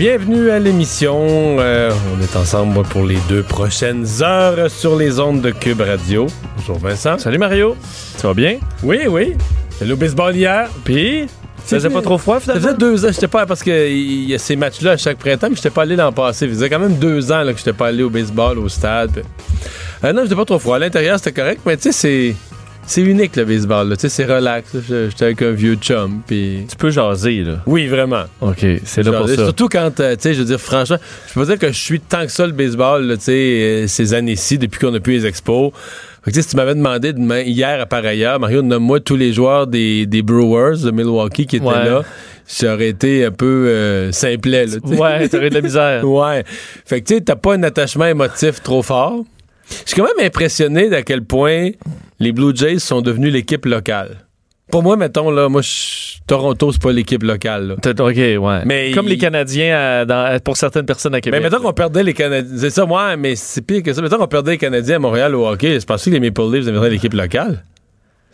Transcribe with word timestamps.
Bienvenue 0.00 0.48
à 0.48 0.58
l'émission. 0.58 1.26
Euh, 1.58 1.90
on 2.16 2.22
est 2.22 2.34
ensemble 2.34 2.82
pour 2.84 3.04
les 3.04 3.18
deux 3.28 3.42
prochaines 3.42 4.06
heures 4.22 4.70
sur 4.70 4.96
les 4.96 5.20
ondes 5.20 5.42
de 5.42 5.50
Cube 5.50 5.82
Radio. 5.82 6.26
Bonjour 6.56 6.78
Vincent. 6.78 7.18
Salut 7.18 7.36
Mario. 7.36 7.76
Ça 8.16 8.28
va 8.28 8.32
bien? 8.32 8.60
Oui, 8.82 9.00
oui. 9.06 9.34
Salut 9.78 9.92
au 9.92 9.96
baseball 9.96 10.34
hier? 10.34 10.70
Puis, 10.84 11.26
ça 11.66 11.76
faisait 11.76 11.90
pas 11.90 12.00
trop 12.00 12.16
froid 12.16 12.36
Ça 12.36 12.54
finalement? 12.54 12.62
faisait 12.68 12.76
deux 12.78 13.04
ans, 13.04 13.12
j'étais 13.12 13.28
pas 13.28 13.44
parce 13.44 13.62
qu'il 13.62 14.24
y 14.30 14.34
a 14.34 14.38
ces 14.38 14.56
matchs-là 14.56 14.92
à 14.92 14.96
chaque 14.96 15.18
printemps, 15.18 15.48
mais 15.50 15.56
j'étais 15.56 15.68
pas 15.68 15.82
allé 15.82 15.96
l'an 15.96 16.12
passé. 16.12 16.46
Ça 16.46 16.54
faisait 16.54 16.70
quand 16.70 16.78
même 16.78 16.94
deux 16.96 17.30
ans 17.30 17.42
là, 17.42 17.52
que 17.52 17.58
j'étais 17.58 17.74
pas 17.74 17.88
allé 17.88 18.02
au 18.02 18.08
baseball, 18.08 18.58
au 18.58 18.70
stade. 18.70 19.10
puis- 19.12 19.22
Euh, 20.02 20.14
non, 20.14 20.22
j'étais 20.22 20.34
pas 20.34 20.46
trop 20.46 20.58
froid. 20.58 20.76
À 20.76 20.78
l'intérieur, 20.78 21.18
c'était 21.18 21.38
correct, 21.38 21.60
mais 21.66 21.76
tu 21.76 21.92
sais, 21.92 21.92
c'est. 21.92 22.34
C'est 22.90 23.02
unique 23.02 23.36
le 23.36 23.44
baseball, 23.44 23.88
là. 23.88 23.94
tu 23.96 24.02
sais, 24.02 24.08
c'est 24.08 24.24
relax. 24.24 24.68
J'étais 24.88 25.24
avec 25.26 25.42
un 25.42 25.52
vieux 25.52 25.76
chum, 25.76 26.22
puis. 26.26 26.66
Tu 26.68 26.76
peux 26.76 26.90
jaser, 26.90 27.44
là. 27.44 27.58
Oui, 27.66 27.86
vraiment. 27.86 28.24
OK, 28.40 28.66
c'est 28.84 29.04
là 29.04 29.12
pour 29.12 29.28
ça. 29.28 29.36
Surtout 29.36 29.68
quand, 29.68 30.00
euh, 30.00 30.16
tu 30.16 30.22
sais, 30.22 30.34
je 30.34 30.40
veux 30.40 30.44
dire, 30.46 30.60
franchement, 30.60 30.96
je 31.28 31.32
peux 31.34 31.40
pas 31.42 31.46
dire 31.46 31.58
que 31.60 31.68
je 31.68 31.78
suis 31.78 32.00
tant 32.00 32.26
que 32.26 32.32
ça 32.32 32.44
le 32.46 32.52
baseball, 32.52 33.04
là, 33.06 33.16
tu 33.16 33.22
sais, 33.22 33.32
euh, 33.32 33.86
ces 33.86 34.12
années-ci, 34.12 34.58
depuis 34.58 34.80
qu'on 34.80 34.92
a 34.92 34.98
pu 34.98 35.12
les 35.12 35.24
expos. 35.24 35.72
Fait 36.24 36.32
que, 36.32 36.34
tu 36.34 36.42
sais, 36.42 36.42
si 36.42 36.48
tu 36.50 36.56
m'avais 36.56 36.74
demandé 36.74 37.12
demain, 37.12 37.42
hier 37.42 37.80
à 37.80 37.86
par 37.86 38.04
ailleurs, 38.04 38.40
Mario, 38.40 38.60
nomme-moi 38.60 38.98
tous 38.98 39.14
les 39.14 39.32
joueurs 39.32 39.68
des, 39.68 40.06
des 40.06 40.22
Brewers 40.22 40.78
de 40.82 40.90
Milwaukee 40.90 41.46
qui 41.46 41.56
étaient 41.58 41.64
Ouais. 41.64 41.84
là, 41.84 42.02
ça 42.44 42.74
aurait 42.74 42.88
été 42.88 43.24
un 43.24 43.30
peu 43.30 43.68
euh, 43.68 44.10
simplet. 44.10 44.66
Là, 44.66 44.78
tu 44.84 44.88
sais. 44.94 45.00
Ouais, 45.00 45.28
t'aurais 45.28 45.50
de 45.50 45.54
la 45.54 45.60
misère. 45.60 46.04
Ouais. 46.08 46.42
Fait 46.84 47.00
que 47.00 47.06
tu 47.06 47.14
sais, 47.14 47.20
t'as 47.20 47.36
pas 47.36 47.54
un 47.54 47.62
attachement 47.62 48.06
émotif 48.06 48.60
trop 48.64 48.82
fort. 48.82 49.22
Je 49.70 49.92
suis 49.92 50.00
quand 50.00 50.08
même 50.16 50.26
impressionné 50.26 50.88
d'à 50.88 51.02
quel 51.02 51.24
point 51.24 51.70
les 52.18 52.32
Blue 52.32 52.54
Jays 52.54 52.78
sont 52.78 53.00
devenus 53.02 53.32
l'équipe 53.32 53.64
locale. 53.66 54.18
Pour 54.70 54.82
moi, 54.84 54.96
mettons, 54.96 55.30
là, 55.32 55.48
moi, 55.48 55.62
je- 55.62 56.18
Toronto, 56.28 56.70
c'est 56.70 56.80
pas 56.80 56.92
l'équipe 56.92 57.24
locale. 57.24 57.76
là. 57.84 57.90
OK, 58.04 58.16
ouais. 58.16 58.62
Mais 58.66 58.92
Comme 58.92 59.06
il- 59.06 59.10
les 59.10 59.18
Canadiens 59.18 59.76
à- 59.76 60.04
dans- 60.04 60.38
pour 60.44 60.56
certaines 60.56 60.86
personnes 60.86 61.12
à 61.14 61.16
Mais 61.16 61.20
Québec. 61.22 61.42
mettons 61.42 61.60
qu'on 61.60 61.72
perdait 61.72 62.04
les 62.04 62.14
Canadiens. 62.14 62.56
C'est 62.56 62.70
ça, 62.70 62.86
moi, 62.86 63.16
mais 63.16 63.34
c'est 63.34 63.62
pire 63.62 63.82
que 63.82 63.92
ça. 63.92 64.00
Mettons 64.00 64.18
qu'on 64.18 64.28
perdait 64.28 64.52
les 64.52 64.58
Canadiens 64.58 64.96
à 64.96 64.98
Montréal 65.00 65.34
au 65.34 65.44
hockey. 65.48 65.80
C'est 65.80 65.88
parce 65.88 66.04
que 66.04 66.10
les 66.10 66.20
Maple 66.20 66.42
Leafs 66.52 66.66
deviendraient 66.66 66.90
l'équipe 66.90 67.12
locale. 67.14 67.64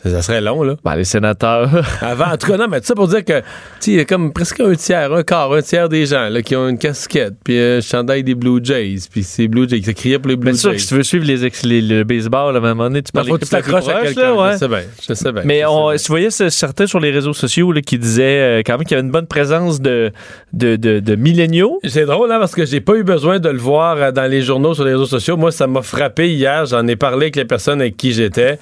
Ça, 0.07 0.17
ça 0.17 0.23
serait 0.23 0.41
long, 0.41 0.63
là. 0.63 0.77
Ben, 0.85 0.95
les 0.97 1.05
sénateurs. 1.05 1.69
Avant, 2.01 2.27
en 2.33 2.37
tout 2.37 2.47
cas, 2.47 2.57
non, 2.57 2.67
mais 2.71 2.81
tout 2.81 2.87
ça 2.87 2.95
pour 2.95 3.09
dire 3.09 3.25
que, 3.25 3.41
tu 3.41 3.45
sais, 3.81 3.91
il 3.93 3.97
y 3.97 4.01
a 4.01 4.05
comme 4.05 4.33
presque 4.33 4.61
un 4.61 4.75
tiers, 4.75 5.13
un 5.13 5.23
quart, 5.23 5.53
un 5.53 5.63
tiers 5.63 5.89
des 5.89 6.07
gens, 6.07 6.29
là, 6.29 6.43
qui 6.43 6.55
ont 6.57 6.69
une 6.69 6.79
casquette, 6.79 7.35
puis 7.45 7.59
un 7.59 7.81
chandail 7.81 8.23
des 8.23 8.35
Blue 8.35 8.61
Jays, 8.63 9.01
puis 9.11 9.23
c'est 9.23 9.49
Blue 9.49 9.69
Jays, 9.69 9.81
qui 9.81 9.95
criait 9.95 10.19
pour 10.19 10.29
les 10.29 10.37
Blue 10.37 10.51
Bien 10.51 10.59
sûr 10.59 10.71
Jays. 10.71 10.77
que 10.77 10.83
si 10.83 10.89
tu 10.89 10.95
veux 10.95 11.03
suivre 11.03 11.25
les, 11.27 11.45
ex- 11.45 11.65
les- 11.65 11.81
le 11.83 12.05
baseball, 12.05 12.55
à 12.55 12.59
un 12.59 12.61
moment 12.63 12.85
donné, 12.85 13.03
tu 13.03 13.13
parles 13.13 13.27
faut 13.29 13.39
que 13.39 13.45
tu 13.45 13.51
t'accroches 13.51 13.89
à 13.89 14.03
quelqu'un. 14.03 14.33
ouais. 14.35 14.53
Je 14.53 14.59
sais 14.59 14.69
bien, 14.69 14.83
je 15.09 15.15
sais 15.15 15.33
bien. 15.33 15.43
Mais 15.45 15.65
on, 15.65 15.93
voyez 16.09 16.31
ce- 16.31 16.49
certains 16.51 16.87
sur 16.87 17.01
les 17.01 17.11
réseaux 17.11 17.33
sociaux 17.33 17.73
là, 17.73 17.81
qui 17.81 17.99
disaient 17.99 18.61
euh, 18.61 18.63
quand 18.65 18.75
même 18.79 18.85
qu'il 18.85 18.97
y 18.97 18.99
avait 18.99 19.07
une 19.07 19.13
bonne 19.13 19.27
présence 19.27 19.81
de, 19.81 20.13
de, 20.53 20.77
de, 20.77 21.01
de 21.01 21.15
milléniaux. 21.17 21.79
C'est 21.85 22.07
drôle, 22.07 22.31
hein, 22.31 22.39
parce 22.39 22.55
que 22.55 22.65
j'ai 22.65 22.81
pas 22.81 22.95
eu 22.95 23.03
besoin 23.05 23.39
de 23.39 23.49
le 23.49 23.59
voir 23.59 23.97
euh, 23.97 24.13
dans 24.13 24.31
les 24.31 24.43
journaux, 24.43 24.75
sur 24.75 24.85
les 24.85 24.93
réseaux 24.93 25.07
sociaux. 25.07 25.37
Moi, 25.37 25.51
ça 25.53 25.67
m'a 25.67 25.83
frappé 25.83 26.29
hier. 26.33 26.67
J'en 26.67 26.87
ai 26.87 26.97
parlé 26.97 27.25
avec 27.27 27.37
les 27.37 27.45
personnes 27.45 27.81
avec 27.81 27.97
qui 27.97 28.13
j'étais. 28.13 28.59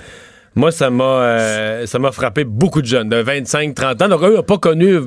Moi, 0.57 0.71
ça 0.73 0.91
m'a 0.91 1.05
euh, 1.05 1.87
ça 1.87 1.99
m'a 1.99 2.13
frappé 2.13 2.45
beaucoup 2.45 2.81
de 2.83 2.87
jeunes, 2.87 3.09
de 3.09 3.17
25, 3.17 3.75
30 3.75 4.03
ans. 4.03 4.09
Donc, 4.09 4.23
eux, 4.23 4.31
ils 4.33 4.37
n'ont 4.37 4.43
pas 4.43 4.59
connu. 4.59 4.99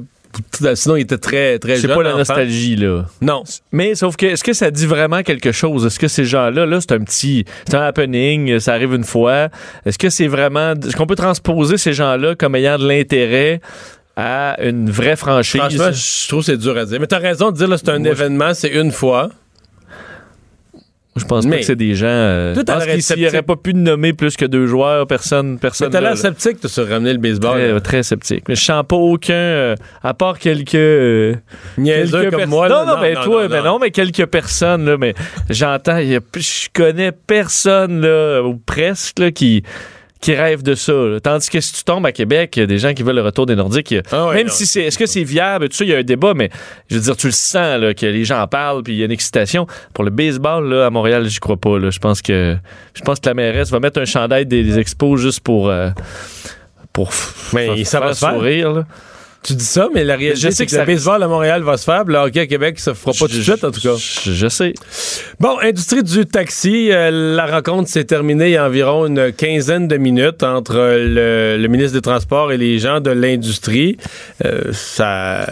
Sinon, 0.75 0.97
ils 0.97 1.01
étaient 1.01 1.17
très, 1.17 1.57
très 1.57 1.77
C'est 1.77 1.87
jeunes. 1.87 1.95
pas 1.95 2.03
la 2.03 2.13
nostalgie, 2.13 2.75
là. 2.75 3.05
Non. 3.21 3.43
Mais 3.71 3.95
sauf 3.95 4.17
que, 4.17 4.25
est-ce 4.25 4.43
que 4.43 4.53
ça 4.53 4.69
dit 4.69 4.85
vraiment 4.85 5.23
quelque 5.23 5.51
chose? 5.51 5.85
Est-ce 5.85 5.97
que 5.97 6.07
ces 6.09 6.25
gens-là, 6.25 6.65
là, 6.65 6.79
c'est 6.81 6.91
un 6.91 6.99
petit, 6.99 7.45
c'est 7.67 7.75
un 7.75 7.81
happening, 7.81 8.59
ça 8.59 8.73
arrive 8.73 8.93
une 8.93 9.05
fois. 9.05 9.47
Est-ce 9.85 9.97
que 9.97 10.09
c'est 10.09 10.27
vraiment, 10.27 10.73
est-ce 10.73 10.95
qu'on 10.95 11.07
peut 11.07 11.15
transposer 11.15 11.77
ces 11.77 11.93
gens-là 11.93 12.35
comme 12.35 12.55
ayant 12.55 12.77
de 12.77 12.87
l'intérêt 12.87 13.61
à 14.15 14.61
une 14.61 14.91
vraie 14.91 15.15
franchise? 15.15 15.59
Franchement, 15.61 15.91
je 15.91 16.27
trouve 16.27 16.41
que 16.41 16.45
c'est 16.47 16.57
dur 16.57 16.77
à 16.77 16.85
dire. 16.85 16.99
Mais 16.99 17.07
t'as 17.07 17.19
raison 17.19 17.49
de 17.51 17.57
dire, 17.57 17.67
là, 17.69 17.77
c'est 17.77 17.89
un 17.89 17.99
Moi, 17.99 18.09
événement, 18.09 18.53
c'est 18.53 18.69
une 18.69 18.91
fois. 18.91 19.29
Je 21.17 21.25
pense 21.25 21.45
pas 21.45 21.49
mais- 21.49 21.59
que 21.59 21.65
c'est 21.65 21.75
des 21.75 21.93
gens, 21.95 22.07
euh, 22.07 22.53
Tout 22.53 22.61
je 22.61 22.65
pense 22.65 22.75
à 22.81 22.85
l'air 22.85 22.93
qu'ils- 22.95 23.03
s'il 23.03 23.15
sceptique. 23.15 23.27
aurait 23.27 23.41
pas 23.43 23.55
pu 23.55 23.73
nommer 23.73 24.13
plus 24.13 24.35
que 24.37 24.45
deux 24.45 24.67
joueurs, 24.67 25.05
personne, 25.07 25.53
Mais 25.53 25.57
personne. 25.57 25.89
t'as 25.89 25.97
là, 26.01 26.09
l'air 26.09 26.15
là. 26.15 26.15
sceptique, 26.21 26.59
toi, 26.59 26.69
sur 26.69 26.87
ramener 26.87 27.13
le 27.13 27.19
baseball. 27.19 27.57
Très, 27.59 27.73
là. 27.73 27.79
très 27.81 28.03
sceptique. 28.03 28.43
Mais 28.47 28.55
je 28.55 28.63
sens 28.63 28.83
pas 28.87 28.95
aucun, 28.95 29.33
euh, 29.33 29.75
à 30.03 30.13
part 30.13 30.39
quelques, 30.39 30.75
euh, 30.75 31.35
quelques 31.83 32.31
comme 32.31 32.45
moi. 32.49 32.69
Non, 32.69 32.85
là. 32.85 32.85
non, 32.95 33.01
mais 33.01 33.13
toi, 33.15 33.47
mais 33.49 33.61
non, 33.61 33.79
mais 33.79 33.91
quelques 33.91 34.25
personnes, 34.27 34.85
là, 34.85 34.97
mais 34.97 35.13
j'entends, 35.49 35.99
je 35.99 36.67
connais 36.73 37.11
personne, 37.11 38.01
là, 38.01 38.41
ou 38.43 38.57
presque, 38.57 39.19
là, 39.19 39.31
qui, 39.31 39.63
qui 40.19 40.33
rêve 40.33 40.63
de 40.63 40.73
ça. 40.75 40.91
là. 40.93 41.19
Tandis 41.19 41.49
que 41.49 41.59
si 41.61 41.73
tu 41.73 41.83
tombes 41.83 42.05
à 42.05 42.11
Québec, 42.11 42.53
il 42.55 42.59
y 42.61 42.63
a 42.63 42.65
des 42.65 42.79
gens 42.79 42.93
qui 42.93 43.03
veulent 43.03 43.15
le 43.17 43.21
retour 43.21 43.45
des 43.45 43.55
Nordiques. 43.55 43.91
a- 43.93 44.01
Ah 44.11 44.27
ouais, 44.27 44.35
même 44.35 44.47
non. 44.47 44.53
si 44.53 44.65
c'est, 44.65 44.81
est-ce 44.81 44.97
que 44.97 45.05
c'est 45.05 45.23
viable, 45.23 45.69
tout 45.69 45.75
ça, 45.75 45.83
il 45.85 45.89
y 45.91 45.93
a 45.93 45.97
un 45.97 46.03
débat, 46.03 46.33
mais 46.35 46.49
je 46.89 46.95
veux 46.95 47.01
dire, 47.01 47.15
tu 47.15 47.27
le 47.27 47.33
sens, 47.33 47.79
là, 47.79 47.93
que 47.93 48.05
les 48.05 48.25
gens 48.25 48.41
en 48.41 48.47
parlent, 48.47 48.81
puis 48.83 48.93
il 48.93 48.99
y 48.99 49.01
a 49.03 49.05
une 49.05 49.11
excitation. 49.11 49.67
Pour 49.93 50.03
le 50.03 50.09
baseball, 50.09 50.67
là, 50.67 50.85
à 50.87 50.89
Montréal, 50.89 51.27
j'y 51.29 51.39
crois 51.39 51.57
pas, 51.57 51.77
là. 51.79 51.89
Je 51.91 51.99
pense 51.99 52.21
que, 52.21 52.55
je 52.93 53.01
pense 53.01 53.19
que 53.19 53.27
la 53.29 53.33
mairesse 53.35 53.69
va 53.71 53.79
mettre 53.79 53.99
un 54.01 54.05
chandail 54.05 54.45
des, 54.45 54.63
des 54.63 54.79
expos 54.79 55.19
juste 55.21 55.41
pour, 55.41 55.69
euh, 55.69 55.89
pour 56.93 57.11
Mais 57.53 57.83
ça 57.85 57.99
va 57.99 58.13
se 58.13 58.19
faire. 58.19 58.33
sourire, 58.33 58.71
là. 58.73 58.83
Tu 59.47 59.55
dis 59.55 59.63
ça, 59.63 59.87
mais 59.93 60.03
la 60.03 60.17
réalité, 60.17 60.41
Je 60.41 60.49
sais 60.49 60.65
que 60.65 60.71
que, 60.71 60.75
ça 60.75 60.83
le 60.83 60.87
baseball 60.87 61.23
à 61.23 61.27
Montréal 61.29 61.63
va 61.63 61.77
se 61.77 61.85
faire, 61.85 62.03
le 62.03 62.17
hockey 62.17 62.41
à 62.41 62.47
Québec, 62.47 62.79
ça 62.79 62.93
se 62.93 62.99
fera 62.99 63.13
pas 63.13 63.27
tout 63.27 63.37
de 63.37 63.41
suite, 63.41 63.63
en 63.63 63.71
tout 63.71 63.79
cas. 63.79 63.95
Je, 63.95 64.33
je 64.33 64.47
sais. 64.49 64.73
Bon, 65.39 65.57
industrie 65.61 66.03
du 66.03 66.25
taxi, 66.25 66.91
euh, 66.91 67.33
la 67.33 67.45
rencontre 67.45 67.87
s'est 67.87 68.03
terminée 68.03 68.47
il 68.47 68.51
y 68.51 68.57
a 68.57 68.65
environ 68.65 69.05
une 69.05 69.31
quinzaine 69.31 69.87
de 69.87 69.95
minutes 69.95 70.43
entre 70.43 70.75
le, 70.75 71.55
le 71.57 71.67
ministre 71.69 71.93
des 71.93 72.01
Transports 72.01 72.51
et 72.51 72.57
les 72.57 72.77
gens 72.77 72.99
de 72.99 73.11
l'industrie. 73.11 73.95
Euh, 74.43 74.73
ça, 74.73 75.47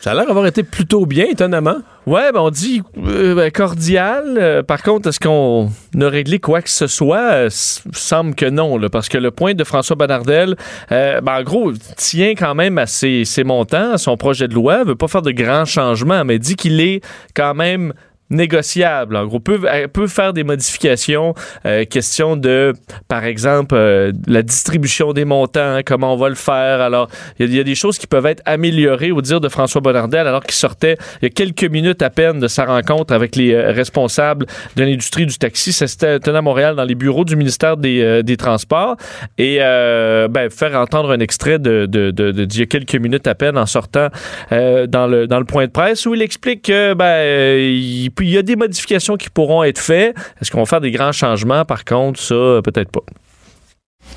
ça 0.00 0.12
a 0.12 0.14
l'air 0.14 0.26
d'avoir 0.26 0.46
été 0.46 0.62
plutôt 0.62 1.04
bien, 1.04 1.26
étonnamment. 1.26 1.82
Ouais, 2.04 2.32
ben 2.32 2.40
on 2.40 2.50
dit 2.50 2.82
euh, 2.98 3.36
ben, 3.36 3.50
cordial. 3.52 4.36
Euh, 4.36 4.62
par 4.64 4.82
contre, 4.82 5.08
est-ce 5.08 5.20
qu'on 5.20 5.70
a 6.00 6.08
réglé 6.08 6.40
quoi 6.40 6.60
que 6.60 6.68
ce 6.68 6.88
soit? 6.88 7.32
Euh, 7.32 7.48
semble 7.50 8.34
que 8.34 8.46
non, 8.46 8.80
parce 8.90 9.08
que 9.08 9.18
le 9.18 9.30
point 9.30 9.54
de 9.54 9.62
François 9.62 9.94
Bonnardel, 9.94 10.56
ben, 10.90 11.22
en 11.24 11.42
gros, 11.44 11.72
tient 11.96 12.34
quand 12.34 12.56
même 12.56 12.78
à 12.78 12.86
ses, 12.86 13.24
ses 13.24 13.44
montants, 13.44 13.92
à 13.92 13.98
son 13.98 14.16
projet 14.16 14.48
de 14.48 14.54
loi, 14.54 14.82
veut 14.82 14.96
pas 14.96 15.06
faire 15.06 15.22
de 15.22 15.30
grands 15.30 15.64
changements, 15.64 16.24
mais 16.24 16.40
dit 16.40 16.56
qu'il 16.56 16.80
est 16.80 17.02
quand 17.34 17.54
même 17.54 17.92
négociable. 18.32 19.16
En 19.16 19.26
gros, 19.26 19.40
peut, 19.40 19.60
peut 19.92 20.06
faire 20.08 20.32
des 20.32 20.44
modifications. 20.44 21.34
euh, 21.66 21.84
question 21.84 22.36
de, 22.36 22.72
par 23.08 23.24
exemple, 23.24 23.74
euh, 23.76 24.12
la 24.26 24.42
distribution 24.42 25.12
des 25.12 25.24
montants, 25.24 25.60
hein, 25.76 25.82
comment 25.84 26.14
on 26.14 26.16
va 26.16 26.28
le 26.28 26.34
faire. 26.34 26.80
Alors, 26.80 27.08
il 27.38 27.46
y, 27.46 27.58
a- 27.58 27.60
il 27.60 27.64
des 27.64 27.74
choses 27.74 27.98
qui 27.98 28.06
peuvent 28.06 28.26
être 28.26 28.42
améliorées 28.46 29.12
au 29.12 29.20
dire 29.20 29.40
de 29.40 29.48
François 29.48 29.80
Bonnardel, 29.80 30.26
alors 30.26 30.42
qu'il 30.42 30.54
sortait 30.54 30.96
il 31.20 31.26
y 31.26 31.26
a 31.26 31.30
quelques 31.30 31.64
minutes 31.64 32.02
à 32.02 32.10
peine 32.10 32.40
de 32.40 32.48
sa 32.48 32.64
rencontre 32.64 33.14
avec 33.14 33.36
les 33.36 33.52
euh, 33.54 33.70
responsables 33.72 34.46
de 34.76 34.82
l'industrie 34.84 35.26
du 35.26 35.36
taxi. 35.38 35.72
Ça 35.72 35.86
s'était 35.86 36.18
tenu 36.18 36.36
à 36.36 36.42
Montréal 36.42 36.74
dans 36.76 36.84
les 36.84 36.94
bureaux 36.94 37.24
du 37.24 37.36
ministère 37.36 37.76
des, 37.76 38.00
euh, 38.02 38.22
des 38.22 38.36
Transports. 38.36 38.96
Et 39.38 39.58
euh, 39.60 40.28
ben, 40.28 40.50
faire 40.50 40.74
entendre 40.78 41.10
un 41.12 41.20
extrait 41.20 41.58
de, 41.58 41.86
de, 41.86 42.10
de- 42.10 42.30
de- 42.32 42.44
d'il 42.44 42.60
y 42.60 42.62
a 42.62 42.66
quelques 42.66 42.96
minutes 42.96 43.26
à 43.26 43.34
peine 43.34 43.56
en 43.58 43.66
sortant 43.66 44.08
dans, 44.50 45.06
le, 45.06 45.26
dans 45.26 45.38
le 45.38 45.44
point 45.44 45.66
de 45.66 45.70
presse 45.70 46.06
où 46.06 46.14
il 46.14 46.22
explique 46.22 46.62
que 46.62 46.94
ben, 46.94 47.58
il, 47.58 48.10
puis 48.22 48.28
il 48.28 48.34
y 48.34 48.38
a 48.38 48.42
des 48.42 48.54
modifications 48.54 49.16
qui 49.16 49.30
pourront 49.30 49.64
être 49.64 49.80
faites. 49.80 50.14
Est-ce 50.40 50.52
qu'on 50.52 50.60
va 50.60 50.66
faire 50.66 50.80
des 50.80 50.92
grands 50.92 51.10
changements? 51.10 51.64
Par 51.64 51.84
contre, 51.84 52.20
ça, 52.20 52.60
peut-être 52.62 52.92
pas. 52.92 53.00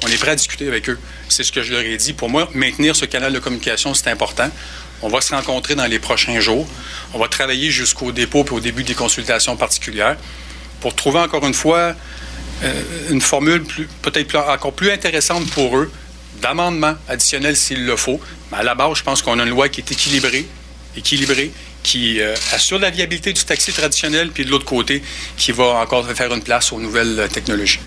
On 0.03 0.07
est 0.07 0.19
prêt 0.19 0.29
à 0.29 0.35
discuter 0.35 0.67
avec 0.67 0.87
eux. 0.91 0.99
C'est 1.27 1.41
ce 1.41 1.51
que 1.51 1.63
je 1.63 1.73
leur 1.73 1.81
ai 1.81 1.97
dit. 1.97 2.13
Pour 2.13 2.29
moi, 2.29 2.47
maintenir 2.53 2.95
ce 2.95 3.05
canal 3.05 3.33
de 3.33 3.39
communication, 3.39 3.95
c'est 3.95 4.11
important. 4.11 4.47
On 5.01 5.07
va 5.07 5.21
se 5.21 5.33
rencontrer 5.33 5.73
dans 5.73 5.87
les 5.87 5.97
prochains 5.97 6.39
jours. 6.39 6.67
On 7.15 7.17
va 7.17 7.27
travailler 7.29 7.71
jusqu'au 7.71 8.11
dépôt 8.11 8.45
et 8.45 8.51
au 8.51 8.59
début 8.59 8.83
des 8.83 8.93
consultations 8.93 9.57
particulières 9.57 10.17
pour 10.81 10.93
trouver 10.93 11.17
encore 11.17 11.43
une 11.47 11.55
fois 11.55 11.95
euh, 12.63 12.83
une 13.09 13.21
formule 13.21 13.63
peut-être 14.03 14.35
encore 14.35 14.73
plus 14.73 14.91
intéressante 14.91 15.49
pour 15.49 15.75
eux, 15.77 15.91
d'amendement 16.43 16.93
additionnel 17.09 17.55
s'il 17.55 17.87
le 17.87 17.95
faut. 17.95 18.21
Mais 18.51 18.59
à 18.59 18.63
la 18.63 18.75
base, 18.75 18.99
je 18.99 19.03
pense 19.03 19.23
qu'on 19.23 19.39
a 19.39 19.43
une 19.43 19.49
loi 19.49 19.67
qui 19.67 19.81
est 19.81 19.91
équilibrée, 19.91 20.45
équilibrée, 20.95 21.51
qui 21.85 22.19
euh, 22.19 22.33
assure 22.51 22.79
la 22.79 22.89
viabilité 22.89 23.31
du 23.31 23.43
taxi 23.43 23.71
traditionnel, 23.71 24.31
puis 24.31 24.43
de 24.43 24.49
l'autre 24.49 24.65
côté, 24.65 25.03
qui 25.37 25.51
va 25.51 25.65
encore 25.75 26.05
faire 26.11 26.33
une 26.33 26.41
place 26.41 26.73
aux 26.73 26.79
nouvelles 26.79 27.19
euh, 27.19 27.27
technologies. 27.27 27.79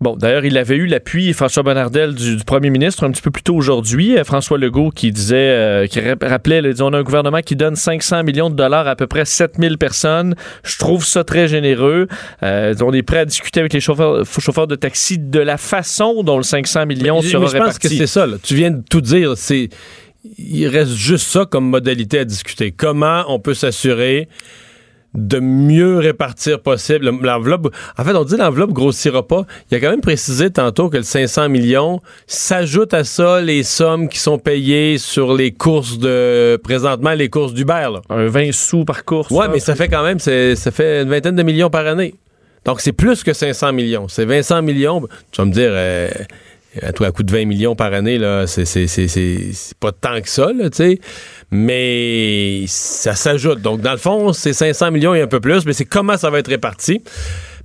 Bon, 0.00 0.16
d'ailleurs, 0.16 0.44
il 0.44 0.58
avait 0.58 0.76
eu 0.76 0.86
l'appui, 0.86 1.32
François 1.32 1.62
Bonnardel, 1.62 2.14
du, 2.14 2.36
du, 2.36 2.44
premier 2.44 2.68
ministre 2.68 3.04
un 3.04 3.10
petit 3.10 3.22
peu 3.22 3.30
plus 3.30 3.42
tôt 3.42 3.54
aujourd'hui. 3.54 4.18
Euh, 4.18 4.24
François 4.24 4.58
Legault 4.58 4.90
qui 4.90 5.12
disait, 5.12 5.36
euh, 5.36 5.86
qui 5.86 5.98
rappelait, 6.00 6.60
là, 6.60 6.70
on 6.80 6.92
a 6.92 6.98
un 6.98 7.02
gouvernement 7.02 7.40
qui 7.40 7.56
donne 7.56 7.74
500 7.76 8.24
millions 8.24 8.50
de 8.50 8.54
dollars 8.54 8.86
à, 8.86 8.90
à 8.90 8.96
peu 8.96 9.06
près 9.06 9.24
7000 9.24 9.78
personnes. 9.78 10.34
Je 10.64 10.78
trouve 10.78 11.06
ça 11.06 11.22
très 11.24 11.48
généreux. 11.48 12.08
Euh, 12.42 12.74
on 12.82 12.92
est 12.92 13.02
prêt 13.02 13.20
à 13.20 13.24
discuter 13.24 13.60
avec 13.60 13.72
les 13.72 13.80
chauffeurs, 13.80 14.26
chauffeurs 14.26 14.66
de 14.66 14.74
taxi 14.74 15.18
de 15.18 15.40
la 15.40 15.56
façon 15.56 16.22
dont 16.22 16.36
le 16.36 16.42
500 16.42 16.86
millions 16.86 17.22
mais, 17.22 17.28
sera 17.28 17.44
mais 17.44 17.46
je 17.46 17.56
pense 17.56 17.66
réparti. 17.66 17.88
que 17.88 17.94
c'est 17.94 18.06
ça. 18.06 18.26
Là. 18.26 18.36
Tu 18.42 18.56
viens 18.56 18.72
de 18.72 18.82
tout 18.82 19.00
dire. 19.00 19.34
C'est 19.36 19.70
il 20.38 20.66
reste 20.68 20.92
juste 20.92 21.28
ça 21.28 21.44
comme 21.44 21.68
modalité 21.68 22.18
à 22.20 22.24
discuter. 22.24 22.72
Comment 22.72 23.24
on 23.28 23.38
peut 23.38 23.54
s'assurer 23.54 24.28
de 25.14 25.38
mieux 25.38 25.98
répartir 25.98 26.60
possible 26.60 27.10
l'enveloppe? 27.22 27.72
En 27.96 28.04
fait, 28.04 28.14
on 28.16 28.24
dit 28.24 28.36
l'enveloppe 28.36 28.72
grossira 28.72 29.26
pas. 29.26 29.44
Il 29.70 29.76
a 29.76 29.80
quand 29.80 29.90
même 29.90 30.00
précisé 30.00 30.50
tantôt 30.50 30.88
que 30.88 30.96
le 30.96 31.02
500 31.02 31.48
millions 31.50 32.00
s'ajoute 32.26 32.94
à 32.94 33.04
ça 33.04 33.40
les 33.40 33.62
sommes 33.62 34.08
qui 34.08 34.18
sont 34.18 34.38
payées 34.38 34.98
sur 34.98 35.34
les 35.34 35.52
courses 35.52 35.98
de 35.98 36.58
présentement 36.64 37.12
les 37.12 37.28
courses 37.28 37.54
d'Uber. 37.54 37.90
Un 38.08 38.26
20 38.26 38.52
sous 38.52 38.84
par 38.84 39.04
course. 39.04 39.30
Ouais, 39.30 39.46
mais 39.52 39.60
ça 39.60 39.74
fait 39.76 39.88
quand 39.88 40.02
même 40.02 40.18
c'est- 40.18 40.56
ça 40.56 40.70
fait 40.70 41.02
une 41.02 41.10
vingtaine 41.10 41.36
de 41.36 41.42
millions 41.42 41.70
par 41.70 41.86
année. 41.86 42.14
Donc 42.64 42.80
c'est 42.80 42.92
plus 42.92 43.22
que 43.22 43.34
500 43.34 43.72
millions. 43.74 44.08
C'est 44.08 44.24
200 44.26 44.62
millions. 44.62 45.06
Tu 45.30 45.40
vas 45.40 45.44
me 45.44 45.52
dire 45.52 45.70
euh, 45.70 46.08
à 46.82 46.92
toi 46.92 47.08
à 47.08 47.12
coup 47.12 47.22
de 47.22 47.32
20 47.32 47.44
millions 47.46 47.76
par 47.76 47.92
année 47.92 48.18
là, 48.18 48.46
c'est 48.46 48.64
c'est 48.64 48.86
c'est 48.86 49.08
c'est 49.08 49.78
pas 49.78 49.92
tant 49.92 50.20
que 50.20 50.28
ça 50.28 50.52
là, 50.52 50.70
tu 50.70 50.76
sais. 50.76 51.00
Mais 51.50 52.64
ça 52.66 53.14
s'ajoute. 53.14 53.60
Donc 53.60 53.80
dans 53.80 53.92
le 53.92 53.98
fond, 53.98 54.32
c'est 54.32 54.52
500 54.52 54.90
millions 54.90 55.14
et 55.14 55.22
un 55.22 55.26
peu 55.26 55.40
plus, 55.40 55.66
mais 55.66 55.72
c'est 55.72 55.84
comment 55.84 56.16
ça 56.16 56.30
va 56.30 56.38
être 56.38 56.48
réparti 56.48 57.02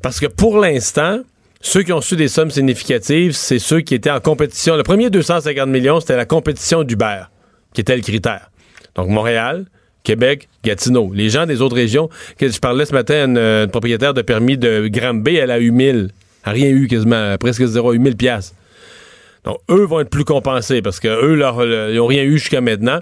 parce 0.02 0.20
que 0.20 0.28
pour 0.28 0.60
l'instant, 0.60 1.20
ceux 1.62 1.84
qui 1.84 1.92
ont 1.92 2.02
su 2.02 2.16
des 2.16 2.30
sommes 2.30 2.52
significatives, 2.52 3.34
c'est 3.34 3.60
ceux 3.60 3.82
qui 3.82 3.96
étaient 3.96 4.12
en 4.12 4.22
compétition. 4.22 4.78
Le 4.78 4.84
premier 4.84 5.10
250 5.10 5.68
millions, 5.68 6.00
c'était 6.00 6.16
la 6.16 6.26
compétition 6.26 6.84
d'Uber, 6.84 7.24
qui 7.74 7.82
était 7.82 7.96
le 7.96 8.02
critère. 8.02 8.50
Donc 8.96 9.10
Montréal, 9.10 9.66
Québec, 10.04 10.48
Gatineau. 10.64 11.12
Les 11.14 11.30
gens 11.30 11.46
des 11.46 11.62
autres 11.62 11.76
régions, 11.76 12.10
je 12.40 12.60
parlais 12.60 12.86
ce 12.86 12.94
matin 12.94 13.36
à 13.36 13.42
une, 13.64 13.68
propriétaire 13.70 14.14
de 14.14 14.22
permis 14.22 14.58
de 14.58 14.88
Granby, 14.88 15.36
elle 15.36 15.52
a 15.52 15.60
eu 15.60 15.72
1000. 15.72 16.10
Elle 16.46 16.50
a 16.50 16.52
rien 16.54 16.70
eu 16.70 16.88
quasiment, 16.88 17.38
presque 17.38 17.66
zéro, 17.66 17.94
eu 17.94 18.00
1000 18.00 18.16
piastres. 18.16 18.56
Donc, 19.46 19.58
eux 19.70 19.86
vont 19.86 20.02
être 20.02 20.10
plus 20.10 20.26
compensés 20.26 20.82
parce 20.82 21.00
que 21.00 21.08
eux, 21.08 21.34
leur, 21.36 21.64
le- 21.66 21.92
ils 21.92 21.96
n'ont 21.98 22.08
rien 22.08 22.24
eu 22.24 22.38
jusqu'à 22.38 22.60
maintenant. 22.62 23.00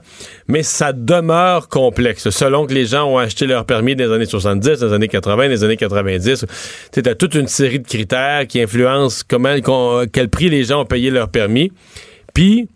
Mais 0.48 0.62
ça 0.64 0.94
demeure 0.94 1.68
complexe. 1.68 2.30
Selon 2.30 2.66
que 2.68 2.74
les 2.74 2.86
gens 2.86 3.06
ont 3.12 3.18
acheté 3.18 3.48
leur 3.48 3.66
permis 3.66 3.96
dans 3.96 4.06
les 4.06 4.12
années 4.14 4.26
70, 4.26 4.80
dans 4.80 4.88
les 4.88 4.94
années 4.94 5.08
80, 5.08 5.36
dans 5.46 5.50
les 5.50 5.64
années 5.64 5.78
90, 5.78 6.46
tu 6.94 7.02
as 7.10 7.16
toute 7.16 7.34
une 7.36 7.48
série 7.48 7.80
de 7.80 7.88
critères 7.88 8.46
qui 8.48 8.62
influencent 8.62 9.24
comment, 9.28 9.56
quel 10.14 10.30
prix 10.30 10.50
les 10.50 10.64
gens 10.66 10.82
ont 10.82 10.86
payé 10.86 11.10
leur 11.10 11.30
permis. 11.30 11.72
Puis, 12.34 12.68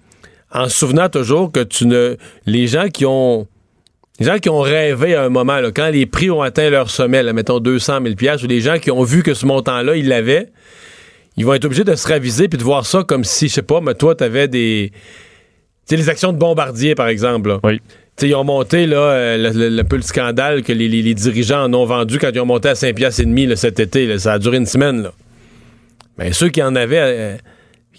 en 0.52 0.68
souvenant 0.68 1.08
toujours 1.08 1.52
que 1.52 1.62
tu 1.62 1.86
ne. 1.86 2.16
Les 2.46 2.68
gens 2.68 2.88
qui 2.90 3.06
ont. 3.06 3.48
Les 4.20 4.26
gens 4.26 4.38
qui 4.38 4.50
ont 4.50 4.60
rêvé 4.60 5.16
à 5.16 5.24
un 5.24 5.30
moment, 5.30 5.58
quand 5.74 5.90
les 5.90 6.06
prix 6.06 6.30
ont 6.30 6.42
atteint 6.42 6.70
leur 6.70 6.90
sommet, 6.92 7.24
là, 7.24 7.34
mettons 7.34 7.60
200 7.60 8.00
000 8.04 8.16
piastres, 8.16 8.44
ou 8.46 8.48
les 8.48 8.60
gens 8.62 8.78
qui 8.78 8.92
ont 8.92 9.04
vu 9.04 9.24
que 9.24 9.34
ce 9.34 9.46
montant-là, 9.48 9.96
ils 9.96 10.08
l'avaient, 10.08 10.50
ils 11.38 11.46
vont 11.46 11.54
être 11.54 11.66
obligés 11.66 11.84
de 11.84 11.96
se 11.96 12.08
raviser 12.08 12.48
puis 12.48 12.58
de 12.58 12.64
voir 12.64 12.86
ça 12.86 13.04
comme 13.04 13.24
si, 13.24 13.48
je 13.48 13.54
sais 13.54 13.62
pas, 13.62 13.82
mais 13.82 13.94
toi, 13.96 14.16
t'avais 14.16 14.48
des... 14.48 14.92
Tu 14.94 15.00
sais, 15.86 15.98
les 15.98 16.10
actions 16.10 16.32
de 16.34 16.38
bombardier, 16.38 16.94
par 16.96 17.08
exemple. 17.08 17.50
là. 17.50 17.60
Oui. 17.64 17.80
Tu 18.18 18.26
sais, 18.26 18.30
ils 18.30 18.36
ont 18.36 18.44
monté, 18.44 18.86
là, 18.86 18.98
euh, 18.98 19.38
le, 19.38 19.50
le- 19.58 19.76
le 19.76 19.84
peu 19.84 19.96
le 19.96 20.02
scandale 20.02 20.62
que 20.64 20.72
les, 20.74 20.88
les- 20.88 21.02
les 21.02 21.14
dirigeants 21.14 21.64
en 21.64 21.74
ont 21.74 21.86
vendu 21.86 22.20
quand 22.20 22.30
ils 22.34 22.40
ont 22.40 22.46
monté 22.46 22.70
à 22.70 22.76
5 22.76 22.94
piastres 22.96 23.22
et 23.22 23.26
demi 23.26 23.46
là, 23.46 23.56
cet 23.56 23.80
été. 23.80 24.06
là. 24.06 24.20
ça 24.20 24.34
a 24.34 24.40
duré 24.40 24.58
une 24.58 24.66
semaine, 24.66 25.02
là. 25.04 25.14
Ben, 26.18 26.32
ceux 26.34 26.50
qui 26.50 26.62
en 26.62 26.76
avaient... 26.76 27.00
euh, 27.02 27.38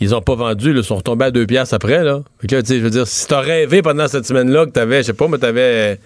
ils 0.01 0.15
ont 0.15 0.21
pas 0.23 0.35
vendu, 0.35 0.73
là, 0.73 0.83
sont 0.83 0.97
retombés 0.97 1.27
à 1.27 1.31
2 1.31 1.47
piastres 1.47 1.75
après, 1.75 2.03
là. 2.03 2.23
Fait 2.41 2.47
que 2.49 2.57
là, 2.57 2.63
je 2.69 2.75
veux 2.75 2.91
dire, 2.91 3.07
si 3.07 3.27
t'as 3.27 3.41
rêvé 3.41 3.83
pendant 3.83 4.09
cette 4.09 4.27
semaine-là 4.27 4.67
que 4.67 4.71
t'avais, 4.73 4.99
je 4.99 5.09
sais 5.09 5.13
pas, 5.13 5.29
mais 5.29 5.39
t'avais... 5.39 5.99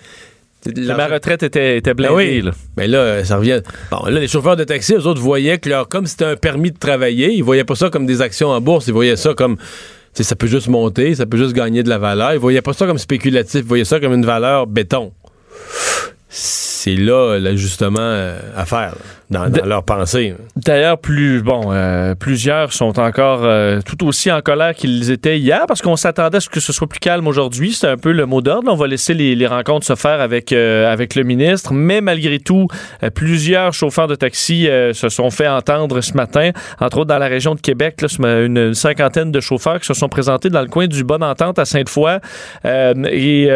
euh, 0.66 0.96
Ma 0.96 1.06
retraite 1.06 1.42
était, 1.42 1.78
était 1.78 1.94
blindée. 1.94 2.14
ben 2.14 2.16
oui. 2.16 2.42
là. 2.42 2.50
Mais 2.76 2.88
là, 2.88 3.24
ça 3.24 3.36
revient. 3.36 3.60
Bon, 3.90 4.04
là, 4.06 4.20
les 4.20 4.28
chauffeurs 4.28 4.56
de 4.56 4.64
taxi, 4.64 4.94
eux 4.94 5.06
autres 5.06 5.20
voyaient 5.20 5.58
que 5.58 5.68
leur, 5.68 5.88
comme 5.88 6.06
c'était 6.06 6.24
un 6.24 6.36
permis 6.36 6.70
de 6.70 6.78
travailler, 6.78 7.32
ils 7.32 7.42
voyaient 7.42 7.64
pas 7.64 7.74
ça 7.74 7.90
comme 7.90 8.06
des 8.06 8.22
actions 8.22 8.48
en 8.48 8.60
bourse, 8.60 8.86
ils 8.86 8.92
voyaient 8.92 9.16
ça 9.16 9.34
comme, 9.34 9.56
ça 10.12 10.36
peut 10.36 10.46
juste 10.46 10.68
monter, 10.68 11.14
ça 11.14 11.26
peut 11.26 11.36
juste 11.36 11.54
gagner 11.54 11.82
de 11.82 11.88
la 11.88 11.98
valeur. 11.98 12.32
Ils 12.32 12.38
voyaient 12.38 12.62
pas 12.62 12.72
ça 12.72 12.86
comme 12.86 12.98
spéculatif, 12.98 13.60
ils 13.60 13.66
voyaient 13.66 13.84
ça 13.84 14.00
comme 14.00 14.14
une 14.14 14.26
valeur 14.26 14.66
béton. 14.66 15.12
C'est 16.86 16.94
là 16.94 17.36
l'ajustement 17.40 17.98
euh, 17.98 18.38
à 18.56 18.64
faire, 18.64 18.94
là, 19.30 19.48
dans, 19.48 19.66
leur 19.66 19.82
pensée. 19.82 20.36
D'ailleurs, 20.54 20.98
plus 20.98 21.42
bon, 21.42 21.72
euh, 21.72 22.14
plusieurs 22.14 22.72
sont 22.72 23.00
encore 23.00 23.40
euh, 23.42 23.80
tout 23.84 24.06
aussi 24.06 24.30
en 24.30 24.40
colère 24.40 24.72
qu'ils 24.72 25.10
étaient 25.10 25.36
hier 25.36 25.64
parce 25.66 25.82
qu'on 25.82 25.96
s'attendait 25.96 26.36
à 26.36 26.40
ce 26.40 26.48
que 26.48 26.60
ce 26.60 26.72
soit 26.72 26.86
plus 26.86 27.00
calme 27.00 27.26
aujourd'hui. 27.26 27.72
C'est 27.72 27.88
un 27.88 27.96
peu 27.96 28.12
le 28.12 28.24
mot 28.24 28.40
d'ordre. 28.40 28.70
On 28.70 28.76
va 28.76 28.86
laisser 28.86 29.14
les, 29.14 29.34
les 29.34 29.48
rencontres 29.48 29.84
se 29.84 29.96
faire 29.96 30.20
avec 30.20 30.52
avec 30.52 31.16
le 31.16 31.24
ministre, 31.24 31.72
mais 31.72 32.00
malgré 32.00 32.38
tout, 32.38 32.68
plusieurs 33.16 33.72
chauffeurs 33.72 34.06
de 34.06 34.14
taxi 34.14 34.68
se 34.92 35.08
sont 35.08 35.30
fait 35.30 35.48
entendre 35.48 36.00
ce 36.00 36.12
matin, 36.12 36.52
entre 36.78 36.98
autres 36.98 37.08
dans 37.08 37.18
la 37.18 37.26
région 37.26 37.56
de 37.56 37.60
Québec. 37.60 38.00
Là, 38.00 38.44
une, 38.44 38.74
cinquantaine 38.74 39.32
de 39.32 39.40
chauffeurs 39.40 39.80
qui 39.80 39.86
se 39.86 39.94
sont 39.94 40.08
présentés 40.08 40.50
dans 40.50 40.62
le 40.62 40.68
coin 40.68 40.86
du 40.86 41.02
Bonne 41.02 41.24
Entente 41.24 41.58
à 41.58 41.64
Sainte-Foy 41.64 42.20
et 42.64 43.48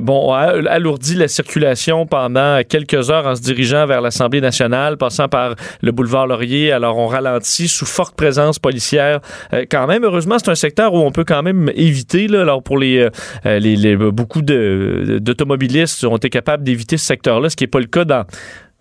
bon, 0.00 0.32
a 0.32 0.70
alourdi 0.70 1.14
la 1.14 1.28
circulation 1.28 2.06
pendant 2.06 2.53
quelques 2.62 3.10
heures 3.10 3.26
en 3.26 3.34
se 3.34 3.42
dirigeant 3.42 3.86
vers 3.86 4.00
l'Assemblée 4.00 4.40
nationale, 4.40 4.96
passant 4.96 5.28
par 5.28 5.54
le 5.82 5.92
boulevard 5.92 6.26
Laurier. 6.26 6.70
Alors, 6.70 6.98
on 6.98 7.06
ralentit 7.06 7.66
sous 7.66 7.86
forte 7.86 8.14
présence 8.14 8.58
policière. 8.58 9.20
Euh, 9.52 9.64
quand 9.70 9.86
même, 9.86 10.04
heureusement, 10.04 10.36
c'est 10.38 10.50
un 10.50 10.54
secteur 10.54 10.94
où 10.94 10.98
on 10.98 11.10
peut 11.10 11.24
quand 11.24 11.42
même 11.42 11.70
éviter. 11.74 12.26
Alors, 12.34 12.62
pour 12.62 12.78
les, 12.78 13.08
euh, 13.46 13.58
les, 13.58 13.74
les- 13.76 13.96
beaucoup 13.96 14.42
d'automobilistes 14.42 16.04
ont 16.04 16.16
été 16.16 16.30
capables 16.30 16.62
d'éviter 16.62 16.96
ce 16.96 17.06
secteur-là, 17.06 17.50
ce 17.50 17.56
qui 17.56 17.64
n'est 17.64 17.68
pas 17.68 17.80
le 17.80 17.86
cas 17.86 18.04
dans 18.04 18.24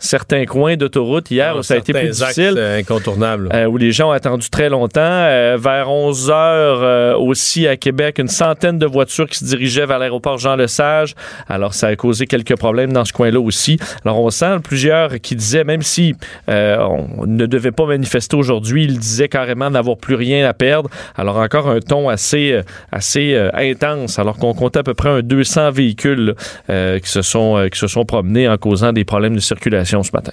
certains 0.04 0.46
coins 0.46 0.76
d'autoroute. 0.76 1.32
Hier, 1.32 1.56
où 1.56 1.64
ça 1.64 1.76
a 1.76 1.78
été 1.78 1.94
plus 1.94 2.10
difficile. 2.10 2.56
euh, 2.58 2.80
incontournables. 2.80 3.50
Euh, 3.54 3.66
où 3.66 3.78
les 3.78 3.92
gens 3.92 4.10
ont 4.10 4.12
attendu 4.12 4.50
très 4.50 4.70
longtemps. 4.70 5.02
Euh, 5.02 5.58
vers 5.60 5.90
11 5.90 6.30
heures 6.30 6.80
euh, 6.84 7.16
aussi 7.16 7.68
à 7.68 7.78
Québec, 7.78 8.20
une 8.20 8.28
centaine 8.28 8.78
de 8.78 8.86
voitures 8.86 9.28
qui 9.28 9.40
se 9.40 9.46
dirigeaient 9.46 9.86
vers 9.86 10.00
l'aéroport 10.00 10.38
Jean-Lesage. 10.38 11.16
Alors, 11.48 11.74
ça 11.74 11.88
a 11.88 11.96
causé 11.96 12.28
quelques 12.28 12.58
problèmes 12.58 12.92
dans 12.92 13.06
ce 13.06 13.14
coin-là 13.14 13.40
aussi. 13.40 13.80
Alors, 14.04 14.20
on 14.20 14.30
sent 14.30 14.58
plusieurs 14.64 15.20
qui 15.22 15.36
disaient, 15.36 15.64
même 15.64 15.82
si 15.82 16.16
on 16.48 17.26
ne 17.26 17.46
devait 17.46 17.72
pas 17.72 17.86
manifester 17.86 18.36
aujourd'hui, 18.36 18.84
ils 18.84 19.00
disaient 19.00 19.30
carrément 19.30 19.70
n'avoir 19.70 19.98
plus 19.98 20.16
rien 20.16 20.48
à 20.48 20.54
perdre. 20.54 20.90
Alors, 21.16 21.38
encore 21.38 21.70
un 21.70 21.80
ton 21.80 22.10
assez, 22.10 22.60
assez 22.92 23.36
intense, 23.54 24.20
alors 24.20 24.38
qu'on 24.38 24.54
comptait 24.54 24.80
à 24.80 24.84
peu 24.84 24.94
près 24.94 25.10
un 25.10 25.22
200 25.22 25.72
véhicules 25.72 26.36
là, 26.68 27.00
qui, 27.00 27.10
se 27.10 27.22
sont, 27.22 27.68
qui 27.72 27.80
se 27.80 27.88
sont 27.88 28.06
promenés 28.06 28.48
en 28.48 28.57
causant 28.57 28.92
des 28.92 29.06
problèmes 29.06 29.36
de 29.36 29.40
circulation 29.42 29.93
ce 30.02 30.12
matin. 30.14 30.31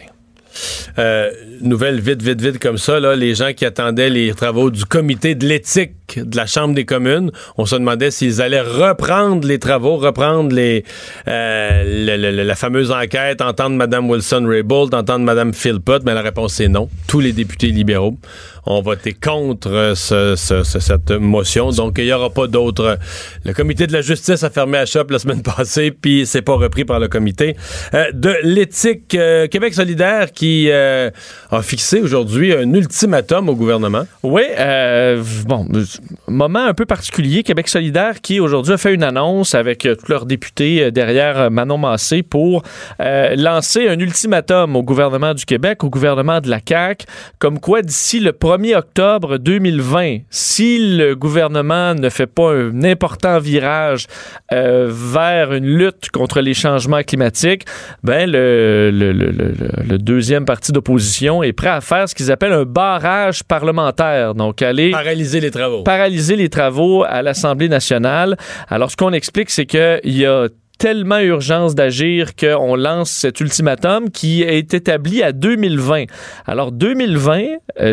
Euh, 0.99 1.31
nouvelle 1.61 2.00
vite, 2.00 2.23
vite, 2.23 2.40
vite 2.40 2.59
comme 2.59 2.79
ça, 2.79 2.99
les 3.14 3.35
gens 3.35 3.52
qui 3.52 3.64
attendaient 3.64 4.11
les 4.11 4.33
travaux 4.33 4.71
du 4.71 4.85
comité 4.85 5.35
de 5.35 5.47
l'éthique 5.47 5.93
de 6.19 6.37
la 6.37 6.47
Chambre 6.47 6.75
des 6.75 6.85
communes, 6.85 7.31
on 7.57 7.67
se 7.67 7.76
demandait 7.76 8.11
s'ils 8.11 8.40
allaient 8.43 8.61
reprendre 8.61 9.47
les 9.47 9.59
travaux, 9.59 9.97
reprendre 9.97 10.55
euh, 11.29 12.45
la 12.45 12.55
fameuse 12.55 12.90
enquête, 12.90 13.40
entendre 13.40 13.76
Mme 13.76 14.09
Wilson-Raybould, 14.11 14.95
entendre 14.95 15.25
Mme 15.25 15.52
Philpott, 15.55 16.02
mais 16.05 16.14
la 16.14 16.23
réponse 16.23 16.55
c'est 16.55 16.69
non. 16.69 16.88
Tous 17.07 17.21
les 17.21 17.33
députés 17.33 17.69
libéraux 17.69 18.17
ont 18.67 18.83
voté 18.83 19.14
contre 19.14 19.71
euh, 19.73 19.95
ce- 19.95 20.37
ce- 20.37 20.62
ce- 20.64 20.81
cette 20.81 21.11
motion, 21.12 21.71
donc 21.71 21.97
il 21.99 22.05
n'y 22.05 22.12
aura 22.12 22.31
pas 22.31 22.47
d'autres. 22.47 22.99
Le 23.45 23.52
comité 23.55 23.87
de 23.87 23.93
la 23.93 24.02
justice 24.02 24.43
a 24.43 24.50
fermé 24.50 24.79
à 24.79 24.85
shop 24.87 25.05
la 25.11 25.19
semaine 25.19 25.43
passée, 25.43 25.90
puis 25.90 26.26
c'est 26.26 26.43
pas 26.43 26.55
repris 26.55 26.85
par 26.85 26.99
le 27.00 27.09
comité 27.09 27.57
Euh, 27.95 28.05
de 28.12 28.35
l'éthique 28.43 29.17
Québec 29.50 29.75
solidaire 29.75 30.33
qui 30.33 30.71
a 30.71 31.11
fixé 31.62 32.00
aujourd'hui 32.00 32.52
un 32.52 32.73
ultimatum 32.75 33.49
au 33.49 33.55
gouvernement. 33.55 34.07
Oui, 34.23 34.43
bon, 35.47 35.67
moment 36.28 36.64
un 36.64 36.75
peu 36.75 36.87
particulier. 36.87 37.42
Québec 37.42 37.69
solidaire 37.69 38.21
qui 38.21 38.40
aujourd'hui 38.40 38.73
a 38.75 38.78
fait 38.78 38.95
une 38.95 39.02
annonce 39.02 39.54
avec 39.54 39.87
euh, 39.87 39.95
tous 39.95 40.11
leurs 40.11 40.26
députés 40.26 40.85
euh, 40.85 40.90
derrière 40.90 41.38
euh, 41.38 41.50
Manon 41.50 41.78
Massé 41.78 42.23
pour 42.23 42.62
lancer 42.99 43.88
un 43.88 43.99
ultimatum 43.99 44.76
au 44.76 44.83
gouvernement 44.83 45.35
du 45.35 45.45
Québec, 45.45 45.85
au 45.85 45.90
gouvernement 45.90 46.40
de 46.40 46.49
la 46.49 46.59
CAQ, 46.66 47.07
comme 47.38 47.59
quoi 47.61 47.83
d'ici 47.83 48.21
le 48.21 48.33
1er 48.33 48.76
octobre 48.76 49.38
2020, 49.38 50.19
si 50.30 50.97
le 50.97 51.14
gouvernement 51.14 51.95
ne 51.95 52.09
fait 52.09 52.26
pas 52.26 52.52
un 52.52 52.83
important 52.85 53.38
virage 53.38 54.07
vers 54.50 55.52
une 55.52 55.66
lutte 55.66 56.11
contre 56.11 56.40
les 56.40 56.54
changements 56.54 57.02
climatiques, 57.02 57.64
ben 58.02 58.30
le- 58.30 58.90
le 58.90 59.99
deuxième 59.99 60.45
parti 60.45 60.73
d'opposition 60.73 61.42
est 61.42 61.52
prêt 61.52 61.69
à 61.69 61.80
faire 61.80 62.09
ce 62.09 62.14
qu'ils 62.14 62.30
appellent 62.30 62.52
un 62.52 62.64
barrage 62.64 63.42
parlementaire. 63.45 64.35
Donc, 64.35 64.62
aller 64.62 64.90
Paralyser 64.90 65.40
les 65.40 65.50
travaux. 65.50 65.83
Paralyser 65.90 66.37
les 66.37 66.49
travaux 66.49 67.02
à 67.02 67.20
l'Assemblée 67.20 67.68
nationale. 67.68 68.37
Alors, 68.68 68.92
ce 68.92 68.97
qu'on 68.97 69.12
explique, 69.12 69.50
c'est 69.50 69.66
qu'il 69.66 70.00
y 70.04 70.25
a 70.25 70.47
tellement 70.78 71.18
urgence 71.18 71.75
d'agir 71.75 72.37
qu'on 72.37 72.76
lance 72.76 73.11
cet 73.11 73.40
ultimatum 73.40 74.09
qui 74.09 74.42
est 74.42 74.73
établi 74.73 75.20
à 75.25 75.32
2020. 75.32 76.04
Alors 76.47 76.70
2020, 76.70 77.42
euh, 77.80 77.92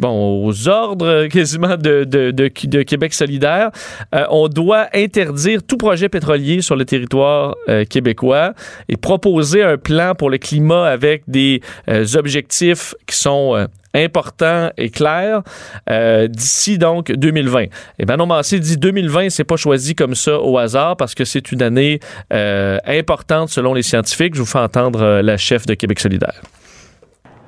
bon, 0.00 0.44
aux 0.44 0.68
ordres 0.68 1.28
quasiment 1.28 1.76
de, 1.76 2.82
Québec 2.82 3.14
solidaire, 3.14 3.70
euh, 4.14 4.24
on 4.30 4.48
doit 4.48 4.88
interdire 4.92 5.62
tout 5.62 5.78
projet 5.78 6.08
pétrolier 6.08 6.60
sur 6.60 6.74
le 6.74 6.84
territoire 6.84 7.54
euh, 7.68 7.84
québécois 7.84 8.52
et 8.88 8.96
proposer 8.96 9.62
un 9.62 9.78
plan 9.78 10.14
pour 10.16 10.28
le 10.28 10.38
climat 10.38 10.86
avec 10.86 11.22
des 11.28 11.62
euh, 11.88 12.04
objectifs 12.16 12.94
qui 13.06 13.16
sont 13.16 13.68
importants 13.98 14.70
et 14.76 14.90
clairs 14.90 15.42
euh, 15.90 16.28
d'ici 16.28 16.78
donc 16.78 17.10
2020. 17.12 17.64
Et 17.98 18.06
Manon 18.06 18.26
Massé 18.26 18.60
dit 18.60 18.76
2020, 18.76 19.30
c'est 19.30 19.44
pas 19.44 19.56
choisi 19.56 19.94
comme 19.94 20.14
ça 20.14 20.38
au 20.40 20.58
hasard 20.58 20.96
parce 20.96 21.14
que 21.14 21.24
c'est 21.24 21.52
une 21.52 21.62
année 21.62 22.00
euh, 22.32 22.78
importante 22.86 23.48
selon 23.50 23.74
les 23.74 23.82
scientifiques. 23.82 24.34
Je 24.34 24.40
vous 24.40 24.46
fais 24.46 24.58
entendre 24.58 25.02
euh, 25.02 25.22
la 25.22 25.36
chef 25.36 25.66
de 25.66 25.74
Québec 25.74 26.00
solidaire. 26.00 26.40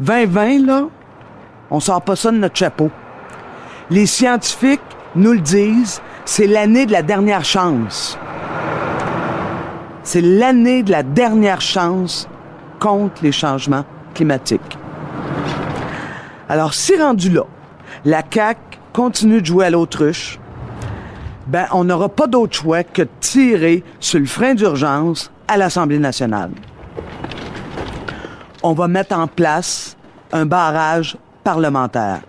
2020, 0.01 0.67
là, 0.67 0.89
on 1.71 1.81
sort 1.81 2.03
pas 2.03 2.17
ça 2.17 2.31
de 2.31 2.39
notre 2.39 2.57
chapeau. 2.57 2.91
Les 3.91 4.07
scientifiques 4.07 4.81
nous 5.15 5.33
le 5.33 5.41
disent, 5.41 6.01
c'est 6.25 6.47
l'année 6.47 6.87
de 6.87 6.93
la 6.93 7.03
dernière 7.03 7.45
chance. 7.45 8.19
C'est 10.03 10.23
l'année 10.23 10.83
de 10.83 10.91
la 10.91 11.03
dernière 11.03 11.61
chance 11.61 12.29
contre 12.79 13.23
les 13.23 13.33
changements 13.33 13.85
climatiques. 14.15 14.79
Alors, 16.51 16.75
si 16.75 17.01
rendu 17.01 17.31
là, 17.31 17.45
la 18.05 18.25
CAQ 18.29 18.59
continue 18.93 19.41
de 19.41 19.47
jouer 19.47 19.67
à 19.67 19.71
l'autruche, 19.71 20.41
ben, 21.47 21.67
on 21.71 21.85
n'aura 21.85 22.09
pas 22.09 22.27
d'autre 22.27 22.57
choix 22.57 22.83
que 22.83 23.03
de 23.03 23.09
tirer 23.21 23.85
sur 24.01 24.19
le 24.19 24.27
frein 24.27 24.55
d'urgence 24.55 25.31
à 25.47 25.57
l'Assemblée 25.57 26.01
nationale. 26.01 26.51
On 28.65 28.73
va 28.73 28.89
mettre 28.89 29.17
en 29.17 29.29
place 29.29 29.97
un 30.33 30.45
barrage 30.45 31.17
parlementaire. 31.45 32.23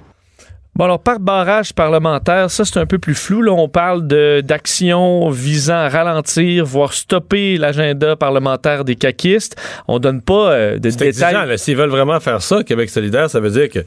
Bon, 0.75 0.85
alors, 0.85 0.99
par 0.99 1.19
barrage 1.19 1.73
parlementaire, 1.73 2.49
ça, 2.49 2.63
c'est 2.63 2.79
un 2.79 2.85
peu 2.85 2.97
plus 2.97 3.13
flou. 3.13 3.41
Là, 3.41 3.51
on 3.51 3.67
parle 3.67 4.07
d'actions 4.41 5.29
visant 5.29 5.75
à 5.75 5.89
ralentir, 5.89 6.65
voire 6.65 6.93
stopper 6.93 7.57
l'agenda 7.57 8.15
parlementaire 8.15 8.85
des 8.85 8.95
caquistes. 8.95 9.61
On 9.87 9.99
donne 9.99 10.21
pas 10.21 10.51
euh, 10.51 10.79
de 10.79 10.89
détails. 10.89 11.59
S'ils 11.59 11.75
veulent 11.75 11.89
vraiment 11.89 12.19
faire 12.21 12.41
ça, 12.41 12.63
Québec 12.63 12.89
solidaire, 12.89 13.29
ça 13.29 13.41
veut 13.41 13.49
dire 13.51 13.69
que 13.69 13.79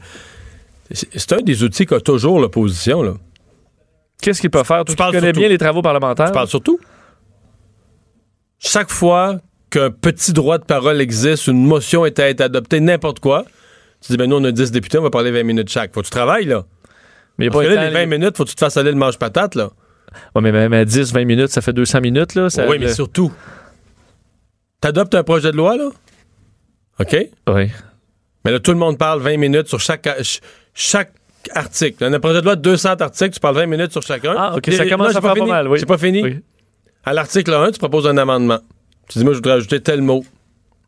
c'est 0.91 1.33
un 1.33 1.41
des 1.41 1.63
outils 1.63 1.87
qu'a 1.87 1.99
toujours 1.99 2.39
l'opposition. 2.39 3.01
là. 3.01 3.13
Qu'est-ce 4.21 4.39
qu'il 4.39 4.51
peut 4.51 4.63
faire? 4.63 4.85
Tu 4.85 4.95
parles 4.95 5.13
connais 5.13 5.33
bien 5.33 5.49
les 5.49 5.57
travaux 5.57 5.81
parlementaires. 5.81 6.27
Je 6.27 6.33
parle 6.33 6.47
surtout. 6.47 6.79
Chaque 8.59 8.91
fois 8.91 9.39
qu'un 9.71 9.89
petit 9.89 10.33
droit 10.33 10.59
de 10.59 10.63
parole 10.63 11.01
existe, 11.01 11.47
une 11.47 11.65
motion 11.65 12.05
est 12.05 12.19
à 12.19 12.29
être 12.29 12.41
adoptée, 12.41 12.79
n'importe 12.79 13.19
quoi, 13.19 13.45
tu 14.01 14.11
dis, 14.11 14.17
ben 14.17 14.29
nous, 14.29 14.37
on 14.37 14.43
a 14.43 14.51
10 14.51 14.71
députés, 14.71 14.99
on 14.99 15.01
va 15.01 15.09
parler 15.09 15.31
20 15.31 15.43
minutes 15.43 15.69
chaque. 15.69 15.93
Faut 15.93 16.01
que 16.01 16.05
tu 16.05 16.11
travailles, 16.11 16.45
là. 16.45 16.65
Mais 17.37 17.49
Parce 17.49 17.63
pas 17.63 17.69
que 17.69 17.75
là, 17.75 17.85
les 17.87 17.93
20 17.93 17.99
les- 18.01 18.05
minutes, 18.05 18.37
faut 18.37 18.43
que 18.45 18.49
tu 18.49 18.55
te 18.55 18.59
fasses 18.59 18.77
aller 18.77 18.91
le 18.91 18.97
manche-patate, 18.97 19.55
là. 19.55 19.69
Ouais, 20.35 20.41
mais 20.41 20.51
même 20.51 20.71
à 20.73 20.85
10, 20.85 21.11
20 21.13 21.25
minutes, 21.25 21.49
ça 21.49 21.61
fait 21.61 21.73
200 21.73 21.99
minutes. 22.01 22.35
Là, 22.35 22.49
ça- 22.49 22.67
oui, 22.67 22.77
mais 22.79 22.85
le- 22.87 22.93
surtout, 22.93 23.31
t'adoptes 24.81 25.15
un 25.15 25.23
projet 25.23 25.51
de 25.51 25.57
loi, 25.57 25.75
là? 25.77 25.89
OK? 26.99 27.17
Oui. 27.49 27.71
Mais 28.45 28.51
là, 28.51 28.59
tout 28.59 28.71
le 28.71 28.77
monde 28.77 28.97
parle 28.97 29.21
20 29.21 29.37
minutes 29.37 29.67
sur 29.67 29.79
chaque, 29.79 30.03
ch- 30.05 30.39
chaque 30.73 31.11
article. 31.53 31.97
Dans 32.09 32.13
un 32.15 32.19
projet 32.19 32.39
de 32.39 32.45
loi 32.45 32.55
de 32.55 32.61
200 32.61 32.95
articles, 33.01 33.31
tu 33.33 33.39
parles 33.39 33.55
20 33.55 33.65
minutes 33.65 33.91
sur 33.91 34.01
chacun. 34.01 34.33
Ah, 34.37 34.55
OK, 34.55 34.67
Et- 34.67 34.71
ça 34.71 34.85
commence 34.87 35.13
non, 35.13 35.17
à 35.17 35.21
faire 35.21 35.33
pas 35.33 35.35
fini. 35.35 35.49
mal, 35.49 35.67
oui. 35.67 35.79
C'est 35.79 35.85
pas 35.85 35.97
fini? 35.97 36.23
Oui. 36.23 36.39
À 37.03 37.13
l'article 37.13 37.53
1, 37.53 37.71
tu 37.71 37.79
proposes 37.79 38.07
un 38.07 38.17
amendement. 38.17 38.59
Tu 39.09 39.19
dis, 39.19 39.23
moi, 39.25 39.33
je 39.33 39.37
voudrais 39.37 39.53
ajouter 39.53 39.79
tel 39.81 40.01
mot. 40.01 40.23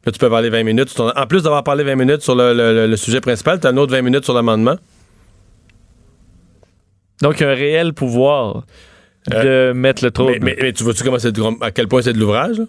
Là, 0.06 0.12
tu 0.12 0.20
peux 0.20 0.30
parler 0.30 0.50
20 0.50 0.63
minutes. 0.63 0.98
En 1.00 1.27
plus 1.27 1.44
d'avoir 1.44 1.63
parlé 1.63 1.84
20 1.84 1.96
minutes 1.96 2.22
sur 2.22 2.34
le, 2.36 2.54
le- 2.54 2.74
le- 2.74 2.88
le 2.88 2.96
sujet 2.96 3.20
principal, 3.22 3.60
tu 3.60 3.68
as 3.68 3.72
un 3.72 3.77
autre 3.77 3.92
20 3.92 4.01
minutes 4.01 4.24
sur 4.24 4.34
l'amendement. 4.34 4.77
Donc, 7.22 7.42
un 7.42 7.54
réel 7.54 7.94
pouvoir 7.94 8.64
de 9.30 9.74
mettre 9.74 10.04
le 10.04 10.12
trouble. 10.12 10.32
Euh, 10.34 10.38
Mais, 10.42 10.56
mais- 10.56 10.64
mais 10.64 10.74
tu 10.74 10.84
vois-tu 10.84 11.04
comment 11.04 11.20
c'est 11.20 11.34
à 11.62 11.72
quel 11.72 11.88
point 11.88 12.02
c'est 12.02 12.14
de 12.14 12.20
l'ouvrage? 12.20 12.60
là? 12.60 12.66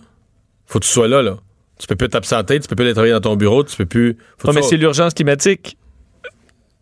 Faut 0.66 0.78
que 0.80 0.84
tu 0.84 0.90
sois 0.90 1.08
là, 1.08 1.22
là. 1.22 1.36
Tu 1.78 1.86
peux 1.86 1.94
plus 1.94 2.08
t'absenter, 2.08 2.58
tu 2.58 2.66
peux 2.68 2.74
plus 2.74 2.84
aller 2.84 2.92
travailler 2.94 3.12
dans 3.14 3.20
ton 3.20 3.36
bureau, 3.36 3.62
tu 3.62 3.76
peux 3.76 3.86
plus. 3.86 4.16
Faut 4.38 4.48
que 4.48 4.54
mais 4.54 4.62
c'est 4.62 4.76
l'urgence 4.76 5.14
climatique. 5.14 5.76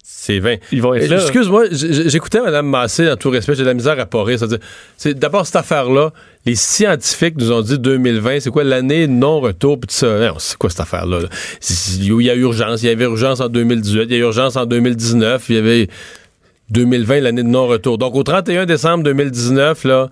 c'est 0.03 0.39
20. 0.39 0.57
Ils 0.73 0.81
vont 0.81 0.95
être 0.95 1.09
là. 1.11 1.17
Excuse-moi, 1.21 1.65
j'écoutais 1.71 2.41
Mme 2.41 2.67
Massé 2.67 3.05
dans 3.05 3.17
tout 3.17 3.29
respect, 3.31 3.55
j'ai 3.55 3.63
de 3.63 3.67
la 3.69 3.75
misère 3.75 3.99
à. 4.01 4.39
C'est-à-dire, 4.39 4.59
c'est 4.97 5.13
d'abord 5.15 5.45
cette 5.47 5.57
affaire-là, 5.57 6.13
les 6.47 6.55
scientifiques 6.55 7.37
nous 7.37 7.53
ont 7.53 7.61
dit 7.61 7.79
2020, 7.79 8.41
c'est 8.41 8.51
quoi 8.51 8.65
l'année 8.65 9.07
non-retour, 9.07 9.79
puis 9.79 9.89
ça. 9.95 10.07
Non, 10.19 10.37
c'est 10.39 10.57
quoi 10.57 10.71
cette 10.71 10.81
affaire-là? 10.81 11.21
là? 11.21 11.29
Il 12.01 12.23
y 12.23 12.31
a 12.31 12.35
urgence, 12.35 12.83
il 12.83 12.87
y 12.87 12.89
avait 12.89 13.05
urgence 13.05 13.41
en 13.41 13.49
2018, 13.49 14.05
il 14.05 14.13
y 14.13 14.15
a 14.15 14.19
urgence 14.19 14.57
en 14.57 14.65
2019, 14.65 15.45
il 15.51 15.55
y 15.57 15.59
avait 15.59 15.89
2020, 16.71 17.21
l'année 17.21 17.43
de 17.43 17.49
non-retour. 17.49 17.99
Donc 17.99 18.15
au 18.15 18.23
31 18.23 18.67
décembre 18.67 19.05
2019, 19.05 19.85
là, 19.85 20.11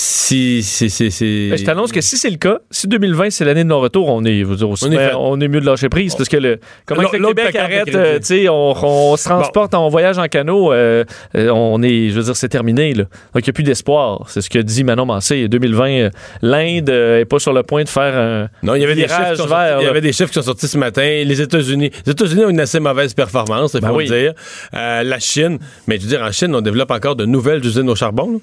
si, 0.00 0.62
si, 0.62 0.88
si, 0.90 1.10
si- 1.10 1.48
Ben, 1.50 1.58
je 1.58 1.64
t'annonce 1.64 1.90
que 1.90 2.00
si 2.00 2.16
c'est 2.16 2.30
le 2.30 2.36
cas, 2.36 2.58
si 2.70 2.86
2020 2.86 3.30
c'est 3.30 3.44
l'année 3.44 3.64
de 3.64 3.68
non-retour, 3.68 4.06
on 4.08 4.24
est, 4.24 4.44
dire, 4.44 4.70
aussi 4.70 4.84
On 4.86 4.92
est 4.92 5.12
on 5.14 5.40
est 5.40 5.48
mieux 5.48 5.60
de 5.60 5.66
lâcher 5.66 5.88
prise 5.88 6.14
parce 6.14 6.28
que 6.28 6.36
le, 6.36 6.60
comment 6.86 7.02
que 7.08 7.16
le 7.16 7.26
Québec 7.26 7.56
arrête, 7.56 7.92
euh, 7.96 8.18
tu 8.20 8.24
sais, 8.26 8.48
on, 8.48 8.74
on 8.80 9.16
se 9.16 9.24
transporte, 9.24 9.74
on 9.74 9.88
voyage 9.88 10.16
en 10.18 10.28
canot, 10.28 10.72
euh, 10.72 11.02
euh, 11.34 11.48
on 11.50 11.82
est, 11.82 12.10
je 12.10 12.14
veux 12.14 12.22
dire, 12.22 12.36
c'est 12.36 12.48
terminé 12.48 12.94
là. 12.94 13.04
Donc 13.34 13.42
il 13.42 13.42
n'y 13.46 13.50
a 13.50 13.52
plus 13.52 13.64
d'espoir. 13.64 14.24
C'est 14.28 14.40
ce 14.40 14.48
que 14.48 14.60
dit 14.60 14.84
Manon 14.84 15.04
Massé. 15.04 15.48
2020, 15.48 15.88
euh, 15.90 16.10
l'Inde 16.42 16.90
euh, 16.90 17.18
est 17.20 17.24
pas 17.24 17.40
sur 17.40 17.52
le 17.52 17.64
point 17.64 17.82
de 17.82 17.88
faire 17.88 18.16
un. 18.16 18.48
Non, 18.62 18.76
il 18.76 18.82
y 18.82 18.84
avait 18.84 18.94
des 18.94 19.02
chiffres 19.08 19.16
virage 19.16 19.32
qui 19.32 19.42
sont 19.42 19.48
sortis- 19.48 19.66
vers, 19.68 19.80
il 19.80 19.84
y 19.84 19.88
avait 19.88 20.00
des 20.00 20.12
chiffres 20.12 20.28
qui 20.28 20.34
sont 20.34 20.42
sortis 20.42 20.68
ce 20.68 20.78
matin. 20.78 21.22
Les 21.24 21.40
États-Unis, 21.42 21.90
les 22.06 22.12
États-Unis 22.12 22.44
ont 22.44 22.50
une 22.50 22.60
assez 22.60 22.78
mauvaise 22.78 23.14
performance, 23.14 23.72
il 23.74 23.80
faut 23.80 23.86
Ben 23.86 23.92
oui. 23.92 24.06
le 24.06 24.20
dire. 24.20 24.32
Euh, 24.74 25.02
la 25.02 25.18
Chine, 25.18 25.58
mais 25.88 25.96
je 25.96 26.02
veux 26.02 26.08
dire, 26.08 26.22
en 26.22 26.30
Chine, 26.30 26.54
on 26.54 26.60
développe 26.60 26.92
encore 26.92 27.16
de 27.16 27.24
nouvelles 27.24 27.66
usines 27.66 27.90
au 27.90 27.96
charbon. 27.96 28.30
là. 28.34 28.38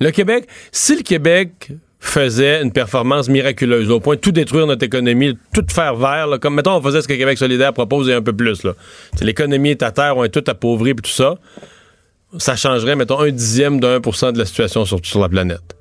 Le 0.00 0.10
Québec, 0.10 0.46
si 0.72 0.96
le 0.96 1.02
Québec 1.02 1.70
faisait 2.00 2.60
une 2.62 2.72
performance 2.72 3.28
miraculeuse, 3.28 3.90
au 3.90 3.98
point 4.00 4.16
de 4.16 4.20
tout 4.20 4.32
détruire 4.32 4.66
notre 4.66 4.84
économie, 4.84 5.38
tout 5.54 5.64
faire 5.70 5.94
vert, 5.96 6.28
comme 6.40 6.54
mettons 6.54 6.76
on 6.76 6.82
faisait 6.82 7.00
ce 7.00 7.08
que 7.08 7.14
Québec 7.14 7.38
solidaire 7.38 7.72
propose 7.72 8.08
et 8.08 8.12
un 8.12 8.20
peu 8.22 8.32
plus. 8.34 8.62
L'économie 9.22 9.70
est 9.70 9.82
à 9.82 9.90
terre, 9.90 10.16
on 10.16 10.24
est 10.24 10.28
tout 10.28 10.44
appauvri 10.46 10.94
puis 10.94 11.10
tout 11.10 11.16
ça. 11.16 11.36
Ça 12.38 12.56
changerait, 12.56 12.96
mettons, 12.96 13.20
un 13.20 13.30
dixième 13.30 13.80
pour 14.00 14.16
cent 14.16 14.32
de 14.32 14.38
la 14.38 14.44
situation 14.44 14.84
sur, 14.84 15.20
la 15.20 15.28
planète. 15.28 15.76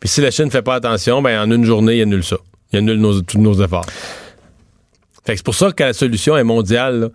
Puis 0.00 0.08
si 0.08 0.20
la 0.22 0.30
Chine 0.30 0.46
ne 0.46 0.50
fait 0.50 0.62
pas 0.62 0.74
attention, 0.74 1.22
ben 1.22 1.40
en 1.40 1.50
une 1.54 1.64
journée, 1.64 1.98
il 1.98 2.02
annule 2.02 2.24
ça. 2.24 2.36
Il 2.72 2.78
annule 2.78 2.98
nos- 2.98 3.20
tous 3.20 3.38
nos 3.38 3.62
efforts. 3.62 3.86
Fait 5.24 5.32
que 5.32 5.38
c'est 5.38 5.44
pour 5.44 5.54
ça 5.54 5.70
que 5.72 5.82
la 5.84 5.92
solution 5.92 6.36
est 6.36 6.44
mondiale. 6.44 7.10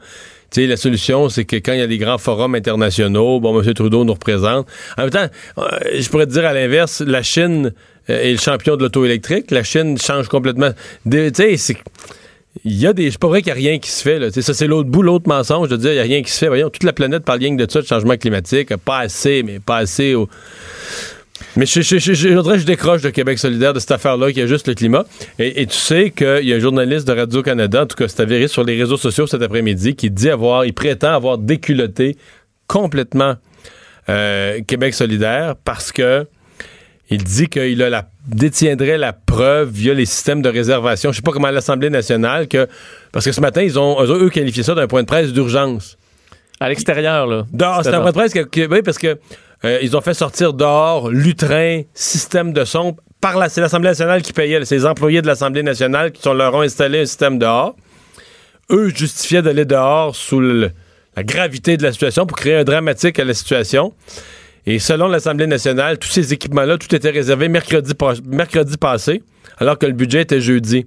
Sais, 0.52 0.66
la 0.68 0.78
solution, 0.78 1.30
c'est 1.30 1.46
que 1.46 1.58
quand 1.58 1.74
il 1.74 1.80
y 1.80 1.84
a 1.84 1.88
des 1.88 1.98
grands 1.98 2.18
forums 2.18 2.56
internationaux, 2.56 3.40
bon, 3.40 3.62
M. 3.62 3.74
Trudeau 3.74 4.04
nous 4.04 4.14
représente. 4.14 4.68
En 4.98 5.02
même 5.04 5.10
temps, 5.12 5.28
euh, 5.60 5.64
je 6.00 6.10
pourrais 6.10 6.26
te 6.26 6.32
dire 6.32 6.46
à 6.46 6.54
l'inverse, 6.54 7.02
la 7.06 7.22
Chine 7.22 7.72
euh, 8.10 8.22
est 8.22 8.32
le 8.32 8.40
champion 8.40 8.76
de 8.76 8.82
l'auto 8.84 9.06
électrique. 9.06 9.52
La 9.52 9.64
Chine 9.64 9.98
change 9.98 10.28
complètement. 10.28 10.72
Tu 11.10 11.30
sais, 11.34 11.58
c'est. 11.58 11.78
Il 12.66 12.76
y 12.78 12.88
a 12.88 12.94
des. 12.94 13.12
C'est 13.12 13.20
pas 13.20 13.34
qu'il 13.36 13.46
n'y 13.46 13.52
a 13.52 13.54
rien 13.54 13.78
qui 13.80 13.92
se 13.92 14.02
fait. 14.02 14.18
Là. 14.18 14.32
Ça, 14.32 14.54
c'est 14.54 14.66
l'autre 14.68 14.90
bout, 14.90 15.04
l'autre 15.04 15.30
mensonge 15.30 15.70
de 15.70 15.78
dire 15.78 15.92
il 15.92 15.96
n'y 15.96 16.00
a 16.00 16.04
rien 16.04 16.24
qui 16.24 16.32
se 16.32 16.40
fait. 16.40 16.48
Voyons, 16.48 16.70
toute 16.72 16.84
la 16.84 16.94
planète 16.94 17.24
parle 17.24 17.40
rien 17.40 17.56
que 17.56 17.64
de 17.64 17.72
ça, 17.72 17.82
de 17.82 17.86
changement 17.88 18.18
climatique. 18.18 18.76
Pas 18.78 19.00
assez, 19.00 19.44
mais 19.44 19.60
pas 19.60 19.78
assez. 19.78 20.16
au- 20.16 20.28
Mais 21.56 21.66
je, 21.66 21.82
je, 21.82 21.98
je, 21.98 22.14
je, 22.14 22.66
décroche 22.66 23.02
de 23.02 23.10
Québec 23.10 23.40
solidaire 23.40 23.74
de 23.74 23.80
cette 23.80 23.92
affaire-là, 23.92 24.32
qui 24.32 24.40
est 24.40 24.48
juste 24.48 24.68
le 24.68 24.74
climat. 24.76 25.06
Et, 25.38 25.62
et 25.62 25.66
tu 25.66 25.78
sais 25.78 26.12
qu'il 26.12 26.46
y 26.46 26.54
a 26.54 26.56
un 26.56 26.60
journaliste 26.60 27.08
de 27.08 27.14
Radio-Canada, 27.14 27.84
en 27.84 27.86
tout 27.86 27.96
cas, 27.96 28.08
c'est 28.08 28.22
avéré 28.22 28.48
sur 28.48 28.64
les 28.64 28.78
réseaux 28.78 28.98
sociaux 28.98 29.28
cet 29.28 29.42
après-midi, 29.42 29.96
qui 29.96 30.10
dit 30.10 30.30
avoir, 30.30 30.66
il 30.66 30.74
prétend 30.74 31.14
avoir 31.14 31.38
déculotté 31.38 32.18
complètement 32.68 33.36
euh, 34.10 34.62
Québec 34.66 34.94
solidaire 34.94 35.56
parce 35.64 35.92
que 35.92 36.26
il 37.12 37.24
dit 37.24 37.48
qu'il 37.48 37.82
a 37.82 37.90
la, 37.90 38.08
détiendrait 38.28 38.98
la 38.98 39.14
preuve 39.14 39.70
via 39.72 39.94
les 39.96 40.06
systèmes 40.06 40.42
de 40.44 40.50
réservation. 40.50 41.12
Je 41.12 41.18
sais 41.18 41.22
pas 41.24 41.32
comment 41.32 41.48
à 41.48 41.52
l'Assemblée 41.52 41.90
nationale 41.90 42.48
que 42.48 42.68
parce 43.12 43.26
que 43.26 43.32
ce 43.32 43.42
matin 43.42 43.64
ils 43.64 43.80
ont 43.80 44.02
eux, 44.04 44.26
eux 44.26 44.30
qualifié 44.30 44.62
ça 44.62 44.76
d'un 44.76 44.88
point 44.88 45.02
de 45.02 45.08
presse 45.08 45.34
d'urgence. 45.34 45.98
À 46.60 46.70
l'extérieur, 46.70 47.26
là. 47.26 47.46
C'est 47.84 47.94
un 47.94 48.02
point 48.02 48.12
de 48.12 48.16
presse 48.16 48.34
que, 48.34 48.42
que- 48.42 48.68
oui, 48.70 48.82
parce 48.84 48.98
que 48.98 49.18
euh, 49.66 49.80
ils 49.82 49.96
ont 49.98 50.02
fait 50.02 50.14
sortir 50.14 50.54
dehors 50.54 51.10
lutrin, 51.10 51.82
système 51.94 52.54
de 52.54 52.64
son. 52.64 52.96
Par 53.20 53.38
la, 53.38 53.50
c'est 53.50 53.62
l'Assemblée 53.62 53.90
nationale 53.90 54.22
qui 54.22 54.32
payait. 54.32 54.64
C'est 54.64 54.76
les 54.76 54.86
employés 54.86 55.22
de 55.22 55.28
l'Assemblée 55.28 55.64
nationale 55.64 56.12
qui 56.12 56.22
sont, 56.22 56.34
leur 56.34 56.54
ont 56.54 56.62
installé 56.62 57.02
un 57.02 57.06
système 57.06 57.38
dehors. 57.38 57.76
Eux 58.72 58.90
justifiaient 58.90 59.42
d'aller 59.42 59.66
dehors 59.66 60.16
sous 60.16 60.40
la 60.40 61.24
gravité 61.24 61.76
de 61.76 61.84
la 61.84 61.92
situation 61.92 62.26
pour 62.26 62.38
créer 62.38 62.56
un 62.56 62.64
dramatique 62.64 63.20
à 63.20 63.26
la 63.26 63.34
situation. 63.34 63.94
Et 64.66 64.80
selon 64.80 65.08
l'Assemblée 65.08 65.48
nationale, 65.48 65.98
tous 65.98 66.10
ces 66.10 66.32
équipements-là, 66.34 66.78
tout 66.78 66.94
était 66.94 67.10
réservé 67.10 67.50
mercredi, 67.50 67.94
mercredi 68.26 68.78
passé, 68.78 69.24
alors 69.58 69.78
que 69.78 69.86
le 69.86 69.94
budget 69.94 70.22
était 70.22 70.42
jeudi. 70.42 70.86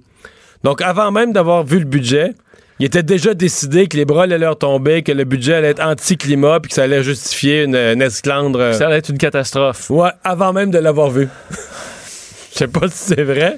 Donc, 0.63 0.81
avant 0.81 1.11
même 1.11 1.33
d'avoir 1.33 1.63
vu 1.63 1.79
le 1.79 1.85
budget, 1.85 2.33
il 2.83 2.87
était 2.87 3.01
déjà 3.01 3.33
décidé 3.33 3.87
que 3.87 3.95
les 3.95 4.03
bras 4.03 4.23
allaient 4.23 4.37
leur 4.37 4.57
tomber, 4.57 5.03
que 5.03 5.13
le 5.13 5.23
budget 5.23 5.53
allait 5.53 5.69
être 5.69 5.81
anti-climat, 5.81 6.59
puis 6.59 6.67
que 6.67 6.75
ça 6.75 6.83
allait 6.83 7.01
justifier 7.01 7.63
une, 7.63 7.77
une 7.77 8.01
esclandre. 8.01 8.59
euh, 8.59 8.73
Ça 8.73 8.89
va 8.89 8.97
être 8.97 9.07
une 9.07 9.17
catastrophe. 9.17 9.89
Ouais, 9.89 10.09
avant 10.25 10.51
même 10.51 10.69
de 10.69 10.79
l'avoir 10.79 11.09
vu. 11.09 11.29
Je 12.53 12.59
sais 12.59 12.67
pas 12.67 12.87
si 12.87 13.15
c'est 13.15 13.23
vrai, 13.23 13.55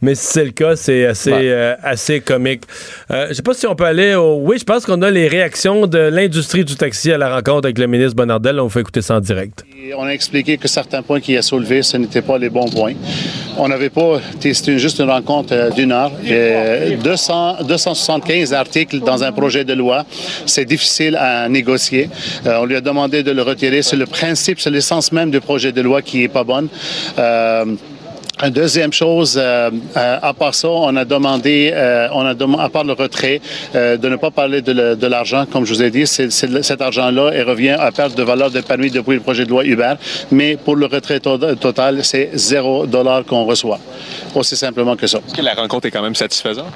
mais 0.00 0.14
si 0.14 0.26
c'est 0.26 0.44
le 0.44 0.50
cas, 0.52 0.74
c'est 0.74 1.06
assez, 1.06 1.32
euh, 1.32 1.74
assez 1.82 2.20
comique. 2.20 2.62
Euh, 3.10 3.26
je 3.28 3.34
sais 3.34 3.42
pas 3.42 3.54
si 3.54 3.66
on 3.66 3.74
peut 3.74 3.84
aller 3.84 4.14
au... 4.14 4.36
Oui, 4.42 4.56
je 4.58 4.64
pense 4.64 4.86
qu'on 4.86 5.02
a 5.02 5.10
les 5.10 5.28
réactions 5.28 5.86
de 5.86 5.98
l'industrie 5.98 6.64
du 6.64 6.74
taxi 6.74 7.12
à 7.12 7.18
la 7.18 7.34
rencontre 7.34 7.66
avec 7.66 7.78
le 7.78 7.86
ministre 7.86 8.14
Bonardel. 8.14 8.58
On 8.58 8.68
fait 8.68 8.80
écouter 8.80 9.02
ça 9.02 9.16
en 9.16 9.20
direct. 9.20 9.64
Et 9.84 9.92
on 9.94 10.04
a 10.04 10.10
expliqué 10.10 10.56
que 10.56 10.66
certains 10.66 11.02
points 11.02 11.20
qu'il 11.20 11.36
a 11.36 11.42
soulevés, 11.42 11.82
ce 11.82 11.98
n'étaient 11.98 12.22
pas 12.22 12.38
les 12.38 12.48
bons 12.48 12.70
points. 12.70 12.94
On 13.58 13.68
n'avait 13.68 13.90
pas... 13.90 14.20
C'était 14.40 14.78
juste 14.78 15.00
une 15.00 15.10
rencontre 15.10 15.52
euh, 15.52 15.70
d'une 15.70 15.92
heure. 15.92 16.12
Et 16.24 16.96
200, 16.96 17.64
275 17.64 18.54
articles 18.54 19.00
dans 19.00 19.24
un 19.24 19.32
projet 19.32 19.64
de 19.64 19.74
loi, 19.74 20.06
c'est 20.46 20.64
difficile 20.64 21.16
à 21.16 21.48
négocier. 21.50 22.08
Euh, 22.46 22.60
on 22.60 22.64
lui 22.64 22.76
a 22.76 22.80
demandé 22.80 23.22
de 23.22 23.30
le 23.30 23.42
retirer. 23.42 23.82
C'est 23.82 23.96
le 23.96 24.06
principe, 24.06 24.58
c'est 24.60 24.70
l'essence 24.70 25.12
même 25.12 25.30
du 25.30 25.40
projet 25.40 25.72
de 25.72 25.82
loi 25.82 26.00
qui 26.00 26.22
est 26.22 26.28
pas 26.28 26.44
bonne. 26.44 26.68
Deuxième 28.46 28.92
chose, 28.92 29.36
euh, 29.36 29.68
euh, 29.96 30.18
à 30.22 30.32
part 30.32 30.54
ça, 30.54 30.68
on 30.68 30.94
a 30.94 31.04
demandé, 31.04 31.72
euh, 31.74 32.06
on 32.12 32.24
a 32.24 32.34
demandé, 32.34 32.62
à 32.62 32.68
part 32.68 32.84
le 32.84 32.92
retrait, 32.92 33.40
euh, 33.74 33.96
de 33.96 34.08
ne 34.08 34.14
pas 34.14 34.30
parler 34.30 34.62
de, 34.62 35.06
l'argent, 35.08 35.44
comme 35.50 35.64
je 35.66 35.74
vous 35.74 35.82
ai 35.82 35.90
dit, 35.90 36.06
c'est, 36.06 36.30
cet 36.30 36.80
argent-là 36.80 37.32
et 37.34 37.42
revient 37.42 37.70
à 37.80 37.90
perte 37.90 38.16
de 38.16 38.22
valeur 38.22 38.52
de 38.52 38.60
permis 38.60 38.92
depuis 38.92 39.14
le 39.14 39.20
projet 39.20 39.44
de 39.44 39.50
loi 39.50 39.64
Uber. 39.64 39.94
Mais 40.30 40.56
pour 40.56 40.76
le 40.76 40.86
retrait 40.86 41.18
to- 41.18 41.36
total, 41.56 42.04
c'est 42.04 42.30
zéro 42.34 42.86
dollar 42.86 43.24
qu'on 43.24 43.44
reçoit. 43.44 43.80
Aussi 44.36 44.54
simplement 44.54 44.94
que 44.94 45.08
ça. 45.08 45.18
Est-ce 45.18 45.34
que 45.34 45.42
la 45.42 45.54
rencontre 45.54 45.88
est 45.88 45.90
quand 45.90 46.02
même 46.02 46.14
satisfaisante? 46.14 46.66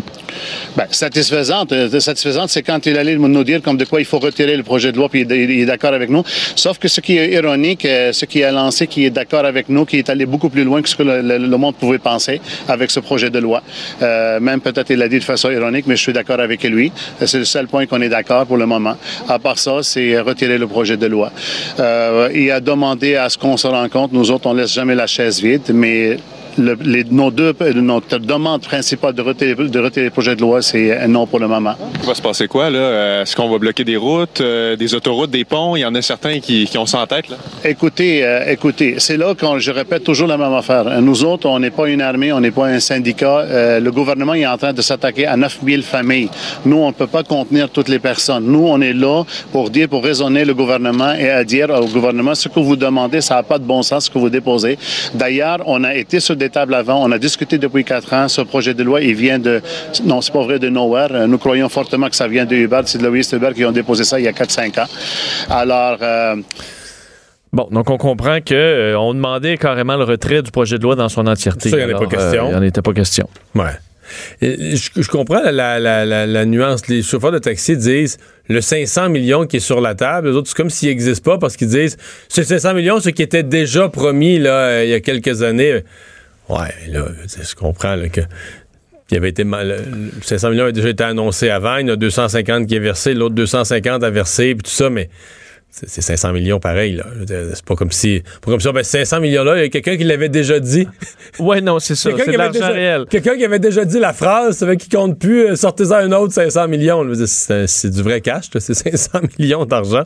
Ben, 0.76 0.86
satisfaisante. 0.90 1.70
euh, 1.70 2.00
satisfaisante, 2.00 2.48
c'est 2.50 2.62
quand 2.62 2.84
il 2.86 2.98
allait 2.98 3.14
nous 3.14 3.44
dire 3.44 3.62
comme 3.62 3.76
de 3.76 3.84
quoi 3.84 4.00
il 4.00 4.06
faut 4.06 4.18
retirer 4.18 4.56
le 4.56 4.64
projet 4.64 4.90
de 4.90 4.96
loi, 4.96 5.08
puis 5.08 5.20
il, 5.20 5.60
est- 5.60 5.64
d'accord 5.66 5.94
avec 5.94 6.10
nous. 6.10 6.24
Sauf 6.56 6.78
que 6.78 6.88
ce 6.88 7.00
qui 7.00 7.18
est 7.18 7.30
ironique, 7.34 7.82
ce 7.82 8.24
qui 8.24 8.42
a 8.42 8.50
lancé, 8.50 8.88
qui 8.88 9.04
est 9.04 9.10
d'accord 9.10 9.44
avec 9.44 9.68
nous, 9.68 9.84
qui 9.84 9.98
est 9.98 10.10
allé 10.10 10.26
beaucoup 10.26 10.48
plus 10.48 10.64
loin 10.64 10.82
que 10.82 10.88
ce 10.88 10.96
que 10.96 11.04
le, 11.04 11.20
le- 11.22 11.51
le 11.52 11.58
monde 11.58 11.76
pouvait 11.76 11.98
penser 11.98 12.40
avec 12.68 12.90
ce 12.90 13.00
projet 13.00 13.30
de 13.30 13.38
loi. 13.38 13.62
Euh, 14.02 14.40
même 14.40 14.60
peut-être 14.60 14.90
il 14.90 14.98
l'a 14.98 15.08
dit 15.08 15.18
de 15.18 15.24
façon 15.24 15.50
ironique, 15.50 15.86
mais 15.86 15.96
je 15.96 16.02
suis 16.02 16.12
d'accord 16.12 16.40
avec 16.40 16.62
lui. 16.64 16.90
C'est 17.24 17.38
le 17.38 17.44
seul 17.44 17.68
point 17.68 17.86
qu'on 17.86 18.00
est 18.00 18.08
d'accord 18.08 18.46
pour 18.46 18.56
le 18.56 18.66
moment. 18.66 18.96
À 19.28 19.38
part 19.38 19.58
ça, 19.58 19.82
c'est 19.82 20.18
retirer 20.20 20.58
le 20.58 20.66
projet 20.66 20.96
de 20.96 21.06
loi. 21.06 21.30
Euh, 21.78 22.28
il 22.34 22.50
a 22.50 22.60
demandé 22.60 23.16
à 23.16 23.28
ce 23.28 23.38
qu'on 23.38 23.56
se 23.56 23.66
rencontre. 23.66 24.14
Nous 24.14 24.30
autres, 24.30 24.46
on 24.46 24.54
laisse 24.54 24.72
jamais 24.72 24.94
la 24.94 25.06
chaise 25.06 25.40
vide, 25.40 25.70
mais 25.72 26.16
le- 26.58 26.78
les- 26.82 27.04
nos 27.04 27.30
deux, 27.30 27.54
notre 27.74 28.18
demande 28.18 28.62
principale 28.62 29.14
de 29.14 29.22
retirer, 29.22 29.54
de 29.54 29.78
retirer 29.80 30.06
le 30.06 30.10
projet 30.10 30.36
de 30.36 30.40
loi, 30.40 30.62
c'est 30.62 30.96
un 30.98 31.08
non 31.08 31.26
pour 31.26 31.38
le 31.38 31.48
moment. 31.48 31.74
Il 32.00 32.06
va 32.06 32.14
se 32.14 32.22
passer 32.22 32.46
quoi, 32.48 32.70
là? 32.70 32.78
Euh, 32.78 33.22
Est-ce 33.22 33.36
qu'on 33.36 33.48
va 33.48 33.58
bloquer 33.58 33.84
des 33.84 33.96
routes, 33.96 34.40
euh, 34.40 34.76
des 34.76 34.94
autoroutes, 34.94 35.30
des 35.30 35.44
ponts? 35.44 35.76
Il 35.76 35.80
y 35.80 35.84
en 35.84 35.94
a 35.94 36.02
certains 36.02 36.40
qui, 36.40 36.64
qui 36.66 36.76
ont 36.78 36.86
ça 36.86 37.00
en 37.00 37.06
tête, 37.06 37.28
là. 37.28 37.36
Écoutez, 37.64 38.24
euh, 38.24 38.50
écoutez, 38.50 38.96
c'est 38.98 39.16
là 39.16 39.34
que 39.34 39.46
je 39.58 39.70
répète 39.70 40.04
toujours 40.04 40.28
la 40.28 40.36
même 40.36 40.52
affaire. 40.54 40.86
Euh, 40.86 41.00
Nous 41.00 41.24
autres, 41.24 41.48
on 41.48 41.58
n'est 41.58 41.70
pas 41.70 41.88
une 41.88 42.00
armée, 42.02 42.32
on 42.32 42.40
n'est 42.40 42.50
pas 42.50 42.66
un 42.66 42.80
syndicat. 42.80 43.38
Euh, 43.40 43.80
le 43.80 43.90
gouvernement 43.92 44.34
est 44.34 44.46
en 44.46 44.56
train 44.58 44.72
de 44.72 44.82
s'attaquer 44.82 45.26
à 45.26 45.36
9000 45.36 45.82
familles. 45.82 46.28
Nous, 46.64 46.76
on 46.76 46.88
ne 46.88 46.92
peut 46.92 47.06
pas 47.06 47.22
contenir 47.22 47.68
toutes 47.70 47.88
les 47.88 47.98
personnes. 47.98 48.44
Nous, 48.44 48.66
on 48.66 48.80
est 48.80 48.92
là 48.92 49.22
pour 49.52 49.70
dire, 49.70 49.88
pour 49.88 50.02
raisonner 50.02 50.44
le 50.44 50.54
gouvernement 50.54 51.12
et 51.14 51.30
à 51.30 51.44
dire 51.44 51.70
au 51.70 51.86
gouvernement 51.86 52.34
ce 52.34 52.48
que 52.48 52.60
vous 52.60 52.76
demandez, 52.76 53.20
ça 53.20 53.36
n'a 53.36 53.42
pas 53.42 53.58
de 53.58 53.64
bon 53.64 53.82
sens 53.82 54.06
ce 54.06 54.10
que 54.10 54.18
vous 54.18 54.30
déposez. 54.30 54.78
D'ailleurs, 55.14 55.58
on 55.66 55.84
a 55.84 55.94
été 55.94 56.20
sur 56.20 56.36
des 56.42 56.50
tables 56.50 56.74
avant, 56.74 57.02
on 57.06 57.10
a 57.12 57.18
discuté 57.18 57.58
depuis 57.58 57.84
quatre 57.84 58.12
ans. 58.12 58.28
Ce 58.28 58.40
projet 58.40 58.74
de 58.74 58.82
loi, 58.82 59.00
il 59.00 59.14
vient 59.14 59.38
de, 59.38 59.60
non, 60.04 60.20
c'est 60.20 60.32
pas 60.32 60.42
vrai, 60.42 60.58
de 60.58 60.68
nowhere. 60.68 61.26
Nous 61.28 61.38
croyons 61.38 61.68
fortement 61.68 62.08
que 62.08 62.16
ça 62.16 62.28
vient 62.28 62.44
de 62.44 62.54
Uber. 62.56 62.80
C'est 62.86 62.98
de 62.98 63.06
Louis 63.06 63.26
Uber 63.32 63.50
qui 63.54 63.64
ont 63.64 63.72
déposé 63.72 64.04
ça 64.04 64.18
il 64.18 64.24
y 64.24 64.28
a 64.28 64.32
4-5 64.32 64.80
ans. 64.80 64.86
Alors, 65.50 65.98
euh, 66.02 66.36
Bon, 67.52 67.68
donc 67.70 67.90
on 67.90 67.98
comprend 67.98 68.38
que 68.40 68.54
euh, 68.54 68.98
on 68.98 69.12
demandait 69.12 69.58
carrément 69.58 69.96
le 69.96 70.04
retrait 70.04 70.40
du 70.40 70.50
projet 70.50 70.78
de 70.78 70.82
loi 70.84 70.96
dans 70.96 71.10
son 71.10 71.26
entièreté. 71.26 71.68
Ça, 71.68 71.76
il 71.76 71.80
y 71.82 71.84
en 71.94 72.00
euh, 72.00 72.30
il 72.32 72.48
n'y 72.48 72.54
en 72.54 72.62
était 72.62 72.80
pas 72.80 72.94
question. 72.94 73.28
Ouais. 73.54 73.64
Et 74.40 74.74
Je, 74.76 74.90
je 74.96 75.08
comprends 75.08 75.40
la, 75.42 75.52
la- 75.52 75.78
la- 75.78 76.04
la- 76.06 76.26
la 76.26 76.44
nuance. 76.46 76.88
Les 76.88 77.02
chauffeurs 77.02 77.30
de 77.30 77.38
taxi 77.38 77.76
disent 77.76 78.16
le 78.48 78.62
500 78.62 79.10
millions 79.10 79.44
qui 79.46 79.58
est 79.58 79.60
sur 79.60 79.82
la 79.82 79.94
table. 79.94 80.30
Les 80.30 80.34
autres, 80.36 80.48
c'est 80.48 80.56
comme 80.56 80.70
s'il 80.70 80.88
n'existe 80.88 81.22
pas 81.24 81.36
parce 81.36 81.56
qu'ils 81.58 81.68
disent 81.68 81.98
c'est 82.28 82.44
500 82.44 82.72
millions, 82.72 83.00
ce 83.00 83.10
qui 83.10 83.22
était 83.22 83.42
déjà 83.42 83.88
promis 83.90 84.38
là, 84.38 84.50
euh, 84.50 84.84
il 84.84 84.90
y 84.90 84.94
a 84.94 85.00
quelques 85.00 85.42
années. 85.42 85.84
Ouais, 86.48 86.74
là, 86.88 87.06
je 87.26 87.54
comprends 87.54 87.96
là, 87.96 88.08
que. 88.08 88.20
Il 89.10 89.18
avait 89.18 89.28
été 89.28 89.44
mal, 89.44 89.68
le 89.68 90.10
500 90.22 90.48
millions 90.48 90.62
avait 90.62 90.72
déjà 90.72 90.88
été 90.88 91.04
annoncé 91.04 91.50
avant. 91.50 91.76
Il 91.76 91.86
y 91.86 91.90
en 91.90 91.92
a 91.92 91.96
250 91.96 92.66
qui 92.66 92.76
est 92.76 92.78
versé, 92.78 93.12
l'autre 93.12 93.34
250 93.34 94.02
a 94.02 94.08
versé, 94.08 94.54
puis 94.54 94.62
tout 94.62 94.70
ça, 94.70 94.88
mais 94.88 95.10
c'est 95.74 95.88
c'est 95.88 96.02
500 96.02 96.32
millions 96.34 96.60
pareil. 96.60 96.92
là. 96.94 97.04
C'est 97.26 97.64
pas 97.64 97.74
comme 97.74 97.90
si. 97.90 98.22
Pas 98.42 98.50
comme 98.50 98.60
ça, 98.60 98.72
ben 98.72 98.84
500 98.84 99.20
millions-là, 99.20 99.56
il 99.56 99.62
y 99.62 99.64
a 99.64 99.68
quelqu'un 99.68 99.96
qui 99.96 100.04
l'avait 100.04 100.28
déjà 100.28 100.60
dit. 100.60 100.86
Ouais, 101.38 101.62
non, 101.62 101.78
c'est 101.78 101.94
ça. 101.94 102.10
Quelqu'un 102.12 102.30
qui, 102.32 102.36
avait 102.38 102.50
déjà- 102.52 102.68
réel. 102.68 103.06
quelqu'un 103.08 103.36
qui 103.38 103.44
avait 103.46 103.58
déjà 103.58 103.86
dit 103.86 103.98
la 103.98 104.12
phrase, 104.12 104.58
ça 104.58 104.66
fait 104.66 104.76
qu'il 104.76 104.94
compte 104.94 105.18
plus, 105.18 105.46
euh, 105.46 105.56
sortez-en 105.56 105.94
un 105.94 106.12
autre 106.12 106.34
500 106.34 106.68
millions. 106.68 107.02
C'est 107.24 107.88
du 107.90 108.02
vrai 108.02 108.20
cash, 108.20 108.50
c'est 108.58 108.74
500 108.74 109.20
millions 109.38 109.64
d'argent. 109.64 110.02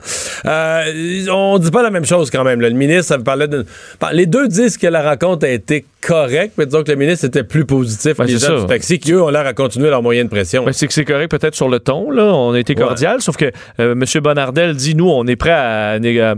Euh, 0.46 1.26
on 1.31 1.59
dit 1.59 1.72
pas 1.72 1.83
la 1.83 1.90
même 1.90 2.05
chose 2.05 2.31
quand 2.31 2.44
même. 2.44 2.61
là. 2.61 2.68
Le 2.68 2.76
ministre, 2.76 3.07
ça 3.07 3.18
parlait 3.18 3.48
de... 3.48 3.66
Bon, 4.00 4.07
les 4.12 4.26
deux 4.26 4.46
disent 4.46 4.79
que 4.79 4.87
la 4.87 5.02
rencontre 5.02 5.46
a 5.46 5.50
été 5.50 5.85
correcte, 6.00 6.55
mais 6.59 6.66
disons 6.66 6.85
que 6.85 6.92
le 6.92 6.96
ministre 6.96 7.24
était 7.26 7.42
plus 7.42 7.64
positif. 7.64 8.16
Ben, 8.16 8.24
les 8.24 8.38
c'est 8.38 8.46
gens 8.46 8.55
ça. 8.57 8.61
du 8.61 8.66
taxi 8.68 9.00
qui, 9.00 9.12
eux, 9.12 9.22
ont 9.22 9.29
l'air 9.31 9.46
à 9.46 9.52
continuer 9.52 9.90
leur 9.90 10.02
moyen 10.02 10.22
de 10.24 10.29
pression. 10.31 10.64
Ben, 10.64 10.72
c'est 10.72 10.87
que 10.87 10.92
c'est 10.94 11.05
correct 11.05 11.29
peut-être 11.31 11.57
sur 11.57 11.68
le 11.68 11.81
ton, 11.81 12.11
là. 12.12 12.22
On 12.24 12.52
a 12.52 12.61
été 12.61 12.76
cordial, 12.76 13.20
sauf 13.20 13.37
que 13.37 13.46
euh, 13.81 13.92
M. 13.92 14.05
Bonardel 14.22 14.76
dit, 14.76 14.94
nous, 14.94 15.09
on 15.11 15.26
est 15.26 15.35
prêt 15.37 15.50
à, 15.50 15.56
né- 16.01 16.21
à- 16.21 16.37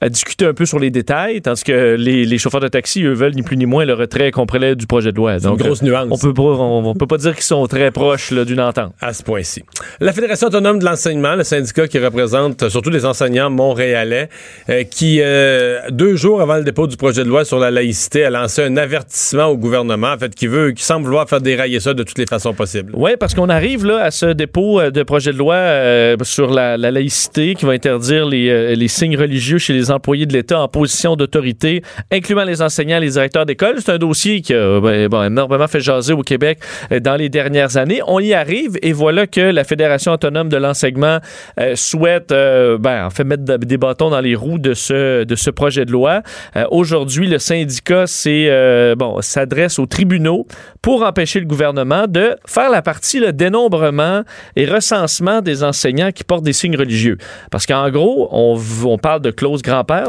à 0.00 0.08
discuter 0.08 0.46
un 0.46 0.54
peu 0.54 0.66
sur 0.66 0.78
les 0.78 0.90
détails, 0.90 1.40
tandis 1.42 1.64
que 1.64 1.96
les, 1.98 2.24
les 2.24 2.38
chauffeurs 2.38 2.60
de 2.60 2.68
taxi, 2.68 3.02
eux, 3.04 3.12
veulent 3.12 3.34
ni 3.34 3.42
plus 3.42 3.56
ni 3.56 3.66
moins 3.66 3.84
le 3.84 3.94
retrait 3.94 4.30
complet 4.30 4.76
du 4.76 4.86
projet 4.86 5.12
de 5.12 5.16
loi. 5.16 5.38
C'est 5.38 5.44
une 5.44 5.50
Donc, 5.50 5.58
grosse 5.60 5.82
nuance. 5.82 6.06
On 6.10 6.18
peut 6.18 6.34
pas, 6.34 6.42
on, 6.42 6.84
on 6.86 6.94
peut 6.94 7.06
pas 7.06 7.16
dire 7.18 7.34
qu'ils 7.34 7.44
sont 7.44 7.66
très 7.66 7.90
proches 7.90 8.32
d'une 8.32 8.60
entente. 8.60 8.92
à 9.00 9.12
ce 9.12 9.22
point-ci. 9.22 9.62
La 10.00 10.12
Fédération 10.12 10.48
autonome 10.48 10.78
de 10.78 10.84
l'enseignement, 10.84 11.34
le 11.34 11.44
syndicat 11.44 11.88
qui 11.88 11.98
représente 11.98 12.62
euh, 12.62 12.68
surtout 12.70 12.90
les 12.90 13.04
enseignants 13.04 13.50
montréalais, 13.50 14.28
euh, 14.70 14.84
qui, 14.84 15.20
euh, 15.20 15.78
deux 15.90 16.16
jours 16.16 16.40
avant 16.40 16.56
le 16.56 16.64
dépôt 16.64 16.86
du 16.86 16.96
projet 16.96 17.24
de 17.24 17.28
loi 17.28 17.44
sur 17.44 17.58
la 17.58 17.70
laïcité, 17.70 18.24
a 18.24 18.30
lancé 18.30 18.62
un 18.62 18.76
avertissement 18.76 19.46
au 19.46 19.56
gouvernement, 19.56 20.12
en 20.12 20.18
fait, 20.18 20.34
qui 20.34 20.46
veut, 20.46 20.72
qui 20.72 20.84
semble 20.84 21.04
vouloir 21.06 21.28
faire 21.28 21.40
dérailler 21.40 21.80
ça 21.80 21.94
de 21.94 22.02
toutes 22.02 22.18
les 22.18 22.26
façons 22.26 22.54
possibles. 22.54 22.92
Oui, 22.94 23.12
parce 23.18 23.34
qu'on 23.34 23.48
arrive 23.48 23.84
là 23.84 23.98
à 24.04 24.10
ce 24.10 24.26
dépôt 24.26 24.80
de 24.90 25.02
projet 25.02 25.32
de 25.32 25.38
loi 25.38 25.54
euh, 25.54 26.16
sur 26.22 26.50
la, 26.50 26.76
la 26.76 26.90
laïcité 26.90 27.54
qui 27.54 27.64
va 27.64 27.72
interdire 27.72 28.26
les, 28.26 28.76
les 28.76 28.88
signes 28.88 29.16
religieux 29.16 29.58
chez 29.58 29.72
les 29.72 29.87
employés 29.90 30.26
de 30.26 30.32
l'État 30.32 30.60
en 30.60 30.68
position 30.68 31.16
d'autorité, 31.16 31.82
incluant 32.10 32.44
les 32.44 32.62
enseignants 32.62 32.98
et 32.98 33.00
les 33.00 33.10
directeurs 33.10 33.46
d'école. 33.46 33.76
C'est 33.78 33.92
un 33.92 33.98
dossier 33.98 34.40
qui 34.40 34.54
a 34.54 34.80
ben, 34.80 35.24
énormément 35.24 35.66
fait 35.68 35.80
jaser 35.80 36.12
au 36.12 36.22
Québec 36.22 36.58
euh, 36.92 37.00
dans 37.00 37.16
les 37.16 37.28
dernières 37.28 37.76
années. 37.76 38.00
On 38.06 38.20
y 38.20 38.34
arrive 38.34 38.78
et 38.82 38.92
voilà 38.92 39.26
que 39.26 39.40
la 39.40 39.64
Fédération 39.64 40.12
autonome 40.12 40.48
de 40.48 40.56
l'enseignement 40.56 41.18
euh, 41.60 41.76
souhaite, 41.76 42.32
euh, 42.32 42.78
ben, 42.78 43.08
mettre 43.24 43.44
de- 43.44 43.56
des 43.56 43.76
bâtons 43.76 44.10
dans 44.10 44.20
les 44.20 44.34
roues 44.34 44.58
de 44.58 44.74
ce, 44.74 45.50
projet 45.50 45.84
de 45.84 45.92
loi. 45.92 46.22
Euh, 46.56 46.64
Aujourd'hui, 46.70 47.26
le 47.26 47.38
syndicat 47.38 48.06
s'adresse 48.06 49.78
aux 49.78 49.86
tribunaux 49.86 50.46
pour 50.82 51.02
empêcher 51.02 51.40
le 51.40 51.46
gouvernement 51.46 52.06
de 52.06 52.36
faire 52.46 52.70
la 52.70 52.82
partie 52.82 53.20
le 53.20 53.32
dénombrement 53.32 54.22
et 54.56 54.66
recensement 54.66 55.40
des 55.40 55.64
enseignants 55.64 56.12
qui 56.12 56.24
portent 56.24 56.44
des 56.44 56.52
signes 56.52 56.76
religieux. 56.76 57.18
Parce 57.50 57.66
qu'en 57.66 57.90
gros, 57.90 58.28
on, 58.32 58.98
parle 58.98 59.20
de 59.22 59.30
clause 59.30 59.62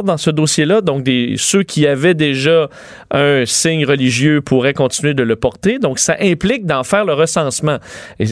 dans 0.03 0.17
ce 0.17 0.29
dossier-là, 0.29 0.81
donc 0.81 1.07
ceux 1.37 1.63
qui 1.63 1.87
avaient 1.87 2.13
déjà 2.13 2.69
un 3.11 3.45
signe 3.45 3.85
religieux 3.85 4.41
pourraient 4.41 4.73
continuer 4.73 5.13
de 5.13 5.23
le 5.23 5.35
porter, 5.35 5.79
donc 5.79 5.99
ça 5.99 6.15
implique 6.19 6.65
d'en 6.65 6.83
faire 6.83 7.05
le 7.05 7.13
recensement. 7.13 7.77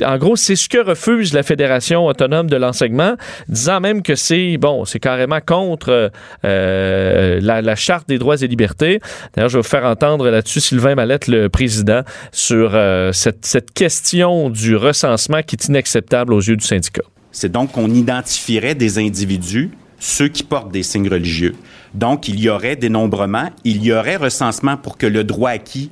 En 0.05 0.17
gros, 0.17 0.35
c'est 0.35 0.55
ce 0.55 0.69
que 0.69 0.77
refuse 0.77 1.33
la 1.33 1.43
Fédération 1.43 2.05
autonome 2.05 2.49
de 2.49 2.57
l'enseignement, 2.57 3.15
disant 3.47 3.79
même 3.79 4.01
que 4.01 4.15
c'est, 4.15 4.57
bon, 4.57 4.85
c'est 4.85 4.99
carrément 4.99 5.39
contre 5.39 6.11
euh, 6.45 7.39
la, 7.41 7.61
la 7.61 7.75
Charte 7.75 8.07
des 8.07 8.17
droits 8.17 8.41
et 8.41 8.47
libertés. 8.47 8.99
D'ailleurs, 9.33 9.49
je 9.49 9.57
vais 9.57 9.61
vous 9.61 9.67
faire 9.67 9.85
entendre 9.85 10.29
là-dessus 10.29 10.59
Sylvain 10.59 10.95
Mallette, 10.95 11.27
le 11.27 11.49
président, 11.49 12.01
sur 12.31 12.71
euh, 12.73 13.11
cette, 13.11 13.45
cette 13.45 13.71
question 13.71 14.49
du 14.49 14.75
recensement 14.75 15.41
qui 15.41 15.55
est 15.55 15.67
inacceptable 15.67 16.33
aux 16.33 16.41
yeux 16.41 16.55
du 16.55 16.65
syndicat. 16.65 17.03
C'est 17.31 17.51
donc 17.51 17.71
qu'on 17.73 17.89
identifierait 17.89 18.75
des 18.75 18.97
individus, 18.97 19.69
ceux 19.99 20.27
qui 20.27 20.43
portent 20.43 20.71
des 20.71 20.83
signes 20.83 21.09
religieux. 21.09 21.55
Donc, 21.93 22.27
il 22.27 22.39
y 22.39 22.49
aurait 22.49 22.75
dénombrement, 22.75 23.49
il 23.63 23.83
y 23.83 23.91
aurait 23.91 24.17
recensement 24.17 24.77
pour 24.77 24.97
que 24.97 25.07
le 25.07 25.23
droit 25.23 25.51
acquis 25.51 25.91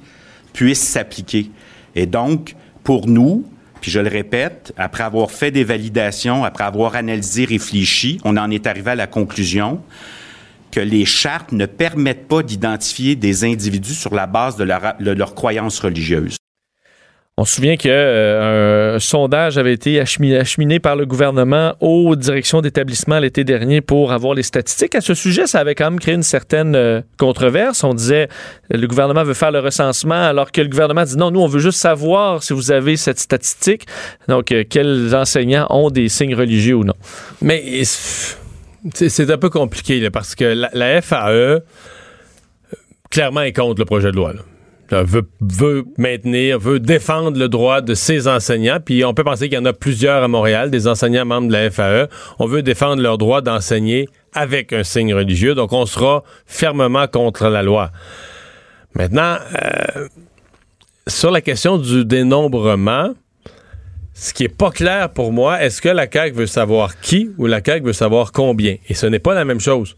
puisse 0.54 0.82
s'appliquer. 0.82 1.52
Et 1.96 2.06
donc, 2.06 2.56
pour 2.84 3.08
nous, 3.08 3.46
puis 3.82 3.92
je 3.92 4.00
le 4.00 4.10
répète, 4.10 4.74
après 4.78 5.04
avoir 5.04 5.32
fait 5.32 5.52
des 5.52 5.64
validations, 5.64 6.44
après 6.44 6.64
avoir 6.64 6.96
analysé, 6.96 7.46
réfléchi, 7.46 8.20
on 8.24 8.38
en 8.38 8.50
est 8.50 8.68
arrivé 8.68 8.92
à 8.92 8.96
la 8.96 9.08
conclusion 9.08 9.82
que 10.72 10.80
les 10.80 11.06
chartes 11.06 11.52
ne 11.52 11.66
permettent 11.66 12.28
pas 12.28 12.44
d'identifier 12.44 13.16
des 13.16 13.44
individus 13.44 13.94
sur 13.94 14.14
la 14.14 14.28
base 14.28 14.58
de 14.58 14.64
leur, 14.64 14.96
de 15.00 15.12
leur 15.12 15.34
croyance 15.36 15.80
religieuse. 15.80 16.38
On 17.38 17.44
se 17.44 17.56
souvient 17.56 17.76
qu'un 17.76 18.96
un 18.96 19.00
sondage 19.00 19.58
avait 19.58 19.74
été 19.74 20.00
acheminé, 20.00 20.80
par 20.80 20.96
le 20.96 21.06
gouvernement 21.06 21.76
aux 21.82 22.16
directions 22.16 22.62
d'établissement 22.62 23.20
l'été 23.20 23.44
dernier 23.44 23.82
pour 23.82 24.14
avoir 24.14 24.36
les 24.36 24.44
statistiques. 24.44 24.96
À 24.96 25.02
ce 25.02 25.14
sujet, 25.14 25.46
ça 25.46 25.60
avait 25.60 25.76
quand 25.76 25.92
même 25.92 26.00
créé 26.00 26.16
une 26.16 26.24
certaine 26.24 26.76
euh, 26.76 27.02
controverse. 27.18 27.84
On 27.84 27.94
disait 27.94 28.30
euh, 28.74 28.78
le 28.78 28.88
gouvernement 28.88 29.24
veut 29.24 29.34
faire 29.34 29.52
le 29.52 29.60
recensement 29.60 30.16
alors 30.16 30.54
que 30.54 30.62
le 30.62 30.70
gouvernement 30.70 31.04
dit 31.04 31.18
non, 31.18 31.30
nous, 31.30 31.42
on 31.42 31.48
veut 31.48 31.60
juste 31.60 31.80
savoir 31.80 32.42
si 32.42 32.54
vous 32.54 32.72
avez 32.72 32.96
cette 32.96 33.20
statistique. 33.20 33.86
Donc, 34.30 34.54
euh, 34.54 34.64
quels 34.70 35.14
enseignants 35.14 35.68
ont 35.72 35.90
des 35.90 36.08
signes 36.08 36.36
religieux 36.36 36.76
ou 36.76 36.86
non. 36.86 36.96
Mais 37.42 37.84
c'est 38.94 39.30
un 39.30 39.38
peu 39.38 39.50
compliqué 39.50 40.00
là, 40.00 40.12
parce 40.12 40.36
que 40.36 40.68
la, 40.72 41.02
FAE, 41.02 41.30
euh, 41.30 41.60
clairement, 43.10 43.42
est 43.42 43.54
contre 43.54 43.80
le 43.80 43.86
projet 43.86 44.12
de 44.12 44.16
loi. 44.16 44.34
Veut, 44.92 45.28
veut 45.42 45.86
maintenir, 45.98 46.60
veut 46.60 46.80
défendre 46.80 47.40
le 47.40 47.50
droit 47.50 47.82
de 47.82 47.96
ses 47.96 48.28
enseignants. 48.28 48.78
Puis 48.84 49.04
on 49.04 49.14
peut 49.16 49.24
penser 49.24 49.50
qu'il 49.50 49.58
y 49.58 49.62
en 49.62 49.66
a 49.66 49.74
plusieurs 49.74 50.24
à 50.24 50.28
Montréal, 50.28 50.70
des 50.70 50.88
enseignants 50.88 51.26
membres 51.26 51.48
de 51.48 51.54
la 51.54 51.72
FAE. 51.72 52.08
On 52.38 52.46
veut 52.46 52.62
défendre 52.62 53.02
leur 53.02 53.18
droit 53.18 53.42
d'enseigner 53.42 54.08
avec 54.34 54.74
un 54.74 54.84
signe 54.84 55.14
religieux. 55.14 55.56
Donc 55.56 55.74
on 55.74 55.88
sera 55.88 56.24
fermement 56.46 57.08
contre 57.08 57.48
la 57.48 57.64
loi. 57.64 57.90
Maintenant, 58.94 59.38
euh, 59.64 60.08
sur 61.08 61.32
la 61.32 61.42
question 61.42 61.78
du 61.78 62.06
dénombrement, 62.06 63.14
ce 64.14 64.34
qui 64.34 64.46
est 64.46 64.58
pas 64.58 64.72
clair 64.72 65.10
pour 65.10 65.34
moi, 65.34 65.62
est-ce 65.62 65.82
que 65.82 65.90
la 65.90 66.10
CAQ 66.10 66.36
veut 66.36 66.48
savoir 66.48 67.00
qui 67.00 67.32
ou 67.38 67.48
la 67.48 67.62
CAQ 67.64 67.88
veut 67.88 67.94
savoir 67.94 68.32
combien? 68.32 68.78
Et 68.88 68.94
ce 68.94 69.06
n'est 69.06 69.20
pas 69.20 69.34
la 69.34 69.46
même 69.46 69.60
chose. 69.60 69.98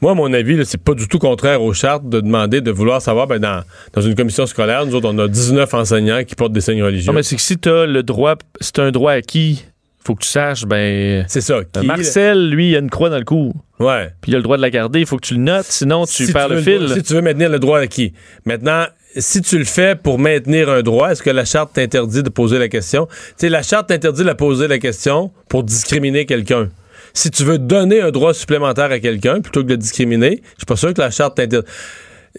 Moi, 0.00 0.12
à 0.12 0.14
mon 0.14 0.32
avis, 0.32 0.64
c'est 0.64 0.80
pas 0.82 0.94
du 0.94 1.08
tout 1.08 1.18
contraire 1.18 1.60
aux 1.62 1.72
chartes 1.72 2.08
de 2.08 2.20
demander, 2.20 2.60
de 2.60 2.70
vouloir 2.70 3.02
savoir, 3.02 3.26
ben, 3.26 3.40
dans, 3.40 3.62
dans 3.92 4.00
une 4.00 4.14
commission 4.14 4.46
scolaire, 4.46 4.86
nous 4.86 4.94
autres, 4.94 5.08
on 5.12 5.18
a 5.18 5.26
19 5.26 5.74
enseignants 5.74 6.22
qui 6.24 6.34
portent 6.36 6.52
des 6.52 6.60
signes 6.60 6.82
religieux. 6.84 7.08
Non, 7.08 7.12
mais 7.14 7.24
c'est 7.24 7.34
que 7.36 7.42
si 7.42 7.58
tu 7.58 7.68
as 7.68 7.84
le 7.86 8.02
droit, 8.04 8.36
c'est 8.60 8.78
un 8.78 8.92
droit 8.92 9.12
acquis, 9.12 9.64
faut 10.04 10.14
que 10.14 10.22
tu 10.22 10.28
saches, 10.28 10.64
ben. 10.66 11.24
C'est 11.28 11.40
ça. 11.40 11.54
euh, 11.54 11.64
qui- 11.80 11.84
Marcel, 11.86 12.48
lui, 12.48 12.70
il 12.70 12.76
a 12.76 12.78
une 12.78 12.90
croix 12.90 13.10
dans 13.10 13.18
le 13.18 13.24
cou. 13.24 13.52
Ouais. 13.80 14.10
Puis 14.20 14.30
il 14.30 14.34
a 14.36 14.38
le 14.38 14.44
droit 14.44 14.56
de 14.56 14.62
la 14.62 14.70
garder, 14.70 15.00
il 15.00 15.06
faut 15.06 15.16
que 15.16 15.26
tu 15.26 15.34
le 15.34 15.40
notes, 15.40 15.66
sinon 15.68 16.04
tu 16.06 16.26
Si 16.26 16.32
perds 16.32 16.48
le 16.48 16.62
fil. 16.62 16.88
Si 16.94 17.02
tu 17.02 17.14
veux 17.14 17.20
maintenir 17.22 17.48
le 17.50 17.58
droit 17.58 17.80
acquis. 17.80 18.12
Maintenant, 18.44 18.84
si 19.16 19.42
tu 19.42 19.58
le 19.58 19.64
fais 19.64 19.96
pour 19.96 20.18
maintenir 20.20 20.68
un 20.68 20.82
droit, 20.82 21.10
est-ce 21.10 21.22
que 21.24 21.30
la 21.30 21.44
charte 21.44 21.72
t'interdit 21.74 22.22
de 22.22 22.28
poser 22.28 22.58
la 22.60 22.68
question? 22.68 23.06
Tu 23.06 23.34
sais, 23.38 23.48
la 23.48 23.62
charte 23.62 23.88
t'interdit 23.88 24.22
de 24.24 24.32
poser 24.32 24.68
la 24.68 24.78
question 24.78 25.32
pour 25.48 25.64
discriminer 25.64 26.24
quelqu'un. 26.24 26.68
Si 27.14 27.30
tu 27.30 27.44
veux 27.44 27.58
donner 27.58 28.00
un 28.00 28.10
droit 28.10 28.34
supplémentaire 28.34 28.90
à 28.90 28.98
quelqu'un 29.00 29.40
plutôt 29.40 29.60
que 29.62 29.66
de 29.66 29.72
le 29.72 29.76
discriminer, 29.78 30.40
je 30.54 30.58
suis 30.58 30.66
pas 30.66 30.76
sûr 30.76 30.94
que 30.94 31.00
la 31.00 31.10
charte 31.10 31.36
t'interdit. 31.36 31.66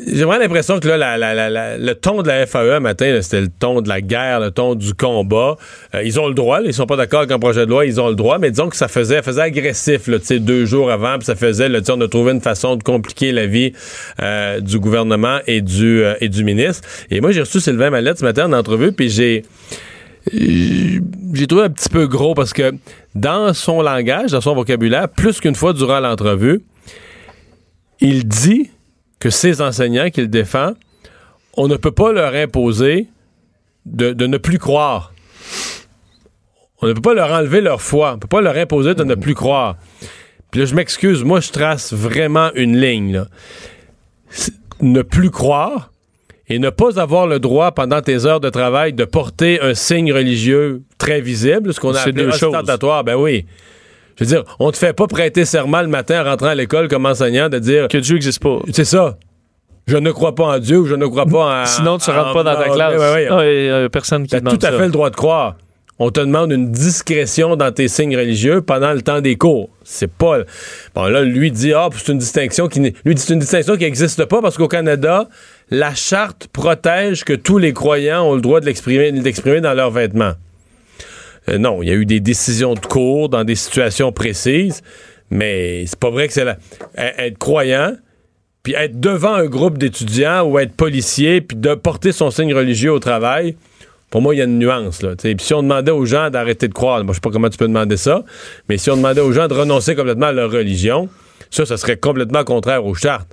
J'ai 0.05 0.23
vraiment 0.23 0.37
l'impression 0.39 0.79
que 0.79 0.87
là, 0.87 1.17
la- 1.17 1.77
le 1.77 1.93
ton 1.95 2.21
de 2.21 2.27
la 2.27 2.45
FAE 2.45 2.79
matin, 2.79 3.19
c'était 3.21 3.41
le 3.41 3.49
ton 3.49 3.81
de 3.81 3.89
la 3.89 3.99
guerre, 3.99 4.39
le 4.39 4.51
ton 4.51 4.75
du 4.75 4.93
combat. 4.93 5.57
Euh, 5.93 6.03
ils 6.03 6.19
ont 6.19 6.27
le 6.27 6.35
droit, 6.35 6.61
là, 6.61 6.67
ils 6.67 6.73
sont 6.73 6.85
pas 6.85 6.95
d'accord 6.95 7.21
avec 7.21 7.31
un 7.31 7.39
projet 7.39 7.65
de 7.65 7.71
loi, 7.71 7.85
ils 7.85 7.99
ont 7.99 8.07
le 8.07 8.15
droit, 8.15 8.37
mais 8.37 8.51
disons 8.51 8.69
que 8.69 8.77
ça 8.77 8.87
faisait, 8.87 9.21
faisait 9.23 9.41
agressif, 9.41 10.07
deux 10.39 10.65
jours 10.65 10.89
avant, 10.91 11.17
puis 11.17 11.25
ça 11.25 11.35
faisait, 11.35 11.67
là, 11.67 11.79
on 11.89 11.99
a 12.01 12.07
trouvé 12.07 12.31
une 12.31 12.39
façon 12.39 12.77
de 12.77 12.83
compliquer 12.83 13.31
la 13.33 13.47
vie 13.47 13.73
euh, 14.21 14.61
du 14.61 14.79
gouvernement 14.79 15.39
et 15.47 15.59
du, 15.61 16.03
euh, 16.03 16.13
et 16.21 16.29
du 16.29 16.43
ministre. 16.45 16.87
Et 17.09 17.19
moi, 17.19 17.31
j'ai 17.31 17.41
reçu 17.41 17.59
Sylvain 17.59 17.89
Mallette 17.89 18.19
ce 18.19 18.23
matin 18.25 18.45
en 18.45 18.53
entrevue, 18.53 18.93
puis 18.93 19.09
j'ai 19.09 19.43
j'ai 20.31 21.47
trouvé 21.47 21.63
un 21.63 21.69
petit 21.69 21.89
peu 21.89 22.07
gros 22.07 22.33
parce 22.33 22.53
que 22.53 22.73
dans 23.15 23.53
son 23.53 23.81
langage, 23.81 24.31
dans 24.31 24.41
son 24.41 24.53
vocabulaire, 24.53 25.09
plus 25.09 25.39
qu'une 25.39 25.55
fois 25.55 25.73
durant 25.73 25.99
l'entrevue, 25.99 26.61
il 27.99 28.27
dit 28.27 28.69
que 29.19 29.29
ses 29.29 29.61
enseignants 29.61 30.09
qu'il 30.09 30.29
défend, 30.29 30.73
on 31.57 31.67
ne 31.67 31.75
peut 31.75 31.91
pas 31.91 32.11
leur 32.11 32.33
imposer 32.35 33.07
de, 33.85 34.13
de 34.13 34.27
ne 34.27 34.37
plus 34.37 34.59
croire. 34.59 35.13
On 36.81 36.87
ne 36.87 36.93
peut 36.93 37.01
pas 37.01 37.13
leur 37.13 37.31
enlever 37.31 37.61
leur 37.61 37.81
foi. 37.81 38.11
On 38.11 38.15
ne 38.15 38.19
peut 38.19 38.27
pas 38.27 38.41
leur 38.41 38.55
imposer 38.55 38.95
de 38.95 39.03
ne 39.03 39.15
plus 39.15 39.35
croire. 39.35 39.75
Puis 40.51 40.61
là, 40.61 40.65
je 40.65 40.75
m'excuse, 40.75 41.23
moi, 41.23 41.41
je 41.41 41.51
trace 41.51 41.93
vraiment 41.93 42.51
une 42.55 42.79
ligne. 42.79 43.13
là. 43.13 43.27
Ne 44.81 45.01
plus 45.01 45.29
croire 45.29 45.91
et 46.49 46.59
ne 46.59 46.69
pas 46.69 46.99
avoir 46.99 47.27
le 47.27 47.39
droit 47.39 47.71
pendant 47.71 48.01
tes 48.01 48.25
heures 48.25 48.39
de 48.39 48.49
travail 48.49 48.93
de 48.93 49.05
porter 49.05 49.61
un 49.61 49.73
signe 49.73 50.11
religieux 50.11 50.81
très 50.97 51.21
visible, 51.21 51.73
ce 51.73 51.79
qu'on 51.79 51.91
a 51.91 51.99
C'est 51.99 52.09
appelé 52.09 52.25
ostentatoire. 52.27 53.03
Ben 53.03 53.15
oui. 53.15 53.45
Je 54.17 54.25
veux 54.25 54.29
dire, 54.29 54.43
on 54.59 54.71
te 54.71 54.77
fait 54.77 54.93
pas 54.93 55.07
prêter 55.07 55.45
serment 55.45 55.81
le 55.81 55.87
matin 55.87 56.21
en 56.21 56.29
rentrant 56.29 56.47
à 56.47 56.55
l'école 56.55 56.87
comme 56.89 57.05
enseignant 57.05 57.47
de 57.49 57.59
dire 57.59 57.87
Que 57.87 57.97
Dieu 57.99 58.15
n'existe 58.15 58.41
pas. 58.43 58.59
c'est 58.73 58.83
ça. 58.85 59.17
Je 59.87 59.97
ne 59.97 60.11
crois 60.11 60.35
pas 60.35 60.43
en 60.45 60.59
Dieu 60.59 60.79
ou 60.79 60.85
je 60.85 60.93
ne 60.95 61.05
crois 61.07 61.25
pas 61.25 61.61
en. 61.61 61.65
Sinon, 61.65 61.97
tu 61.97 62.09
ne 62.11 62.15
rentres 62.15 62.29
en- 62.29 62.33
pas 62.33 62.43
dans 62.43 62.55
ta 62.55 62.69
classe. 62.69 62.99
Ouais, 62.99 63.29
ouais. 63.31 63.69
Ah, 63.85 63.89
personne 63.89 64.23
qui 64.23 64.29
T'as 64.31 64.39
demande 64.39 64.59
tout 64.59 64.65
à 64.65 64.71
ça. 64.71 64.77
fait 64.77 64.85
le 64.85 64.91
droit 64.91 65.09
de 65.09 65.15
croire. 65.15 65.55
On 66.01 66.11
te 66.11 66.21
demande 66.21 66.53
une 66.53 66.71
discrétion 66.71 67.57
dans 67.57 67.73
tes 67.73 67.89
signes 67.89 68.15
religieux 68.15 68.61
pendant 68.61 68.93
le 68.93 69.01
temps 69.01 69.19
des 69.19 69.35
cours. 69.35 69.69
C'est 69.83 70.09
pas. 70.09 70.39
Bon, 70.95 71.03
là, 71.07 71.23
lui 71.23 71.51
dit, 71.51 71.73
ah, 71.73 71.89
c'est 71.93 72.11
une 72.13 72.17
distinction 72.19 72.69
qui. 72.69 72.79
Lui 73.03 73.15
dit, 73.15 73.21
c'est 73.21 73.33
une 73.33 73.39
distinction 73.39 73.75
qui 73.75 73.83
n'existe 73.83 74.23
pas 74.25 74.41
parce 74.41 74.57
qu'au 74.57 74.69
Canada, 74.69 75.27
la 75.69 75.93
charte 75.93 76.47
protège 76.47 77.25
que 77.25 77.33
tous 77.33 77.57
les 77.57 77.73
croyants 77.73 78.23
ont 78.23 78.35
le 78.35 78.41
droit 78.41 78.61
de 78.61 78.65
l'exprimer, 78.65 79.11
de 79.11 79.21
l'exprimer 79.21 79.59
dans 79.59 79.73
leurs 79.73 79.91
vêtements. 79.91 80.33
Euh, 81.49 81.57
non, 81.57 81.83
il 81.83 81.89
y 81.89 81.91
a 81.91 81.95
eu 81.95 82.05
des 82.05 82.21
décisions 82.21 82.75
de 82.75 82.79
cours 82.79 83.27
dans 83.27 83.43
des 83.43 83.55
situations 83.55 84.13
précises, 84.13 84.81
mais 85.29 85.85
c'est 85.85 85.99
pas 85.99 86.09
vrai 86.09 86.27
que 86.27 86.33
c'est 86.33 86.45
la. 86.45 86.53
e- 86.97 87.13
Être 87.17 87.37
croyant, 87.37 87.93
puis 88.63 88.73
être 88.73 88.99
devant 89.01 89.33
un 89.33 89.47
groupe 89.47 89.77
d'étudiants 89.77 90.43
ou 90.43 90.59
être 90.59 90.73
policier, 90.73 91.41
puis 91.41 91.57
de 91.57 91.73
porter 91.75 92.13
son 92.13 92.31
signe 92.31 92.53
religieux 92.53 92.91
au 92.93 92.99
travail, 92.99 93.57
pour 94.09 94.21
moi, 94.21 94.33
il 94.35 94.39
y 94.39 94.41
a 94.41 94.45
une 94.45 94.59
nuance. 94.59 95.01
Là, 95.01 95.15
puis 95.15 95.35
si 95.39 95.53
on 95.53 95.61
demandait 95.61 95.91
aux 95.91 96.05
gens 96.05 96.29
d'arrêter 96.29 96.67
de 96.67 96.73
croire, 96.73 97.03
moi, 97.03 97.13
je 97.13 97.15
sais 97.15 97.21
pas 97.21 97.29
comment 97.29 97.49
tu 97.49 97.57
peux 97.57 97.67
demander 97.67 97.97
ça, 97.97 98.23
mais 98.67 98.77
si 98.77 98.89
on 98.89 98.97
demandait 98.97 99.21
aux 99.21 99.31
gens 99.31 99.47
de 99.47 99.53
renoncer 99.53 99.95
complètement 99.95 100.27
à 100.27 100.31
leur 100.31 100.51
religion, 100.51 101.09
ça, 101.51 101.65
ça 101.65 101.77
serait 101.77 101.97
complètement 101.97 102.43
contraire 102.43 102.85
aux 102.85 102.95
chartes. 102.95 103.31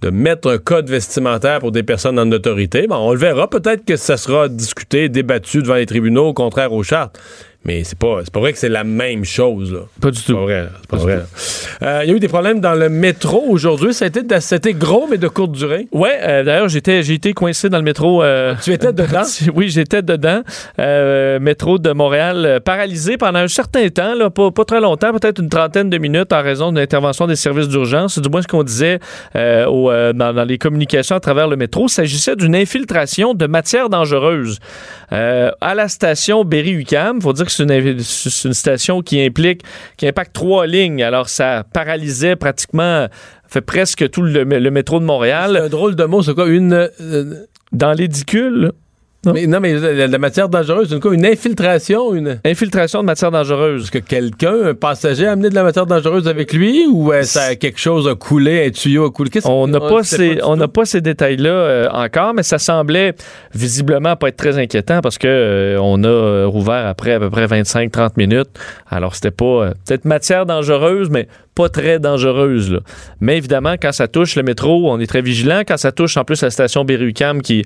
De 0.00 0.10
mettre 0.10 0.50
un 0.50 0.58
code 0.58 0.90
vestimentaire 0.90 1.60
pour 1.60 1.70
des 1.70 1.84
personnes 1.84 2.18
en 2.18 2.28
autorité, 2.32 2.88
bon, 2.88 2.96
on 2.96 3.12
le 3.12 3.18
verra. 3.18 3.48
Peut-être 3.48 3.84
que 3.84 3.94
ça 3.94 4.16
sera 4.16 4.48
discuté, 4.48 5.08
débattu 5.08 5.62
devant 5.62 5.76
les 5.76 5.86
tribunaux, 5.86 6.26
au 6.26 6.34
contraire 6.34 6.72
aux 6.72 6.82
chartes. 6.82 7.20
Mais 7.64 7.84
c'est 7.84 7.96
pas, 7.98 8.22
pas 8.32 8.40
vrai 8.40 8.52
que 8.52 8.58
c'est 8.58 8.68
la 8.68 8.82
même 8.82 9.24
chose. 9.24 9.72
Là. 9.72 9.80
Pas 10.00 10.10
du 10.10 10.20
tout. 10.20 10.36
C'est 10.48 10.88
pas 10.88 10.96
vrai. 10.96 11.20
Euh, 11.82 12.00
Il 12.02 12.10
y 12.10 12.12
a 12.12 12.16
eu 12.16 12.20
des 12.20 12.26
problèmes 12.28 12.58
dans 12.60 12.74
le 12.74 12.88
métro 12.88 13.44
aujourd'hui. 13.48 13.94
C'était 13.94 14.72
gros, 14.74 15.06
mais 15.08 15.16
de 15.16 15.28
courte 15.28 15.52
durée. 15.52 15.86
Ouais, 15.92 16.18
euh, 16.22 16.42
d'ailleurs, 16.42 16.68
j'étais, 16.68 17.04
j'ai 17.04 17.14
été 17.14 17.32
coincé 17.34 17.68
dans 17.68 17.78
le 17.78 17.84
métro. 17.84 18.22
euh, 18.24 18.54
Tu 18.62 18.72
étais 18.72 18.92
dedans? 18.92 19.22
oui, 19.54 19.68
j'étais 19.68 20.02
dedans. 20.02 20.42
Euh, 20.80 21.38
métro 21.38 21.78
de 21.78 21.92
Montréal 21.92 22.60
paralysé 22.64 23.16
pendant 23.16 23.38
un 23.38 23.48
certain 23.48 23.88
temps, 23.90 24.14
là, 24.14 24.28
pas, 24.28 24.50
pas 24.50 24.64
très 24.64 24.80
longtemps, 24.80 25.12
peut-être 25.12 25.40
une 25.40 25.48
trentaine 25.48 25.88
de 25.88 25.98
minutes 25.98 26.32
en 26.32 26.42
raison 26.42 26.72
de 26.72 26.80
l'intervention 26.80 27.28
des 27.28 27.36
services 27.36 27.68
d'urgence. 27.68 28.14
C'est 28.14 28.20
du 28.22 28.28
moins 28.28 28.42
ce 28.42 28.48
qu'on 28.48 28.64
disait 28.64 28.98
au, 29.36 29.90
dans, 30.14 30.32
dans 30.34 30.44
les 30.44 30.58
communications 30.58 31.14
à 31.14 31.20
travers 31.20 31.46
le 31.46 31.56
métro. 31.56 31.86
Il 31.86 31.90
s'agissait 31.90 32.34
d'une 32.34 32.56
infiltration 32.56 33.34
de 33.34 33.46
matières 33.46 33.88
dangereuses. 33.88 34.58
À 35.10 35.74
la 35.74 35.88
station 35.88 36.44
Berry-UQAM, 36.44 37.16
il 37.18 37.22
faut 37.22 37.32
dire 37.32 37.44
que 37.44 37.51
c'est 37.56 38.44
une, 38.44 38.54
station 38.54 39.02
qui 39.02 39.24
implique, 39.24 39.62
qui 39.96 40.06
impacte 40.06 40.32
trois 40.32 40.66
lignes. 40.66 41.02
Alors, 41.02 41.28
ça 41.28 41.64
paralysait 41.72 42.36
pratiquement, 42.36 43.08
fait 43.48 43.60
presque 43.60 44.08
tout 44.10 44.22
le, 44.22 44.44
le 44.44 44.70
métro 44.70 45.00
de 45.00 45.04
Montréal. 45.04 45.56
Un 45.56 45.68
drôle 45.68 45.94
de 45.96 46.04
mot, 46.04 46.22
c'est 46.22 46.34
quoi? 46.34 46.46
Une. 46.48 46.88
euh, 47.00 47.46
Dans 47.72 47.92
l'édicule, 47.92 48.72
Non. 49.24 49.32
mais, 49.32 49.46
non, 49.46 49.60
mais 49.60 49.74
la, 49.74 50.06
la 50.08 50.18
matière 50.18 50.48
dangereuse, 50.48 50.88
c'est 50.88 50.94
une 50.94 51.00
quoi? 51.00 51.14
Une 51.14 51.24
infiltration? 51.26 52.12
Une? 52.14 52.40
infiltration 52.44 53.00
de 53.02 53.06
matière 53.06 53.30
dangereuse. 53.30 53.84
Est-ce 53.84 53.90
que 53.90 53.98
quelqu'un, 53.98 54.54
un 54.64 54.74
passager, 54.74 55.26
a 55.26 55.32
amené 55.32 55.48
de 55.48 55.54
la 55.54 55.62
matière 55.62 55.86
dangereuse 55.86 56.26
avec 56.26 56.52
lui 56.52 56.86
ou 56.90 57.12
euh, 57.12 57.22
ça, 57.22 57.54
quelque 57.56 57.78
chose 57.78 58.08
a 58.08 58.14
coulé, 58.14 58.66
un 58.66 58.70
tuyau 58.70 59.04
a 59.06 59.10
coulé? 59.10 59.30
On 59.44 59.68
n'a 59.68 59.80
pas, 59.80 60.02
ces, 60.02 60.40
on 60.42 60.56
n'a 60.56 60.68
pas 60.68 60.84
ces 60.84 61.00
détails-là 61.00 61.50
euh, 61.50 61.88
encore, 61.92 62.34
mais 62.34 62.42
ça 62.42 62.58
semblait 62.58 63.14
visiblement 63.54 64.16
pas 64.16 64.28
être 64.28 64.36
très 64.36 64.58
inquiétant 64.58 65.00
parce 65.00 65.18
que 65.18 65.28
euh, 65.28 65.78
on 65.80 66.02
a 66.04 66.08
euh, 66.08 66.46
rouvert 66.46 66.86
après 66.86 67.12
à 67.12 67.20
peu 67.20 67.30
près 67.30 67.46
25-30 67.46 68.12
minutes. 68.16 68.50
Alors 68.90 69.14
c'était 69.14 69.30
pas 69.30 69.44
euh, 69.44 69.70
peut-être 69.86 70.04
matière 70.04 70.46
dangereuse, 70.46 71.10
mais 71.10 71.28
pas 71.54 71.68
très 71.68 71.98
dangereuse. 71.98 72.72
là. 72.72 72.80
Mais 73.20 73.36
évidemment, 73.36 73.74
quand 73.80 73.92
ça 73.92 74.08
touche 74.08 74.36
le 74.36 74.42
métro, 74.42 74.90
on 74.90 74.98
est 75.00 75.06
très 75.06 75.20
vigilant. 75.20 75.62
Quand 75.68 75.76
ça 75.76 75.92
touche 75.92 76.16
en 76.16 76.24
plus 76.24 76.42
la 76.42 76.48
station 76.50 76.84
Berry-UQAM 76.84 77.42
qui, 77.42 77.64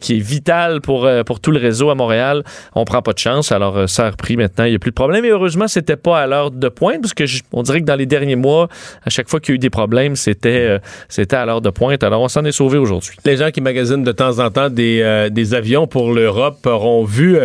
qui 0.00 0.16
est 0.16 0.20
vitale 0.20 0.80
pour, 0.80 0.97
euh, 1.04 1.24
pour 1.24 1.40
tout 1.40 1.50
le 1.50 1.58
réseau 1.58 1.90
à 1.90 1.94
Montréal, 1.94 2.42
on 2.74 2.84
prend 2.84 3.02
pas 3.02 3.12
de 3.12 3.18
chance. 3.18 3.52
Alors 3.52 3.76
euh, 3.76 3.86
ça 3.86 4.06
a 4.06 4.10
repris 4.10 4.36
maintenant, 4.36 4.64
il 4.64 4.70
n'y 4.70 4.76
a 4.76 4.78
plus 4.78 4.90
de 4.90 4.94
problème. 4.94 5.24
Et 5.24 5.30
heureusement, 5.30 5.68
c'était 5.68 5.96
pas 5.96 6.20
à 6.20 6.26
l'heure 6.26 6.50
de 6.50 6.68
pointe 6.68 7.00
parce 7.02 7.14
que 7.14 7.26
je- 7.26 7.42
on 7.52 7.62
dirait 7.62 7.80
que 7.80 7.86
dans 7.86 7.96
les 7.96 8.06
derniers 8.06 8.36
mois, 8.36 8.68
à 9.04 9.10
chaque 9.10 9.28
fois 9.28 9.40
qu'il 9.40 9.52
y 9.52 9.54
a 9.54 9.56
eu 9.56 9.58
des 9.58 9.70
problèmes, 9.70 10.16
c'était 10.16 10.78
euh, 11.18 11.24
à 11.32 11.46
l'heure 11.46 11.60
de 11.60 11.70
pointe. 11.70 12.02
Alors 12.02 12.22
on 12.22 12.28
s'en 12.28 12.44
est 12.44 12.52
sauvé 12.52 12.78
aujourd'hui. 12.78 13.16
Les 13.24 13.36
gens 13.36 13.50
qui 13.50 13.60
magasinent 13.60 14.04
de 14.04 14.12
temps 14.12 14.38
en 14.38 14.50
temps 14.50 14.70
des, 14.70 15.54
avions 15.54 15.86
pour 15.86 16.12
l'Europe 16.12 16.66
auront 16.66 17.04
vu 17.04 17.38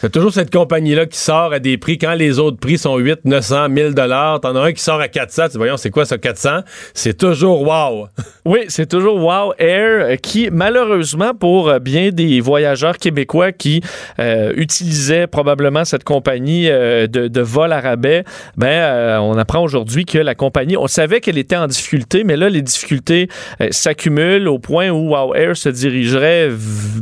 T'as 0.00 0.08
toujours 0.08 0.32
cette 0.32 0.52
compagnie-là 0.52 1.06
qui 1.06 1.18
sort 1.18 1.52
à 1.52 1.58
des 1.58 1.76
prix 1.76 1.98
quand 1.98 2.14
les 2.14 2.38
autres 2.38 2.58
prix 2.58 2.78
sont 2.78 2.96
8, 2.96 3.24
900, 3.24 3.68
1000 3.68 3.94
dollars. 3.94 4.40
T'en 4.40 4.54
as 4.54 4.60
un 4.60 4.72
qui 4.72 4.82
sort 4.82 5.00
à 5.00 5.08
400. 5.08 5.48
Tu 5.50 5.58
voyons, 5.58 5.76
c'est 5.76 5.90
quoi 5.90 6.04
ça, 6.04 6.18
400? 6.18 6.60
C'est 6.94 7.16
toujours 7.16 7.62
wow. 7.62 8.08
Oui, 8.44 8.60
c'est 8.68 8.86
toujours 8.86 9.16
Wow 9.16 9.52
Air 9.58 10.00
euh, 10.00 10.16
qui, 10.16 10.48
malheureusement, 10.50 11.34
pour 11.34 11.68
euh, 11.68 11.78
bien 11.80 12.08
des 12.10 12.40
voyageurs 12.40 12.96
québécois 12.96 13.52
qui 13.52 13.82
euh, 14.18 14.54
utilisaient 14.56 15.26
probablement 15.26 15.84
cette 15.84 16.04
compagnie 16.04 16.68
de, 16.68 17.40
vol 17.40 17.72
à 17.72 17.80
rabais, 17.80 18.24
ben, 18.56 19.20
on 19.20 19.36
apprend 19.36 19.62
aujourd'hui 19.62 20.06
que 20.06 20.18
la 20.18 20.34
compagnie, 20.34 20.76
on 20.76 20.86
savait 20.86 21.20
qu'elle 21.20 21.36
était 21.36 21.56
en 21.56 21.66
difficulté, 21.66 22.24
mais 22.24 22.36
là, 22.36 22.48
les 22.48 22.62
difficultés 22.62 23.28
s'accumulent 23.70 24.48
au 24.48 24.58
point 24.58 24.88
où 24.88 25.10
Wow 25.10 25.34
Air 25.34 25.56
se 25.56 25.68
dirigerait 25.68 26.48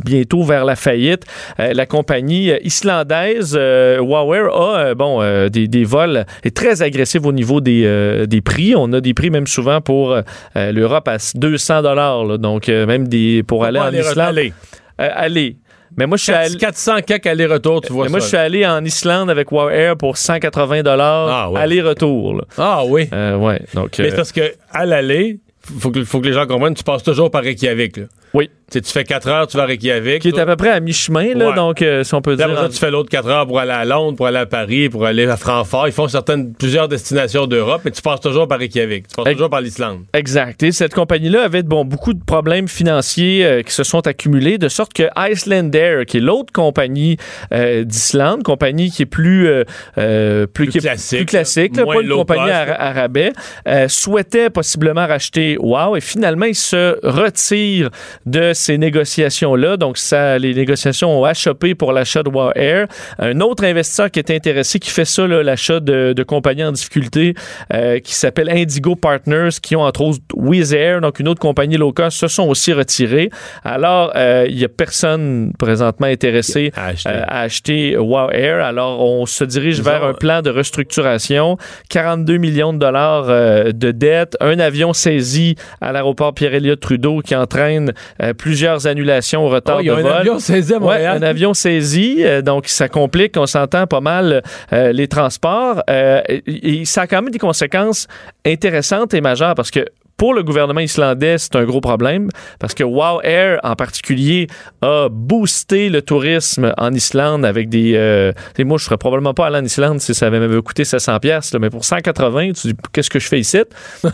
bientôt 0.04 0.42
vers 0.42 0.64
la 0.64 0.76
faillite. 0.76 1.24
La 1.58 1.86
compagnie 1.86 2.50
euh, 2.50 2.58
islandaise 2.86 3.56
euh, 3.58 3.98
Air 3.98 4.54
a 4.54 4.78
euh, 4.78 4.94
bon, 4.94 5.20
euh, 5.20 5.48
des, 5.48 5.66
des 5.68 5.84
vols 5.84 6.24
est 6.44 6.56
très 6.56 6.82
agressif 6.82 7.22
au 7.24 7.32
niveau 7.32 7.60
des, 7.60 8.26
des 8.26 8.40
prix. 8.40 8.74
On 8.76 8.92
a 8.92 9.00
des 9.00 9.14
prix 9.14 9.30
même 9.30 9.46
souvent 9.46 9.80
pour 9.80 10.16
l'Europe 10.54 11.08
à 11.08 11.16
200 11.34 11.82
dollars, 11.82 12.38
donc 12.38 12.68
même 12.68 13.08
des 13.08 13.42
pour 13.42 13.64
aller 13.64 13.80
en 13.80 13.92
Islande. 13.92 14.18
aller. 14.18 14.52
Aller. 14.98 15.56
Mais 15.96 16.06
moi, 16.06 16.16
je 16.16 16.24
suis 16.24 16.32
allé. 16.32 16.56
400 16.56 16.96
quelques 17.06 17.26
aller-retour, 17.26 17.80
tu 17.80 17.92
vois 17.92 18.04
Mais 18.04 18.10
moi, 18.10 18.20
je 18.20 18.26
suis 18.26 18.36
allé 18.36 18.66
en 18.66 18.84
Islande 18.84 19.30
avec 19.30 19.50
Wow 19.50 19.70
Air 19.70 19.96
pour 19.96 20.16
180 20.18 20.82
dollars 20.82 21.28
Ah, 21.28 21.50
ouais. 21.50 21.60
aller-retour. 21.60 22.42
Ah 22.58 22.82
oui. 22.86 23.08
Euh, 23.12 23.36
ouais, 23.36 23.60
donc. 23.72 23.96
Mais 23.98 24.12
euh, 24.12 24.16
parce 24.16 24.32
que 24.32 24.52
à 24.72 24.84
l'aller, 24.84 25.38
faut 25.78 25.90
que, 25.90 26.04
faut 26.04 26.20
que 26.20 26.26
les 26.26 26.32
gens 26.34 26.46
comprennent, 26.46 26.74
tu 26.74 26.84
passes 26.84 27.02
toujours 27.02 27.30
par 27.30 27.42
Reykjavik. 27.42 27.96
Là. 27.96 28.04
Oui. 28.34 28.50
Tu 28.68 28.80
fais 28.82 29.04
4 29.04 29.28
heures, 29.28 29.46
tu 29.46 29.56
vas 29.56 29.62
à 29.62 29.66
Reykjavik. 29.66 30.22
qui 30.22 30.28
est 30.28 30.38
à 30.40 30.44
peu 30.44 30.56
près 30.56 30.70
à 30.70 30.80
mi-chemin, 30.80 31.34
là, 31.34 31.50
Ouais. 31.50 31.54
donc 31.54 31.82
euh, 31.82 32.02
si 32.02 32.12
on 32.14 32.20
peut 32.20 32.34
dire. 32.34 32.46
après 32.50 32.62
ça, 32.62 32.68
tu 32.68 32.78
fais 32.78 32.90
l'autre 32.90 33.08
4 33.08 33.28
heures 33.28 33.46
pour 33.46 33.60
aller 33.60 33.70
à 33.70 33.84
Londres, 33.84 34.16
pour 34.16 34.26
aller 34.26 34.38
à 34.38 34.46
Paris, 34.46 34.88
pour 34.88 35.06
aller 35.06 35.24
à 35.28 35.36
Francfort. 35.36 35.86
Ils 35.86 35.92
font 35.92 36.08
certaines, 36.08 36.52
plusieurs 36.52 36.88
destinations 36.88 37.46
d'Europe, 37.46 37.82
mais 37.84 37.92
tu 37.92 38.02
passes 38.02 38.20
toujours 38.20 38.48
par 38.48 38.58
Reykjavik. 38.58 39.06
Tu 39.06 39.14
passes 39.14 39.32
toujours 39.34 39.50
par 39.50 39.60
l'Islande. 39.60 40.00
Exact. 40.14 40.64
Et 40.64 40.72
cette 40.72 40.94
compagnie-là 40.94 41.44
avait 41.44 41.62
bon, 41.62 41.84
beaucoup 41.84 42.12
de 42.12 42.24
problèmes 42.24 42.66
financiers 42.66 43.46
euh, 43.46 43.62
qui 43.62 43.72
se 43.72 43.84
sont 43.84 44.04
accumulés, 44.04 44.58
de 44.58 44.68
sorte 44.68 44.92
que 44.92 45.04
Icelandair, 45.16 46.04
qui 46.04 46.16
est 46.16 46.20
l'autre 46.20 46.52
compagnie 46.52 47.18
euh, 47.52 47.84
d'Islande, 47.84 48.42
compagnie 48.42 48.90
qui 48.90 49.02
est 49.02 49.06
plus, 49.06 49.48
plus, 49.94 50.46
Plus 50.52 50.68
qui 50.70 50.78
est 50.78 50.80
classique, 50.80 51.18
plus 51.18 51.26
classique, 51.26 51.76
là, 51.76 51.84
moins 51.84 51.94
pas 51.94 52.02
une 52.02 52.08
compagnie 52.08 52.50
à, 52.50 52.66
là. 52.66 52.82
à 52.82 52.92
rabais, 52.92 53.32
souhaitait 53.86 54.50
possiblement 54.50 55.06
racheter 55.06 55.56
Wow 55.60 55.94
et 55.96 56.00
finalement 56.00 56.46
il 56.46 56.54
se 56.56 56.98
retire 57.06 57.90
de 58.26 58.52
ces 58.56 58.78
négociations-là. 58.78 59.76
Donc 59.76 59.98
ça, 59.98 60.38
les 60.38 60.54
négociations 60.54 61.20
ont 61.20 61.24
achoppé 61.24 61.74
pour 61.74 61.92
l'achat 61.92 62.22
de 62.22 62.28
Wow 62.30 62.50
Air. 62.54 62.86
Un 63.18 63.40
autre 63.40 63.64
investisseur 63.64 64.10
qui 64.10 64.18
est 64.18 64.30
intéressé, 64.30 64.78
qui 64.78 64.90
fait 64.90 65.04
ça, 65.04 65.26
l'achat 65.26 65.80
de, 65.80 66.12
de 66.12 66.22
compagnies 66.22 66.64
en 66.64 66.72
difficulté, 66.72 67.34
euh, 67.72 67.98
qui 68.00 68.14
s'appelle 68.14 68.50
Indigo 68.50 68.96
Partners, 68.96 69.50
qui 69.62 69.76
ont 69.76 69.82
entre 69.82 70.00
autres 70.02 70.20
Wizz 70.34 70.74
Air, 70.74 71.00
donc 71.00 71.20
une 71.20 71.28
autre 71.28 71.40
compagnie 71.40 71.76
low 71.76 71.92
cost, 71.92 72.18
se 72.18 72.28
sont 72.28 72.48
aussi 72.48 72.72
retirés. 72.72 73.30
Alors, 73.64 74.12
euh, 74.16 74.46
il 74.48 74.58
y 74.58 74.64
a 74.64 74.68
personne 74.68 75.52
présentement 75.58 76.06
intéressé 76.06 76.72
À 76.76 76.86
acheter. 76.86 77.08
euh, 77.10 77.22
à 77.26 77.40
acheter 77.40 77.96
Wow 77.96 78.30
Air. 78.30 78.64
Alors, 78.64 79.00
on 79.04 79.26
se 79.26 79.44
dirige 79.44 79.78
Ils 79.78 79.84
vers 79.84 80.02
ont- 80.02 80.08
un 80.08 80.12
plan 80.14 80.42
de 80.42 80.50
restructuration, 80.50 81.56
42 81.90 82.36
millions 82.38 82.72
de 82.72 82.78
dollars 82.78 83.26
euh, 83.28 83.72
de 83.72 83.90
dettes, 83.90 84.36
un 84.40 84.58
avion 84.58 84.92
saisi 84.92 85.56
à 85.80 85.92
l'aéroport 85.92 86.34
Pierre-Éliott 86.34 86.80
Trudeau 86.80 87.20
qui 87.20 87.34
entraîne 87.36 87.92
euh, 88.22 88.32
plusieurs 88.46 88.86
annulations 88.86 89.44
au 89.44 89.48
retard 89.48 89.78
Oh, 89.78 89.80
il 89.82 89.86
y 89.86 89.90
a 89.90 89.94
de 89.94 89.98
un 89.98 90.02
vol. 90.02 90.12
avion 90.12 90.38
saisi 90.38 90.72
à 90.72 90.78
Ouais, 90.78 91.04
un 91.04 91.20
avion 91.22 91.52
saisi, 91.52 92.18
euh, 92.20 92.42
donc 92.42 92.68
ça 92.68 92.88
complique, 92.88 93.36
on 93.36 93.46
s'entend 93.46 93.88
pas 93.88 94.00
mal 94.00 94.42
euh, 94.72 94.92
les 94.92 95.08
transports. 95.08 95.82
euh, 95.90 96.20
et, 96.28 96.80
et 96.80 96.84
ça 96.84 97.02
a 97.02 97.06
quand 97.08 97.20
même 97.22 97.32
des 97.32 97.40
conséquences 97.40 98.06
intéressantes 98.46 99.14
et 99.14 99.20
majeures 99.20 99.56
parce 99.56 99.72
que 99.72 99.84
pour 100.16 100.34
le 100.34 100.42
gouvernement 100.42 100.80
islandais, 100.80 101.38
c'est 101.38 101.56
un 101.56 101.64
gros 101.64 101.80
problème 101.80 102.28
parce 102.58 102.74
que 102.74 102.84
Wow 102.84 103.20
Air 103.22 103.60
en 103.62 103.74
particulier 103.76 104.46
a 104.82 105.08
boosté 105.10 105.88
le 105.88 106.02
tourisme 106.02 106.72
en 106.78 106.92
Islande 106.92 107.44
avec 107.44 107.68
des. 107.68 107.92
Euh, 107.94 108.32
moi, 108.60 108.78
je 108.78 108.84
serais 108.84 108.96
probablement 108.96 109.34
pas 109.34 109.46
allé 109.46 109.58
en 109.58 109.64
Islande 109.64 110.00
si 110.00 110.14
ça 110.14 110.26
avait 110.26 110.40
même 110.40 110.62
coûté 110.62 110.84
700 110.84 111.18
pièces, 111.20 111.54
mais 111.60 111.70
pour 111.70 111.84
180, 111.84 112.52
tu 112.52 112.68
dis 112.68 112.74
qu'est-ce 112.92 113.10
que 113.10 113.18
je 113.18 113.28
fais 113.28 113.40
ici? 113.40 113.58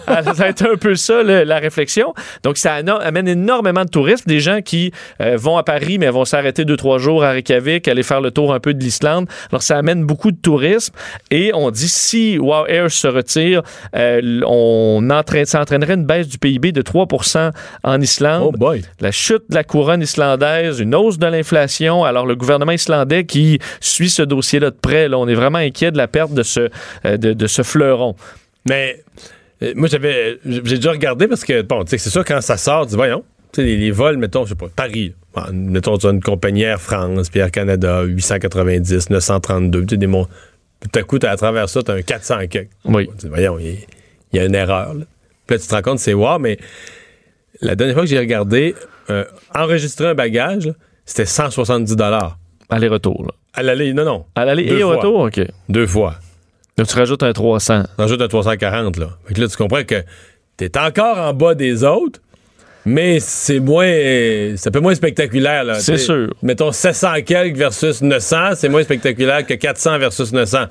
Ah, 0.07 0.23
Ça 0.35 0.45
a 0.45 0.49
été 0.49 0.69
un 0.69 0.77
peu 0.77 0.95
ça 0.95 1.23
la 1.23 1.59
réflexion. 1.59 2.15
Donc 2.43 2.57
ça 2.57 2.75
amène 2.75 3.29
énormément 3.29 3.85
de 3.85 3.91
touristes, 3.91 4.27
des 4.27 4.41
gens 4.41 4.61
qui 4.63 4.93
euh, 5.21 5.37
vont 5.37 5.57
à 5.57 5.63
Paris 5.63 5.99
mais 5.99 6.09
vont 6.11 6.25
s'arrêter 6.25 6.65
deux 6.65 6.77
trois 6.77 6.99
jours 6.99 7.25
à 7.25 7.31
Reykjavik, 7.31 7.87
aller 7.89 8.03
faire 8.03 8.21
le 8.21 8.31
tour 8.31 8.53
un 8.53 8.61
peu 8.61 8.75
de 8.75 8.83
l'Islande. 8.83 9.29
Alors 9.51 9.63
ça 9.63 9.77
amène 9.79 10.05
beaucoup 10.05 10.33
de 10.33 10.37
tourisme 10.37 10.95
et 11.31 11.53
on 11.55 11.71
dit 11.71 11.89
si 11.89 12.39
Wow 12.39 12.67
Air 12.67 12.91
se 12.91 13.07
retire, 13.07 13.63
euh, 13.97 14.41
on 14.47 15.09
entraîne, 15.11 15.47
ça 15.47 15.61
une 15.95 16.05
baisse 16.05 16.29
du 16.29 16.39
PIB 16.39 16.73
de 16.73 16.83
3 16.83 17.07
en 17.85 18.01
Islande. 18.01 18.53
Oh 18.55 18.59
boy. 18.59 18.83
La 19.01 19.11
chute 19.11 19.45
de 19.51 19.55
la 19.55 19.65
couronne 19.65 20.03
islandaise, 20.03 20.81
une 20.81 20.95
hausse 20.95 21.19
de 21.19 21.27
l'inflation. 21.27 22.05
Alors, 22.05 22.27
le 22.27 22.37
gouvernement 22.37 22.73
islandais 22.73 23.25
qui 23.25 23.59
suit 23.81 24.11
ce 24.11 24.23
dossier-là 24.23 24.71
de 24.71 24.77
près, 24.77 25.09
là, 25.09 25.19
on 25.19 25.29
est 25.29 25.35
vraiment 25.35 25.59
inquiet 25.59 25.91
de 25.91 25.97
la 25.97 26.09
perte 26.09 26.33
de 26.33 26.43
ce, 26.43 26.69
euh, 27.05 27.17
de, 27.17 27.33
de 27.33 27.47
ce 27.47 27.63
fleuron. 27.63 28.17
Mais 28.69 29.03
euh, 29.63 29.73
moi, 29.77 29.89
j'avais, 29.89 30.39
j'ai 30.45 30.77
déjà 30.77 30.91
regardé 30.93 31.29
parce 31.29 31.45
que, 31.45 31.63
bon, 31.63 31.85
tu 31.85 31.91
sais, 31.91 31.99
c'est 31.99 32.11
sûr, 32.11 32.25
quand 32.25 32.41
ça 32.41 32.57
sort, 32.57 32.87
dis, 32.87 32.97
voyons, 32.97 33.25
tu 33.53 33.61
sais, 33.61 33.67
les, 33.67 33.77
les 33.77 33.91
vols, 33.91 34.17
mettons, 34.17 34.45
je 34.45 34.51
sais 34.51 34.55
pas, 34.55 34.69
Paris. 34.75 35.15
Bon, 35.35 35.43
mettons, 35.53 35.97
tu 35.97 36.07
as 36.07 36.11
une 36.11 36.23
compagnie 36.23 36.63
Air 36.63 36.81
France, 36.81 37.31
puis 37.31 37.41
Air 37.41 37.51
Canada, 37.51 38.03
890, 38.03 39.11
932, 39.11 39.81
tu 39.81 39.87
sais, 39.91 39.97
des 39.97 40.07
mots. 40.07 40.27
Tout 40.81 40.99
à 40.99 41.03
coup, 41.03 41.19
à 41.23 41.37
travers 41.37 41.69
ça, 41.69 41.83
tu 41.83 41.91
as 41.91 41.95
un 41.95 42.03
400 42.03 42.47
quelques. 42.49 42.71
Oui. 42.85 43.09
Tu 43.19 43.27
dis, 43.27 43.29
voyons, 43.29 43.59
il 43.59 43.67
y, 43.67 43.87
il 44.33 44.39
y 44.39 44.41
a 44.41 44.45
une 44.47 44.55
erreur, 44.55 44.95
là. 44.95 45.05
Puis 45.47 45.57
là, 45.57 45.61
tu 45.61 45.67
te 45.69 45.75
rends 45.75 45.83
compte, 45.83 45.99
c'est 45.99 46.15
wow, 46.15 46.39
mais 46.39 46.59
la 47.61 47.75
dernière 47.75 47.95
fois 47.95 48.05
que 48.05 48.09
j'ai 48.11 48.19
regardé, 48.19 48.75
euh, 49.11 49.25
enregistrer 49.55 50.09
un 50.09 50.15
bagage, 50.15 50.73
c'était 51.05 51.27
170 51.27 51.97
Aller-retour. 52.71 53.25
là. 53.25 53.33
À 53.55 53.63
l'aller, 53.63 53.93
non, 53.93 54.05
non. 54.05 54.25
À 54.35 54.45
l'aller 54.45 54.65
et 54.65 54.83
au 54.83 54.89
fois. 54.89 54.97
retour, 54.97 55.21
OK. 55.21 55.41
Deux 55.69 55.87
fois. 55.87 56.15
Donc, 56.79 56.87
tu 56.87 56.97
rajoutes 56.97 57.23
un 57.23 57.33
300. 57.33 57.83
T'en 57.97 58.03
rajoutes 58.05 58.23
un 58.23 58.29
340, 58.29 58.97
là. 58.97 59.11
Fait 59.27 59.35
que 59.35 59.41
là, 59.41 59.49
tu 59.49 59.57
comprends 59.57 59.85
que 59.85 60.03
t'es 60.57 60.79
encore 60.79 61.19
en 61.19 61.35
bas 61.35 61.55
des 61.55 61.85
autres, 61.85 62.21
mais 62.87 63.21
c'est 63.21 63.61
moins. 63.61 63.87
C'est 64.57 64.69
un 64.69 64.71
peu 64.71 64.81
moins 64.81 64.95
spectaculaire, 64.95 65.65
là. 65.65 65.75
C'est 65.75 65.99
sûr. 65.99 66.33
Mettons 66.43 66.73
700 66.73 67.23
quelques 67.27 67.57
versus 67.57 68.01
900, 68.01 68.55
c'est 68.57 68.71
moins 68.71 68.83
spectaculaire 68.83 69.45
que 69.45 69.55
400 69.55 69.99
versus 69.99 70.33
900. 70.33 70.65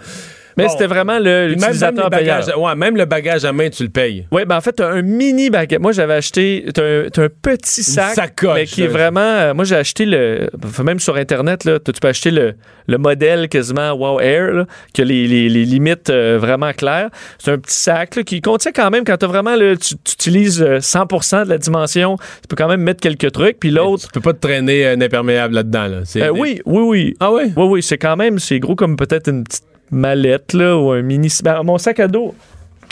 Mais 0.58 0.66
Bon. 0.66 0.70
c'était 0.72 0.88
vraiment 0.88 1.18
l'utilisateur 1.20 2.10
bagages, 2.10 2.46
ouais, 2.56 2.76
même 2.76 2.98
le 2.98 3.06
bagage 3.06 3.46
à 3.46 3.54
main, 3.54 3.70
tu 3.70 3.84
le 3.84 3.90
payes. 3.90 4.26
Oui, 4.32 4.44
ben 4.46 4.58
en 4.58 4.62
fait, 4.62 4.74
t'as 4.74 4.90
un 4.90 5.02
mini 5.02 5.50
bagage. 5.50 5.80
Moi, 5.80 5.92
j'avais 5.92 6.14
acheté. 6.16 6.66
T'as 6.74 6.84
un, 6.84 7.10
t'as 7.12 7.24
un 7.24 7.30
petit 7.42 7.84
sac. 7.84 8.16
sacoche, 8.16 8.56
Mais 8.56 8.66
qui 8.66 8.84
est 8.84 8.88
vraiment. 8.88 9.20
euh, 9.22 9.54
moi, 9.54 9.64
j'ai 9.66 9.76
acheté 9.76 10.06
le. 10.06 10.50
Même 10.84 11.00
sur 11.00 11.16
Internet, 11.16 11.64
là, 11.66 11.80
tu 11.80 11.92
peux 12.00 12.08
acheter 12.08 12.32
le, 12.32 12.54
le 12.88 12.98
modèle 12.98 13.48
quasiment 13.50 13.92
Wow 13.94 14.20
Air, 14.20 14.52
là, 14.54 14.66
qui 14.94 15.02
a 15.02 15.06
les, 15.06 15.28
les- 15.28 15.50
les 15.50 15.66
limites 15.66 16.10
euh, 16.10 16.38
vraiment 16.40 16.72
claires. 16.74 17.10
C'est 17.40 17.52
un 17.52 17.58
petit 17.58 17.76
sac 17.78 18.16
là, 18.16 18.24
qui 18.24 18.42
contient 18.42 18.72
quand 18.72 18.90
même, 18.90 19.04
quand 19.04 19.18
t'as 19.18 19.28
vraiment. 19.28 19.56
là, 19.56 19.76
tu, 19.76 19.96
tu 20.04 20.14
utilises 20.14 20.62
euh, 20.62 20.80
100 20.80 21.44
de 21.46 21.50
la 21.50 21.58
dimension, 21.58 22.16
tu 22.18 22.48
peux 22.50 22.56
quand 22.56 22.68
même 22.68 22.82
mettre 22.82 23.00
quelques 23.02 23.32
trucs. 23.32 23.60
Puis 23.60 23.72
l'autre. 23.72 24.04
Tu 24.08 24.10
peux 24.14 24.22
pas 24.22 24.34
te 24.34 24.40
traîner 24.40 24.88
un 24.88 25.00
imperméable 25.02 25.56
là-dedans, 25.56 25.88
là. 25.88 25.98
Euh, 26.18 26.30
oui, 26.30 26.62
oui, 26.66 26.82
oui. 26.84 27.14
Ah 27.20 27.32
ouais? 27.32 27.52
Oui, 27.56 27.66
oui, 27.68 27.84
c'est 27.84 27.98
quand 27.98 28.16
même. 28.18 28.40
C'est 28.40 28.60
gros 28.60 28.76
comme 28.76 28.96
peut-être 28.96 29.30
une 29.30 29.44
petite 29.44 29.64
mallette, 29.92 30.54
là, 30.54 30.78
ou 30.78 30.92
un 30.92 31.02
mini. 31.02 31.30
ben, 31.44 31.62
mon 31.64 31.78
sac 31.78 32.00
à 32.00 32.08
dos. 32.08 32.34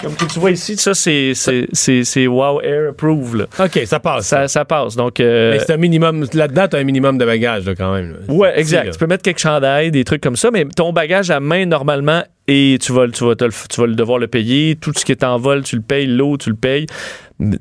Comme 0.02 0.16
que 0.16 0.24
tu 0.32 0.40
vois 0.40 0.52
ici, 0.52 0.78
ça, 0.78 0.94
c'est, 0.94 1.34
c'est, 1.34 1.68
c'est, 1.74 2.06
c'est 2.06 2.26
Wow 2.26 2.62
Air 2.62 2.92
Approve, 2.92 3.36
là. 3.36 3.46
OK, 3.60 3.82
ça 3.86 4.00
passe. 4.00 4.28
Ça, 4.28 4.48
ça 4.48 4.64
passe. 4.64 4.96
Donc, 4.96 5.20
euh, 5.20 5.52
Mais 5.52 5.60
c'est 5.60 5.74
un 5.74 5.78
minimum. 5.78 6.26
Là-dedans, 6.34 6.68
t'as 6.70 6.80
un 6.80 6.86
minimum 6.86 7.18
de 7.18 7.26
bagages, 7.26 7.66
là, 7.66 7.76
quand 7.76 7.94
même. 7.94 8.12
là. 8.14 8.34
ouais, 8.34 8.58
exact. 8.58 8.84
petit. 8.86 8.92
Tu 8.94 9.00
peux 9.00 9.08
mettre 9.08 9.24
quelques 9.24 9.40
chandails, 9.40 9.92
des 9.92 10.06
trucs 10.06 10.22
comme 10.22 10.38
ça, 10.38 10.52
mais 10.52 10.64
ton 10.74 10.94
bagage 10.94 11.32
à 11.32 11.42
main, 11.42 11.66
normalement, 11.66 12.24
et 12.48 12.78
tu 12.82 12.94
vas, 12.94 13.10
tu 13.10 13.26
vas, 13.26 13.36
te 13.36 13.44
le- 13.44 13.52
tu 13.70 13.82
vas 13.82 13.88
le 13.88 13.96
devoir 13.96 14.20
le 14.20 14.28
payer. 14.28 14.78
Tout 14.80 14.94
ce 14.96 15.04
qui 15.04 15.12
est 15.12 15.24
en 15.26 15.38
vol, 15.38 15.64
tu 15.64 15.76
le 15.76 15.82
payes. 15.82 16.08
L'eau, 16.08 16.38
tu 16.38 16.50
le 16.50 16.56
payes. 16.56 16.86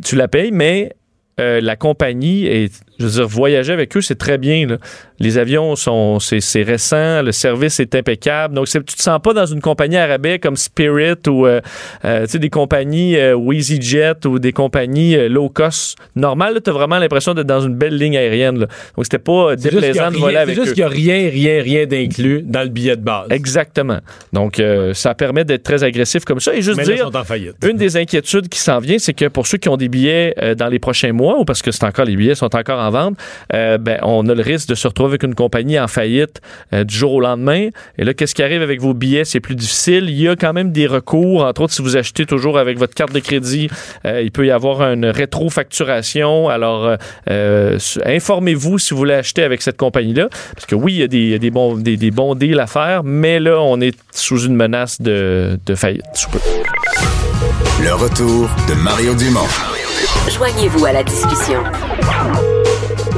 Tu 0.05 0.15
la 0.15 0.29
payes, 0.29 0.53
mais 0.53 0.93
euh, 1.41 1.61
la 1.61 1.75
compagnie, 1.75 2.47
et, 2.47 2.71
je 2.99 3.05
veux 3.05 3.11
dire, 3.11 3.27
voyager 3.29 3.73
avec 3.73 3.97
eux, 3.97 4.01
c'est 4.01 4.17
très 4.19 4.39
bien. 4.39 4.67
là. 4.67 4.77
Les 5.21 5.37
avions 5.39 5.75
sont, 5.77 6.21
c'est, 6.21 6.41
c'est 6.41 6.63
récent, 6.63 7.23
le 7.23 7.33
service 7.33 7.81
est 7.81 7.95
impeccable. 7.95 8.55
Donc, 8.55 8.69
tu 8.69 8.81
te 8.83 9.03
sens 9.03 9.21
pas 9.23 9.33
dans 9.33 9.47
une 9.47 9.61
compagnie 9.61 9.97
à 9.97 10.07
rabais 10.07 10.39
comme 10.39 10.57
Spirit 10.57 11.15
ou 11.29 11.47
euh, 11.47 11.61
euh, 12.05 12.25
tu 12.27 12.33
sais, 12.33 12.39
des 12.39 12.51
compagnies 12.51 13.17
euh, 13.17 13.35
ou 13.35 13.53
EasyJet 13.53 14.27
ou 14.27 14.39
des 14.39 14.53
compagnies 14.53 15.17
euh, 15.17 15.29
low 15.29 15.49
cost. 15.49 15.97
Normal, 16.15 16.61
tu 16.63 16.71
as 16.71 16.73
vraiment 16.73 16.99
l'impression 16.99 17.35
d'être 17.35 17.47
dans 17.47 17.61
une 17.61 17.75
belle 17.75 17.97
ligne 17.97 18.17
aérienne. 18.17 18.61
là. 18.61 18.67
Donc, 18.97 19.05
c'était 19.05 19.19
pas 19.19 19.53
juste 19.57 19.65
déplaisant 19.75 20.11
de 20.13 20.17
voler 20.19 20.35
c'est 20.35 20.41
avec 20.41 20.55
juste 20.55 20.69
eux. 20.69 20.73
qu'il 20.75 20.85
n'y 20.85 21.11
a 21.11 21.15
rien, 21.17 21.31
rien, 21.31 21.63
rien 21.63 21.87
d'inclus 21.87 22.43
dans 22.45 22.63
le 22.63 22.69
billet 22.69 22.97
de 22.97 23.03
base. 23.03 23.27
Exactement. 23.31 23.99
Donc, 24.33 24.61
euh, 24.61 24.95
ça 24.95 25.15
permet 25.15 25.45
d'être 25.45 25.63
très 25.65 25.83
agressif 25.83 26.25
comme 26.25 26.39
ça. 26.41 26.55
Et 26.55 26.63
juste 26.63 26.77
Mais 26.77 26.85
là, 26.85 26.95
dire, 26.95 27.05
sont 27.07 27.17
en 27.17 27.25
faillite. 27.25 27.55
une 27.69 27.77
des 27.77 27.97
inquiétudes 27.97 28.49
qui 28.49 28.59
s'en 28.61 28.79
vient, 28.79 28.99
c'est 28.99 29.15
que 29.15 29.27
pour 29.27 29.47
ceux 29.47 29.59
qui 29.59 29.69
ont 29.69 29.77
des 29.77 29.89
billets 29.89 30.35
euh, 30.41 30.55
dans 30.55 30.69
les 30.69 30.79
prochains 30.79 31.13
mois, 31.13 31.39
ou 31.41 31.45
parce 31.45 31.61
que 31.63 31.71
c'est 31.73 31.85
encore 31.85 32.05
les 32.05 32.17
billets 32.17 32.35
sont 32.37 32.55
encore 32.55 32.79
en 32.79 32.88
en 32.89 32.91
vente, 32.91 33.17
euh, 33.55 33.79
ben, 33.79 33.99
on 34.03 34.27
a 34.29 34.35
le 34.35 34.43
risque 34.43 34.69
de 34.69 34.75
se 34.75 34.89
retrouver 34.89 35.11
avec 35.11 35.23
une 35.23 35.35
compagnie 35.35 35.79
en 35.79 35.89
faillite 35.89 36.41
euh, 36.73 36.85
du 36.85 36.95
jour 36.95 37.13
au 37.13 37.21
lendemain. 37.21 37.69
Et 37.99 38.05
là, 38.05 38.15
qu'est-ce 38.15 38.35
qui 38.35 38.43
arrive 38.43 38.63
avec 38.63 38.81
vos 38.81 38.95
billets? 38.95 39.25
C'est 39.25 39.41
plus 39.41 39.55
difficile. 39.55 40.05
Il 40.09 40.21
y 40.21 40.29
a 40.29 40.37
quand 40.37 40.53
même 40.53 40.73
des 40.73 40.87
recours. 40.87 41.45
Entre 41.45 41.63
autres, 41.63 41.73
si 41.73 41.83
vous 41.83 41.97
achetez 41.97 42.27
toujours 42.27 42.59
avec 42.59 42.79
votre 42.79 42.95
carte 42.95 43.13
de 43.13 43.21
crédit, 43.21 43.69
euh, 44.05 44.23
il 44.23 44.31
peut 44.31 44.47
y 44.47 44.51
avoir 44.51 44.83
une 44.83 45.07
rétrofacturation. 45.07 46.49
Alors, 46.49 46.97
informez-vous 48.05 48.79
si 48.79 48.91
vous 48.95 48.99
voulez 48.99 49.15
acheter 49.15 49.43
avec 49.43 49.63
cette 49.63 49.77
compagnie-là. 49.77 50.29
Parce 50.55 50.67
que 50.67 50.75
oui, 50.75 50.95
il 50.95 51.31
y 51.31 51.35
a 51.35 51.39
des, 51.39 51.51
bons, 51.51 51.77
des, 51.77 51.97
des 51.97 52.11
bons 52.11 52.35
deals 52.35 52.61
à 52.61 52.67
faire, 52.67 53.03
mais 53.05 53.41
là, 53.41 53.61
on 53.61 53.81
est 53.81 53.97
sous 54.13 54.41
une 54.41 54.55
menace 54.55 55.01
de, 55.01 55.59
de 55.65 55.75
faillite. 55.75 56.05
Le 57.83 57.95
retour 57.95 58.49
de 58.69 58.75
Mario 58.75 59.15
Dumont. 59.15 59.47
Joignez-vous 60.29 60.85
à 60.85 60.93
la 60.93 61.03
discussion. 61.03 61.63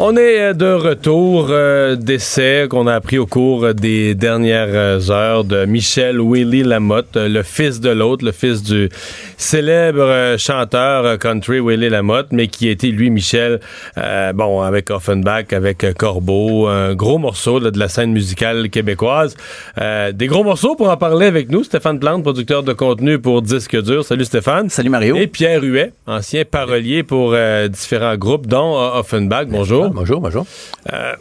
On 0.00 0.16
est 0.16 0.40
euh, 0.40 0.52
de 0.52 0.72
retour 0.74 1.48
euh, 1.50 1.96
d'essai 1.96 2.66
qu'on 2.70 2.86
a 2.86 2.94
appris 2.94 3.18
au 3.18 3.26
cours 3.26 3.74
des 3.74 4.14
dernières 4.14 4.68
euh, 4.70 5.10
heures 5.10 5.42
de 5.42 5.64
Michel 5.64 6.20
Willy 6.20 6.62
Lamotte, 6.62 7.16
le 7.16 7.42
fils 7.42 7.80
de 7.80 7.90
l'autre, 7.90 8.24
le 8.24 8.30
fils 8.30 8.62
du 8.62 8.90
célèbre 9.36 10.36
chanteur 10.38 11.18
country 11.18 11.58
Willy 11.58 11.88
Lamotte, 11.88 12.28
mais 12.30 12.46
qui 12.46 12.68
était 12.68 12.92
lui 12.92 13.10
Michel, 13.10 13.58
euh, 13.98 14.32
bon 14.32 14.62
avec 14.62 14.88
Offenbach, 14.90 15.52
avec 15.52 15.84
Corbeau, 15.98 16.68
un 16.68 16.94
gros 16.94 17.18
morceau 17.18 17.58
là, 17.58 17.72
de 17.72 17.78
la 17.80 17.88
scène 17.88 18.12
musicale 18.12 18.70
québécoise. 18.70 19.36
Euh, 19.80 20.12
des 20.12 20.28
gros 20.28 20.44
morceaux 20.44 20.76
pour 20.76 20.90
en 20.90 20.96
parler 20.96 21.26
avec 21.26 21.50
nous, 21.50 21.64
Stéphane 21.64 21.98
Plante, 21.98 22.22
producteur 22.22 22.62
de 22.62 22.72
contenu 22.72 23.18
pour 23.18 23.42
Disque 23.42 23.82
Dur. 23.82 24.04
Salut 24.04 24.26
Stéphane. 24.26 24.70
Salut 24.70 24.90
Mario. 24.90 25.16
Et 25.16 25.26
Pierre 25.26 25.64
Huet, 25.64 25.92
ancien 26.06 26.44
parolier 26.44 27.02
pour 27.02 27.34
différents 27.68 28.16
groupes, 28.16 28.46
dont 28.46 28.76
Offenbach. 28.94 29.46
Bonjour. 29.48 29.87
Bonjour, 29.94 30.20
bonjour. 30.20 30.46
Euh, 30.92 31.12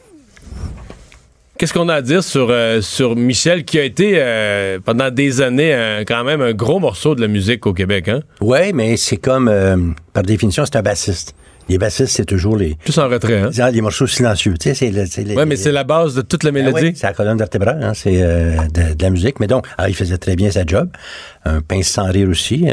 Qu'est-ce 1.58 1.74
qu'on 1.74 1.90
a 1.90 1.96
à 1.96 2.02
dire 2.04 2.24
sur, 2.24 2.50
euh, 2.52 2.82
sur 2.82 3.16
Michel, 3.16 3.66
qui 3.66 3.80
a 3.80 3.84
été 3.84 4.12
euh, 4.18 4.78
pendant 4.84 5.10
des 5.10 5.42
années 5.42 6.04
quand 6.08 6.24
même 6.24 6.40
un 6.42 6.54
gros 6.54 6.80
morceau 6.80 7.16
de 7.16 7.22
la 7.22 7.28
musique 7.28 7.66
au 7.66 7.74
Québec, 7.74 8.10
hein? 8.10 8.22
Oui, 8.42 8.74
mais 8.74 8.96
c'est 8.96 9.18
comme, 9.18 9.96
par 10.14 10.22
définition, 10.24 10.66
c'est 10.66 10.76
un 10.76 10.84
bassiste. 10.84 11.34
Les 11.68 11.78
bassistes, 11.80 12.14
c'est 12.16 12.26
toujours 12.26 12.56
les. 12.58 12.76
Plus 12.76 12.98
en 13.00 13.10
retrait, 13.10 13.40
hein? 13.42 13.72
Les 13.72 13.82
morceaux 13.82 14.06
silencieux. 14.08 14.54
Tu 14.58 14.74
sais, 14.74 15.06
c'est 15.08 15.36
Ouais, 15.36 15.46
mais 15.48 15.56
c'est 15.56 15.72
la 15.72 15.84
base 15.84 16.14
de 16.14 16.22
toute 16.22 16.44
la 16.44 16.50
Ah 16.50 16.54
mélodie. 16.54 16.82
oui, 16.82 16.94
c'est 16.96 17.08
la 17.08 17.14
colonne 17.14 17.38
vertébrale, 17.40 17.80
hein, 17.84 17.94
c'est 17.96 18.22
de, 18.22 18.94
de 18.94 19.04
la 19.04 19.10
musique. 19.10 19.40
Mais 19.40 19.48
donc, 19.48 19.66
alors, 19.80 19.90
il 19.90 19.96
faisait 19.96 20.18
très 20.20 20.36
bien 20.36 20.52
sa 20.52 20.64
job. 20.66 20.90
Un 21.44 21.62
pince 21.62 21.88
sans 21.88 22.06
rire 22.10 22.30
aussi. 22.30 22.68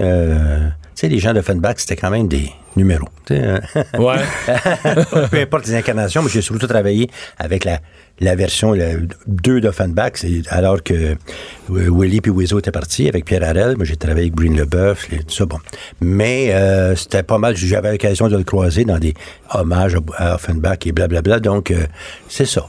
Tu 0.95 1.01
sais, 1.01 1.09
les 1.09 1.19
gens 1.19 1.33
de 1.33 1.41
Funback, 1.41 1.81
c'était 1.81 1.97
quand 1.97 2.11
même 2.11 2.29
des 2.29 2.51
numéros. 2.77 3.09
hein. 3.31 3.61
Ouais. 3.99 4.17
Peu 5.31 5.41
importe 5.41 5.67
les 5.67 5.75
incarnations, 5.75 6.23
mais 6.23 6.29
j'ai 6.29 6.41
surtout 6.43 6.67
travaillé 6.67 7.09
avec 7.39 7.65
la, 7.65 7.79
la 8.21 8.35
version 8.37 8.75
2 9.27 9.61
d'Offenbach, 9.61 10.25
alors 10.49 10.83
que 10.83 11.17
Willy 11.69 12.21
puis 12.21 12.31
Wizo 12.31 12.59
étaient 12.59 12.71
partis 12.73 13.09
avec 13.09 13.25
Pierre 13.25 13.43
Harel. 13.45 13.77
Moi, 13.77 13.85
j'ai 13.85 13.97
travaillé 13.97 14.23
avec 14.27 14.35
Breen 14.35 14.57
Leboeuf, 14.57 15.09
les- 15.11 15.19
tout 15.25 15.35
ça, 15.35 15.47
bon. 15.47 15.59
Mais 16.01 16.53
euh, 16.53 16.95
c'était 16.97 17.23
pas 17.23 17.39
mal, 17.39 17.57
j'avais 17.57 17.93
l'occasion 17.93 18.29
de 18.29 18.37
le 18.37 18.45
croiser 18.45 18.85
dans 18.85 18.99
des 18.99 19.15
hommages 19.53 19.97
à 20.17 20.31
à 20.31 20.35
Offenbach 20.37 20.79
et 20.87 20.93
blablabla. 20.93 21.41
Donc, 21.41 21.71
euh, 21.71 21.87
c'est 22.29 22.47
ça. 22.47 22.67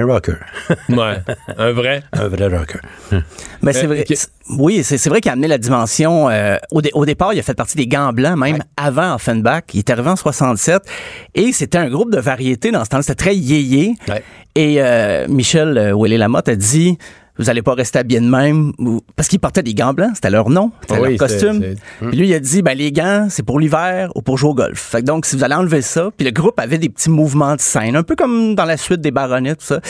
Un, 0.00 0.06
rocker. 0.06 0.36
ouais. 0.88 1.16
Un 1.56 1.72
vrai? 1.72 2.02
un 2.12 2.28
vrai 2.28 2.48
rocker. 2.48 2.78
Mais 3.62 3.72
c'est 3.72 3.86
vrai. 3.86 4.04
c'est- 4.08 4.30
Oui, 4.50 4.82
c'est 4.84 5.08
vrai 5.08 5.20
qu'il 5.20 5.30
a 5.30 5.32
amené 5.32 5.48
la 5.48 5.58
dimension. 5.58 6.28
euh, 6.30 6.56
au, 6.70 6.80
dé- 6.82 6.90
au 6.94 7.04
départ, 7.04 7.32
il 7.32 7.38
a 7.38 7.42
fait 7.42 7.54
partie 7.54 7.76
des 7.76 7.86
Gants 7.86 8.12
Blancs, 8.12 8.38
même 8.38 8.58
avant 8.76 9.14
Offenbach. 9.14 9.62
Il 9.74 9.78
est 9.80 9.90
arrivé 9.90 10.08
en 10.08 10.16
67. 10.16 10.82
Et 11.34 11.52
c'était 11.52 11.78
un 11.78 11.88
groupe 11.88 12.12
de 12.12 12.20
variété 12.20 12.70
dans 12.70 12.84
ce 12.84 12.90
temps-là. 12.90 13.02
C'était 13.02 13.14
très 13.24 13.36
yéyé. 13.36 13.94
Et 14.54 14.76
euh, 14.82 15.26
Michel 15.28 15.76
euh, 15.76 15.94
Willy 15.96 16.16
Lamotte 16.16 16.48
a 16.48 16.56
dit 16.56 16.96
vous 17.38 17.50
allez 17.50 17.62
pas 17.62 17.74
rester 17.74 17.98
habillés 17.98 18.20
de 18.20 18.28
même 18.28 18.72
parce 19.14 19.28
qu'ils 19.28 19.40
portaient 19.40 19.62
des 19.62 19.74
gants 19.74 19.92
blancs, 19.92 20.12
c'était 20.14 20.30
leur 20.30 20.50
nom, 20.50 20.72
c'était 20.80 20.94
Ah 21.02 21.08
leur 21.08 21.18
costume. 21.18 21.62
Puis 22.00 22.16
lui 22.16 22.28
il 22.28 22.34
a 22.34 22.40
dit 22.40 22.62
ben 22.62 22.76
les 22.76 22.92
gants, 22.92 23.26
c'est 23.30 23.42
pour 23.42 23.60
l'hiver 23.60 24.10
ou 24.14 24.22
pour 24.22 24.38
jouer 24.38 24.50
au 24.50 24.54
golf. 24.54 24.78
Fait 24.78 25.00
que 25.00 25.06
donc 25.06 25.26
si 25.26 25.36
vous 25.36 25.44
allez 25.44 25.54
enlever 25.54 25.82
ça, 25.82 26.10
puis 26.16 26.24
le 26.24 26.32
groupe 26.32 26.58
avait 26.58 26.78
des 26.78 26.88
petits 26.88 27.10
mouvements 27.10 27.56
de 27.56 27.60
scène, 27.60 27.96
un 27.96 28.02
peu 28.02 28.16
comme 28.16 28.54
dans 28.54 28.64
la 28.64 28.76
suite 28.76 29.00
des 29.00 29.10
Baronnets 29.10 29.56
tout 29.56 29.66
ça. 29.66 29.80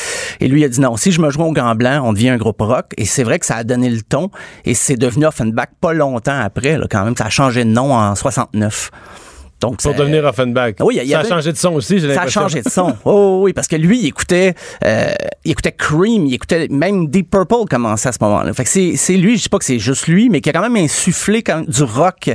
Et 0.41 0.49
lui 0.49 0.61
il 0.61 0.65
a 0.65 0.69
dit 0.69 0.81
non, 0.81 0.97
si 0.97 1.13
je 1.13 1.21
me 1.21 1.31
joins 1.31 1.47
aux 1.47 1.53
gants 1.53 1.75
blancs, 1.75 2.03
on 2.05 2.13
devient 2.13 2.31
un 2.31 2.37
groupe 2.37 2.61
rock 2.61 2.93
et 2.97 3.05
c'est 3.05 3.23
vrai 3.25 3.39
que 3.39 3.47
ça 3.47 3.57
a 3.57 3.65
donné 3.65 3.91
le 3.91 4.03
ton 4.03 4.31
et 4.65 4.75
c'est 4.75 4.97
devenu 4.97 5.27
Offenbach 5.27 5.69
pas 5.81 5.93
longtemps 5.93 6.39
après 6.39 6.79
là, 6.79 6.87
quand 6.91 7.05
même, 7.05 7.17
ça 7.17 7.27
a 7.27 7.31
changé 7.31 7.65
de 7.65 7.71
nom 7.71 7.95
en 7.95 8.15
69. 8.15 8.91
Donc, 9.61 9.79
Pour 9.83 9.93
ça- 9.93 9.97
devenir 9.99 10.23
Offenbach. 10.25 10.75
Oui, 10.81 10.99
il 11.03 11.09
y 11.09 11.11
ça 11.13 11.21
avait- 11.21 11.27
a 11.33 11.35
changé 11.37 11.51
de 11.53 11.57
son 11.57 11.73
aussi, 11.75 11.95
j'ai 11.99 12.09
ça 12.09 12.13
a 12.13 12.15
l'impression. 12.17 12.41
changé 12.43 12.63
de 12.63 12.69
son. 12.69 12.95
Oh 13.07 13.41
oui, 13.43 13.53
parce 13.55 13.69
que 13.69 13.77
lui, 13.77 14.01
il 14.01 14.07
écoutait, 14.07 14.55
euh, 14.85 15.07
il 15.47 15.53
écoutait 15.53 15.73
Cream, 15.73 16.27
il 16.27 16.35
écoutait 16.35 16.67
même 16.71 17.09
Deep 17.09 17.31
Purple 17.31 17.65
commençait 17.71 18.11
à 18.11 18.13
ce 18.13 18.19
moment-là. 18.21 18.53
Fait 18.53 18.65
que 18.65 18.97
c'est, 18.97 19.17
lui, 19.17 19.39
je 19.39 19.45
sais 19.45 19.49
pas 19.49 19.59
que 19.59 19.65
c'est 19.65 19.79
juste 19.79 20.09
lui, 20.09 20.29
mais 20.29 20.41
qui 20.43 20.51
a 20.51 20.53
quand 20.53 20.61
même 20.61 20.77
insufflé 20.77 21.43
quand 21.43 21.57
même 21.61 21.67
du 21.67 21.83
rock 21.85 22.31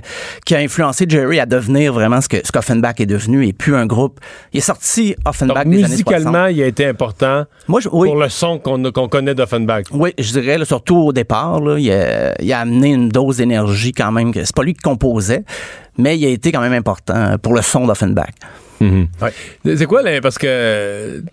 qui 0.45 0.55
a 0.55 0.59
influencé 0.59 1.05
Jerry 1.07 1.39
à 1.39 1.45
devenir 1.45 1.93
vraiment 1.93 2.21
ce 2.21 2.27
que 2.27 2.37
ce 2.43 2.51
qu'Offenbach 2.51 2.95
est 2.99 3.05
devenu 3.05 3.45
et 3.45 3.53
plus 3.53 3.75
un 3.75 3.85
groupe. 3.85 4.19
Il 4.53 4.57
est 4.57 4.61
sorti 4.61 5.15
Offenbach 5.25 5.63
Donc, 5.65 5.73
des 5.73 5.83
années 5.83 5.91
musicalement, 5.91 6.31
60. 6.31 6.51
il 6.55 6.63
a 6.63 6.67
été 6.67 6.85
important 6.87 7.45
Moi, 7.67 7.81
je- 7.81 7.89
oui. 7.91 8.07
pour 8.09 8.17
le 8.19 8.29
son 8.29 8.57
qu'on 8.57 8.81
qu'on 8.91 9.07
connaît 9.07 9.35
d'Offenbach. 9.35 9.83
Oui, 9.91 10.13
je 10.17 10.31
dirais, 10.31 10.57
là, 10.57 10.65
surtout 10.65 10.97
au 10.97 11.13
départ, 11.13 11.59
là, 11.61 11.77
il, 11.77 11.91
a, 11.91 12.33
il 12.41 12.51
a 12.51 12.59
amené 12.61 12.89
une 12.93 13.09
dose 13.09 13.37
d'énergie 13.37 13.91
quand 13.91 14.11
même. 14.11 14.31
C'est 14.33 14.55
pas 14.55 14.63
lui 14.63 14.73
qui 14.73 14.81
composait, 14.81 15.43
mais 15.97 16.17
il 16.17 16.25
a 16.25 16.29
été 16.29 16.51
quand 16.51 16.61
même 16.61 16.73
important 16.73 17.37
pour 17.41 17.53
le 17.53 17.61
son 17.61 17.85
d'Offenbach. 17.85 18.29
C'est 19.63 19.85
quoi, 19.85 20.01
là, 20.01 20.19
parce 20.21 20.37
que 20.37 21.23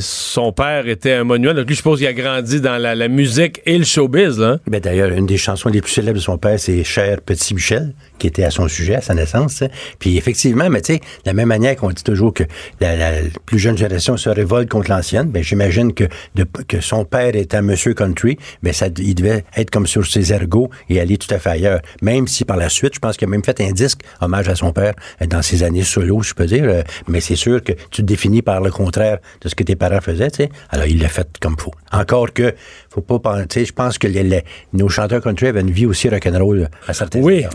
son 0.00 0.52
père 0.52 0.88
était 0.88 1.12
un 1.12 1.24
monument. 1.24 1.54
Donc, 1.54 1.66
lui, 1.66 1.74
je 1.74 1.78
suppose 1.78 1.98
qu'il 1.98 2.08
a 2.08 2.12
grandi 2.12 2.60
dans 2.60 2.78
la, 2.78 2.94
la 2.94 3.08
musique 3.08 3.60
et 3.64 3.78
le 3.78 3.84
showbiz. 3.84 4.38
Là. 4.38 4.58
Ben, 4.66 4.80
D'ailleurs, 4.80 5.10
une 5.12 5.26
des 5.26 5.36
chansons 5.36 5.68
les 5.68 5.80
plus 5.80 5.92
célèbres 5.92 6.18
de 6.18 6.22
son 6.22 6.38
père, 6.38 6.58
c'est 6.58 6.82
Cher 6.82 7.20
Petit 7.20 7.54
Michel, 7.54 7.94
qui 8.18 8.26
était 8.26 8.44
à 8.44 8.50
son 8.50 8.68
sujet, 8.68 8.96
à 8.96 9.00
sa 9.00 9.14
naissance. 9.14 9.62
Puis 9.98 10.16
effectivement, 10.16 10.68
mais 10.70 10.80
tu 10.80 10.94
sais, 10.94 10.98
de 11.00 11.04
la 11.26 11.32
même 11.34 11.48
manière 11.48 11.76
qu'on 11.76 11.90
dit 11.90 12.02
toujours 12.04 12.32
que 12.34 12.44
la, 12.80 12.96
la 12.96 13.10
plus 13.44 13.58
jeune 13.58 13.76
génération 13.76 14.16
se 14.16 14.28
révolte 14.30 14.68
contre 14.68 14.90
l'ancienne, 14.90 15.28
ben, 15.30 15.42
j'imagine 15.42 15.92
que, 15.92 16.04
de- 16.34 16.46
que 16.68 16.80
son 16.80 17.04
père 17.04 17.34
était 17.36 17.56
un 17.56 17.62
monsieur 17.62 17.94
country, 17.94 18.38
ben, 18.62 18.72
ça, 18.72 18.86
il 18.98 19.14
devait 19.14 19.44
être 19.56 19.70
comme 19.70 19.86
sur 19.86 20.06
ses 20.06 20.32
ergots 20.32 20.70
et 20.88 21.00
aller 21.00 21.16
tout 21.18 21.32
à 21.34 21.38
fait 21.38 21.50
ailleurs. 21.50 21.80
Même 22.02 22.26
si 22.26 22.44
par 22.44 22.56
la 22.56 22.68
suite, 22.68 22.94
je 22.94 22.98
pense 23.00 23.16
qu'il 23.16 23.26
a 23.28 23.30
même 23.30 23.44
fait 23.44 23.60
un 23.60 23.72
disque 23.72 24.00
hommage 24.20 24.48
à 24.48 24.54
son 24.54 24.72
père 24.72 24.94
euh, 25.22 25.26
dans 25.26 25.42
ses 25.42 25.62
années 25.62 25.82
solo, 25.82 26.22
je 26.22 26.34
peux 26.34 26.46
dire. 26.46 26.64
euh, 26.64 26.82
Mais 27.08 27.20
c'est 27.20 27.36
sûr 27.36 27.62
que 27.62 27.72
tu 27.72 28.02
te 28.02 28.02
définis 28.02 28.42
par 28.42 28.60
le 28.60 28.70
contraire 28.70 29.18
de 29.40 29.48
ce 29.48 29.54
que 29.54 29.62
tes 29.62 29.76
parents 29.76 30.00
faisaient, 30.00 30.30
tu 30.30 30.44
sais. 30.44 30.50
Alors, 30.70 30.86
il 30.86 31.00
l'a 31.00 31.08
fait 31.08 31.28
comme 31.40 31.56
faut. 31.58 31.72
Encore 31.92 32.32
que, 32.32 32.54
faut 32.90 33.00
pas 33.00 33.18
penser, 33.18 33.46
tu 33.48 33.60
sais, 33.60 33.64
je 33.66 33.72
pense 33.72 33.98
que 33.98 34.06
les- 34.06 34.22
les- 34.22 34.44
nos 34.72 34.88
chanteurs 34.88 35.20
country 35.20 35.48
avaient 35.48 35.60
une 35.60 35.70
vie 35.70 35.86
aussi 35.86 36.08
rock'n'roll 36.08 36.68
à 36.88 36.92
certains 36.92 37.20
Oui. 37.20 37.44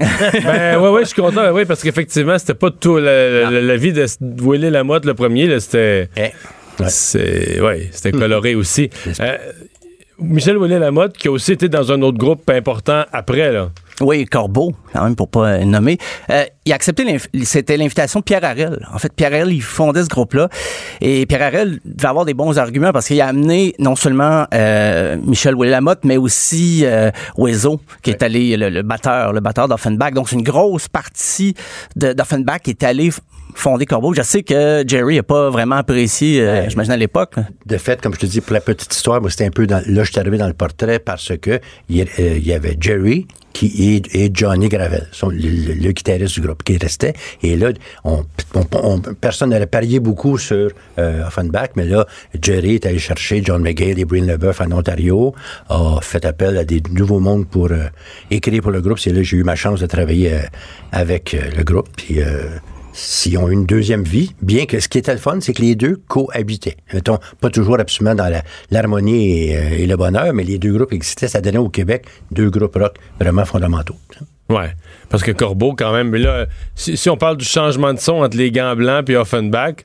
ben, 0.52 0.80
ouais, 0.82 0.90
ouais, 0.90 1.02
je 1.02 1.08
suis 1.08 1.22
content. 1.22 1.54
parce 1.66 1.82
qu'effectivement, 1.82 2.38
c'était 2.38 2.54
pas 2.54 2.72
tout. 2.72 2.98
La, 2.98 3.50
la- 3.50 3.62
la 3.62 3.76
vie 3.78 3.94
de 3.94 4.06
Willy 4.42 4.70
Lamotte, 4.70 5.06
le 5.06 5.14
premier, 5.14 5.60
c'était. 5.60 6.10
C'est, 6.88 7.60
ouais, 7.62 7.90
c'était 7.92 8.12
coloré 8.12 8.56
aussi. 8.56 8.90
Euh, 9.20 9.38
Michel 10.20 10.58
Willy 10.58 10.80
Lamotte, 10.80 11.18
qui 11.18 11.28
a 11.28 11.32
aussi 11.32 11.52
été 11.54 11.68
dans 11.70 11.92
un 11.92 12.02
autre 12.02 12.18
groupe 12.18 12.50
important 12.50 13.06
après, 13.12 13.52
là. 13.52 13.72
Oui, 14.00 14.26
Corbeau, 14.26 14.74
quand 14.94 15.04
même, 15.04 15.16
pour 15.16 15.28
pas 15.30 15.48
euh, 15.48 15.64
nommer. 15.66 15.98
Euh, 16.30 16.46
il 16.66 16.72
a 16.72 16.76
accepté, 16.76 17.06
c'était 17.44 17.78
l'invitation 17.78 18.20
de 18.20 18.24
Pierre 18.24 18.44
Harel. 18.44 18.84
En 18.94 18.98
fait, 18.98 19.12
Pierre 19.14 19.34
Harel, 19.34 19.52
il 19.52 19.62
fondait 19.62 20.04
ce 20.04 20.08
groupe-là. 20.08 20.50
Et 21.02 21.26
Pierre 21.26 21.44
Harel 21.44 21.80
devait 21.86 22.08
avoir 22.08 22.26
des 22.26 22.34
bons 22.34 22.58
arguments 22.58 22.92
parce 22.92 23.08
qu'il 23.08 23.22
a 23.22 23.28
amené 23.28 23.76
non 23.78 23.96
seulement 23.96 24.46
euh, 24.54 25.18
Michel 25.24 25.56
Lamotte, 25.56 26.02
mais 26.04 26.18
aussi 26.18 26.82
euh, 26.86 27.12
qui 28.02 28.10
est 28.10 28.24
allé, 28.24 28.58
le, 28.58 28.70
le 28.70 28.82
batteur, 28.82 29.34
le 29.34 29.40
batteur 29.40 29.68
d'Offenbach. 29.68 30.14
Donc, 30.14 30.30
c'est 30.30 30.36
une 30.36 30.44
grosse 30.44 30.88
partie 30.88 31.54
d'Offenbach 31.96 32.62
qui 32.64 32.72
est 32.72 32.84
allé 32.84 33.10
f- 33.10 33.20
fonder 33.54 33.86
Corbeau. 33.86 34.14
Je 34.14 34.22
sais 34.22 34.44
que 34.44 34.84
Jerry 34.88 35.18
n'a 35.18 35.24
pas 35.24 35.50
vraiment 35.50 35.76
apprécié, 35.76 36.42
euh, 36.42 36.70
j'imagine 36.70 36.94
à 36.94 36.98
l'époque. 36.98 37.36
De 37.66 37.78
fait, 37.78 38.02
comme 38.02 38.14
je 38.14 38.20
te 38.20 38.26
dis, 38.26 38.42
pour 38.42 38.54
la 38.54 38.62
petite 38.62 38.94
histoire, 38.94 39.22
moi, 39.22 39.30
c'était 39.30 39.46
un 39.46 39.52
peu 39.52 39.68
dans, 39.68 39.84
là, 39.86 40.04
je 40.04 40.12
suis 40.12 40.20
arrivé 40.20 40.38
dans 40.38 40.48
le 40.48 40.54
portrait 40.54 41.00
parce 41.00 41.34
que 41.38 41.60
il 41.90 41.98
y, 41.98 42.02
euh, 42.02 42.06
il 42.38 42.48
y 42.48 42.54
avait 42.54 42.78
Jerry 42.80 43.28
qui 43.54 44.02
et, 44.14 44.32
Johnny 44.34 44.70
Gravel, 44.70 45.08
le, 45.32 45.92
guitariste 45.92 46.36
du 46.36 46.42
groupe 46.42 46.64
qui 46.64 46.78
restait. 46.78 47.14
Et 47.44 47.56
là, 47.56 47.70
on, 48.04 48.24
on- 48.56 48.66
on- 48.74 49.00
personne 49.00 49.50
n'aurait 49.52 49.68
parié 49.68 50.00
beaucoup 50.00 50.38
sur 50.38 50.70
euh, 50.98 51.28
Offenbach, 51.28 51.70
mais 51.76 51.86
là, 51.86 52.06
Jerry 52.42 52.76
est 52.76 52.86
allé 52.86 53.00
chercher 53.00 53.42
John 53.44 53.62
McGill 53.62 54.00
et 54.00 54.06
Breen 54.06 54.26
Leboeuf 54.28 54.62
en 54.62 54.72
Ontario, 54.72 55.34
a 55.70 56.00
fait 56.02 56.26
appel 56.26 56.58
à 56.58 56.64
des 56.64 56.82
nouveaux 56.92 57.20
mondes 57.20 57.48
pour 57.48 57.72
euh, 57.72 57.86
écrire 58.30 58.62
pour 58.62 58.72
le 58.72 58.82
groupe. 58.82 59.00
C'est 59.00 59.12
là 59.12 59.18
que 59.18 59.24
j'ai 59.24 59.38
eu 59.38 59.44
ma 59.44 59.56
chance 59.56 59.80
de 59.80 59.86
travailler 59.86 60.34
euh, 60.34 60.40
avec 60.92 61.34
euh, 61.34 61.42
le 61.58 61.64
groupe. 61.64 61.90
Puis, 61.96 62.20
s'ils 62.94 63.38
ont 63.38 63.48
une 63.50 63.66
deuxième 63.66 64.04
vie, 64.04 64.34
bien 64.42 64.66
que 64.66 64.80
ce 64.80 64.88
qui 64.88 64.98
était 64.98 65.14
le 65.14 65.20
fun, 65.20 65.40
c'est 65.42 65.54
que 65.54 65.62
les 65.62 65.76
deux 65.76 66.02
cohabitaient. 66.08 66.78
Mettons, 66.94 67.20
pas 67.40 67.50
toujours 67.50 67.80
absolument 67.80 68.16
dans 68.16 68.28
la- 68.30 68.44
l'harmonie 68.72 69.48
et, 69.50 69.58
euh, 69.58 69.70
et 69.80 69.86
le 69.88 69.96
bonheur, 69.98 70.34
mais 70.34 70.44
les 70.44 70.58
deux 70.60 70.74
groupes 70.74 70.94
existaient. 70.94 71.28
Ça 71.28 71.42
donnait 71.42 71.58
au 71.58 71.70
Québec 71.70 72.06
deux 72.32 72.50
groupes 72.50 72.76
rock 72.76 72.96
vraiment 73.20 73.46
fondamentaux. 73.46 73.96
Ouais. 74.50 74.72
Parce 75.10 75.24
que 75.24 75.32
Corbeau, 75.32 75.74
quand 75.76 75.94
même, 75.94 76.10
mais 76.10 76.20
là, 76.20 76.46
si, 76.76 76.98
si 76.98 77.10
on 77.10 77.16
parle 77.18 77.38
du 77.38 77.46
changement 77.46 77.94
de 77.94 78.00
son 78.00 78.24
entre 78.24 78.36
les 78.38 78.52
gants 78.52 78.76
blancs 78.76 79.10
et 79.10 79.16
Offenbach, 79.16 79.76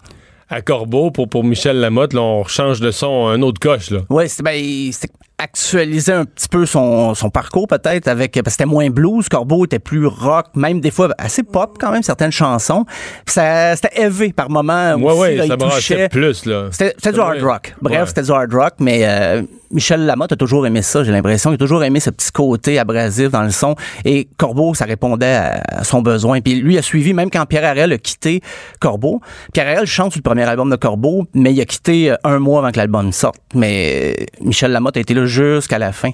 à 0.48 0.60
Corbeau, 0.62 1.10
pour, 1.10 1.28
pour 1.28 1.44
Michel 1.44 1.78
Lamotte, 1.80 2.12
là, 2.12 2.22
on 2.22 2.44
change 2.44 2.80
de 2.80 2.90
son 2.90 3.26
un 3.28 3.42
autre 3.42 3.60
coche, 3.60 3.90
là. 3.90 4.00
Oui, 4.10 4.28
c'était 4.28 4.42
ben, 4.42 4.92
c'était 4.92 5.08
actualiser 5.38 6.12
un 6.12 6.24
petit 6.24 6.48
peu 6.48 6.64
son, 6.64 7.14
son 7.14 7.28
parcours 7.28 7.68
peut-être 7.68 8.08
avec 8.08 8.32
parce 8.32 8.44
que 8.44 8.50
c'était 8.52 8.64
moins 8.64 8.88
blues, 8.88 9.28
Corbeau 9.28 9.64
était 9.66 9.78
plus 9.78 10.06
rock, 10.06 10.46
même 10.54 10.80
des 10.80 10.90
fois 10.90 11.10
assez 11.18 11.42
pop 11.42 11.76
quand 11.78 11.90
même 11.92 12.02
certaines 12.02 12.32
chansons. 12.32 12.84
Puis 13.24 13.34
ça 13.34 13.76
c'était 13.76 14.00
élevé 14.00 14.32
par 14.32 14.48
moments 14.48 14.94
Ouais, 14.94 15.04
aussi, 15.12 15.20
ouais, 15.20 15.36
là, 15.36 15.46
ça 15.46 15.54
il 15.54 15.58
touchait. 15.70 16.08
plus, 16.08 16.46
là. 16.46 16.68
C'était 16.72 17.12
du 17.12 17.20
hard 17.20 17.42
rock. 17.42 17.74
Bref, 17.82 18.00
Ouais. 18.00 18.06
c'était 18.06 18.22
du 18.22 18.30
hard 18.32 18.54
rock, 18.54 18.74
mais 18.80 19.00
euh, 19.04 19.42
Michel 19.76 20.06
Lamotte 20.06 20.32
a 20.32 20.36
toujours 20.36 20.66
aimé 20.66 20.80
ça, 20.80 21.04
j'ai 21.04 21.12
l'impression. 21.12 21.50
Il 21.50 21.56
a 21.56 21.58
toujours 21.58 21.84
aimé 21.84 22.00
ce 22.00 22.08
petit 22.08 22.32
côté 22.32 22.78
abrasif 22.78 23.30
dans 23.30 23.42
le 23.42 23.50
son. 23.50 23.76
Et 24.06 24.26
Corbeau, 24.38 24.72
ça 24.72 24.86
répondait 24.86 25.34
à, 25.34 25.84
son 25.84 26.00
besoin. 26.00 26.40
Puis 26.40 26.54
lui 26.54 26.78
a 26.78 26.82
suivi, 26.82 27.12
même 27.12 27.30
quand 27.30 27.44
Pierre 27.44 27.66
Harel 27.66 27.92
a 27.92 27.98
quitté 27.98 28.40
Corbeau. 28.80 29.20
Pierre 29.52 29.68
Harel 29.68 29.86
chante 29.86 30.12
sur 30.12 30.20
le 30.20 30.22
premier 30.22 30.44
album 30.44 30.70
de 30.70 30.76
Corbeau, 30.76 31.26
mais 31.34 31.52
il 31.52 31.60
a 31.60 31.66
quitté 31.66 32.10
euh, 32.10 32.16
un 32.24 32.38
mois 32.38 32.60
avant 32.60 32.72
que 32.72 32.78
l'album 32.78 33.12
sorte. 33.12 33.36
Mais 33.54 34.14
euh, 34.18 34.24
Michel 34.40 34.72
Lamotte 34.72 34.96
a 34.96 35.00
été 35.00 35.12
là 35.12 35.26
jusqu'à 35.26 35.78
la 35.78 35.92
fin. 35.92 36.12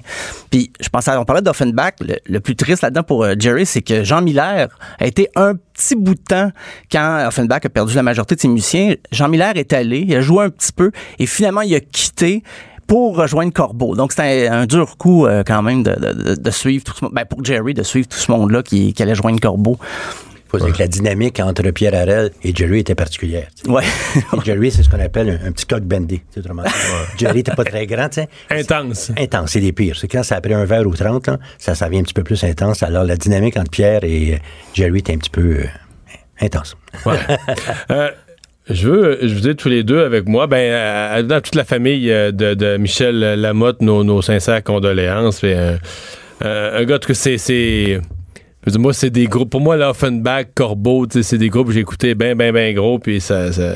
Puis 0.51 0.73
je 0.81 0.89
pensais, 0.89 1.11
on 1.15 1.23
parlait 1.23 1.41
d'Offenbach. 1.41 1.93
Le, 2.01 2.15
le 2.25 2.39
plus 2.41 2.57
triste 2.57 2.83
là-dedans 2.83 3.03
pour 3.03 3.23
euh, 3.23 3.35
Jerry, 3.39 3.65
c'est 3.65 3.81
que 3.81 4.03
Jean 4.03 4.21
Miller 4.21 4.67
a 4.99 5.07
été 5.07 5.29
un 5.37 5.53
petit 5.55 5.95
bout 5.95 6.15
de 6.15 6.21
temps 6.21 6.51
quand 6.91 7.25
Offenbach 7.27 7.61
a 7.63 7.69
perdu 7.69 7.95
la 7.95 8.03
majorité 8.03 8.35
de 8.35 8.41
ses 8.41 8.49
musiciens. 8.49 8.95
Jean 9.13 9.29
Miller 9.29 9.53
est 9.55 9.71
allé, 9.71 9.99
il 10.05 10.13
a 10.15 10.21
joué 10.21 10.43
un 10.43 10.49
petit 10.49 10.73
peu 10.73 10.91
et 11.17 11.25
finalement 11.25 11.61
il 11.61 11.73
a 11.75 11.79
quitté 11.79 12.43
pour 12.87 13.15
rejoindre 13.17 13.51
Corbeau. 13.53 13.95
Donc 13.95 14.11
c'était 14.11 14.47
un, 14.47 14.61
un 14.61 14.65
dur 14.65 14.97
coup 14.97 15.25
euh, 15.25 15.43
quand 15.45 15.61
même 15.61 15.83
de, 15.83 16.35
de- 16.35 16.51
suivre 16.51 16.83
tout 16.83 16.93
ce 16.95 17.03
monde, 17.05 17.13
ben, 17.13 17.25
pour 17.25 17.43
Jerry 17.43 17.73
de 17.73 17.83
suivre 17.83 18.07
tout 18.07 18.17
ce 18.17 18.31
monde-là 18.31 18.63
qui, 18.63 18.93
qui 18.93 19.01
allait 19.03 19.15
joindre 19.15 19.39
Corbeau. 19.39 19.77
faut 20.49 20.59
dire 20.59 20.71
que 20.73 20.79
la 20.79 20.87
dynamique 20.87 21.39
entre 21.39 21.63
Pierre 21.71 21.95
Harel 21.95 22.31
et 22.43 22.53
Jerry 22.55 22.79
était 22.79 22.93
particulière. 22.95 23.47
Ouais. 23.67 23.83
Et 24.15 24.45
Jerry, 24.45 24.69
c'est 24.71 24.83
ce 24.83 24.89
qu'on 24.89 24.99
appelle 24.99 25.39
un, 25.43 25.47
un 25.47 25.51
petit 25.51 25.65
coq 25.65 25.81
bandé. 25.81 26.21
autrement. 26.37 26.63
Jerry 27.17 27.37
n'était 27.37 27.55
pas 27.55 27.63
très 27.63 27.87
grand, 27.87 28.07
tu 28.09 28.21
sais. 28.21 28.29
Intense. 28.51 29.11
Intense, 29.17 29.51
c'est 29.51 29.59
les 29.59 29.71
pires. 29.73 29.97
C'est 29.99 30.07
quand 30.07 30.21
ça 30.23 30.35
a 30.35 30.41
pris 30.41 30.53
un 30.53 30.65
verre 30.65 30.85
ou 30.85 30.95
30, 30.95 31.25
là, 31.27 31.39
ça, 31.57 31.73
ça 31.73 31.87
devient 31.87 31.99
un 31.99 32.03
petit 32.03 32.13
peu 32.13 32.23
plus 32.23 32.43
intense. 32.43 32.83
Alors, 32.83 33.03
la 33.03 33.15
dynamique 33.15 33.57
entre 33.57 33.71
Pierre 33.71 34.03
et 34.03 34.39
Jerry 34.75 34.99
était 34.99 35.13
un 35.13 35.17
petit 35.17 35.31
peu 35.31 35.41
euh, 35.61 35.65
intense. 36.41 36.75
Ouais. 37.05 37.17
Euh, 37.91 38.11
je 38.69 38.87
veux, 38.89 39.17
je 39.21 39.33
vous 39.35 39.47
ai 39.47 39.55
tous 39.55 39.69
les 39.69 39.83
deux 39.83 40.03
avec 40.03 40.27
moi, 40.27 40.47
ben, 40.47 40.57
euh, 40.57 41.23
dans 41.23 41.41
toute 41.41 41.55
la 41.55 41.65
famille 41.65 42.09
euh, 42.11 42.31
de, 42.31 42.53
de 42.53 42.77
Michel 42.77 43.19
Lamotte, 43.19 43.81
nos, 43.81 44.03
nos 44.03 44.21
sincères 44.21 44.63
condoléances. 44.63 45.41
Euh, 45.43 45.77
euh, 46.43 46.79
un 46.81 46.83
gars 46.85 46.99
que 46.99 47.13
c'est, 47.13 47.37
c'est, 47.37 47.99
moi, 48.77 48.93
c'est 48.93 49.09
des 49.09 49.25
groupes. 49.27 49.49
Pour 49.49 49.59
moi, 49.61 49.75
là, 49.75 49.89
Offenbach, 49.89 50.45
Corbeau, 50.55 51.05
c'est 51.09 51.37
des 51.37 51.49
groupes 51.49 51.67
que 51.67 51.73
j'ai 51.73 51.81
écouté 51.81 52.15
bien, 52.15 52.35
bien, 52.35 52.51
bien 52.53 52.71
gros. 52.73 52.99
Puis 52.99 53.19
ça, 53.19 53.51
ça- 53.51 53.75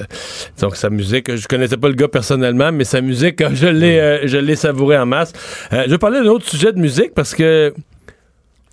donc 0.62 0.76
sa 0.78 0.90
musique, 0.90 1.36
je 1.36 1.48
connaissais 1.48 1.78
pas 1.78 1.90
le 1.90 1.94
gars 1.96 2.08
personnellement, 2.08 2.72
mais 2.72 2.84
sa 2.86 3.02
musique, 3.02 3.44
je 3.54 3.68
l'ai, 3.68 4.00
euh, 4.00 4.20
je 4.28 4.38
l'ai 4.38 4.56
savouré 4.56 4.98
en 4.98 5.06
masse. 5.06 5.34
Euh, 5.74 5.84
je 5.86 5.92
vais 5.92 5.98
parler 5.98 6.20
d'un 6.20 6.28
autre 6.28 6.48
sujet 6.50 6.72
de 6.72 6.80
musique 6.80 7.14
parce 7.14 7.36
que 7.36 7.74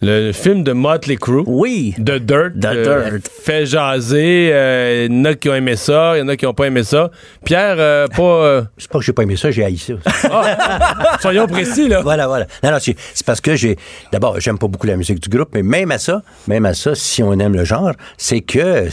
le 0.05 0.33
film 0.33 0.63
de 0.63 0.73
Motley 0.73 1.17
Crue. 1.17 1.43
Oui. 1.47 1.95
The 1.99 2.19
Dirt. 2.19 2.53
The 2.61 2.65
euh, 2.67 3.11
Dirt. 3.11 3.29
fait 3.43 3.65
jaser. 3.67 4.51
euh, 4.53 5.07
Il 5.09 5.17
y 5.17 5.21
en 5.21 5.25
a 5.25 5.35
qui 5.35 5.49
ont 5.49 5.55
aimé 5.55 5.77
ça, 5.77 6.13
il 6.17 6.21
y 6.21 6.23
en 6.23 6.29
a 6.29 6.37
qui 6.37 6.45
n'ont 6.45 6.55
pas 6.55 6.67
aimé 6.67 6.83
ça. 6.85 7.11
Pierre, 7.45 7.77
euh, 7.79 8.07
pas. 8.09 8.23
euh, 8.23 8.63
C'est 8.77 8.91
pas 8.91 8.99
que 8.99 9.05
j'ai 9.05 9.13
pas 9.13 9.23
aimé 9.23 9.37
ça, 9.37 9.51
j'ai 9.51 9.65
haï 9.65 9.79
ça. 9.79 9.95
soyons 11.21 11.47
précis, 11.47 11.89
là. 11.89 12.03
Voilà, 12.03 12.27
voilà. 12.27 12.47
Non, 12.63 12.71
non, 12.73 12.79
c'est 12.81 12.97
c'est 13.15 13.25
parce 13.27 13.41
que 13.41 13.57
j'ai. 13.57 13.77
D'abord, 14.13 14.39
j'aime 14.41 14.59
pas 14.59 14.69
beaucoup 14.69 14.87
la 14.87 14.97
musique 14.97 15.21
du 15.21 15.29
groupe, 15.29 15.49
mais 15.55 15.63
même 15.63 15.91
à 15.91 15.99
ça, 15.99 16.23
même 16.49 16.67
à 16.67 16.75
ça, 16.75 16.95
si 16.95 17.23
on 17.23 17.33
aime 17.39 17.55
le 17.55 17.65
genre, 17.65 17.93
c'est 18.19 18.41
que. 18.41 18.59
euh, 18.59 18.89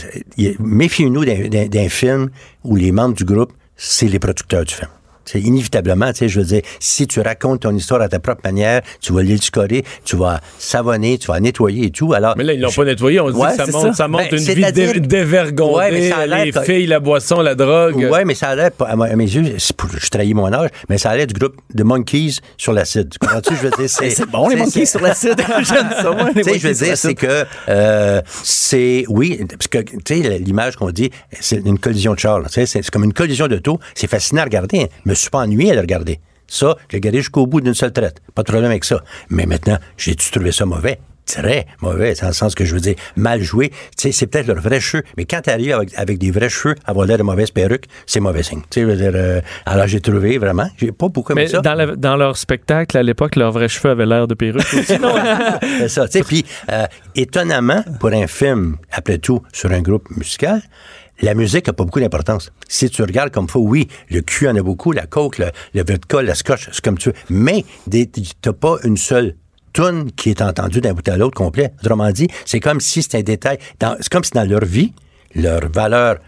Méfiez-nous 0.60 1.24
d'un 1.24 1.88
film 1.88 2.30
où 2.64 2.76
les 2.76 2.90
membres 2.92 3.14
du 3.14 3.24
groupe, 3.24 3.52
c'est 3.76 4.06
les 4.06 4.18
producteurs 4.18 4.64
du 4.64 4.74
film. 4.74 4.88
C'est 5.32 5.40
inévitablement, 5.40 6.12
tu 6.12 6.18
sais, 6.18 6.28
je 6.28 6.40
veux 6.40 6.44
dire, 6.46 6.60
si 6.78 7.06
tu 7.06 7.20
racontes 7.20 7.60
ton 7.62 7.74
histoire 7.74 8.02
à 8.02 8.08
ta 8.08 8.18
propre 8.20 8.42
manière, 8.44 8.82
tu 9.00 9.14
vas 9.14 9.22
l'édulcorer, 9.22 9.82
tu 10.04 10.16
vas 10.16 10.40
savonner, 10.58 11.16
tu 11.16 11.28
vas 11.28 11.40
nettoyer 11.40 11.86
et 11.86 11.90
tout. 11.90 12.12
Alors, 12.12 12.34
Mais 12.36 12.44
là, 12.44 12.52
ils 12.52 12.60
l'ont 12.60 12.70
pas 12.70 12.84
nettoyé. 12.84 13.18
On 13.20 13.30
dit 13.30 13.36
Ouais, 13.38 13.50
que 13.50 13.56
ça 13.56 13.66
monte, 13.72 13.86
ça. 13.88 13.92
ça 13.94 14.08
monte 14.08 14.20
Ben, 14.30 14.38
une 14.38 14.44
vie 14.54 14.72
dé- 14.72 15.00
dévergondée. 15.00 15.74
Ouais, 15.78 15.90
mais 15.90 16.10
ça 16.10 16.26
les 16.26 16.50
que- 16.52 16.60
filles, 16.62 16.86
la 16.86 17.00
boisson, 17.00 17.40
la 17.40 17.54
drogue. 17.54 18.08
Ouais, 18.10 18.24
mais 18.26 18.34
ça 18.34 18.48
allait, 18.48 18.68
pas- 18.70 18.86
à 18.88 18.96
mes 18.96 19.24
yeux, 19.24 19.56
je 19.56 20.08
trahis 20.10 20.34
mon 20.34 20.52
âge, 20.52 20.68
mais 20.90 20.98
ça 20.98 21.10
allait 21.10 21.26
du 21.26 21.34
groupe 21.34 21.54
de 21.74 21.82
Monkeys 21.82 22.36
sur 22.58 22.72
l'acide. 22.74 23.08
Tu 23.10 23.18
comprends-tu? 23.18 23.54
Je 23.56 23.60
veux 23.62 23.70
dire, 23.70 23.78
c'est. 23.88 24.10
C'est 24.10 24.28
bon, 24.28 24.48
les 24.48 24.56
c'est- 24.56 24.60
monkeys 24.62 24.70
c'est- 24.80 24.86
sur 24.86 25.00
l'acide. 25.00 25.36
J'aime 25.62 25.88
ça, 25.96 26.10
moi, 26.10 26.30
les 26.34 26.58
je 26.58 26.68
veux 26.68 26.74
dire, 26.74 26.96
c'est 26.98 27.14
que 27.14 27.44
euh, 27.70 28.20
c'est 28.42 29.04
oui, 29.08 29.40
parce 29.48 29.68
que 29.68 29.78
tu 29.78 30.22
sais 30.22 30.38
l'image 30.38 30.76
qu'on 30.76 30.90
dit, 30.90 31.10
c'est 31.40 31.56
une 31.64 31.78
collision 31.78 32.12
de 32.14 32.18
char. 32.18 32.38
là. 32.40 32.46
Tu 32.48 32.54
sais, 32.54 32.66
C'est 32.66 32.82
c'est 32.82 32.90
comme 32.90 33.04
une 33.04 33.12
collision 33.12 33.46
d'auto. 33.48 33.78
C'est 33.94 34.08
fascinant 34.08 34.42
à 34.42 34.44
regarder. 34.44 34.80
hein. 34.82 34.86
Suis 35.22 35.30
pas 35.30 35.38
ennuyé 35.40 35.70
à 35.72 35.74
le 35.74 35.80
regarder. 35.80 36.20
Ça, 36.46 36.76
je 36.88 36.92
l'ai 36.92 36.98
regardé 36.98 37.18
jusqu'au 37.18 37.46
bout 37.46 37.60
d'une 37.60 37.74
seule 37.74 37.92
traite. 37.92 38.20
Pas 38.34 38.42
de 38.42 38.48
problème 38.50 38.70
avec 38.70 38.84
ça. 38.84 39.00
Mais 39.30 39.46
maintenant, 39.46 39.78
j'ai-tu 39.96 40.30
trouvé 40.30 40.52
ça 40.52 40.66
mauvais? 40.66 40.98
Très 41.24 41.66
mauvais, 41.80 42.14
dans 42.20 42.26
le 42.26 42.32
sens 42.32 42.54
que 42.56 42.64
je 42.64 42.74
veux 42.74 42.80
dire, 42.80 42.96
mal 43.14 43.40
joué. 43.42 43.68
Tu 43.70 43.76
sais, 43.96 44.12
c'est 44.12 44.26
peut-être 44.26 44.48
leur 44.48 44.60
vrai 44.60 44.80
cheveux, 44.80 45.04
mais 45.16 45.24
quand 45.24 45.40
tu 45.40 45.50
arrives 45.50 45.72
avec, 45.72 45.94
avec 45.96 46.18
des 46.18 46.32
vrais 46.32 46.48
cheveux, 46.48 46.74
avoir 46.84 47.06
l'air 47.06 47.16
de 47.16 47.22
mauvaise 47.22 47.52
perruque, 47.52 47.84
c'est 48.06 48.18
mauvais 48.18 48.42
signe. 48.42 48.60
Tu 48.70 48.80
sais, 48.80 48.80
je 48.80 48.86
veux 48.86 48.96
dire, 48.96 49.12
euh, 49.14 49.40
alors 49.64 49.86
j'ai 49.86 50.00
trouvé 50.00 50.36
vraiment, 50.38 50.68
j'ai 50.76 50.90
pas 50.90 51.08
beaucoup 51.08 51.32
aimé 51.32 51.42
Mais 51.42 51.48
ça. 51.48 51.60
dans, 51.60 51.74
la- 51.74 51.94
dans 51.94 52.16
leur 52.16 52.36
spectacle, 52.36 52.98
à 52.98 53.04
l'époque, 53.04 53.36
leurs 53.36 53.52
vrais 53.52 53.68
cheveux 53.68 53.90
avaient 53.90 54.04
l'air 54.04 54.26
de 54.26 54.34
perruques 54.34 54.74
aussi. 54.76 54.98
non? 54.98 55.14
C'est 55.78 55.88
ça, 55.88 56.08
tu 56.08 56.18
sais. 56.18 56.24
Puis, 56.24 56.44
euh, 56.72 56.86
étonnamment, 57.14 57.84
pour 58.00 58.10
un 58.12 58.26
film, 58.26 58.76
après 58.90 59.18
tout, 59.18 59.42
sur 59.52 59.70
un 59.70 59.80
groupe 59.80 60.10
musical, 60.16 60.60
la 61.22 61.34
musique 61.34 61.68
n'a 61.68 61.72
pas 61.72 61.84
beaucoup 61.84 62.00
d'importance. 62.00 62.52
Si 62.68 62.90
tu 62.90 63.02
regardes 63.02 63.30
comme 63.30 63.48
faut, 63.48 63.60
oui, 63.60 63.88
le 64.10 64.20
cul 64.20 64.48
en 64.48 64.56
a 64.56 64.62
beaucoup, 64.62 64.92
la 64.92 65.06
coke, 65.06 65.38
le, 65.38 65.50
le 65.74 65.84
vodka, 65.84 66.22
la 66.22 66.34
scotch, 66.34 66.68
c'est 66.72 66.84
comme 66.84 66.98
tu 66.98 67.10
veux. 67.10 67.14
Mais 67.30 67.64
t'as 68.40 68.52
pas 68.52 68.76
une 68.84 68.96
seule 68.96 69.36
tune 69.72 70.10
qui 70.12 70.30
est 70.30 70.42
entendue 70.42 70.80
d'un 70.80 70.92
bout 70.92 71.08
à 71.08 71.16
l'autre 71.16 71.36
complet. 71.36 71.72
Autrement 71.82 72.10
dit, 72.10 72.28
c'est 72.44 72.60
comme 72.60 72.80
si 72.80 73.02
c'était 73.02 73.18
un 73.18 73.22
détail. 73.22 73.58
C'est 74.00 74.08
comme 74.08 74.24
si 74.24 74.32
dans 74.32 74.48
leur 74.48 74.64
vie, 74.64 74.92
leur 75.34 75.68
valeur 75.68 76.18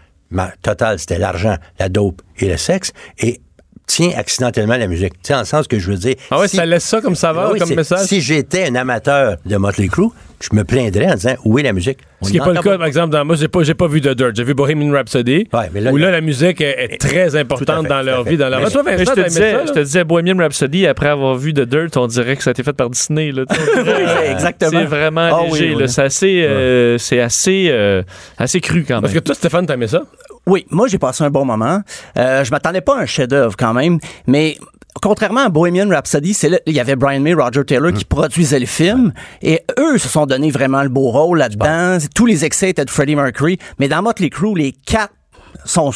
totale, 0.61 0.99
c'était 0.99 1.19
l'argent, 1.19 1.55
la 1.79 1.89
dope 1.89 2.21
et 2.39 2.47
le 2.47 2.57
sexe. 2.57 2.91
Et 3.19 3.41
tient 3.87 4.11
accidentellement 4.17 4.77
la 4.77 4.87
musique. 4.87 5.13
Tu 5.13 5.19
sais, 5.27 5.33
en 5.35 5.39
le 5.39 5.45
sens 5.45 5.67
que 5.67 5.77
je 5.79 5.91
veux 5.91 5.97
dire. 5.97 6.15
Ah 6.31 6.39
ouais, 6.39 6.47
si- 6.47 6.55
ça 6.57 6.65
laisse 6.65 6.83
ça 6.83 7.01
comme 7.01 7.15
saveur, 7.15 7.47
Ah 7.47 7.51
oui, 7.53 7.59
comme 7.59 7.67
c'est- 7.69 7.75
message? 7.75 8.07
Si 8.07 8.21
j'étais 8.21 8.67
un 8.67 8.75
amateur 8.75 9.37
de 9.45 9.57
Motley 9.57 9.87
Crue, 9.87 10.09
je 10.41 10.55
me 10.55 10.63
plaindrais 10.63 11.11
en 11.11 11.15
disant 11.15 11.35
où 11.45 11.57
est 11.59 11.63
la 11.63 11.71
musique? 11.73 11.99
On 12.21 12.25
Ce 12.25 12.31
qui 12.31 12.37
n'est 12.39 12.43
pas 12.45 12.53
le 12.53 12.61
cas, 12.61 12.77
par 12.77 12.87
exemple, 12.87 13.09
dans 13.13 13.23
moi, 13.23 13.35
j'ai 13.35 13.47
pas, 13.47 13.61
j'ai 13.63 13.73
pas 13.73 13.87
vu 13.87 14.01
The 14.01 14.09
Dirt. 14.09 14.31
J'ai 14.35 14.43
vu 14.43 14.53
Bohemian 14.53 14.91
Rhapsody. 14.91 15.47
mais 15.73 15.81
là, 15.81 15.91
où 15.91 15.97
là, 15.97 16.11
la 16.11 16.21
musique 16.21 16.61
est, 16.61 16.93
est 16.93 16.97
très 16.97 17.35
importante 17.35 17.83
fait, 17.83 17.89
dans 17.89 18.01
leur 18.01 18.23
vie, 18.23 18.37
dans 18.37 18.49
leur 18.49 18.61
Mais 18.61 18.69
toi, 18.71 18.81
Mais 18.85 18.95
Vincent, 18.95 19.13
je, 19.15 19.21
te 19.21 19.27
disais, 19.27 19.51
ça, 19.53 19.65
je 19.67 19.71
te 19.73 19.79
disais 19.79 20.03
Bohemian 20.03 20.37
Rhapsody, 20.37 20.87
après 20.87 21.09
avoir 21.09 21.35
vu 21.35 21.53
The 21.53 21.61
Dirt, 21.61 21.95
on 21.97 22.07
dirait 22.07 22.35
que 22.35 22.43
ça 22.43 22.49
a 22.49 22.51
été 22.51 22.63
fait 22.63 22.73
par 22.73 22.89
Disney. 22.89 23.31
Là, 23.31 23.43
Oui, 23.49 23.91
exactement. 24.31 24.71
C'est 24.71 24.85
vraiment 24.85 25.21
Ah 25.31 25.43
léger. 25.45 25.69
oui, 25.75 25.75
oui. 25.83 25.89
C'est 25.89 26.01
assez, 26.01 26.43
euh, 26.43 26.97
c'est 26.97 27.19
assez, 27.19 27.67
euh, 27.69 28.01
assez 28.37 28.59
cru 28.61 28.83
quand 28.87 28.95
même. 28.95 29.01
Parce 29.01 29.13
que 29.13 29.19
toi, 29.19 29.35
Stéphane, 29.35 29.65
t'aimais 29.67 29.87
ça? 29.87 30.03
Oui, 30.47 30.65
moi 30.69 30.87
j'ai 30.87 30.99
passé 30.99 31.23
un 31.23 31.31
bon 31.31 31.45
moment. 31.45 31.81
Euh, 32.17 32.43
je 32.43 32.51
m'attendais 32.51 32.81
pas 32.81 32.97
à 32.97 33.01
un 33.01 33.05
chef-d'œuvre 33.05 33.55
quand 33.57 33.73
même, 33.73 33.99
mais 34.27 34.57
contrairement 35.01 35.41
à 35.41 35.49
Bohemian 35.49 35.89
Rhapsody, 35.89 36.33
c'est 36.33 36.49
là 36.49 36.59
il 36.65 36.73
y 36.73 36.79
avait 36.79 36.95
Brian 36.95 37.21
May, 37.21 37.33
Roger 37.33 37.65
Taylor 37.65 37.91
qui 37.93 38.05
produisaient 38.05 38.59
le 38.59 38.65
film. 38.65 39.11
Et 39.41 39.61
eux 39.79 39.97
se 39.97 40.07
sont 40.07 40.25
donné 40.25 40.51
vraiment 40.51 40.83
le 40.83 40.89
beau 40.89 41.09
rôle 41.09 41.39
là-dedans. 41.39 41.97
Tous 42.13 42.25
les 42.25 42.45
excès 42.45 42.69
étaient 42.69 42.85
de 42.85 42.91
Freddie 42.91 43.15
Mercury, 43.15 43.57
mais 43.79 43.87
dans 43.87 44.01
Motley 44.03 44.29
Crue, 44.29 44.55
les 44.55 44.71
quatre 44.71 45.14
sont 45.63 45.91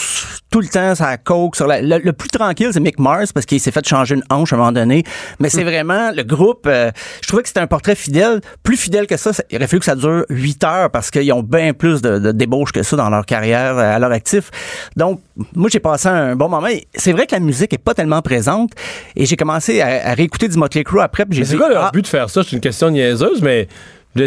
tout 0.50 0.62
le 0.62 0.68
temps 0.68 0.96
sur 0.96 1.06
la 1.06 1.18
coke. 1.18 1.56
Sur 1.56 1.68
la- 1.68 1.82
le, 1.82 1.98
le 1.98 2.14
plus 2.14 2.30
tranquille, 2.30 2.70
c'est 2.72 2.80
Mick 2.80 3.00
Mars 3.00 3.34
parce 3.34 3.46
qu'il 3.46 3.60
s'est 3.60 3.72
fait 3.72 3.88
changer 3.88 4.16
une 4.16 4.24
hanche 4.30 4.54
à 4.54 4.56
un 4.56 4.60
moment 4.60 4.72
donné. 4.72 5.04
Mais 5.40 5.50
c'est 5.50 5.64
vraiment 5.64 6.12
le 6.16 6.24
groupe. 6.24 6.66
euh, 6.68 6.92
je 7.22 7.28
trouvais 7.28 7.44
que 7.44 7.50
c'était 7.50 7.60
un 7.60 7.68
portrait 7.68 7.96
fidèle. 7.96 8.42
Plus 8.64 8.78
fidèle 8.78 9.08
que 9.08 9.18
ça, 9.18 9.32
il 9.50 9.58
aurait 9.58 9.68
fallu 9.68 9.80
que 9.80 9.86
ça 9.86 9.96
dure 9.96 10.26
huit 10.30 10.64
heures 10.64 10.90
parce 10.92 11.12
qu'ils 11.12 11.32
ont 11.34 11.44
bien 11.44 11.74
plus 11.74 12.02
de, 12.02 12.20
de 12.20 12.32
débauches 12.32 12.72
que 12.72 12.84
ça 12.84 12.96
dans 12.96 13.10
leur 13.10 13.26
carrière 13.26 13.78
euh, 13.78 13.96
à 13.96 14.00
leur 14.00 14.12
actif. 14.12 14.52
Donc, 14.96 15.22
moi, 15.56 15.70
j'ai 15.72 15.80
passé 15.80 16.08
un 16.08 16.36
bon 16.36 16.50
moment. 16.50 16.68
C'est 16.96 17.12
vrai 17.12 17.26
que 17.28 17.34
la 17.36 17.40
musique 17.40 17.74
est 17.74 17.78
pas 17.78 17.94
tellement 17.94 18.22
présente 18.22 18.72
et 19.16 19.26
j'ai 19.26 19.36
commencé 19.36 19.82
à, 19.82 20.10
à 20.10 20.14
réécouter 20.14 20.48
du 20.48 20.58
Motley 20.58 20.84
Crue 20.84 21.02
après. 21.02 21.26
c'est 21.44 21.58
quoi 21.58 21.70
leur 21.70 21.86
ah, 21.86 21.92
but 21.94 22.02
de 22.02 22.08
faire 22.08 22.30
ça? 22.30 22.42
C'est 22.44 22.54
une 22.56 22.62
question 22.62 22.90
niaiseuse, 22.90 23.42
mais 23.42 23.68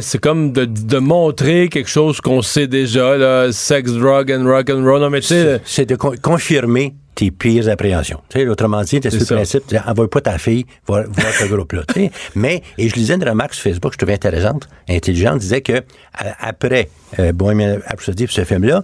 c'est 0.00 0.18
comme 0.20 0.52
de, 0.52 0.64
de 0.64 0.98
montrer 0.98 1.68
quelque 1.68 1.88
chose 1.90 2.20
qu'on 2.20 2.42
sait 2.42 2.66
déjà, 2.66 3.16
là, 3.16 3.52
sex, 3.52 3.92
drug 3.92 4.30
and 4.32 4.44
rock 4.44 4.70
and 4.70 4.84
roll. 4.84 5.00
Non, 5.00 5.10
mais 5.10 5.20
tu 5.20 5.28
sais, 5.28 5.60
C'est 5.64 5.86
de 5.86 5.96
con- 5.96 6.14
confirmer 6.22 6.94
tes 7.14 7.30
pires 7.30 7.68
appréhensions. 7.68 8.20
Tu 8.30 8.38
sais, 8.40 8.48
autrement 8.48 8.80
dit, 8.82 9.00
C'est 9.02 9.12
le 9.12 9.18
ça. 9.20 9.34
principe, 9.34 9.64
envoie 9.86 10.08
pas 10.08 10.20
ta 10.22 10.38
fille 10.38 10.64
voir, 10.86 11.04
voir 11.10 11.32
ce 11.32 11.44
groupe-là. 11.44 11.82
tu 11.92 11.94
sais. 12.04 12.10
Mais, 12.34 12.62
et 12.78 12.88
je 12.88 12.94
lisais 12.94 13.14
une 13.14 13.28
remarque 13.28 13.52
sur 13.54 13.64
Facebook, 13.64 13.92
je 13.92 13.98
trouvais 13.98 14.14
intéressante, 14.14 14.68
intelligente, 14.88 15.38
disait 15.40 15.60
que 15.60 15.82
à- 16.14 16.48
après 16.48 16.88
euh, 17.18 17.32
Bohemian 17.32 17.78
Rhapsody, 17.86 18.26
ce 18.30 18.44
film-là, 18.44 18.82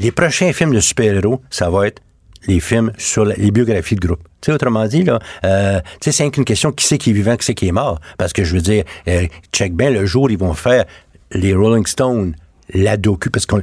les 0.00 0.10
prochains 0.10 0.52
films 0.52 0.74
de 0.74 0.80
super-héros, 0.80 1.42
ça 1.50 1.70
va 1.70 1.86
être 1.86 2.02
les 2.46 2.60
films 2.60 2.92
sur 2.98 3.24
les 3.24 3.50
biographies 3.50 3.96
de 3.96 4.06
groupe. 4.06 4.22
Tu 4.40 4.46
sais, 4.46 4.52
autrement 4.52 4.86
dit, 4.86 5.04
là, 5.04 5.18
euh, 5.44 5.80
c'est 6.00 6.36
une 6.36 6.44
question 6.44 6.72
qui 6.72 6.86
c'est 6.86 6.98
qui 6.98 7.10
est 7.10 7.12
vivant, 7.12 7.36
qui 7.36 7.44
c'est 7.44 7.54
qui 7.54 7.68
est 7.68 7.72
mort. 7.72 8.00
Parce 8.18 8.32
que 8.32 8.44
je 8.44 8.54
veux 8.54 8.62
dire, 8.62 8.84
euh, 9.08 9.26
check 9.52 9.74
bien, 9.74 9.90
le 9.90 10.06
jour, 10.06 10.30
ils 10.30 10.38
vont 10.38 10.54
faire 10.54 10.84
les 11.32 11.54
Rolling 11.54 11.86
Stones, 11.86 12.34
la 12.74 12.96
docu, 12.96 13.30
parce 13.30 13.46
qu'on 13.46 13.62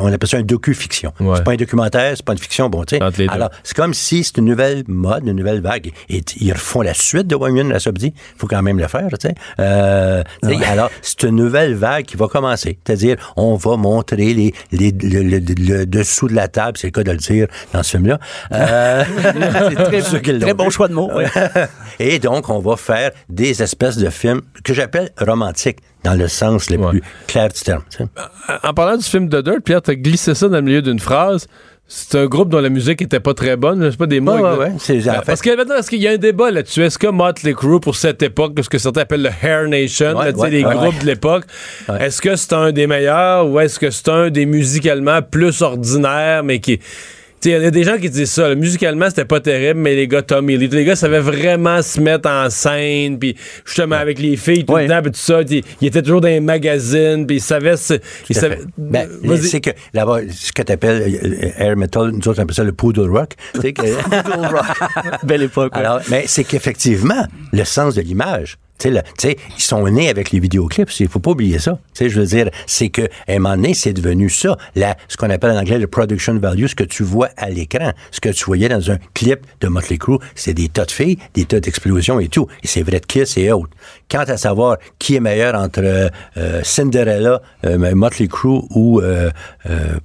on 0.00 0.12
appelle 0.12 0.28
ça 0.28 0.36
un 0.38 0.42
docu-fiction. 0.42 1.12
C'est 1.36 1.44
pas 1.44 1.52
un 1.52 1.56
documentaire, 1.56 2.12
c'est 2.16 2.24
pas 2.24 2.32
une 2.32 2.38
fiction, 2.38 2.68
bon, 2.68 2.84
tu 2.84 2.96
sais. 2.96 3.02
Alors, 3.28 3.50
c'est 3.62 3.76
comme 3.76 3.94
si 3.94 4.24
c'est 4.24 4.38
une 4.38 4.46
nouvelle 4.46 4.84
mode, 4.88 5.26
une 5.26 5.32
nouvelle 5.36 5.60
vague. 5.60 5.92
Et 6.08 6.22
ils 6.40 6.52
refont 6.52 6.80
la 6.82 6.94
suite 6.94 7.26
de 7.26 7.36
Bohemian 7.36 7.68
Rhapsody. 7.70 8.08
Il 8.16 8.38
faut 8.38 8.46
quand 8.46 8.62
même 8.62 8.78
le 8.78 8.88
faire, 8.88 9.08
tu 9.18 9.28
sais. 9.28 9.34
Euh, 9.60 10.22
Ouais. 10.42 10.64
Alors, 10.66 10.90
c'est 11.02 11.22
une 11.24 11.36
nouvelle 11.36 11.74
vague 11.74 12.04
qui 12.04 12.16
va 12.16 12.28
commencer. 12.28 12.78
C'est-à-dire, 12.84 13.16
on 13.36 13.56
va 13.56 13.76
montrer 13.76 14.16
les, 14.34 14.54
les- 14.72 14.92
le, 14.92 15.22
le- 15.22 15.38
le 15.38 15.86
dessous 15.86 16.28
de 16.28 16.34
la 16.34 16.48
table, 16.48 16.76
c'est 16.78 16.88
le 16.88 16.90
cas 16.92 17.02
de 17.02 17.10
le 17.12 17.16
dire 17.18 17.46
dans 17.72 17.82
ce 17.82 17.90
film-là. 17.92 18.18
Euh, 18.52 19.04
C'est 20.10 20.22
très- 20.42 20.54
bon 20.54 20.70
choix 20.70 20.88
de 20.88 20.94
mots. 20.94 21.10
Et 21.98 22.18
donc, 22.18 22.48
on 22.48 22.58
va 22.58 22.76
faire 22.76 23.10
des 23.28 23.62
espèces 23.62 23.96
de 23.96 24.10
films 24.10 24.42
que 24.64 24.74
j'appelle 24.74 25.10
romantiques, 25.18 25.78
dans 26.04 26.14
le 26.14 26.28
sens 26.28 26.70
le 26.70 26.78
plus 26.78 27.02
clair 27.26 27.48
du 27.48 27.60
terme. 27.60 27.82
En 28.62 28.74
parlant 28.74 28.96
du 28.96 29.04
film 29.04 29.28
de 29.28 29.40
Dirt, 29.40 29.60
Pierre, 29.64 29.82
t'as 29.82 29.94
glissé 29.94 30.34
ça 30.34 30.48
dans 30.48 30.56
le 30.56 30.62
milieu 30.62 30.82
d'une 30.82 30.98
phrase. 31.00 31.46
C'est 31.94 32.16
un 32.18 32.26
groupe 32.26 32.48
dont 32.48 32.60
la 32.60 32.70
musique 32.70 33.02
était 33.02 33.20
pas 33.20 33.34
très 33.34 33.54
bonne. 33.56 33.84
Je 33.84 33.90
sais 33.90 33.96
pas 33.98 34.06
des 34.06 34.20
mots. 34.20 34.36
Exacts. 34.38 34.58
ouais, 34.58 34.64
ouais. 34.66 34.72
C'est- 34.78 34.94
en 35.10 35.12
Euh, 35.12 35.16
fait- 35.18 35.26
Parce 35.26 35.42
que 35.42 35.54
maintenant, 35.56 35.76
est-ce 35.76 35.90
qu'il 35.90 36.00
y 36.00 36.08
a 36.08 36.12
un 36.12 36.16
débat 36.16 36.50
là-dessus? 36.50 36.82
Est-ce 36.82 36.98
que 36.98 37.08
Motley 37.08 37.52
Crue, 37.52 37.80
pour 37.80 37.96
cette 37.96 38.22
époque, 38.22 38.54
ce 38.62 38.68
que 38.70 38.78
certains 38.78 39.02
appellent 39.02 39.22
le 39.22 39.30
Hair 39.42 39.68
Nation, 39.68 40.16
Ouais, 40.16 40.32
là, 40.32 40.48
les 40.48 40.62
groupes 40.62 40.98
de 41.00 41.06
l'époque, 41.06 41.44
est-ce 42.00 42.22
que 42.22 42.34
c'est 42.36 42.54
un 42.54 42.72
des 42.72 42.86
meilleurs 42.86 43.46
ou 43.46 43.60
est-ce 43.60 43.78
que 43.78 43.90
c'est 43.90 44.08
un 44.08 44.30
des 44.30 44.46
musicalement 44.46 45.20
plus 45.20 45.60
ordinaires, 45.60 46.42
mais 46.44 46.60
qui. 46.60 46.80
Il 47.44 47.50
y 47.50 47.54
a 47.54 47.70
des 47.70 47.84
gens 47.84 47.98
qui 47.98 48.08
disent 48.10 48.30
ça. 48.30 48.48
là, 48.48 48.54
musicalement, 48.54 49.08
c'était 49.08 49.24
pas 49.24 49.40
terrible, 49.40 49.80
mais 49.80 49.94
les 49.94 50.06
gars, 50.08 50.22
Tommy 50.22 50.56
Lee, 50.56 50.68
les 50.68 50.84
gars 50.84 50.96
savaient 50.96 51.20
vraiment 51.20 51.82
se 51.82 52.00
mettre 52.00 52.28
en 52.28 52.48
scène, 52.50 53.18
puis 53.18 53.36
justement 53.64 53.96
avec 53.96 54.18
les 54.18 54.36
filles 54.36 54.64
tout 54.64 54.76
le 54.76 54.86
temps, 54.88 55.02
puis 55.02 55.10
tout 55.12 55.18
ça, 55.18 55.40
ils 55.42 55.62
étaient 55.86 56.02
toujours 56.02 56.20
dans 56.20 56.28
les 56.28 56.40
magazines, 56.40 57.26
puis 57.26 57.36
ils 57.36 57.40
savaient. 57.40 57.76
se- 57.76 57.94
Ils 58.30 58.36
savaient. 58.36 58.60
Ben, 58.78 59.08
Vas-y. 59.24 59.42
c'est 59.48 59.60
que 59.60 59.70
là-bas, 59.92 60.20
ce 60.30 60.52
que 60.52 60.62
tu 60.62 60.72
appelles 60.72 61.52
air 61.58 61.76
metal, 61.76 62.10
nous 62.10 62.28
autres 62.28 62.38
on 62.40 62.42
appelle 62.44 62.54
ça 62.54 62.64
le 62.64 62.72
poodle 62.72 63.10
rock. 63.10 63.30
Tu 63.54 63.60
sais 63.60 63.72
que- 63.72 63.82
Belle 65.26 65.42
époque. 65.42 65.72
ouais. 65.74 65.80
Alors, 65.80 66.00
mais 66.10 66.24
c'est 66.26 66.44
qu'effectivement, 66.44 67.26
le 67.52 67.64
sens 67.64 67.94
de 67.94 68.02
l'image. 68.02 68.56
Tu 68.90 69.28
sais, 69.28 69.36
ils 69.56 69.62
sont 69.62 69.86
nés 69.88 70.08
avec 70.08 70.30
les 70.30 70.40
vidéoclips. 70.40 70.90
Il 71.00 71.08
faut 71.08 71.20
pas 71.20 71.30
oublier 71.30 71.58
ça. 71.58 71.78
Tu 71.94 72.04
sais, 72.04 72.10
je 72.10 72.20
veux 72.20 72.26
dire, 72.26 72.50
c'est 72.66 72.88
que 72.88 73.02
à 73.02 73.32
un 73.32 73.38
moment 73.38 73.56
donné, 73.56 73.74
c'est 73.74 73.92
devenu 73.92 74.28
ça, 74.28 74.56
la, 74.74 74.96
ce 75.08 75.16
qu'on 75.16 75.30
appelle 75.30 75.50
en 75.50 75.58
anglais 75.58 75.78
le 75.78 75.86
production 75.86 76.38
value, 76.38 76.66
ce 76.66 76.74
que 76.74 76.84
tu 76.84 77.02
vois 77.02 77.28
à 77.36 77.50
l'écran, 77.50 77.92
ce 78.10 78.20
que 78.20 78.28
tu 78.30 78.44
voyais 78.44 78.68
dans 78.68 78.90
un 78.90 78.98
clip 79.14 79.40
de 79.60 79.68
Motley 79.68 79.98
Crue, 79.98 80.18
c'est 80.34 80.54
des 80.54 80.68
tas 80.68 80.84
de 80.84 80.90
filles, 80.90 81.18
des 81.34 81.44
tas 81.44 81.60
d'explosions 81.60 82.20
et 82.20 82.28
tout. 82.28 82.46
Et 82.62 82.66
c'est 82.66 82.82
vrai 82.82 83.00
de 83.00 83.06
Kiss 83.06 83.36
et 83.36 83.52
autres. 83.52 83.70
Quant 84.10 84.24
à 84.26 84.36
savoir 84.36 84.78
qui 84.98 85.16
est 85.16 85.20
meilleur 85.20 85.54
entre 85.54 85.80
euh, 85.82 86.08
euh, 86.36 86.60
Cinderella, 86.62 87.40
euh, 87.64 87.94
Motley 87.94 88.28
Crue 88.28 88.62
ou 88.70 89.00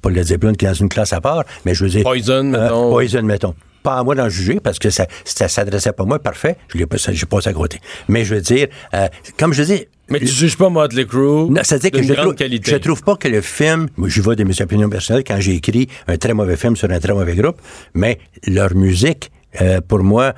Paul 0.02 0.14
Led 0.14 0.26
Zeppelin 0.26 0.54
qui 0.54 0.66
est 0.66 0.70
dans 0.70 0.74
une 0.74 0.90
classe 0.90 1.14
à 1.14 1.22
part, 1.22 1.44
mais 1.66 1.74
je 1.74 1.84
veux 1.84 1.90
dire 1.90 2.04
Poison, 2.04 2.44
mettons. 2.44 2.90
Poison, 2.90 3.24
mettons. 3.24 3.54
Pas 3.88 4.00
à 4.00 4.04
moi 4.04 4.16
d'en 4.16 4.28
juger 4.28 4.60
parce 4.62 4.80
que 4.80 4.90
ça, 4.90 5.08
ça 5.24 5.48
s'adressait 5.48 5.94
pas 5.94 6.04
à 6.04 6.06
moi, 6.06 6.20
parfait. 6.20 6.58
Je 6.68 6.78
l'ai 6.78 6.86
pas, 6.86 6.98
j'ai 6.98 7.26
passé 7.26 7.48
à 7.48 7.54
côté. 7.54 7.80
Mais 8.10 8.26
je 8.26 8.36
veux 8.36 8.42
dire, 8.42 8.68
euh, 8.94 9.08
comme 9.40 9.54
je 9.54 9.64
dis. 9.64 9.86
Mais 10.10 10.20
tu 10.20 10.28
juges 10.28 10.58
pas 10.58 10.68
Motley 10.68 11.06
Crue. 11.06 11.50
Non, 11.50 11.62
c'est-à-dire 11.64 11.92
que 11.92 12.04
je 12.04 12.14
trouve, 12.14 12.36
qualité. 12.36 12.70
je 12.70 12.76
trouve 12.80 13.02
pas 13.02 13.16
que 13.16 13.30
le 13.30 13.40
film, 13.40 13.88
moi, 13.96 14.10
je 14.10 14.22
vais 14.22 14.36
de 14.36 14.44
mes 14.44 14.62
opinions 14.62 14.90
personnelles 14.90 15.24
quand 15.26 15.40
j'ai 15.40 15.56
écrit 15.56 15.88
un 16.10 16.18
très 16.18 16.34
mauvais 16.34 16.58
film 16.58 16.76
sur 16.76 16.92
un 16.92 17.00
très 17.00 17.14
mauvais 17.14 17.34
groupe, 17.34 17.62
mais 17.94 18.20
leur 18.46 18.76
musique, 18.76 19.32
euh, 19.62 19.80
pour 19.80 20.00
moi, 20.00 20.34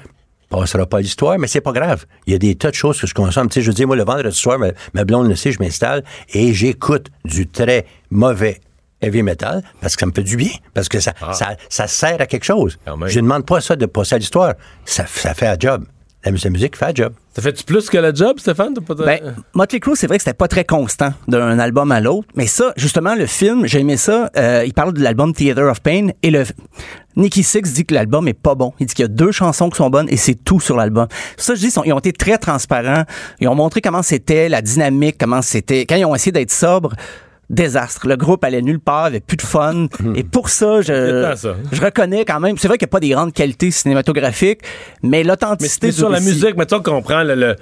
passera 0.48 0.86
pas 0.86 0.98
à 0.98 1.02
l'histoire, 1.02 1.40
mais 1.40 1.48
c'est 1.48 1.62
pas 1.62 1.72
grave. 1.72 2.06
Il 2.28 2.34
y 2.34 2.36
a 2.36 2.40
des 2.40 2.54
tas 2.54 2.70
de 2.70 2.76
choses 2.76 3.02
que 3.02 3.08
je 3.08 3.16
consomme. 3.16 3.50
Tu 3.50 3.56
sais, 3.56 3.62
je 3.64 3.72
veux 3.72 3.74
dire, 3.74 3.88
moi, 3.88 3.96
le 3.96 4.04
vendredi 4.04 4.38
soir, 4.38 4.60
ma, 4.60 4.68
ma 4.94 5.06
blonde 5.06 5.28
le 5.28 5.36
sait, 5.36 5.52
je 5.52 5.60
m'installe 5.60 6.04
et 6.36 6.54
j'écoute 6.54 7.08
du 7.26 7.48
très 7.48 7.88
mauvais 8.12 8.62
heavy 9.02 9.24
metal 9.24 9.64
parce 9.82 9.96
que 9.96 10.02
ça 10.02 10.06
me 10.06 10.12
fait 10.12 10.24
du 10.24 10.36
bien, 10.38 10.52
parce 10.74 10.90
que 10.90 11.00
ça, 11.00 11.14
ça, 11.34 11.56
ça 11.70 11.88
sert 11.88 12.20
à 12.20 12.26
quelque 12.26 12.44
chose. 12.46 12.78
Je 13.08 13.20
ne 13.20 13.24
demande 13.24 13.46
pas 13.46 13.62
ça 13.62 13.76
de 13.76 13.86
passer 13.86 14.16
à 14.16 14.18
l'histoire. 14.18 14.54
Ça, 14.86 15.06
ça 15.08 15.34
fait 15.34 15.48
un 15.48 15.56
job. 15.60 15.86
La, 16.26 16.32
la 16.32 16.50
musique 16.50 16.76
fait 16.76 16.86
un 16.88 16.94
job. 16.94 17.14
Ça 17.34 17.42
fait-tu 17.42 17.64
plus 17.64 17.90
que 17.90 17.98
le 17.98 18.14
job, 18.14 18.40
Stéphane? 18.40 18.74
Ben, 18.98 19.36
Motley 19.54 19.80
Crue, 19.80 19.96
c'est 19.96 20.08
vrai 20.08 20.18
que 20.18 20.24
c'était 20.24 20.34
pas 20.36 20.50
très 20.50 20.66
constant 20.66 21.14
d'un 21.30 21.58
album 21.60 21.94
à 21.94 22.02
l'autre, 22.02 22.28
mais 22.36 22.46
ça, 22.46 22.74
justement, 22.76 23.16
le 23.16 23.26
film, 23.26 23.66
j'ai 23.66 23.80
aimé 23.80 23.96
ça. 23.96 24.30
euh, 24.36 24.64
il 24.66 24.74
parle 24.74 24.92
de 24.92 25.02
l'album 25.02 25.34
Theater 25.34 25.72
of 25.72 25.80
Pain 25.80 26.10
et 26.22 26.30
le 26.30 26.44
Nicky 27.16 27.42
Six 27.42 27.62
dit 27.74 27.86
que 27.86 27.94
l'album 27.94 28.28
est 28.28 28.34
pas 28.34 28.54
bon. 28.56 28.74
Il 28.82 28.86
dit 28.88 28.94
qu'il 28.96 29.04
y 29.04 29.06
a 29.06 29.08
deux 29.08 29.32
chansons 29.32 29.70
qui 29.70 29.78
sont 29.78 29.90
bonnes 29.90 30.10
et 30.10 30.18
c'est 30.18 30.36
tout 30.36 30.60
sur 30.60 30.76
l'album. 30.76 31.08
Ça, 31.38 31.56
je 31.56 31.62
dis, 31.62 31.74
ils 31.86 31.94
ont 31.94 32.00
été 32.00 32.12
très 32.12 32.38
transparents. 32.38 33.04
Ils 33.40 33.48
ont 33.48 33.56
montré 33.56 33.80
comment 33.80 34.04
c'était, 34.04 34.50
la 34.50 34.62
dynamique, 34.62 35.16
comment 35.18 35.42
c'était. 35.42 35.86
Quand 35.86 35.96
ils 35.96 36.04
ont 36.04 36.16
essayé 36.16 36.34
d'être 36.34 36.52
sobres, 36.52 36.94
désastre. 37.50 38.08
Le 38.08 38.16
groupe 38.16 38.44
allait 38.44 38.62
nulle 38.62 38.80
part, 38.80 39.06
avait 39.06 39.20
plus 39.20 39.38
de 39.38 39.42
fun. 39.42 39.88
Et 40.16 40.24
pour 40.24 40.50
ça, 40.50 40.82
je, 40.82 41.34
ça. 41.36 41.56
je 41.72 41.82
reconnais 41.82 42.26
quand 42.26 42.40
même. 42.40 42.58
C'est 42.58 42.68
vrai 42.68 42.78
qu'il 42.78 42.86
n'y 42.86 42.90
a 42.90 42.94
pas 42.94 43.00
des 43.00 43.10
grandes 43.10 43.34
qualités 43.34 43.72
cinématographiques, 43.72 44.62
mais 45.04 45.24
l'authenticité 45.24 45.92
sur 45.92 46.10
la 46.10 46.20
récit- 46.20 46.26
musique, 46.26 46.58
mettons 46.58 46.82
qu'on 46.82 47.02
prend 47.02 47.24
le, 47.24 47.36
le- 47.36 47.56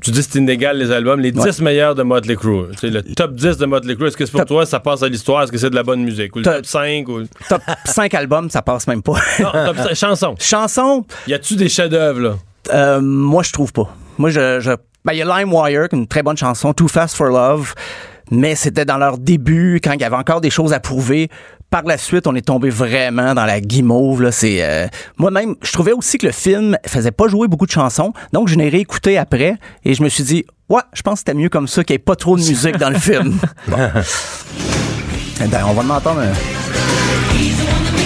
Tu 0.00 0.12
dis 0.12 0.20
que 0.24 0.26
c'est 0.30 0.38
inégal 0.38 0.78
les 0.78 0.92
albums, 0.92 1.18
les 1.18 1.32
10 1.32 1.40
Ouais. 1.40 1.50
meilleurs 1.64 1.94
de 1.96 2.04
Motley 2.04 2.36
Crue. 2.36 2.66
C'est 2.80 2.90
le 2.90 3.02
top 3.02 3.34
10 3.34 3.56
de 3.56 3.66
Motley 3.66 3.96
Crue. 3.96 4.06
Est-ce 4.06 4.16
que 4.16 4.26
c'est 4.26 4.32
pour 4.32 4.44
toi, 4.44 4.64
ça 4.64 4.78
passe 4.78 5.02
à 5.02 5.08
l'histoire? 5.08 5.42
Est-ce 5.42 5.50
que 5.50 5.58
c'est 5.58 5.70
de 5.70 5.74
la 5.74 5.82
bonne 5.82 6.02
musique? 6.04 6.36
Ou 6.36 6.38
le 6.38 6.44
Top- 6.44 6.54
top 6.56 6.66
5? 6.66 7.08
Ou... 7.08 7.22
top 7.48 7.62
5 7.84 8.14
albums, 8.14 8.48
ça 8.48 8.62
passe 8.62 8.86
même 8.86 9.02
pas. 9.02 9.14
Non, 9.40 9.50
top 9.50 9.76
5, 9.76 9.94
chanson. 9.94 10.34
Chanson, 10.40 11.04
Y 11.26 11.34
a-tu 11.34 11.56
des 11.56 11.68
chefs-d'œuvre, 11.68 12.20
là? 12.20 12.34
euh, 12.72 13.00
moi 13.00 13.42
je 13.42 13.50
trouve 13.52 13.72
pas. 13.72 13.92
Moi 14.18 14.30
je, 14.30 14.60
je 14.60 14.70
ben, 15.04 15.14
il 15.14 15.18
y 15.18 15.22
a 15.22 15.38
LimeWire, 15.38 15.88
qui 15.88 15.96
est 15.96 15.98
une 15.98 16.06
très 16.06 16.22
bonne 16.22 16.36
chanson, 16.36 16.72
Too 16.74 16.86
Fast 16.88 17.16
for 17.16 17.28
Love, 17.28 17.72
mais 18.30 18.54
c'était 18.54 18.84
dans 18.84 18.98
leur 18.98 19.18
début 19.18 19.80
quand 19.82 19.92
il 19.92 20.00
y 20.00 20.04
avait 20.04 20.16
encore 20.16 20.40
des 20.40 20.50
choses 20.50 20.72
à 20.72 20.80
prouver. 20.80 21.28
Par 21.70 21.82
la 21.82 21.98
suite, 21.98 22.26
on 22.26 22.34
est 22.34 22.46
tombé 22.46 22.70
vraiment 22.70 23.34
dans 23.34 23.44
la 23.44 23.60
guimauve. 23.60 24.22
Là. 24.22 24.32
C'est 24.32 24.62
euh, 24.64 24.86
moi-même, 25.18 25.54
je 25.62 25.70
trouvais 25.72 25.92
aussi 25.92 26.16
que 26.16 26.26
le 26.26 26.32
film 26.32 26.78
faisait 26.86 27.10
pas 27.10 27.28
jouer 27.28 27.46
beaucoup 27.46 27.66
de 27.66 27.70
chansons, 27.70 28.12
donc 28.32 28.48
je 28.48 28.54
l'ai 28.56 28.70
réécouté 28.70 29.18
après 29.18 29.56
et 29.84 29.92
je 29.92 30.02
me 30.02 30.08
suis 30.08 30.24
dit, 30.24 30.46
ouais, 30.70 30.80
je 30.94 31.02
pense 31.02 31.14
que 31.14 31.18
c'était 31.18 31.34
mieux 31.34 31.50
comme 31.50 31.68
ça 31.68 31.84
qu'il 31.84 31.92
n'y 31.94 31.96
ait 31.96 32.04
pas 32.04 32.16
trop 32.16 32.36
de 32.36 32.42
musique 32.42 32.78
dans 32.78 32.90
le 32.90 32.98
film. 32.98 33.38
Bon. 33.66 33.76
Eh 35.40 35.46
ben, 35.46 35.60
on 35.68 35.72
va 35.72 35.82
en 35.94 35.96
entendre. 35.98 36.18
un- 36.20 37.97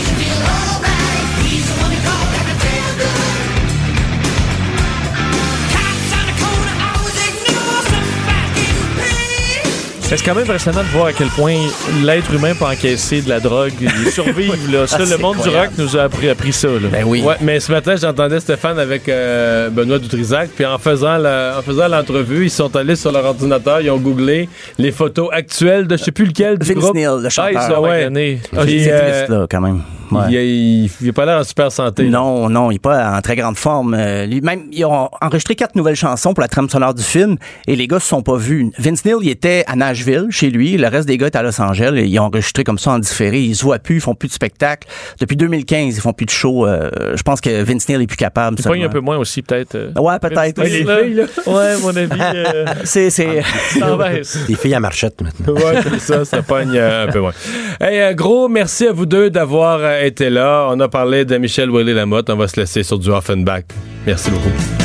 C'est 10.15 10.27
quand 10.27 10.35
même 10.35 10.45
impressionnant 10.45 10.83
de 10.83 10.89
voir 10.89 11.07
à 11.07 11.13
quel 11.15 11.29
point 11.29 11.57
l'être 12.05 12.33
humain 12.35 12.53
peut 12.55 12.67
encaisser 12.67 13.23
de 13.23 13.29
la 13.31 13.41
drogue 13.41 13.73
et 13.81 14.11
survivre. 14.11 14.55
Là. 14.71 14.87
Ça, 14.87 14.99
Ah, 15.01 15.05
le 15.11 15.17
monde 15.17 15.39
du 15.43 15.49
rock 15.49 15.71
nous 15.79 15.97
a 15.97 16.03
appris, 16.03 16.29
appris 16.29 16.53
ça. 16.53 16.69
Là. 16.69 16.89
Ben 16.93 17.05
oui. 17.07 17.23
Ouais, 17.23 17.35
mais 17.41 17.59
ce 17.61 17.73
matin, 17.73 17.95
j'entendais 17.97 18.39
Stéphane 18.39 18.79
avec 18.79 19.09
euh, 19.09 19.71
Benoît 19.71 19.99
Dutrisac, 19.99 20.51
puis 20.55 20.67
en 20.67 20.79
faisant 20.79 21.17
la- 21.17 21.57
en 21.59 21.63
faisant 21.63 21.89
l'entrevue, 21.89 22.45
ils 22.45 22.51
sont 22.51 22.75
allés 22.77 22.95
sur 22.97 23.11
leur 23.11 23.25
ordinateur, 23.25 23.81
ils 23.81 23.91
ont 23.91 23.99
googlé 23.99 24.49
les 24.79 24.93
photos 24.93 25.29
actuelles 25.33 25.87
de 25.89 25.97
je 25.97 26.05
sais 26.05 26.13
plus 26.13 26.27
lequel 26.27 26.59
du 26.59 26.67
Vince 26.69 26.77
groupe. 26.83 26.95
Neil, 26.95 27.09
le 27.21 27.29
chanteur. 27.31 27.73
Ah, 27.75 27.81
ouais. 27.81 27.89
Magané. 27.89 28.41
Ah, 28.57 28.61
Puis, 28.65 28.85
c'est 28.85 28.93
euh, 28.93 29.11
triste, 29.11 29.29
là, 29.31 29.47
quand 29.51 29.61
même. 29.61 29.83
Ouais. 30.11 30.31
il, 30.45 30.91
a 31.09 31.13
pas 31.15 31.25
l'air 31.25 31.39
en 31.39 31.45
super 31.45 31.73
santé. 31.73 32.05
Non, 32.05 32.51
non, 32.51 32.71
il 32.71 32.75
est 32.75 32.79
pas 32.79 33.17
en 33.17 33.21
très 33.23 33.35
grande 33.35 33.57
forme. 33.57 33.95
Euh, 33.99 34.27
même, 34.43 34.65
ils 34.71 34.85
ont 34.85 35.09
enregistré 35.23 35.55
quatre 35.55 35.75
nouvelles 35.75 35.97
chansons 35.97 36.35
pour 36.35 36.43
la 36.43 36.49
trame 36.49 36.69
sonore 36.69 36.93
du 36.93 37.03
film 37.03 37.37
et 37.67 37.77
les 37.77 37.87
gars 37.87 37.99
se 37.99 38.09
sont 38.09 38.21
pas 38.23 38.37
vus. 38.37 38.71
Vince 38.79 39.07
Neil, 39.07 39.15
il 39.23 39.31
était 39.31 39.65
à 39.67 39.75
Nashville, 40.07 40.27
chez 40.31 40.51
lui. 40.51 40.77
Le 40.77 40.89
reste 40.89 41.07
des 41.07 41.17
gars 41.19 41.29
étaient 41.29 41.39
à 41.39 41.43
Los 41.43 41.61
Angeles 41.61 42.03
ils 42.07 42.19
ont 42.19 42.25
enregistré 42.25 42.65
comme 42.65 42.79
ça 42.79 42.93
en 42.93 42.99
différé. 42.99 43.41
Ils 43.41 43.55
se 43.57 43.63
voient 43.63 43.79
plus, 43.79 43.97
ils 43.97 44.01
font 44.01 44.15
plus 44.15 44.29
de 44.29 44.33
spectacles. 44.33 44.89
Depuis 45.21 45.37
2015, 45.37 45.97
ils 45.97 46.01
font 46.01 46.13
plus 46.13 46.27
de 46.27 46.31
shows. 46.31 46.67
Euh, 46.67 46.91
je 47.15 47.23
pense 47.23 47.41
que 47.41 47.63
Vince 47.63 47.89
Neil 47.89 48.03
est 48.03 48.07
plus 48.07 48.17
capable. 48.17 48.57
Il 48.59 48.65
pogne 48.65 48.85
un 48.85 48.89
peu 48.89 49.01
moins 49.01 49.17
aussi, 49.19 49.43
peut-être. 49.43 49.75
euh. 49.75 49.93
Ouais, 49.97 50.19
peut-être. 50.19 50.59
Ouais, 50.59 50.69
les 50.69 50.85
filles, 50.85 51.15
là. 51.15 51.25
Ouais, 51.47 51.77
mon 51.81 51.97
avis. 51.97 52.11
euh, 52.21 52.65
C'est, 52.85 53.11
c'est... 53.11 53.43
ça 53.79 53.97
baisse. 53.97 54.39
Les 54.49 54.55
filles 54.55 54.75
à 54.75 54.81
marchette 54.81 55.21
maintenant. 55.21 55.55
Ouais, 55.55 55.81
c'est 55.83 56.01
ça, 56.01 56.25
ça 56.25 56.43
pogne 56.43 56.73
euh, 56.75 57.07
un 57.09 57.13
peu 57.13 57.21
moins. 57.21 57.33
Hey, 57.81 58.15
gros 58.15 58.49
merci 58.49 58.87
à 58.87 58.93
vous 58.93 59.07
deux 59.07 59.31
d'avoir 59.31 59.79
euh, 59.81 60.03
été 60.03 60.31
là. 60.31 60.69
On 60.71 60.81
a 60.81 60.89
parlé 60.89 61.25
de 61.25 61.37
Michel 61.39 61.71
Willy-Lamotte. 61.71 62.31
On 62.31 62.37
va 62.37 62.49
se 62.49 62.59
laisser 62.59 62.83
sur 62.83 62.99
du 62.99 63.11
Offenbach. 63.11 63.65
Merci 64.07 64.31
beaucoup. 64.31 64.82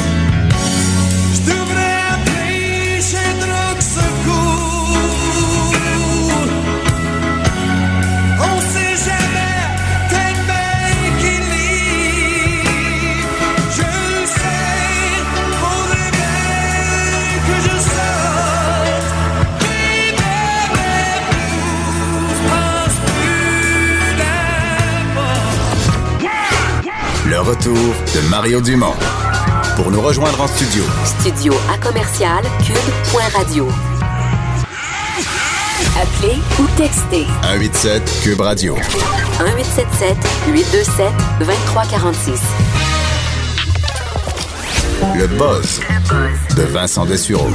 Retour 27.48 27.96
de 28.14 28.30
Mario 28.30 28.60
Dumont. 28.60 28.94
Pour 29.78 29.90
nous 29.90 30.02
rejoindre 30.02 30.42
en 30.42 30.48
studio, 30.48 30.84
Studio 31.06 31.54
à 31.74 31.78
commercial 31.78 32.44
cube.radio. 32.66 33.70
Appelez 35.96 36.40
ou 36.60 36.66
textez 36.76 37.26
187 37.44 38.20
Cube 38.22 38.42
Radio. 38.42 38.76
1877 38.76 40.18
827 40.48 41.12
2346. 41.40 42.42
Le 45.18 45.28
buzz 45.28 45.80
de 46.58 46.64
Vincent 46.64 47.06
Dessureau. 47.06 47.48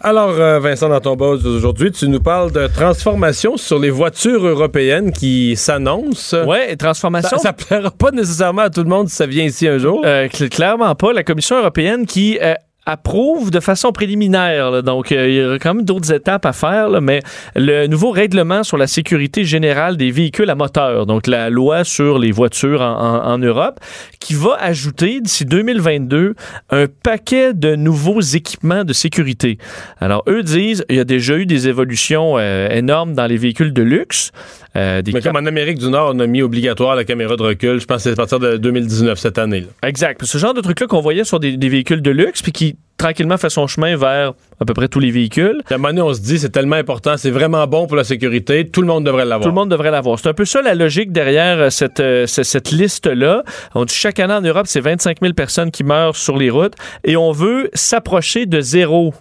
Alors, 0.00 0.30
euh, 0.38 0.58
Vincent, 0.60 0.88
dans 0.88 1.00
ton 1.00 1.16
buzz 1.16 1.44
aujourd'hui, 1.46 1.90
tu 1.90 2.06
nous 2.08 2.20
parles 2.20 2.52
de 2.52 2.66
transformation 2.66 3.56
sur 3.56 3.78
les 3.78 3.90
voitures 3.90 4.46
européennes 4.46 5.10
qui 5.10 5.56
s'annoncent. 5.56 6.36
Ouais, 6.44 6.76
transformation. 6.76 7.38
Ça, 7.38 7.42
ça 7.44 7.52
plaira 7.52 7.90
pas 7.90 8.10
nécessairement 8.10 8.62
à 8.62 8.70
tout 8.70 8.82
le 8.82 8.88
monde 8.90 9.08
si 9.08 9.16
ça 9.16 9.26
vient 9.26 9.44
ici 9.44 9.66
un 9.66 9.78
jour. 9.78 10.02
Euh, 10.04 10.26
cl- 10.28 10.50
clairement 10.50 10.94
pas. 10.94 11.12
La 11.12 11.24
Commission 11.24 11.58
européenne 11.58 12.04
qui 12.06 12.38
euh, 12.42 12.54
approuve 12.86 13.50
de 13.50 13.60
façon 13.60 13.92
préliminaire. 13.92 14.82
donc, 14.82 15.12
euh, 15.12 15.28
il 15.28 15.34
y 15.34 15.44
aura 15.44 15.58
quand 15.58 15.74
même 15.74 15.84
d'autres 15.84 16.12
étapes 16.12 16.46
à 16.46 16.52
faire, 16.52 17.00
mais 17.00 17.20
le 17.54 17.86
nouveau 17.86 18.10
règlement 18.10 18.62
sur 18.62 18.76
la 18.76 18.86
sécurité 18.86 19.44
générale 19.44 19.96
des 19.96 20.10
véhicules 20.10 20.48
à 20.48 20.54
moteur, 20.54 21.06
donc 21.06 21.26
la 21.26 21.50
loi 21.50 21.84
sur 21.84 22.18
les 22.18 22.32
voitures 22.32 22.80
en 22.80 23.38
Europe, 23.38 23.80
qui 24.20 24.34
va 24.34 24.56
ajouter 24.60 25.20
d'ici 25.20 25.44
2022 25.44 26.34
un 26.70 26.86
paquet 27.02 27.54
de 27.54 27.76
nouveaux 27.76 28.20
équipements 28.20 28.84
de 28.84 28.92
sécurité. 28.92 29.58
Alors, 30.00 30.22
eux 30.28 30.42
disent, 30.42 30.84
il 30.88 30.96
y 30.96 31.00
a 31.00 31.04
déjà 31.04 31.36
eu 31.36 31.46
des 31.46 31.68
évolutions 31.68 32.36
euh, 32.38 32.68
énormes 32.70 33.14
dans 33.14 33.26
les 33.26 33.36
véhicules 33.36 33.72
de 33.72 33.82
luxe. 33.82 34.32
Euh, 34.76 35.02
des 35.02 35.12
Mais 35.12 35.20
comme 35.20 35.36
en 35.36 35.46
Amérique 35.46 35.78
du 35.78 35.88
Nord, 35.88 36.12
on 36.14 36.18
a 36.20 36.26
mis 36.26 36.42
obligatoire 36.42 36.94
la 36.96 37.04
caméra 37.04 37.36
de 37.36 37.42
recul, 37.42 37.80
je 37.80 37.86
pense 37.86 37.98
que 37.98 38.02
c'est 38.04 38.12
à 38.12 38.16
partir 38.16 38.38
de 38.38 38.56
2019, 38.56 39.18
cette 39.18 39.38
année. 39.38 39.60
là. 39.60 39.88
Exact. 39.88 40.24
Ce 40.24 40.38
genre 40.38 40.54
de 40.54 40.60
truc-là 40.60 40.86
qu'on 40.86 41.00
voyait 41.00 41.24
sur 41.24 41.40
des, 41.40 41.56
des 41.56 41.68
véhicules 41.68 42.02
de 42.02 42.10
luxe, 42.10 42.42
puis 42.42 42.52
qui 42.52 42.76
tranquillement 42.98 43.36
fait 43.36 43.50
son 43.50 43.66
chemin 43.66 43.94
vers 43.96 44.32
à 44.58 44.64
peu 44.64 44.72
près 44.72 44.88
tous 44.88 45.00
les 45.00 45.10
véhicules. 45.10 45.60
À 45.70 45.74
un 45.74 45.76
moment 45.76 45.88
donné, 45.88 46.00
on 46.02 46.14
se 46.14 46.20
dit, 46.20 46.38
c'est 46.38 46.48
tellement 46.50 46.76
important, 46.76 47.16
c'est 47.18 47.30
vraiment 47.30 47.66
bon 47.66 47.86
pour 47.86 47.96
la 47.96 48.04
sécurité, 48.04 48.66
tout 48.68 48.80
le 48.80 48.86
monde 48.86 49.04
devrait 49.04 49.24
l'avoir. 49.26 49.42
Tout 49.42 49.48
le 49.48 49.54
monde 49.54 49.70
devrait 49.70 49.90
l'avoir. 49.90 50.18
C'est 50.18 50.28
un 50.28 50.34
peu 50.34 50.46
ça 50.46 50.62
la 50.62 50.74
logique 50.74 51.12
derrière 51.12 51.58
euh, 51.58 51.70
cette, 51.70 52.00
euh, 52.00 52.26
ce- 52.26 52.42
cette 52.42 52.70
liste-là. 52.70 53.42
On 53.74 53.84
dit 53.84 53.94
chaque 53.94 54.18
année 54.18 54.32
en 54.34 54.40
Europe, 54.40 54.66
c'est 54.66 54.80
25 54.80 55.18
000 55.20 55.34
personnes 55.34 55.70
qui 55.70 55.84
meurent 55.84 56.16
sur 56.16 56.36
les 56.38 56.48
routes 56.48 56.74
et 57.04 57.16
on 57.18 57.32
veut 57.32 57.68
s'approcher 57.74 58.46
de 58.46 58.60
zéro 58.62 59.12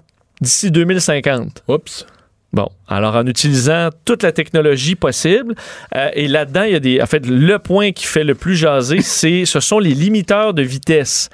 d'ici 0.42 0.72
2050. 0.72 1.64
Oups. 1.68 2.06
Bon, 2.56 2.70
alors 2.88 3.16
en 3.18 3.28
utilisant 3.28 3.90
toute 4.06 4.24
la 4.24 4.32
technologie 4.32 4.96
possible, 4.96 5.56
euh, 5.94 6.08
et 6.14 6.30
là-dedans, 6.30 6.64
il 6.64 6.72
y 6.72 6.76
a 6.76 6.80
des. 6.80 7.02
En 7.02 7.06
fait, 7.06 7.28
le 7.28 7.60
point 7.60 7.92
qui 7.92 8.06
fait 8.06 8.24
le 8.24 8.34
plus 8.34 8.56
jaser, 8.56 9.02
c'est 9.02 9.44
ce 9.44 9.60
sont 9.60 9.78
les 9.78 9.94
limiteurs 9.94 10.54
de 10.54 10.62
vitesse. 10.62 11.30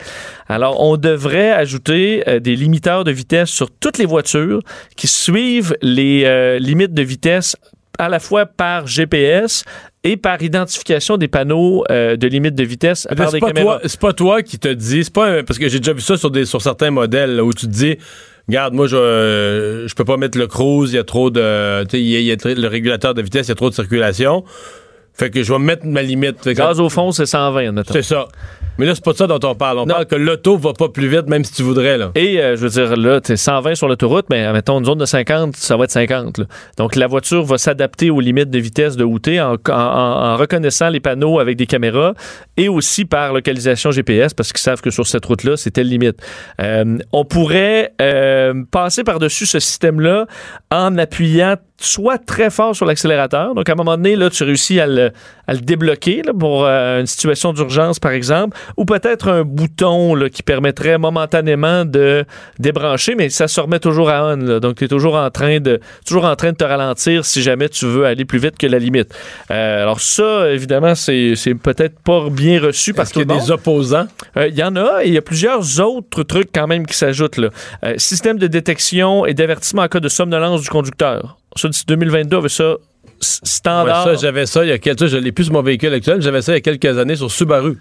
Alors, 0.47 0.81
on 0.81 0.97
devrait 0.97 1.51
ajouter 1.51 2.23
euh, 2.27 2.39
des 2.39 2.55
limiteurs 2.55 3.03
de 3.03 3.11
vitesse 3.11 3.49
sur 3.49 3.69
toutes 3.69 3.99
les 3.99 4.07
voitures 4.07 4.61
qui 4.97 5.05
suivent 5.07 5.77
les 5.83 6.23
euh, 6.25 6.57
limites 6.57 6.95
de 6.95 7.03
vitesse 7.03 7.55
à 7.99 8.09
la 8.09 8.19
fois 8.19 8.47
par 8.47 8.87
GPS 8.87 9.63
et 10.03 10.17
par 10.17 10.41
identification 10.41 11.17
des 11.17 11.27
panneaux 11.27 11.83
euh, 11.91 12.15
de 12.17 12.25
limite 12.25 12.55
de 12.55 12.63
vitesse 12.63 13.07
par 13.15 13.31
des 13.31 13.39
pas, 13.39 13.51
caméras. 13.53 13.79
c'est 13.85 13.99
pas 13.99 14.13
toi 14.13 14.41
qui 14.41 14.57
te 14.57 14.69
dis, 14.69 15.03
c'est 15.03 15.13
pas 15.13 15.27
un- 15.27 15.43
parce 15.43 15.59
que 15.59 15.69
j'ai 15.69 15.77
déjà 15.77 15.93
vu 15.93 16.01
ça 16.01 16.17
sur, 16.17 16.31
des, 16.31 16.45
sur 16.45 16.63
certains 16.63 16.89
modèles 16.89 17.35
là, 17.35 17.43
où 17.43 17.53
tu 17.53 17.67
te 17.67 17.71
dis, 17.71 17.97
regarde, 18.47 18.73
moi 18.73 18.87
je, 18.87 18.95
euh, 18.95 19.87
je 19.87 19.95
peux 19.95 20.05
pas 20.05 20.17
mettre 20.17 20.37
le 20.37 20.47
cruise, 20.47 20.91
il 20.91 20.95
y 20.95 20.99
a 20.99 21.03
trop 21.03 21.29
de, 21.29 21.83
tu 21.85 21.97
sais, 21.97 22.55
le 22.55 22.67
régulateur 22.67 23.13
de 23.13 23.21
vitesse, 23.21 23.47
il 23.47 23.49
y 23.49 23.53
a 23.53 23.55
trop 23.55 23.69
de 23.69 23.75
circulation. 23.75 24.43
Fait 25.21 25.29
que 25.29 25.43
je 25.43 25.53
vais 25.53 25.59
mettre 25.59 25.85
ma 25.85 26.01
limite. 26.01 26.49
Gaz 26.49 26.79
au 26.79 26.89
fond, 26.89 27.11
c'est 27.11 27.27
120, 27.27 27.71
mettons. 27.73 27.93
C'est 27.93 28.01
ça. 28.01 28.27
Mais 28.79 28.87
là, 28.87 28.95
c'est 28.95 29.03
pas 29.03 29.11
de 29.11 29.17
ça 29.17 29.27
dont 29.27 29.39
on 29.43 29.53
parle. 29.53 29.77
On 29.79 29.85
parle 29.85 30.05
que 30.07 30.15
l'auto 30.15 30.57
va 30.57 30.73
pas 30.73 30.89
plus 30.89 31.07
vite, 31.07 31.27
même 31.27 31.43
si 31.43 31.53
tu 31.53 31.61
voudrais. 31.61 31.97
Là. 31.99 32.09
Et 32.15 32.39
euh, 32.41 32.55
je 32.55 32.61
veux 32.61 32.69
dire, 32.69 32.95
là, 32.95 33.21
tu 33.21 33.37
120 33.37 33.75
sur 33.75 33.87
l'autoroute, 33.87 34.25
mais 34.31 34.51
mettons 34.53 34.79
une 34.79 34.85
zone 34.85 34.97
de 34.97 35.05
50, 35.05 35.55
ça 35.55 35.77
va 35.77 35.83
être 35.83 35.91
50. 35.91 36.39
là. 36.39 36.45
Donc 36.77 36.95
la 36.95 37.05
voiture 37.05 37.43
va 37.43 37.59
s'adapter 37.59 38.09
aux 38.09 38.19
limites 38.21 38.49
de 38.49 38.57
vitesse 38.57 38.95
de 38.95 39.03
en, 39.03 39.57
en- 39.69 39.71
en 39.73 40.37
reconnaissant 40.37 40.89
les 40.89 40.99
panneaux 41.01 41.37
avec 41.39 41.57
des 41.57 41.67
caméras 41.67 42.13
et 42.57 42.69
aussi 42.69 43.05
par 43.05 43.33
localisation 43.33 43.91
GPS 43.91 44.33
parce 44.33 44.51
qu'ils 44.51 44.61
savent 44.61 44.81
que 44.81 44.89
sur 44.89 45.05
cette 45.05 45.25
route-là, 45.25 45.57
c'est 45.57 45.71
telle 45.71 45.89
limite. 45.89 46.15
Euh, 46.61 46.97
on 47.11 47.25
pourrait 47.25 47.93
euh, 48.01 48.63
passer 48.71 49.03
par-dessus 49.03 49.45
ce 49.45 49.59
système-là 49.59 50.25
en 50.71 50.97
appuyant 50.97 51.55
soit 51.83 52.17
très 52.17 52.49
fort 52.49 52.75
sur 52.75 52.85
l'accélérateur. 52.85 53.55
Donc, 53.55 53.67
à 53.69 53.73
un 53.73 53.75
moment 53.75 53.97
donné, 53.97 54.15
là, 54.15 54.29
tu 54.29 54.43
réussis 54.43 54.79
à 54.79 54.87
le, 54.87 55.11
à 55.47 55.53
le 55.53 55.59
débloquer 55.59 56.21
là, 56.23 56.33
pour 56.37 56.65
euh, 56.65 57.01
une 57.01 57.05
situation 57.05 57.53
d'urgence, 57.53 57.99
par 57.99 58.11
exemple, 58.11 58.57
ou 58.77 58.85
peut-être 58.85 59.27
un 59.29 59.43
bouton 59.43 60.15
là, 60.15 60.29
qui 60.29 60.43
permettrait 60.43 60.97
momentanément 60.97 61.85
de 61.85 62.25
débrancher, 62.59 63.15
mais 63.15 63.29
ça 63.29 63.47
se 63.47 63.59
remet 63.59 63.79
toujours 63.79 64.09
à 64.09 64.33
on. 64.33 64.37
là. 64.37 64.59
Donc, 64.59 64.75
tu 64.75 64.85
es 64.85 64.87
toujours 64.87 65.15
en, 65.15 65.29
train 65.29 65.59
de, 65.59 65.79
toujours 66.05 66.25
en 66.25 66.35
train 66.35 66.51
de 66.51 66.57
te 66.57 66.63
ralentir 66.63 67.25
si 67.25 67.41
jamais 67.41 67.69
tu 67.69 67.85
veux 67.85 68.05
aller 68.05 68.25
plus 68.25 68.39
vite 68.39 68.57
que 68.57 68.67
la 68.67 68.79
limite. 68.79 69.13
Euh, 69.49 69.83
alors, 69.83 69.99
ça, 69.99 70.51
évidemment, 70.51 70.95
c'est 70.95 71.35
peut-être 71.61 71.99
pas 71.99 72.29
bien 72.29 72.61
reçu 72.61 72.93
par 72.93 73.03
Est-ce 73.03 73.13
tout 73.13 73.19
qu'il 73.21 73.29
y 73.29 73.33
a 73.33 73.39
des 73.39 73.51
opposants? 73.51 74.07
Euh, 74.37 74.47
Il 74.47 74.55
y 74.55 74.63
en 74.63 74.75
a 74.75 75.03
et 75.03 75.07
il 75.07 75.13
y 75.13 75.17
a 75.17 75.21
plusieurs 75.21 75.79
autres 75.79 76.23
trucs 76.23 76.51
quand 76.53 76.67
même 76.67 76.85
qui 76.85 76.95
s'ajoutent. 76.95 77.39
système 77.97 78.37
de 78.37 78.47
détection 78.47 79.25
et 79.25 79.33
d'avertissement 79.33 79.83
en 79.83 79.87
cas 79.87 79.99
de 79.99 80.09
somnolence 80.09 80.61
du 80.61 80.69
conducteur. 80.69 81.40
Ça, 81.55 81.67
d'ici 81.69 81.83
2022, 81.87 82.37
avec 82.37 82.51
ça 82.51 82.63
s- 83.21 83.39
Ouais, 83.43 83.49
standard. 83.49 84.03
ça, 84.03 84.15
j'avais 84.15 84.45
ça 84.45 84.63
il 84.63 84.69
y 84.69 84.71
a 84.71 84.77
quelques 84.79 85.05
Je 85.07 85.17
l'ai 85.17 85.31
plus 85.31 85.45
sur 85.45 85.53
mon 85.53 85.61
véhicule 85.61 85.93
actuel. 85.93 86.21
J'avais 86.21 86.41
ça 86.41 86.53
il 86.53 86.55
y 86.55 86.57
a 86.57 86.61
quelques 86.61 86.97
années 86.97 87.15
sur 87.15 87.29
Subaru. 87.31 87.77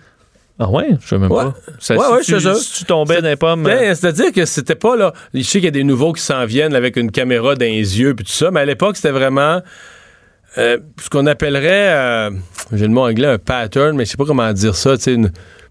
ah 0.59 0.69
ouais? 0.71 0.89
Je 1.01 1.09
sais 1.09 1.19
même 1.19 1.31
Ouais. 1.31 1.45
pas. 1.45 1.55
Ça, 1.79 1.95
Ouais, 1.97 2.05
si, 2.05 2.13
ouais, 2.13 2.21
tu, 2.39 2.45
je 2.45 2.53
sais 2.55 2.61
si 2.61 2.73
tu 2.81 2.85
tombais 2.85 3.23
dans 3.23 3.29
les 3.29 3.37
pommes... 3.37 3.67
euh, 3.67 3.71
Ben, 3.71 3.95
C'est-à-dire 3.95 4.33
que 4.33 4.45
c'était 4.45 4.75
pas 4.75 4.97
là. 4.97 5.13
Je 5.33 5.41
sais 5.43 5.59
qu'il 5.59 5.65
y 5.65 5.69
a 5.69 5.71
des 5.71 5.85
nouveaux 5.85 6.13
qui 6.13 6.23
s'en 6.23 6.45
viennent 6.47 6.75
avec 6.75 6.97
une 6.97 7.11
caméra 7.11 7.55
dans 7.55 7.65
les 7.65 7.99
yeux 8.01 8.15
puis 8.15 8.25
tout 8.25 8.33
ça, 8.33 8.51
mais 8.51 8.61
à 8.61 8.65
l'époque, 8.67 8.97
c'était 8.97 9.11
vraiment 9.13 9.63
euh, 10.59 10.79
ce 11.01 11.09
qu'on 11.09 11.27
appellerait, 11.27 11.93
euh, 11.95 12.31
j'ai 12.73 12.87
le 12.87 12.93
mot 12.93 13.03
anglais, 13.07 13.29
un 13.29 13.39
pattern, 13.39 13.97
mais 13.97 14.05
je 14.05 14.11
sais 14.11 14.17
pas 14.17 14.25
comment 14.25 14.53
dire 14.53 14.75
ça, 14.75 14.99
tu 14.99 15.17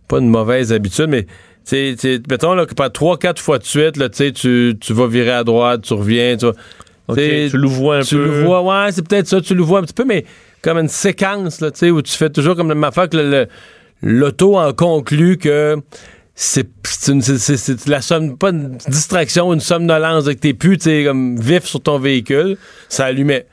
pas 0.07 0.19
une 0.19 0.29
mauvaise 0.29 0.71
habitude, 0.71 1.07
mais 1.09 1.27
tu 1.67 1.95
mettons 2.29 2.53
là, 2.55 2.65
que 2.65 2.73
par 2.73 2.91
trois, 2.91 3.17
quatre 3.17 3.41
fois 3.41 3.59
de 3.59 3.65
suite, 3.65 3.97
là, 3.97 4.07
tu 4.09 4.73
vas 4.89 5.05
virer 5.07 5.31
à 5.31 5.43
droite, 5.43 5.81
tu 5.83 5.93
reviens, 5.93 6.35
tu 6.37 6.45
vas- 6.45 6.53
tu 7.15 7.47
tu 7.51 7.57
le 7.57 7.67
vois 7.67 7.97
un 7.97 8.01
tu 8.01 8.15
peu. 8.15 8.23
le 8.25 8.43
vois, 8.43 8.61
ouais, 8.61 8.91
c'est 8.91 9.07
peut-être 9.07 9.27
ça, 9.27 9.41
tu 9.41 9.55
le 9.55 9.63
vois 9.63 9.79
un 9.79 9.83
petit 9.83 9.93
peu, 9.93 10.05
mais 10.05 10.25
comme 10.61 10.77
une 10.77 10.87
séquence, 10.89 11.61
là, 11.61 11.71
tu 11.71 11.79
sais, 11.79 11.91
où 11.91 12.01
tu 12.01 12.11
fais 12.13 12.29
toujours 12.29 12.55
comme 12.55 12.69
la 12.69 12.75
même 12.75 12.83
affaire 12.83 13.09
que 13.09 13.47
l'auto 14.01 14.57
en 14.57 14.73
conclut 14.73 15.37
que 15.37 15.77
c'est 16.35 16.67
la 17.87 18.01
somme, 18.01 18.37
pas 18.37 18.49
une 18.49 18.77
distraction, 18.87 19.53
une 19.53 19.59
somnolence, 19.59 20.25
que 20.25 20.31
t'es 20.31 20.53
plus, 20.53 20.77
tu 20.77 20.85
sais, 20.85 21.03
comme 21.05 21.37
vif 21.39 21.65
sur 21.65 21.81
ton 21.81 21.99
véhicule, 21.99 22.57
ça 22.87 23.05
allumait. 23.05 23.45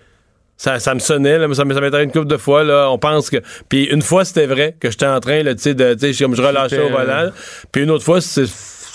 Ça, 0.58 0.78
ça 0.78 0.94
me 0.94 1.00
sonnait, 1.00 1.36
là, 1.38 1.48
ça, 1.48 1.54
ça 1.56 1.64
m'est 1.64 1.74
arrivé 1.74 2.04
une 2.04 2.12
couple 2.12 2.28
de 2.28 2.38
fois, 2.38 2.64
là, 2.64 2.88
on 2.90 2.96
pense 2.96 3.28
que... 3.28 3.36
Puis 3.68 3.84
une 3.84 4.00
fois, 4.00 4.24
c'était 4.24 4.46
vrai, 4.46 4.74
que 4.80 4.90
j'étais 4.90 5.04
en 5.06 5.20
train, 5.20 5.42
là, 5.42 5.54
tu 5.54 5.60
sais, 5.62 5.74
de, 5.74 5.92
tu 5.92 6.00
sais, 6.00 6.12
je- 6.14 6.24
comme 6.24 6.34
je 6.34 6.40
relâchais 6.40 6.78
au 6.78 6.84
C'était, 6.84 6.92
volant, 6.96 7.24
euh, 7.24 7.30
puis 7.72 7.82
une 7.82 7.90
autre 7.90 8.04
fois, 8.04 8.20
c'est... 8.22 8.46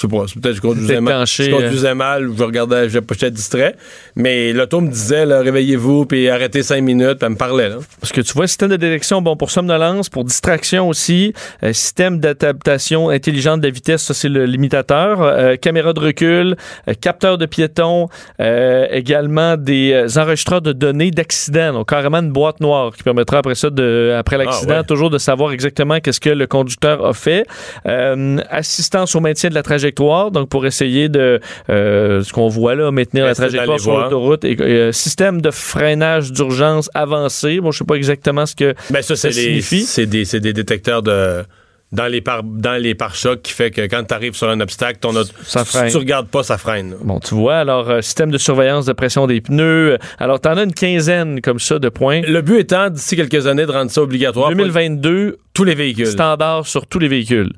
Je 0.01 0.07
sais 0.07 0.11
pas, 0.11 0.23
peut-être 0.23 0.41
que 0.41 0.53
je 0.53 0.61
conduisais 0.61 1.01
mal. 1.01 1.13
Déclenché, 1.13 1.43
Je 1.43 1.51
conduisais 1.51 1.95
mal, 1.95 2.29
je 2.35 2.43
regardais, 2.43 2.89
j'étais 2.89 3.31
distrait. 3.31 3.75
Mais 4.15 4.51
l'auto 4.53 4.81
me 4.81 4.89
disait, 4.89 5.23
réveillez-vous, 5.25 6.05
puis 6.05 6.29
arrêtez 6.29 6.63
cinq 6.63 6.81
minutes, 6.81 7.19
puis 7.19 7.25
elle 7.25 7.29
me 7.33 7.35
parlait, 7.35 7.69
là. 7.69 7.77
Parce 7.99 8.11
que 8.11 8.21
tu 8.21 8.33
vois, 8.33 8.47
système 8.47 8.69
de 8.69 8.77
détection, 8.77 9.21
bon, 9.21 9.35
pour 9.35 9.51
somnolence, 9.51 10.09
pour 10.09 10.23
distraction 10.23 10.89
aussi, 10.89 11.33
euh, 11.63 11.73
système 11.73 12.19
d'adaptation 12.19 13.09
intelligente 13.09 13.61
de 13.61 13.67
vitesse, 13.67 14.01
ça 14.01 14.13
c'est 14.13 14.29
le 14.29 14.45
limitateur, 14.45 15.21
euh, 15.21 15.55
caméra 15.55 15.93
de 15.93 15.99
recul, 15.99 16.55
euh, 16.87 16.93
capteur 16.99 17.37
de 17.37 17.45
piétons, 17.45 18.07
euh, 18.39 18.87
également 18.89 19.57
des 19.57 19.91
euh, 19.93 20.19
enregistreurs 20.19 20.61
de 20.61 20.71
données 20.73 21.11
d'accident, 21.11 21.73
donc 21.73 21.89
carrément 21.89 22.19
une 22.19 22.31
boîte 22.31 22.59
noire 22.59 22.91
qui 22.95 23.03
permettra 23.03 23.37
après 23.39 23.55
ça, 23.55 23.69
de, 23.69 24.15
après 24.17 24.37
l'accident, 24.37 24.77
ouais. 24.77 24.83
toujours 24.83 25.09
de 25.09 25.17
savoir 25.17 25.51
exactement 25.51 25.99
qu'est-ce 25.99 26.19
que 26.19 26.29
le 26.29 26.47
conducteur 26.47 27.05
a 27.05 27.13
fait. 27.13 27.45
Euh, 27.85 28.37
assistance 28.49 29.15
au 29.15 29.19
maintien 29.19 29.49
de 29.49 29.55
la 29.55 29.63
trajectoire, 29.63 29.90
donc 30.31 30.49
pour 30.49 30.65
essayer 30.65 31.09
de, 31.09 31.39
euh, 31.69 32.23
ce 32.23 32.33
qu'on 32.33 32.47
voit 32.47 32.75
là, 32.75 32.91
maintenir 32.91 33.25
la 33.25 33.35
trajectoire 33.35 33.79
sur 33.79 33.97
l'autoroute, 33.97 34.43
et, 34.43 34.55
euh, 34.59 34.91
système 34.91 35.41
de 35.41 35.51
freinage 35.51 36.31
d'urgence 36.31 36.89
avancé, 36.93 37.59
bon, 37.59 37.71
je 37.71 37.79
sais 37.79 37.85
pas 37.85 37.95
exactement 37.95 38.45
ce 38.45 38.55
que 38.55 38.73
Ben 38.89 39.01
ça, 39.01 39.15
ça 39.15 39.31
signifie. 39.31 39.81
c'est 39.81 40.05
des, 40.05 40.53
détecteurs 40.53 41.01
de 41.01 41.43
dans 41.91 42.07
les 42.07 42.21
par 42.21 42.43
dans 42.43 42.81
les 42.81 42.95
pare-chocs 42.95 43.41
qui 43.41 43.51
fait 43.51 43.69
que 43.69 43.81
quand 43.81 44.03
tu 44.07 44.13
arrives 44.13 44.33
sur 44.33 44.49
un 44.49 44.59
obstacle, 44.61 44.99
ton 44.99 45.15
auto, 45.15 45.31
Ça 45.43 45.65
si 45.65 45.77
freine. 45.77 45.91
tu 45.91 45.97
regardes 45.97 46.27
pas, 46.27 46.43
ça 46.43 46.57
freine. 46.57 46.95
Bon, 47.03 47.19
tu 47.19 47.35
vois, 47.35 47.57
alors, 47.57 47.89
euh, 47.89 48.01
système 48.01 48.31
de 48.31 48.37
surveillance 48.37 48.85
de 48.85 48.93
pression 48.93 49.27
des 49.27 49.41
pneus. 49.41 49.97
Alors, 50.17 50.39
t'en 50.39 50.55
as 50.55 50.63
une 50.63 50.73
quinzaine 50.73 51.41
comme 51.41 51.59
ça 51.59 51.79
de 51.79 51.89
points. 51.89 52.21
Le 52.21 52.41
but 52.41 52.59
étant 52.59 52.89
d'ici 52.89 53.15
quelques 53.15 53.45
années 53.47 53.65
de 53.65 53.71
rendre 53.71 53.91
ça 53.91 54.01
obligatoire 54.01 54.47
pour 54.47 54.57
2022, 54.57 55.37
tous 55.53 55.63
les 55.65 55.75
véhicules. 55.75 56.07
standard 56.07 56.65
sur 56.65 56.87
tous 56.87 56.99
les 56.99 57.09
véhicules. 57.09 57.51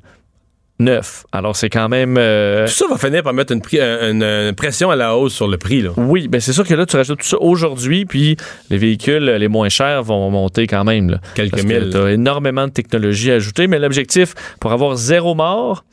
Neuf. 0.79 1.25
Alors, 1.31 1.55
c'est 1.55 1.69
quand 1.69 1.87
même... 1.87 2.17
euh, 2.17 2.65
Tout 2.67 2.73
ça 2.73 2.85
va 2.89 2.97
finir 2.97 3.23
par 3.23 3.33
mettre 3.33 3.53
une, 3.53 3.61
pri- 3.61 3.79
une- 3.81 4.23
une 4.23 4.53
pression 4.55 4.89
à 4.89 4.95
la 4.95 5.15
hausse 5.15 5.33
sur 5.33 5.47
le 5.47 5.57
prix. 5.57 5.81
Là. 5.81 5.91
Oui, 5.97 6.27
ben 6.27 6.41
c'est 6.41 6.53
sûr 6.53 6.67
que 6.67 6.73
là, 6.73 6.85
tu 6.85 6.95
rajoutes 6.97 7.19
tout 7.19 7.27
ça 7.27 7.37
aujourd'hui, 7.39 8.05
puis 8.05 8.35
les 8.69 8.77
véhicules 8.77 9.23
les 9.23 9.47
moins 9.47 9.69
chers 9.69 10.03
vont 10.03 10.29
monter 10.29 10.67
quand 10.67 10.83
même. 10.83 11.09
Là, 11.11 11.17
Quelques 11.35 11.51
Parce 11.51 11.63
mille. 11.63 11.89
t'as 11.91 12.07
énormément 12.09 12.67
de 12.67 12.71
technologie 12.73 13.31
à 13.31 13.35
ajouter, 13.35 13.67
mais 13.67 13.79
l'objectif, 13.79 14.33
pour 14.59 14.71
avoir 14.73 14.95
zéro 14.95 15.35
mort, 15.35 15.85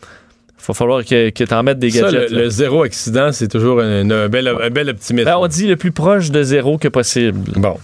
il 0.59 0.67
va 0.67 0.75
falloir 0.75 1.05
que, 1.05 1.31
que 1.31 1.45
tu 1.45 1.55
en 1.55 1.63
mettes 1.63 1.79
des 1.79 1.91
Ça, 1.91 2.03
gadgets. 2.11 2.31
le, 2.31 2.37
là. 2.37 2.43
le 2.45 2.51
zéro 2.51 2.83
accident, 2.83 3.33
c'est 3.33 3.49
toujours 3.49 3.81
un, 3.81 4.11
un 4.11 4.29
bel, 4.29 4.47
un 4.49 4.71
bel 4.71 4.91
optimisme. 4.91 5.25
Ben, 5.27 5.37
on 5.39 5.47
dit 5.47 5.67
le 5.67 5.77
plus 5.77 5.93
proche 5.93 6.31
de 6.31 6.43
zéro 6.43 6.77
que 6.79 6.89
possible. 6.89 7.39
Bon. 7.57 7.79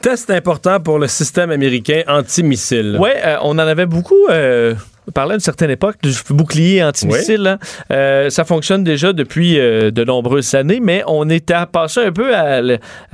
Test 0.00 0.30
important 0.30 0.78
pour 0.80 0.98
le 0.98 1.06
système 1.08 1.50
américain 1.50 2.02
antimissile. 2.08 2.98
Ouais, 3.00 3.16
euh, 3.24 3.36
on 3.42 3.50
en 3.52 3.58
avait 3.60 3.86
beaucoup 3.86 4.26
euh, 4.30 4.74
parlé 5.12 5.32
à 5.32 5.34
une 5.34 5.40
certaine 5.40 5.70
époque 5.70 5.96
du 6.02 6.12
bouclier 6.30 6.82
antimissile. 6.82 7.42
là. 7.42 7.58
Euh, 7.90 8.30
ça 8.30 8.44
fonctionne 8.44 8.84
déjà 8.84 9.12
depuis 9.12 9.58
euh, 9.58 9.90
de 9.90 10.04
nombreuses 10.04 10.54
années, 10.54 10.80
mais 10.80 11.02
on 11.06 11.28
est 11.28 11.50
à 11.50 11.66
passer 11.66 12.00
un 12.00 12.12
peu 12.12 12.34
à, 12.34 12.60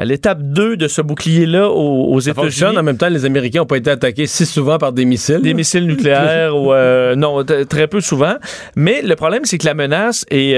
l'étape 0.05 0.41
2 0.41 0.77
de 0.77 0.89
ce 0.89 1.03
bouclier-là 1.03 1.69
aux, 1.69 2.13
aux 2.13 2.21
Ça 2.21 2.35
fonctionne. 2.35 2.71
États-Unis. 2.71 2.79
En 2.79 2.83
même 2.83 2.97
temps, 2.97 3.09
les 3.09 3.25
Américains 3.25 3.61
n'ont 3.61 3.67
pas 3.67 3.77
été 3.77 3.91
attaqués 3.91 4.27
si 4.27 4.47
souvent 4.47 4.79
par 4.79 4.93
des 4.93 5.05
missiles. 5.05 5.41
Des 5.41 5.55
missiles 5.55 5.87
nucléaires 5.87 6.57
ou 6.57 6.73
euh, 6.73 7.15
non 7.15 7.45
très 7.69 7.87
peu 7.87 8.01
souvent 8.01 8.35
mais 8.77 9.03
le 9.03 9.15
problème 9.17 9.45
c'est 9.45 9.59
que 9.59 9.67
la 9.67 9.75
menace 9.75 10.25
est, 10.31 10.55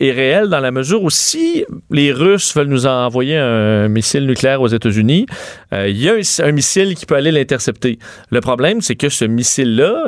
réelle 0.00 0.48
dans 0.48 0.60
la 0.60 0.70
mesure 0.70 1.02
où 1.02 1.10
si 1.10 1.64
les 1.90 2.12
Russes 2.12 2.54
veulent 2.56 2.68
nous 2.68 2.86
envoyer 2.86 3.36
un 3.36 3.88
missile 3.88 4.26
nucléaire 4.26 4.60
aux 4.60 4.68
États-Unis 4.68 5.26
il 5.72 6.02
y 6.02 6.08
a 6.08 6.14
un, 6.14 6.44
un 6.44 6.52
missile 6.52 6.94
qui 6.94 7.06
peut 7.06 7.14
aller 7.14 7.32
l'intercepter 7.32 7.98
le 8.30 8.40
problème 8.40 8.80
c'est 8.80 8.96
que 8.96 9.08
ce 9.08 9.24
missile 9.24 9.76
là 9.76 10.04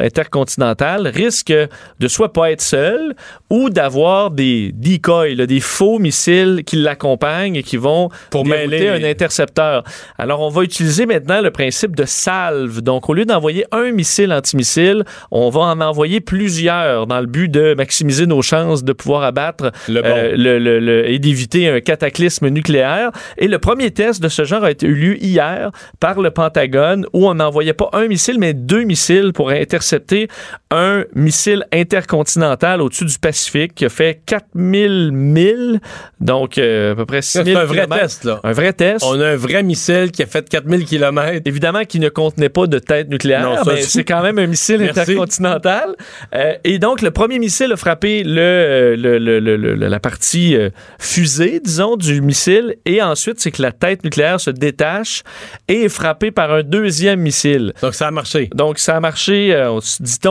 risque 0.62 1.52
de 1.52 2.09
soit 2.09 2.32
pas 2.32 2.50
être 2.50 2.61
seul 2.61 3.14
ou 3.50 3.70
d'avoir 3.70 4.30
des 4.30 4.72
decoys 4.74 5.34
là, 5.34 5.46
des 5.46 5.61
faux 5.61 5.98
missiles 5.98 6.62
qui 6.66 6.76
l'accompagnent 6.76 7.56
et 7.56 7.62
qui 7.62 7.76
vont 7.76 8.09
Pour 8.30 8.44
mêler 8.46 8.88
un 8.88 9.04
intercepteur. 9.04 9.84
Alors, 10.18 10.40
on 10.40 10.48
va 10.48 10.62
utiliser 10.62 11.06
maintenant 11.06 11.40
le 11.40 11.50
principe 11.50 11.96
de 11.96 12.04
salve. 12.04 12.80
Donc, 12.80 13.09
au 13.09 13.14
lieu 13.14 13.24
d'envoyer 13.24 13.64
un 13.72 13.90
missile 13.92 14.32
antimissile, 14.32 15.04
on 15.30 15.48
va 15.50 15.61
en 15.61 15.80
envoyer 15.80 16.20
plusieurs 16.20 17.06
dans 17.06 17.20
le 17.20 17.26
but 17.26 17.48
de 17.48 17.74
maximiser 17.74 18.26
nos 18.26 18.42
chances 18.42 18.84
de 18.84 18.92
pouvoir 18.92 19.22
abattre 19.22 19.70
Le 19.88 20.02
bon. 20.02 20.09
euh, 20.09 20.32
le- 20.36 20.59
le- 20.59 20.80
le- 20.80 21.09
et 21.09 21.18
d'éviter 21.18 21.68
un 21.68 21.80
cataclysme 21.80 22.48
nucléaire. 22.48 23.11
Et 23.38 23.48
le 23.48 23.59
premier 23.59 23.90
test 23.90 24.22
de 24.22 24.28
ce 24.28 24.44
genre 24.44 24.64
a 24.64 24.70
été 24.70 24.86
eu 24.86 24.94
lieu 24.94 25.22
hier 25.22 25.70
par 26.00 26.20
le 26.20 26.30
Pentagone 26.30 27.06
où 27.12 27.28
on 27.28 27.34
n'envoyait 27.34 27.72
pas 27.72 27.90
un 27.92 28.06
missile, 28.09 28.38
mais 28.38 28.54
deux 28.54 28.82
missiles 28.84 29.32
pour 29.32 29.50
intercepter 29.50 30.28
un 30.70 31.05
missile 31.14 31.64
intercontinental 31.72 32.80
au-dessus 32.82 33.05
du 33.05 33.18
Pacifique 33.18 33.74
qui 33.74 33.84
a 33.84 33.89
fait 33.89 34.20
4000 34.26 35.11
milles, 35.12 35.80
donc 36.20 36.59
euh, 36.59 36.93
à 36.93 36.95
peu 36.97 37.07
près 37.07 37.22
6000 37.22 37.55
C'est 37.55 37.61
un 37.61 37.64
vrai 37.64 37.86
test, 37.86 38.24
là. 38.24 38.41
Un 38.45 38.53
vrai 38.53 38.72
test. 38.72 39.05
On 39.07 39.20
a 39.20 39.28
un 39.28 39.36
vrai 39.36 39.62
missile 39.62 40.11
qui 40.12 40.22
a 40.22 40.26
fait 40.26 40.49
4000 40.49 40.84
km. 40.84 41.41
Évidemment 41.45 41.84
qui 41.84 42.01
ne 42.01 42.09
contenait 42.09 42.49
pas 42.49 42.66
de 42.66 42.78
tête 42.78 43.09
nucléaire, 43.09 43.43
Non, 43.43 43.57
mais 43.66 43.82
c'est- 43.82 44.05
quand 44.05 44.22
même 44.22 44.39
un 44.39 44.47
missile 44.47 44.82
intercontinental. 44.82 45.95
Euh, 46.34 46.55
et 46.64 46.78
donc, 46.78 47.03
le 47.03 47.11
premier 47.11 47.39
missile 47.39 47.72
a 47.72 47.76
frappé 47.76 48.22
le, 48.24 48.95
le- 48.97 49.18
le- 49.18 49.41
le- 49.41 49.57
le- 49.57 49.74
la 49.74 50.01
partie 50.01 50.57
euh, 50.57 50.70
fusée, 50.99 51.61
disons, 51.64 51.97
du 51.97 52.20
missile. 52.20 52.76
Et 52.86 53.03
ensuite, 53.03 53.41
c'est 53.41 53.51
que 53.51 53.62
la 53.62 53.72
tête 53.72 54.05
nucléaire 54.05 54.41
se 54.41 54.51
détache 54.51 55.22
et 55.68 55.84
est 55.84 55.89
frappée 55.89 56.30
par 56.30 56.53
un 56.53 56.62
deuxième 56.62 57.20
missile. 57.20 57.72
Donc, 57.82 57.95
ça 57.95 58.09
a 58.09 58.11
marché. 58.11 58.49
Donc, 58.55 58.78
ça 58.78 58.97
a 58.97 59.01
marché, 59.01 59.55
euh, 59.55 59.78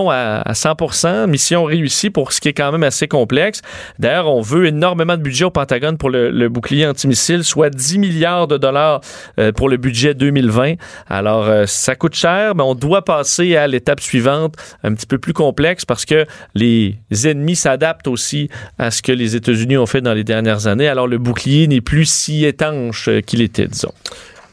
à, 0.10 0.42
à 0.46 0.54
100 0.54 1.28
Mission 1.28 1.64
réussie 1.64 2.10
pour 2.10 2.32
ce 2.32 2.42
qui 2.42 2.50
est 2.50 2.54
quand 2.54 2.72
même 2.72 2.84
assez 2.84 3.08
complexe. 3.08 3.62
D'ailleurs, 4.00 4.28
on 4.28 4.42
veut 4.42 4.68
énormément 4.68 5.18
de 5.18 5.22
budget 5.22 5.46
au 5.46 5.50
Pentagone 5.50 5.98
pour 5.98 6.10
le, 6.10 6.30
le 6.30 6.50
bouclier 6.50 6.86
antimissile, 6.86 7.44
soit 7.44 7.70
10 7.70 7.98
milliards 8.00 8.48
de 8.48 8.58
dollars 8.58 9.02
euh, 9.40 9.52
pour 9.52 9.70
le 9.70 9.78
budget 9.78 10.14
2020. 10.14 10.76
Alors, 11.10 11.46
euh, 11.46 11.66
ça 11.66 11.96
coûte 11.96 12.16
cher, 12.16 12.56
mais 12.56 12.64
on 12.64 12.76
doit 12.76 13.04
passer 13.04 13.56
à 13.56 13.68
l'étape 13.68 14.00
suivante, 14.00 14.56
un 14.84 14.94
petit 14.94 15.08
peu 15.08 15.18
plus 15.18 15.34
complexe, 15.34 15.86
parce 15.86 16.06
que 16.06 16.26
les 16.56 16.98
ennemis 17.26 17.56
s'adaptent 17.56 18.08
aussi 18.08 18.50
à 18.78 18.92
ce 18.92 19.02
que 19.02 19.12
les 19.12 19.36
États-Unis 19.36 19.78
ont 19.78 19.86
fait 19.86 20.02
dans 20.02 20.14
les 20.14 20.24
dernières 20.24 20.68
années. 20.68 20.88
Alors, 20.88 21.08
le 21.08 21.18
bouclier 21.18 21.68
n'est 21.68 21.82
plus 21.82 22.06
si 22.06 22.46
étanche 22.46 23.08
euh, 23.10 23.22
qu'il 23.22 23.42
était, 23.42 23.68
disons. 23.68 23.94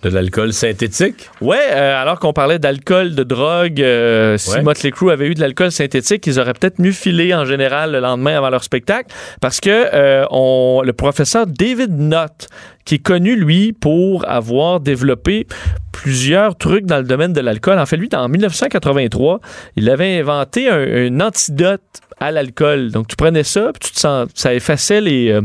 De 0.05 0.11
l'alcool 0.11 0.53
synthétique? 0.53 1.31
Ouais, 1.41 1.57
euh, 1.71 2.01
alors 2.01 2.21
qu'on 2.21 2.35
parlait 2.35 2.59
d'alcool, 2.59 3.15
de 3.15 3.23
drogue, 3.23 3.81
euh, 3.81 4.37
si. 4.37 4.61
Motley 4.61 4.91
Crue 4.91 5.11
avait 5.11 5.29
eu 5.29 5.35
de 5.35 5.41
l'alcool 5.41 5.73
synthétique, 5.73 6.27
ils 6.27 6.39
auraient 6.39 6.53
peut-être 6.53 6.79
mieux 6.79 6.93
filé 6.93 7.35
en 7.35 7.47
général 7.47 7.93
le 7.93 8.01
lendemain 8.01 8.37
avant 8.37 8.51
leur 8.51 8.63
spectacle, 8.63 9.09
parce 9.41 9.61
que 9.61 9.71
euh, 9.71 10.27
on, 10.31 10.83
le 10.85 10.93
professeur 10.93 11.47
David 11.47 11.97
Knott, 11.97 12.49
qui 12.85 12.97
est 12.97 13.03
connu 13.03 13.37
lui 13.37 13.73
pour 13.73 14.29
avoir 14.29 14.81
développé 14.81 15.47
plusieurs 15.93 16.57
trucs 16.57 16.87
dans 16.87 16.99
le 16.99 17.05
domaine 17.05 17.33
de 17.33 17.41
l'alcool. 17.41 17.79
En 17.79 17.87
fait, 17.87 17.97
lui, 17.97 18.09
en 18.15 18.29
1983, 18.29 19.41
il 19.77 19.89
avait 19.89 20.19
inventé 20.19 20.69
un, 20.69 20.79
un 20.79 21.21
antidote 21.21 21.81
à 22.21 22.31
l'alcool. 22.31 22.91
Donc, 22.91 23.09
tu 23.09 23.17
prenais 23.17 23.43
ça, 23.43 23.71
puis 23.73 23.89
tu 23.89 23.95
te 23.95 24.01
sens, 24.01 24.29
ça 24.35 24.55
effaçait 24.55 25.01
les, 25.01 25.31
euh, 25.31 25.41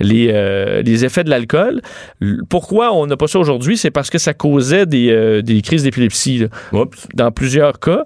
les, 0.00 0.30
euh, 0.32 0.82
les 0.82 1.04
effets 1.04 1.24
de 1.24 1.30
l'alcool. 1.30 1.80
Pourquoi 2.48 2.92
on 2.94 3.06
n'a 3.06 3.16
pas 3.16 3.26
ça 3.28 3.38
aujourd'hui? 3.38 3.76
C'est 3.76 3.90
parce 3.90 4.10
que 4.10 4.18
ça 4.18 4.34
causait 4.34 4.86
des, 4.86 5.10
euh, 5.10 5.42
des 5.42 5.62
crises 5.62 5.84
d'épilepsie 5.84 6.46
dans 7.14 7.30
plusieurs 7.30 7.80
cas. 7.80 8.04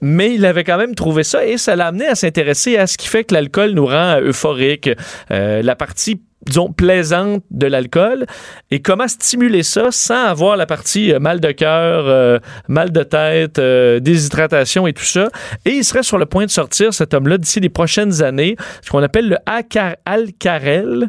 Mais 0.00 0.34
il 0.34 0.46
avait 0.46 0.62
quand 0.62 0.78
même 0.78 0.94
trouvé 0.94 1.24
ça 1.24 1.44
et 1.44 1.58
ça 1.58 1.74
l'a 1.74 1.88
amené 1.88 2.06
à 2.06 2.14
s'intéresser 2.14 2.76
à 2.76 2.86
ce 2.86 2.96
qui 2.96 3.08
fait 3.08 3.24
que 3.24 3.34
l'alcool 3.34 3.72
nous 3.72 3.86
rend 3.86 4.20
euphorique. 4.20 4.88
Euh, 5.32 5.60
la 5.60 5.74
partie 5.74 6.20
disons, 6.48 6.72
plaisante 6.72 7.42
de 7.50 7.66
l'alcool 7.66 8.26
et 8.70 8.80
comment 8.80 9.08
stimuler 9.08 9.62
ça 9.62 9.90
sans 9.90 10.26
avoir 10.26 10.56
la 10.56 10.66
partie 10.66 11.12
euh, 11.12 11.20
mal 11.20 11.40
de 11.40 11.52
cœur, 11.52 12.04
euh, 12.06 12.38
mal 12.66 12.90
de 12.90 13.02
tête, 13.02 13.58
euh, 13.58 14.00
déshydratation 14.00 14.86
et 14.86 14.92
tout 14.92 15.04
ça? 15.04 15.28
Et 15.64 15.70
il 15.70 15.84
serait 15.84 16.02
sur 16.02 16.18
le 16.18 16.26
point 16.26 16.46
de 16.46 16.50
sortir, 16.50 16.92
cet 16.92 17.14
homme-là, 17.14 17.38
d'ici 17.38 17.60
les 17.60 17.68
prochaines 17.68 18.22
années, 18.22 18.56
ce 18.82 18.90
qu'on 18.90 19.02
appelle 19.02 19.28
le 19.28 19.36
Alcarel, 19.46 21.08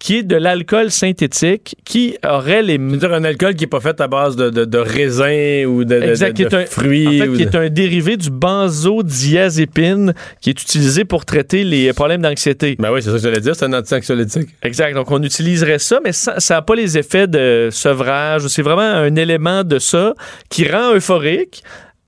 qui 0.00 0.16
est 0.16 0.22
de 0.24 0.34
l'alcool 0.34 0.90
synthétique 0.90 1.76
qui 1.84 2.16
aurait 2.26 2.62
les... 2.62 2.78
C'est-à-dire 2.78 3.12
un 3.12 3.22
alcool 3.22 3.54
qui 3.54 3.64
n'est 3.64 3.68
pas 3.68 3.80
fait 3.80 4.00
à 4.00 4.08
base 4.08 4.34
de, 4.34 4.48
de, 4.50 4.64
de 4.64 4.78
raisin 4.78 5.66
ou 5.66 5.84
de, 5.84 5.94
de- 6.00 6.02
Exact, 6.02 6.30
de- 6.30 6.36
qui 6.36 6.42
est 6.42 6.48
de 6.48 6.56
un, 6.56 6.64
fruits. 6.66 7.06
en 7.06 7.10
fait, 7.12 7.28
ou 7.28 7.36
qui 7.36 7.42
est 7.42 7.54
un 7.54 7.68
dérivé 7.68 8.16
du 8.16 8.30
benzodiazépine 8.30 10.14
qui 10.40 10.50
est 10.50 10.62
utilisé 10.62 11.04
pour 11.04 11.24
traiter 11.24 11.64
les 11.64 11.92
problèmes 11.92 12.22
d'anxiété. 12.22 12.76
Ben 12.78 12.90
oui, 12.92 13.02
c'est 13.02 13.10
ça 13.10 13.16
que 13.16 13.22
j'allais 13.22 13.40
dire, 13.40 13.54
c'est 13.54 13.66
un 13.66 13.72
anti-anxiolytique. 13.72 14.48
Exact. 14.62 14.94
Donc, 14.94 15.10
on 15.10 15.22
utiliserait 15.22 15.78
ça, 15.78 16.00
mais 16.02 16.12
ça 16.12 16.34
n'a 16.48 16.62
pas 16.62 16.74
les 16.74 16.98
effets 16.98 17.26
de 17.26 17.68
sevrage. 17.70 18.46
C'est 18.48 18.62
vraiment 18.62 18.80
un 18.80 19.14
élément 19.16 19.64
de 19.64 19.78
ça 19.78 20.14
qui 20.48 20.66
rend 20.68 20.94
euphorique, 20.94 21.62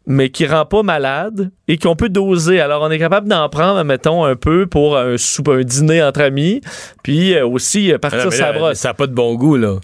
mais 0.07 0.30
qui 0.30 0.46
rend 0.46 0.64
pas 0.64 0.82
malade 0.82 1.50
et 1.68 1.78
qu'on 1.78 1.96
peut 1.96 2.09
doser. 2.09 2.61
Alors, 2.61 2.82
on 2.82 2.90
est 2.90 2.98
capable 2.98 3.28
d'en 3.28 3.48
prendre, 3.48 3.82
mettons, 3.84 4.24
un 4.24 4.36
peu 4.36 4.66
pour 4.66 4.96
un, 4.96 5.16
soupe, 5.16 5.48
un 5.48 5.62
dîner 5.62 6.03
entre 6.03 6.22
amis, 6.22 6.61
puis 7.03 7.34
euh, 7.34 7.46
aussi 7.46 7.92
euh, 7.92 7.96
Ah 7.96 7.98
partir 8.11 8.32
sa 8.32 8.53
là, 8.53 8.59
brosse. 8.59 8.78
Ça 8.78 8.88
n'a 8.88 8.94
pas 8.94 9.07
de 9.07 9.14
bon 9.14 9.34
goût, 9.34 9.57
là. 9.57 9.76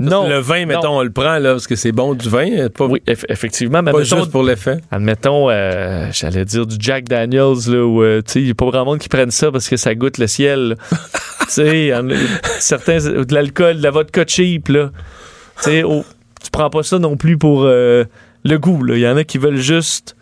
Non. 0.00 0.28
Le 0.28 0.38
vin, 0.38 0.60
non. 0.60 0.66
mettons, 0.66 0.98
on 0.98 1.02
le 1.02 1.10
prend, 1.10 1.38
là, 1.38 1.52
parce 1.52 1.66
que 1.66 1.74
c'est 1.74 1.90
bon 1.90 2.14
du 2.14 2.28
vin. 2.28 2.68
Pas, 2.68 2.86
Oui, 2.86 3.02
eff- 3.08 3.24
effectivement. 3.28 3.82
Mais 3.82 3.90
pas 3.90 4.02
juste 4.04 4.30
pour 4.30 4.44
l'effet. 4.44 4.78
Admettons, 4.92 5.50
euh, 5.50 6.06
j'allais 6.12 6.44
dire 6.44 6.66
du 6.66 6.76
Jack 6.78 7.08
Daniels, 7.08 7.56
là, 7.66 7.84
où, 7.84 8.02
euh, 8.02 8.22
tu 8.24 8.32
sais, 8.32 8.40
il 8.40 8.44
n'y 8.44 8.50
a 8.52 8.54
pas 8.54 8.66
vraiment 8.66 8.84
de 8.84 8.90
monde 8.90 8.98
qui 9.00 9.08
prenne 9.08 9.32
ça 9.32 9.50
parce 9.50 9.68
que 9.68 9.76
ça 9.76 9.96
goûte 9.96 10.18
le 10.18 10.28
ciel. 10.28 10.76
tu 10.90 11.46
sais, 11.48 11.92
certains, 12.60 12.98
de 12.98 13.34
l'alcool, 13.34 13.78
de 13.78 13.82
la 13.82 13.90
vodka 13.90 14.24
cheap, 14.24 14.68
là. 14.68 14.90
Tu 15.56 15.70
sais, 15.70 15.82
oh, 15.82 16.04
tu 16.42 16.50
prends 16.52 16.70
pas 16.70 16.84
ça 16.84 17.00
non 17.00 17.16
plus 17.16 17.36
pour 17.36 17.64
euh, 17.64 18.04
le 18.44 18.58
goût, 18.58 18.82
là. 18.84 18.96
Il 18.96 19.00
y 19.00 19.08
en 19.08 19.16
a 19.16 19.24
qui 19.24 19.38
veulent 19.38 19.56
juste 19.56 20.14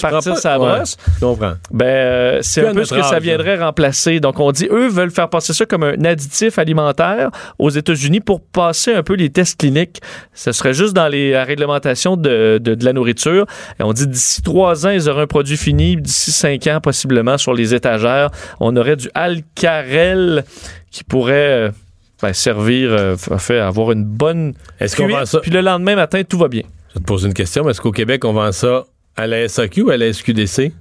partir 0.00 0.34
pas- 0.34 0.40
sa 0.40 0.58
ouais. 0.60 0.76
brosse. 0.76 0.96
Je 1.16 1.20
comprends. 1.24 1.54
Ben, 1.72 1.86
euh, 1.86 2.38
c'est 2.42 2.66
un 2.66 2.72
peu 2.72 2.84
ce 2.84 2.94
que 2.94 3.02
ça 3.02 3.18
viendrait 3.18 3.58
remplacer. 3.58 4.20
Donc, 4.20 4.38
on 4.38 4.52
dit, 4.52 4.68
eux 4.70 4.88
veulent 4.88 5.10
faire 5.10 5.28
passer 5.28 5.52
ça 5.52 5.66
comme 5.66 5.82
un 5.82 6.04
additif 6.04 6.58
alimentaire 6.58 7.30
aux 7.58 7.70
États-Unis 7.70 8.20
pour 8.20 8.40
passer 8.40 8.94
un 8.94 9.02
peu 9.02 9.14
les 9.14 9.30
tests 9.30 9.58
cliniques. 9.58 10.00
Ce 10.34 10.52
serait 10.52 10.74
juste 10.74 10.94
dans 10.94 11.08
les 11.08 11.32
la 11.32 11.44
réglementations 11.44 12.16
de, 12.16 12.58
de, 12.58 12.74
de 12.74 12.84
la 12.84 12.92
nourriture. 12.92 13.46
Et 13.80 13.82
on 13.82 13.92
dit 13.92 14.06
d'ici 14.06 14.42
trois 14.42 14.86
ans, 14.86 14.90
ils 14.90 15.08
auraient 15.08 15.22
un 15.22 15.26
produit 15.26 15.56
fini. 15.56 15.96
D'ici 15.96 16.30
cinq 16.32 16.66
ans, 16.68 16.80
possiblement, 16.80 17.36
sur 17.36 17.52
les 17.52 17.74
étagères, 17.74 18.30
on 18.60 18.76
aurait 18.76 18.96
du 18.96 19.10
Alcarel 19.14 20.44
qui 20.90 21.04
pourrait 21.04 21.68
euh, 21.68 21.70
ben, 22.22 22.32
servir, 22.32 22.90
euh, 22.92 23.16
fait, 23.16 23.58
avoir 23.58 23.92
une 23.92 24.04
bonne 24.04 24.54
Est-ce 24.80 24.96
qu'on 24.96 25.24
ça? 25.24 25.40
Puis 25.40 25.50
le 25.50 25.60
lendemain 25.60 25.96
matin, 25.96 26.22
tout 26.22 26.38
va 26.38 26.48
bien. 26.48 26.62
Je 26.98 27.02
te 27.02 27.06
poser 27.06 27.28
une 27.28 27.34
question. 27.34 27.68
Est-ce 27.68 27.80
qu'au 27.80 27.92
Québec, 27.92 28.24
on 28.24 28.32
vend 28.32 28.50
ça 28.50 28.84
à 29.16 29.28
la 29.28 29.46
SAQ 29.46 29.82
ou 29.82 29.90
à 29.90 29.96
la 29.96 30.12
SQDC? 30.12 30.72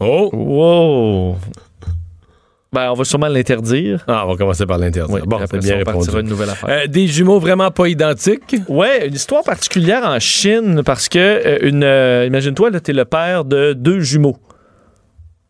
Oh! 0.00 0.30
Wow! 0.32 1.36
Ben, 2.72 2.90
on 2.90 2.94
va 2.94 3.04
sûrement 3.04 3.28
l'interdire. 3.28 4.02
Ah, 4.08 4.24
on 4.24 4.30
va 4.30 4.36
commencer 4.38 4.64
par 4.64 4.78
l'interdire. 4.78 5.14
Oui, 5.14 5.20
bon, 5.26 5.40
c'est 5.40 5.60
ça, 5.60 5.74
bien 5.74 5.76
répondu. 5.76 6.08
une 6.18 6.26
nouvelle 6.26 6.48
affaire. 6.48 6.70
Euh, 6.70 6.86
des 6.86 7.06
jumeaux 7.06 7.38
vraiment 7.38 7.70
pas 7.70 7.86
identiques? 7.86 8.56
Ouais, 8.66 9.08
une 9.08 9.12
histoire 9.12 9.44
particulière 9.44 10.06
en 10.06 10.18
Chine 10.18 10.80
parce 10.82 11.10
que, 11.10 11.18
euh, 11.18 11.58
une, 11.60 11.84
euh, 11.84 12.24
imagine-toi, 12.26 12.70
là, 12.70 12.80
t'es 12.80 12.94
le 12.94 13.04
père 13.04 13.44
de 13.44 13.74
deux 13.74 14.00
jumeaux. 14.00 14.38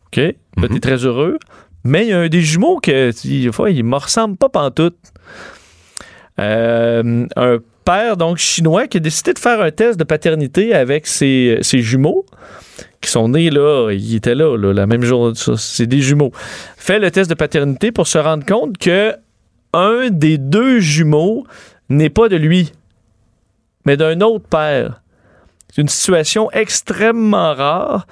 OK? 0.07 0.17
Là, 0.17 0.69
t'es 0.69 0.81
très 0.81 1.05
heureux. 1.05 1.39
Mais 1.85 2.07
il 2.07 2.09
y 2.09 2.13
a 2.13 2.19
un 2.19 2.29
des 2.29 2.43
jumeaux 2.43 2.81
que, 2.81 3.13
fois, 3.53 3.71
il 3.71 3.85
me 3.85 3.97
ressemble 3.99 4.37
pas 4.37 4.49
pantoute. 4.49 4.99
Un 6.39 7.29
père, 7.85 8.17
donc, 8.17 8.39
chinois, 8.39 8.87
qui 8.87 8.99
a 8.99 9.01
décidé 9.01 9.33
de 9.33 9.39
faire 9.39 9.61
un 9.61 9.71
test 9.71 9.99
de 9.99 10.05
paternité 10.05 10.75
avec 10.75 11.07
ses, 11.07 11.59
ses 11.63 11.81
jumeaux, 11.81 12.25
qui 13.01 13.11
sont 13.11 13.29
nés 13.29 13.51
là, 13.51 13.91
ils 13.93 14.17
étaient 14.17 14.35
là, 14.35 14.57
là, 14.57 14.73
la 14.73 14.87
même 14.87 15.03
journée, 15.03 15.35
c'est 15.57 15.87
des 15.87 16.01
jumeaux. 16.01 16.33
Fait 16.77 16.99
le 16.99 17.11
test 17.11 17.29
de 17.29 17.35
paternité 17.35 17.93
pour 17.93 18.07
se 18.07 18.19
rendre 18.19 18.47
compte 18.47 18.79
que 18.79 19.15
un 19.75 20.11
des 20.11 20.39
deux 20.39 20.81
jumeaux 20.81 21.45
n'est 21.89 22.11
pas 22.11 22.29
de 22.29 22.37
lui, 22.37 22.73
mais 23.85 23.97
d'un 23.97 24.21
autre 24.21 24.47
père. 24.49 25.03
C'est 25.73 25.83
une 25.83 25.89
situation 25.89 26.51
extrêmement 26.53 27.55
rare 27.55 28.07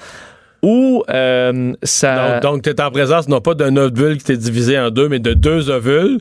où 0.63 1.05
euh, 1.09 1.73
ça... 1.83 2.41
Donc, 2.41 2.43
donc 2.43 2.63
tu 2.63 2.71
es 2.71 2.81
en 2.81 2.91
présence 2.91 3.29
non 3.29 3.41
pas 3.41 3.55
d'un 3.55 3.77
ovule 3.77 4.19
qui 4.19 4.25
t'est 4.25 4.37
divisé 4.37 4.79
en 4.79 4.91
deux, 4.91 5.09
mais 5.09 5.19
de 5.19 5.35
deux 5.35 5.71
ovules 5.71 6.21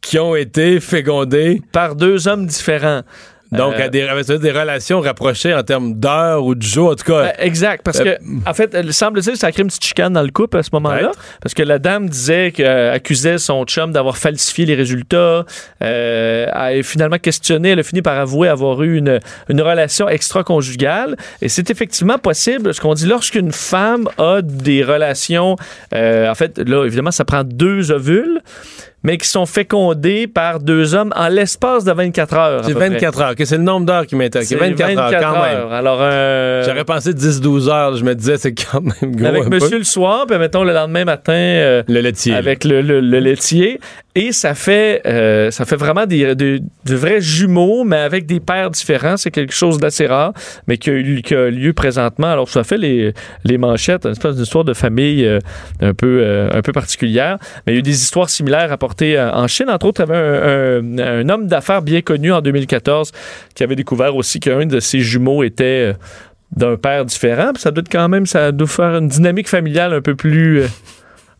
qui 0.00 0.18
ont 0.18 0.36
été 0.36 0.80
fécondés. 0.80 1.62
par 1.72 1.94
deux 1.96 2.28
hommes 2.28 2.46
différents. 2.46 3.02
Donc, 3.50 3.76
Euh, 3.78 3.86
à 3.86 3.88
des, 3.88 4.02
avec 4.02 4.26
des 4.26 4.50
relations 4.50 5.00
rapprochées 5.00 5.54
en 5.54 5.62
termes 5.62 5.94
d'heures 5.94 6.44
ou 6.44 6.54
de 6.54 6.60
jours, 6.60 6.90
en 6.90 6.94
tout 6.96 7.04
cas. 7.04 7.28
Euh, 7.28 7.30
exact, 7.38 7.82
parce 7.82 7.98
que, 7.98 8.18
en 8.46 8.52
fait, 8.52 8.74
elle 8.74 8.92
semble-t-il, 8.92 9.38
ça 9.38 9.46
a 9.46 9.52
créé 9.52 9.62
une 9.62 9.68
petite 9.68 9.86
chicane 9.86 10.12
dans 10.12 10.22
le 10.22 10.28
couple 10.30 10.58
à 10.58 10.62
ce 10.62 10.68
moment-là, 10.74 11.12
parce 11.40 11.54
que 11.54 11.62
la 11.62 11.78
dame 11.78 12.10
disait 12.10 12.52
qu'elle 12.52 12.90
accusait 12.90 13.38
son 13.38 13.64
chum 13.64 13.90
d'avoir 13.90 14.18
falsifié 14.18 14.66
les 14.66 14.74
résultats, 14.74 15.46
euh, 15.82 16.46
elle 16.46 16.80
a 16.80 16.82
finalement 16.82 17.16
questionné, 17.18 17.70
elle 17.70 17.78
a 17.78 17.82
fini 17.82 18.02
par 18.02 18.18
avouer 18.18 18.48
avoir 18.48 18.82
eu 18.82 18.98
une, 18.98 19.18
une 19.48 19.62
relation 19.62 20.10
extra-conjugale, 20.10 21.16
et 21.40 21.48
c'est 21.48 21.70
effectivement 21.70 22.18
possible, 22.18 22.74
ce 22.74 22.82
qu'on 22.82 22.92
dit, 22.92 23.06
lorsqu'une 23.06 23.52
femme 23.52 24.10
a 24.18 24.42
des 24.42 24.84
relations, 24.84 25.56
euh, 25.94 26.30
en 26.30 26.34
fait, 26.34 26.58
là, 26.58 26.84
évidemment, 26.84 27.12
ça 27.12 27.24
prend 27.24 27.44
deux 27.44 27.92
ovules, 27.92 28.42
mais 29.02 29.16
qui 29.16 29.28
sont 29.28 29.46
fécondés 29.46 30.26
par 30.26 30.58
deux 30.60 30.94
hommes 30.94 31.12
en 31.16 31.28
l'espace 31.28 31.84
de 31.84 31.92
24 31.92 32.34
heures. 32.34 32.60
à 32.60 32.62
C'est 32.64 32.72
peu 32.72 32.78
près. 32.80 32.88
24 32.90 33.20
heures. 33.22 33.34
que 33.36 33.44
C'est 33.44 33.56
le 33.56 33.62
nombre 33.62 33.86
d'heures 33.86 34.06
qui 34.06 34.16
m'intéresse. 34.16 34.48
C'est 34.48 34.56
24, 34.56 34.98
heures 34.98 35.10
quand 35.20 35.36
heures. 35.36 35.42
même. 35.42 35.72
Alors, 35.72 35.98
euh, 36.00 36.64
J'aurais 36.64 36.84
pensé 36.84 37.12
10-12 37.12 37.68
heures. 37.68 37.96
Je 37.96 38.04
me 38.04 38.14
disais, 38.14 38.36
c'est 38.38 38.52
quand 38.54 38.80
même 38.80 39.14
gros. 39.14 39.26
avec 39.26 39.44
un 39.44 39.48
monsieur 39.50 39.70
peu. 39.70 39.78
le 39.78 39.84
soir, 39.84 40.26
puis 40.26 40.36
mettons 40.38 40.64
le 40.64 40.72
lendemain 40.72 41.04
matin 41.04 41.32
euh, 41.32 41.82
Le 41.88 42.00
laitier. 42.00 42.34
avec 42.34 42.64
le, 42.64 42.82
le- 42.82 43.00
le 43.00 43.20
laitier. 43.20 43.78
Et 44.16 44.32
ça 44.32 44.54
fait, 44.56 45.02
euh, 45.06 45.52
ça 45.52 45.64
fait 45.64 45.76
vraiment 45.76 46.04
des, 46.04 46.34
de, 46.34 46.58
de 46.84 46.96
vrais 46.96 47.20
jumeaux, 47.20 47.84
mais 47.84 47.98
avec 47.98 48.26
des 48.26 48.40
pères 48.40 48.70
différents. 48.70 49.16
C'est 49.16 49.30
quelque 49.30 49.54
chose 49.54 49.78
d'assez 49.78 50.06
rare, 50.08 50.32
mais 50.66 50.76
qui 50.76 50.90
a, 50.90 50.94
eu- 50.94 51.22
qui 51.22 51.36
a 51.36 51.48
lieu 51.50 51.72
présentement. 51.72 52.26
Alors, 52.32 52.48
ça 52.48 52.64
fait 52.64 52.78
les, 52.78 53.14
les 53.44 53.58
manchettes, 53.58 54.06
une 54.06 54.12
espèce 54.12 54.34
d'histoire 54.34 54.64
de 54.64 54.74
famille 54.74 55.24
un, 55.80 55.94
peu, 55.94 56.48
un 56.52 56.62
peu 56.62 56.72
particulière. 56.72 57.38
Mais 57.64 57.72
il 57.72 57.76
y 57.76 57.76
a 57.76 57.78
eu 57.78 57.82
des 57.82 57.94
histoires 58.02 58.28
similaires 58.28 58.68
rapportées 58.70 58.87
euh, 59.02 59.30
en 59.32 59.46
Chine. 59.46 59.66
Entre 59.68 59.86
autres, 59.86 60.02
il 60.04 60.08
y 60.08 60.16
avait 60.16 60.18
un, 60.18 60.98
un- 60.98 61.20
un 61.20 61.28
homme 61.28 61.46
d'affaires 61.46 61.82
bien 61.82 62.00
connu 62.02 62.32
en 62.32 62.40
2014 62.40 63.12
qui 63.54 63.62
avait 63.62 63.76
découvert 63.76 64.14
aussi 64.16 64.40
qu'un 64.40 64.66
de 64.66 64.80
ses 64.80 65.00
jumeaux 65.00 65.42
était... 65.42 65.92
euh, 65.92 65.92
d'un 66.56 66.76
père 66.78 67.04
différent, 67.04 67.50
puis 67.52 67.60
ça 67.60 67.70
doit 67.70 67.82
être 67.82 67.92
quand 67.92 68.08
même, 68.08 68.24
ça 68.24 68.52
doit 68.52 68.66
faire 68.66 68.96
une 68.96 69.08
dynamique 69.08 69.50
familiale 69.50 69.92
un 69.92 70.00
peu 70.00 70.14
plus, 70.14 70.62
euh, 70.62 70.66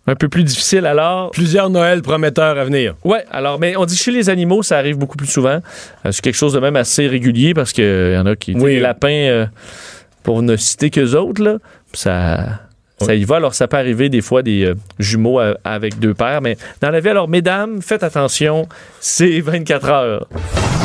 un 0.06 0.14
peu 0.14 0.28
plus 0.28 0.44
difficile. 0.44 0.84
Alors, 0.84 1.30
Plusieurs 1.30 1.70
Noëls 1.70 2.02
prometteurs 2.02 2.58
à 2.58 2.64
venir. 2.64 2.94
ouais, 3.04 3.24
alors, 3.30 3.58
mais 3.58 3.74
on 3.78 3.86
dit 3.86 3.96
chez 3.96 4.10
les 4.10 4.28
animaux, 4.28 4.62
ça 4.62 4.76
arrive 4.76 4.98
beaucoup 4.98 5.16
plus 5.16 5.26
souvent. 5.26 5.60
Euh, 6.04 6.12
c'est 6.12 6.20
quelque 6.20 6.36
chose 6.36 6.52
de 6.52 6.60
même 6.60 6.76
assez 6.76 7.06
régulier 7.06 7.54
parce 7.54 7.72
qu'il 7.72 8.12
y 8.12 8.18
en 8.18 8.26
a 8.26 8.36
qui, 8.36 8.52
Oui. 8.54 8.74
les 8.74 8.80
lapins, 8.80 9.08
euh, 9.08 9.46
pour 10.24 10.42
ne 10.42 10.56
citer 10.56 10.90
qu'eux 10.90 11.14
autres, 11.14 11.42
là, 11.42 11.56
ça, 11.94 12.60
ça 13.00 13.14
y 13.14 13.24
va. 13.24 13.36
Alors, 13.36 13.54
ça 13.54 13.68
peut 13.68 13.76
arriver 13.76 14.08
des 14.08 14.20
fois 14.20 14.42
des 14.42 14.64
euh, 14.64 14.74
jumeaux 14.98 15.40
euh, 15.40 15.54
avec 15.64 15.98
deux 15.98 16.14
pères, 16.14 16.40
mais 16.40 16.56
dans 16.80 16.90
la 16.90 17.00
vie, 17.00 17.08
alors, 17.08 17.28
mesdames, 17.28 17.80
faites 17.82 18.02
attention, 18.02 18.68
c'est 19.00 19.40
24 19.40 19.88
heures. 19.88 20.26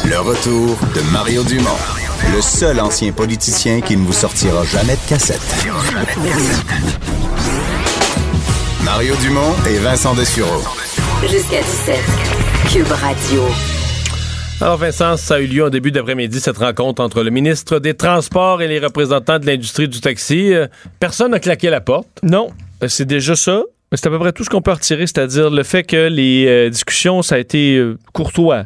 Le 0.06 0.20
retour 0.20 0.78
de 0.96 1.12
Mario 1.12 1.44
Dumont, 1.44 1.70
le 2.36 2.42
seul 2.42 2.80
ancien 2.80 3.12
politicien 3.12 3.82
qui 3.82 3.96
ne 3.98 4.06
vous 4.06 4.14
sortira 4.14 4.64
jamais 4.66 4.96
de 4.96 5.10
cassette. 5.10 5.42
Mario 8.84 9.16
Dumont 9.22 9.54
et 9.70 9.78
Vincent 9.80 10.14
Dessureau. 10.14 10.62
Jusqu'à 11.22 11.62
17. 11.62 11.96
Cube 12.72 12.92
Radio. 12.92 13.44
Alors, 14.64 14.78
Vincent, 14.78 15.18
ça 15.18 15.36
a 15.36 15.40
eu 15.42 15.48
lieu 15.48 15.66
en 15.66 15.70
début 15.70 15.92
d'après-midi, 15.92 16.40
cette 16.40 16.58
rencontre 16.58 17.04
entre 17.04 17.22
le 17.22 17.32
ministre 17.32 17.80
des 17.80 17.96
Transports 17.96 18.62
et 18.62 18.70
les 18.70 18.80
représentants 18.80 19.38
de 19.38 19.46
l'industrie 19.46 19.90
du 19.90 20.00
taxi. 20.00 20.54
Euh, 20.54 20.68
Personne 21.02 21.32
n'a 21.32 21.42
claqué 21.42 21.70
la 21.70 21.82
porte. 21.82 22.08
Non, 22.24 22.48
euh, 22.82 22.88
c'est 22.88 23.04
déjà 23.04 23.36
ça. 23.36 23.64
C'est 23.92 24.08
à 24.08 24.10
peu 24.10 24.20
près 24.20 24.32
tout 24.32 24.46
ce 24.46 24.50
qu'on 24.50 24.62
peut 24.62 24.72
retirer, 24.72 25.06
c'est-à-dire 25.06 25.50
le 25.50 25.64
fait 25.64 25.84
que 25.84 26.08
les 26.08 26.46
euh, 26.48 26.70
discussions, 26.70 27.22
ça 27.22 27.36
a 27.36 27.40
été 27.40 27.78
courtois. 28.14 28.64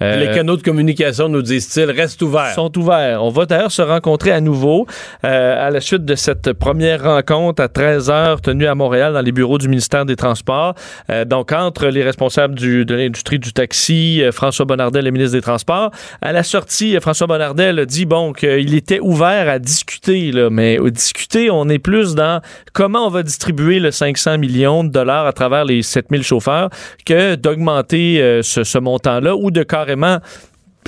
Euh, 0.00 0.16
Les 0.16 0.34
canaux 0.34 0.56
de 0.56 0.62
communication, 0.62 1.28
nous 1.28 1.42
disent-ils, 1.42 1.90
restent 1.90 2.22
ouverts. 2.22 2.54
sont 2.54 2.76
ouverts. 2.78 3.22
On 3.24 3.30
va 3.30 3.46
d'ailleurs 3.46 3.72
se 3.72 3.82
rencontrer 3.82 4.30
à 4.32 4.40
nouveau 4.40 4.86
euh, 5.24 5.66
à 5.66 5.70
la 5.70 5.80
suite 5.80 6.04
de 6.04 6.14
cette 6.14 6.52
première 6.52 7.02
rencontre 7.02 7.62
à 7.62 7.66
13h 7.66 8.40
tenue 8.40 8.66
à 8.66 8.74
Montréal 8.74 9.12
dans 9.12 9.20
les 9.20 9.32
bureaux 9.32 9.58
du 9.58 9.68
ministère 9.68 10.04
des 10.04 10.16
Transports. 10.16 10.74
Euh, 11.10 11.24
donc, 11.24 11.52
entre 11.52 11.86
les 11.88 12.02
responsables 12.02 12.54
du- 12.54 12.84
de 12.84 12.94
l'industrie 12.94 13.38
du 13.38 13.52
taxi, 13.52 14.22
euh, 14.22 14.30
François 14.32 14.64
Bonnardel, 14.66 15.04
le 15.04 15.10
ministre 15.10 15.36
des 15.36 15.42
Transports. 15.42 15.90
À 16.22 16.32
la 16.32 16.42
sortie, 16.42 16.96
euh, 16.96 17.00
François 17.00 17.26
Bonnardel 17.26 17.84
dit 17.86 18.06
bon 18.06 18.32
qu'il 18.32 18.74
était 18.74 19.00
ouvert 19.00 19.48
à 19.48 19.58
discuter, 19.58 20.30
là, 20.32 20.48
mais 20.50 20.78
au 20.78 20.90
discuter, 20.90 21.50
on 21.50 21.68
est 21.68 21.78
plus 21.78 22.14
dans 22.14 22.40
comment 22.72 23.06
on 23.06 23.10
va 23.10 23.22
distribuer 23.22 23.80
le 23.80 23.90
500 23.90 24.38
millions 24.38 24.84
de 24.84 24.90
dollars 24.90 25.26
à 25.26 25.32
travers 25.32 25.64
les 25.64 25.82
7000 25.82 26.22
chauffeurs 26.22 26.70
que 27.04 27.34
d'augmenter 27.34 28.40
ce, 28.42 28.64
ce 28.64 28.78
montant-là 28.78 29.34
ou 29.36 29.50
de 29.50 29.62
carrément 29.68 30.18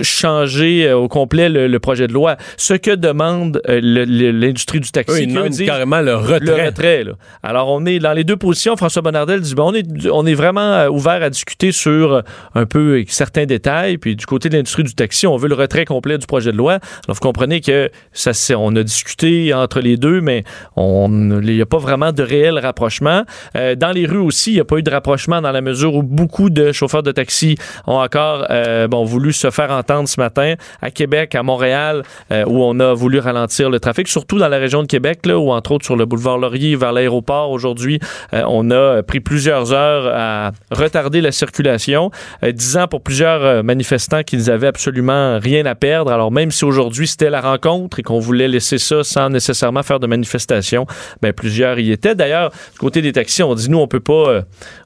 changer 0.03 0.86
euh, 0.88 0.96
au 0.96 1.09
complet 1.09 1.48
le, 1.48 1.66
le 1.66 1.78
projet 1.80 2.07
de 2.07 2.12
loi. 2.12 2.36
Ce 2.57 2.74
que 2.74 2.94
demande 2.94 3.61
euh, 3.68 3.80
l'industrie 3.82 4.80
du 4.80 4.90
taxi. 4.90 5.14
Eux, 5.14 5.22
ils 5.22 5.34
demandent 5.34 5.57
carrément 5.64 6.01
le 6.01 6.16
retrait. 6.16 6.40
le 6.40 6.66
retrait. 6.66 7.05
là. 7.05 7.12
Alors, 7.42 7.68
on 7.68 7.84
est 7.86 7.98
dans 7.98 8.12
les 8.12 8.24
deux 8.24 8.36
positions. 8.36 8.76
François 8.76 9.03
Bonnardel 9.03 9.40
dit 9.40 9.55
bon, 9.55 9.70
on, 9.70 9.74
est, 9.74 10.09
on 10.11 10.26
est 10.26 10.34
vraiment 10.34 10.61
euh, 10.61 10.88
ouvert 10.88 11.22
à 11.22 11.30
discuter 11.30 11.72
sur 11.72 12.22
un 12.55 12.66
peu 12.66 13.05
certains 13.09 13.46
détails. 13.46 13.98
Puis 13.98 14.16
du 14.16 14.26
côté 14.26 14.48
de 14.48 14.57
l'industrie 14.57 14.84
du 14.84 14.94
taxi, 14.94 15.26
on 15.26 15.36
veut 15.36 15.48
le 15.48 15.55
retrait 15.55 15.84
complet 15.84 16.18
du 16.18 16.26
projet 16.26 16.53
de 16.53 16.57
loi. 16.57 16.74
Alors, 16.74 17.14
vous 17.14 17.20
comprenez 17.20 17.61
que 17.61 17.90
ça, 18.12 18.32
on 18.57 18.74
a 18.76 18.82
discuté 18.82 19.53
entre 19.55 19.80
les 19.80 19.96
deux, 19.96 20.20
mais 20.20 20.44
il 20.76 21.40
n'y 21.40 21.61
a 21.61 21.66
pas 21.66 21.78
vraiment 21.78 22.12
de 22.12 22.22
réel 22.22 22.59
rapprochement. 22.59 23.24
Euh, 23.57 23.74
dans 23.74 23.90
les 23.90 24.07
rues 24.07 24.18
aussi, 24.18 24.53
il 24.53 24.55
n'y 24.55 24.61
a 24.61 24.64
pas 24.64 24.76
eu 24.78 24.82
de 24.82 24.90
rapprochement 24.90 25.40
dans 25.40 25.53
la 25.53 25.61
mesure 25.61 25.94
où 25.94 26.03
beaucoup 26.03 26.51
de 26.51 26.72
chauffeurs 26.72 27.03
de 27.03 27.12
taxi 27.12 27.57
ont 27.86 27.98
encore 27.98 28.46
euh, 28.51 28.88
bon, 28.88 29.05
voulu 29.05 29.32
se 29.32 29.51
faire 29.51 29.70
entendre 29.70 29.89
ce 30.07 30.20
matin 30.20 30.55
à 30.82 30.91
Québec, 30.91 31.34
à 31.34 31.43
Montréal, 31.43 32.03
euh, 32.32 32.45
où 32.47 32.62
on 32.62 32.78
a 32.80 32.93
voulu 32.95 33.18
ralentir 33.18 33.70
le 33.70 33.80
trafic, 33.80 34.09
surtout 34.09 34.38
dans 34.38 34.49
la 34.49 34.59
région 34.59 34.82
de 34.82 34.86
Québec, 34.86 35.26
là, 35.26 35.38
où 35.38 35.51
entre 35.51 35.72
autres 35.72 35.84
sur 35.84 35.97
le 35.97 36.07
boulevard 36.07 36.38
Laurier 36.38 36.76
vers 36.76 36.93
l'aéroport 36.93 37.51
aujourd'hui, 37.51 37.99
euh, 38.32 38.43
on 38.49 38.70
a 38.70 39.03
pris 39.03 39.20
plusieurs 39.20 39.72
heures 39.72 40.11
à 40.14 40.53
retarder 40.70 41.20
la 41.20 41.32
circulation, 41.32 42.11
euh, 42.45 42.53
disant 42.53 42.86
pour 42.86 43.03
plusieurs 43.03 43.64
manifestants 43.64 44.22
qu'ils 44.22 44.45
n'avaient 44.45 44.66
absolument 44.68 45.38
rien 45.38 45.66
à 45.66 45.74
perdre. 45.74 46.12
Alors 46.12 46.30
même 46.32 46.51
si 46.51 46.64
aujourd'hui 46.64 47.07
c'était 47.09 47.30
la 47.30 47.41
rencontre 47.41 47.99
et 47.99 48.03
qu'on 48.03 48.18
voulait 48.20 48.49
laisser 48.49 48.78
ça 48.78 49.03
sans 49.03 49.28
nécessairement 49.28 49.82
faire 49.82 50.01
de 50.01 50.07
manifestation, 50.07 50.86
ben 51.22 51.32
plusieurs 51.32 51.78
y 51.78 51.91
étaient. 51.93 52.14
D'ailleurs, 52.14 52.51
du 52.72 52.78
côté 52.78 53.03
des 53.03 53.12
taxis, 53.12 53.43
on 53.43 53.55
dit 53.55 53.68
nous 53.70 53.78
on 53.78 53.88
peut 53.88 54.01
pas, 54.01 54.43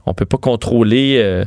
on 0.07 0.15
peut 0.15 0.25
pas 0.27 0.39
contrôler 0.39 1.43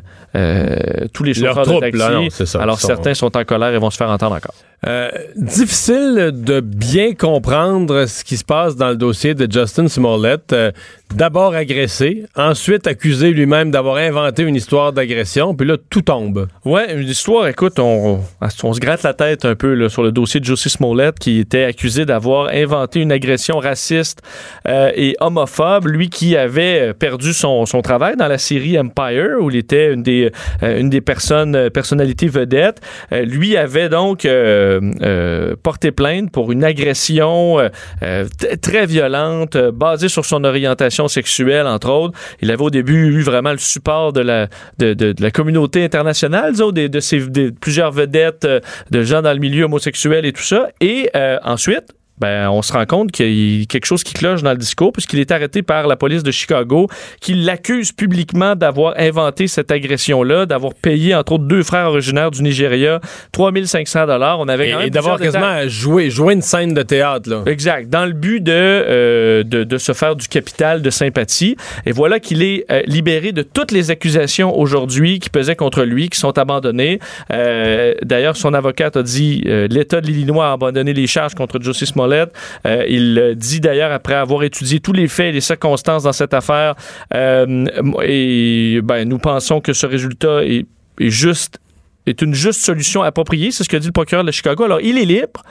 tous 1.13 1.23
les 1.23 1.33
chauffeurs 1.33 1.65
de 1.65 1.69
troupes, 1.71 1.81
taxi. 1.81 1.97
là, 1.97 2.09
non, 2.11 2.27
c'est 2.29 2.45
ça. 2.45 2.61
Alors 2.61 2.79
sont- 2.79 2.87
certains 2.87 3.13
sont 3.13 3.35
en 3.37 3.45
colère 3.45 3.73
et 3.73 3.77
vont 3.77 3.89
se 3.89 3.97
faire 3.97 4.09
entendre 4.09 4.35
encore. 4.35 4.55
Euh, 4.85 5.09
difficile 5.35 6.31
de 6.33 6.59
bien 6.59 7.15
comprendre 7.15 8.05
ce 8.05 8.23
qui 8.23 8.37
se 8.37 8.45
passe 8.45 8.75
dans 8.75 8.89
le 8.89 8.95
dossier 8.95 9.33
de 9.33 9.51
Justin 9.51 9.87
Smollett. 9.87 10.53
Euh, 10.53 10.71
D'abord 11.15 11.55
agressé, 11.55 12.25
ensuite 12.35 12.85
accusé 12.85 13.31
lui-même 13.31 13.71
d'avoir 13.71 13.95
inventé 13.95 14.43
une 14.43 14.55
histoire 14.55 14.91
d'agression, 14.91 15.55
puis 15.55 15.65
là, 15.65 15.77
tout 15.89 16.01
tombe. 16.01 16.47
Ouais, 16.65 16.93
une 16.93 17.07
histoire, 17.07 17.47
écoute, 17.47 17.79
on, 17.79 18.19
se 18.41 18.79
gratte 18.79 19.03
la 19.03 19.13
tête 19.13 19.45
un 19.45 19.55
peu 19.55 19.87
sur 19.87 20.03
le 20.03 20.11
dossier 20.11 20.41
de 20.41 20.45
Josie 20.45 20.69
Smollett 20.69 21.17
qui 21.17 21.39
était 21.39 21.63
accusé 21.63 22.05
d'avoir 22.05 22.49
inventé 22.49 22.99
une 22.99 23.13
agression 23.13 23.57
raciste 23.57 24.21
euh, 24.67 24.91
et 24.95 25.15
homophobe. 25.21 25.87
Lui 25.87 26.09
qui 26.09 26.35
avait 26.35 26.93
perdu 26.93 27.31
son, 27.31 27.65
son 27.65 27.81
travail 27.81 28.17
dans 28.17 28.27
la 28.27 28.37
série 28.37 28.77
Empire 28.77 29.37
où 29.39 29.49
il 29.49 29.55
était 29.55 29.93
une 29.93 30.03
des, 30.03 30.29
une 30.61 30.89
des 30.89 31.01
personnes, 31.01 31.69
personnalités 31.69 32.27
vedettes. 32.27 32.81
Lui 33.11 33.55
avait 33.55 33.87
donc 33.87 34.25
euh, 34.67 34.81
euh, 35.01 35.55
porté 35.61 35.91
plainte 35.91 36.31
pour 36.31 36.51
une 36.51 36.63
agression 36.63 37.59
euh, 37.59 37.69
euh, 38.03 38.25
très 38.61 38.85
violente 38.85 39.57
basée 39.57 40.09
sur 40.09 40.25
son 40.25 40.43
orientation 40.43 41.07
sexuelle, 41.07 41.67
entre 41.67 41.89
autres. 41.89 42.17
Il 42.41 42.51
avait 42.51 42.63
au 42.63 42.69
début 42.69 43.07
eu 43.07 43.21
vraiment 43.21 43.51
le 43.51 43.57
support 43.57 44.13
de 44.13 44.21
la, 44.21 45.31
communauté 45.31 45.83
internationale, 45.83 46.51
disons, 46.51 46.71
de, 46.71 47.49
plusieurs 47.49 47.91
vedettes, 47.91 48.47
de 48.91 49.03
gens 49.03 49.21
dans 49.21 49.33
le 49.33 49.39
milieu 49.39 49.65
homosexuel 49.65 50.25
et 50.25 50.33
tout 50.33 50.43
ça. 50.43 50.67
Et 50.81 51.09
ensuite, 51.43 51.93
ben, 52.19 52.49
on 52.49 52.61
se 52.61 52.73
rend 52.73 52.85
compte 52.85 53.11
qu'il 53.11 53.59
y 53.59 53.61
a 53.63 53.65
quelque 53.65 53.85
chose 53.85 54.03
qui 54.03 54.13
cloche 54.13 54.41
dans 54.41 54.51
le 54.51 54.57
discours, 54.57 54.91
puisqu'il 54.91 55.19
est 55.19 55.31
arrêté 55.31 55.61
par 55.61 55.87
la 55.87 55.95
police 55.95 56.23
de 56.23 56.31
Chicago, 56.31 56.87
qui 57.21 57.33
l'accuse 57.33 57.91
publiquement 57.91 58.55
d'avoir 58.55 58.95
inventé 58.97 59.47
cette 59.47 59.71
agression-là, 59.71 60.45
d'avoir 60.45 60.73
payé, 60.73 61.13
entre 61.15 61.33
autres, 61.33 61.45
deux 61.45 61.63
frères 61.63 61.87
originaires 61.87 62.31
du 62.31 62.41
Nigeria 62.41 62.99
3500 63.31 64.07
dollars. 64.07 64.39
On 64.39 64.47
avait 64.47 64.69
Et, 64.69 64.87
et 64.87 64.89
d'avoir 64.89 65.19
quasiment 65.19 65.67
joué, 65.67 66.09
joué 66.09 66.33
une 66.33 66.41
scène 66.41 66.73
de 66.73 66.81
théâtre, 66.81 67.29
là. 67.29 67.43
Exact, 67.45 67.89
dans 67.89 68.05
le 68.05 68.13
but 68.13 68.41
de, 68.41 68.51
euh, 68.53 69.43
de, 69.43 69.63
de 69.63 69.77
se 69.77 69.93
faire 69.93 70.15
du 70.15 70.27
capital 70.27 70.81
de 70.81 70.89
sympathie. 70.89 71.55
Et 71.85 71.91
voilà 71.91 72.19
qu'il 72.19 72.41
est 72.43 72.65
euh, 72.71 72.81
libéré 72.85 73.31
de 73.31 73.41
toutes 73.41 73.71
les 73.71 73.91
accusations 73.91 74.57
aujourd'hui 74.57 75.19
qui 75.19 75.29
pesaient 75.29 75.55
contre 75.55 75.83
lui, 75.83 76.09
qui 76.09 76.19
sont 76.19 76.37
abandonnées. 76.37 76.99
Euh, 77.31 77.93
D'ailleurs, 78.03 78.37
son 78.37 78.53
avocate 78.53 78.97
a 78.97 79.03
dit 79.03 79.41
l'État 79.69 80.01
de 80.01 80.07
l'Illinois 80.07 80.49
a 80.49 80.53
abandonné 80.53 80.93
les 80.93 81.07
charges 81.07 81.35
contre 81.35 81.59
Josie 81.61 81.85
Smollett. 82.07 82.31
Euh, 82.65 82.85
il 82.87 83.33
dit 83.35 83.59
d'ailleurs 83.59 83.91
après 83.91 84.15
avoir 84.15 84.43
étudié 84.43 84.79
tous 84.79 84.93
les 84.93 85.07
faits 85.07 85.27
et 85.27 85.31
les 85.31 85.41
circonstances 85.41 86.03
dans 86.03 86.13
cette 86.13 86.33
affaire. 86.33 86.75
Euh, 87.13 87.65
et 88.03 88.79
ben, 88.83 89.07
nous 89.07 89.19
pensons 89.19 89.61
que 89.61 89.73
ce 89.73 89.85
résultat 89.85 90.43
est, 90.43 90.65
est 90.99 91.09
juste 91.09 91.59
est 92.05 92.21
une 92.21 92.33
juste 92.33 92.61
solution 92.61 93.03
appropriée. 93.03 93.51
C'est 93.51 93.65
ce 93.65 93.69
que 93.69 93.75
dit 93.75 93.87
le 93.87 93.91
procureur 93.91 94.23
de 94.23 94.31
Chicago. 94.31 94.63
Alors, 94.63 94.79
il 94.79 94.97
est 94.97 95.03
libre. 95.03 95.43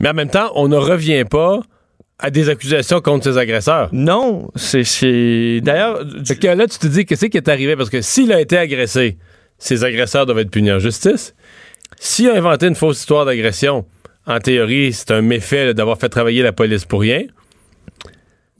Mais 0.00 0.08
en 0.08 0.14
même 0.14 0.30
temps, 0.30 0.50
on 0.56 0.66
ne 0.66 0.76
revient 0.76 1.24
pas 1.24 1.60
à 2.18 2.30
des 2.30 2.48
accusations 2.48 3.00
contre 3.00 3.30
ses 3.30 3.38
agresseurs. 3.38 3.88
Non, 3.92 4.48
c'est... 4.56 5.60
D'ailleurs... 5.62 6.00
Que 6.00 6.46
là, 6.48 6.66
tu 6.66 6.78
te 6.78 6.88
dis, 6.88 7.06
qu'est-ce 7.06 7.26
qui 7.26 7.36
est 7.36 7.48
arrivé? 7.48 7.76
Parce 7.76 7.88
que 7.88 8.00
s'il 8.00 8.32
a 8.32 8.40
été 8.40 8.58
agressé, 8.58 9.16
ses 9.58 9.84
agresseurs 9.84 10.26
doivent 10.26 10.40
être 10.40 10.50
punis 10.50 10.72
en 10.72 10.80
justice. 10.80 11.36
S'il 12.00 12.30
a 12.30 12.34
inventé 12.34 12.66
une 12.66 12.74
fausse 12.74 12.98
histoire 12.98 13.24
d'agression, 13.24 13.84
en 14.26 14.38
théorie, 14.38 14.92
c'est 14.92 15.10
un 15.10 15.22
méfait 15.22 15.74
d'avoir 15.74 15.98
fait 15.98 16.08
travailler 16.08 16.42
la 16.42 16.52
police 16.52 16.84
pour 16.84 17.00
rien. 17.00 17.22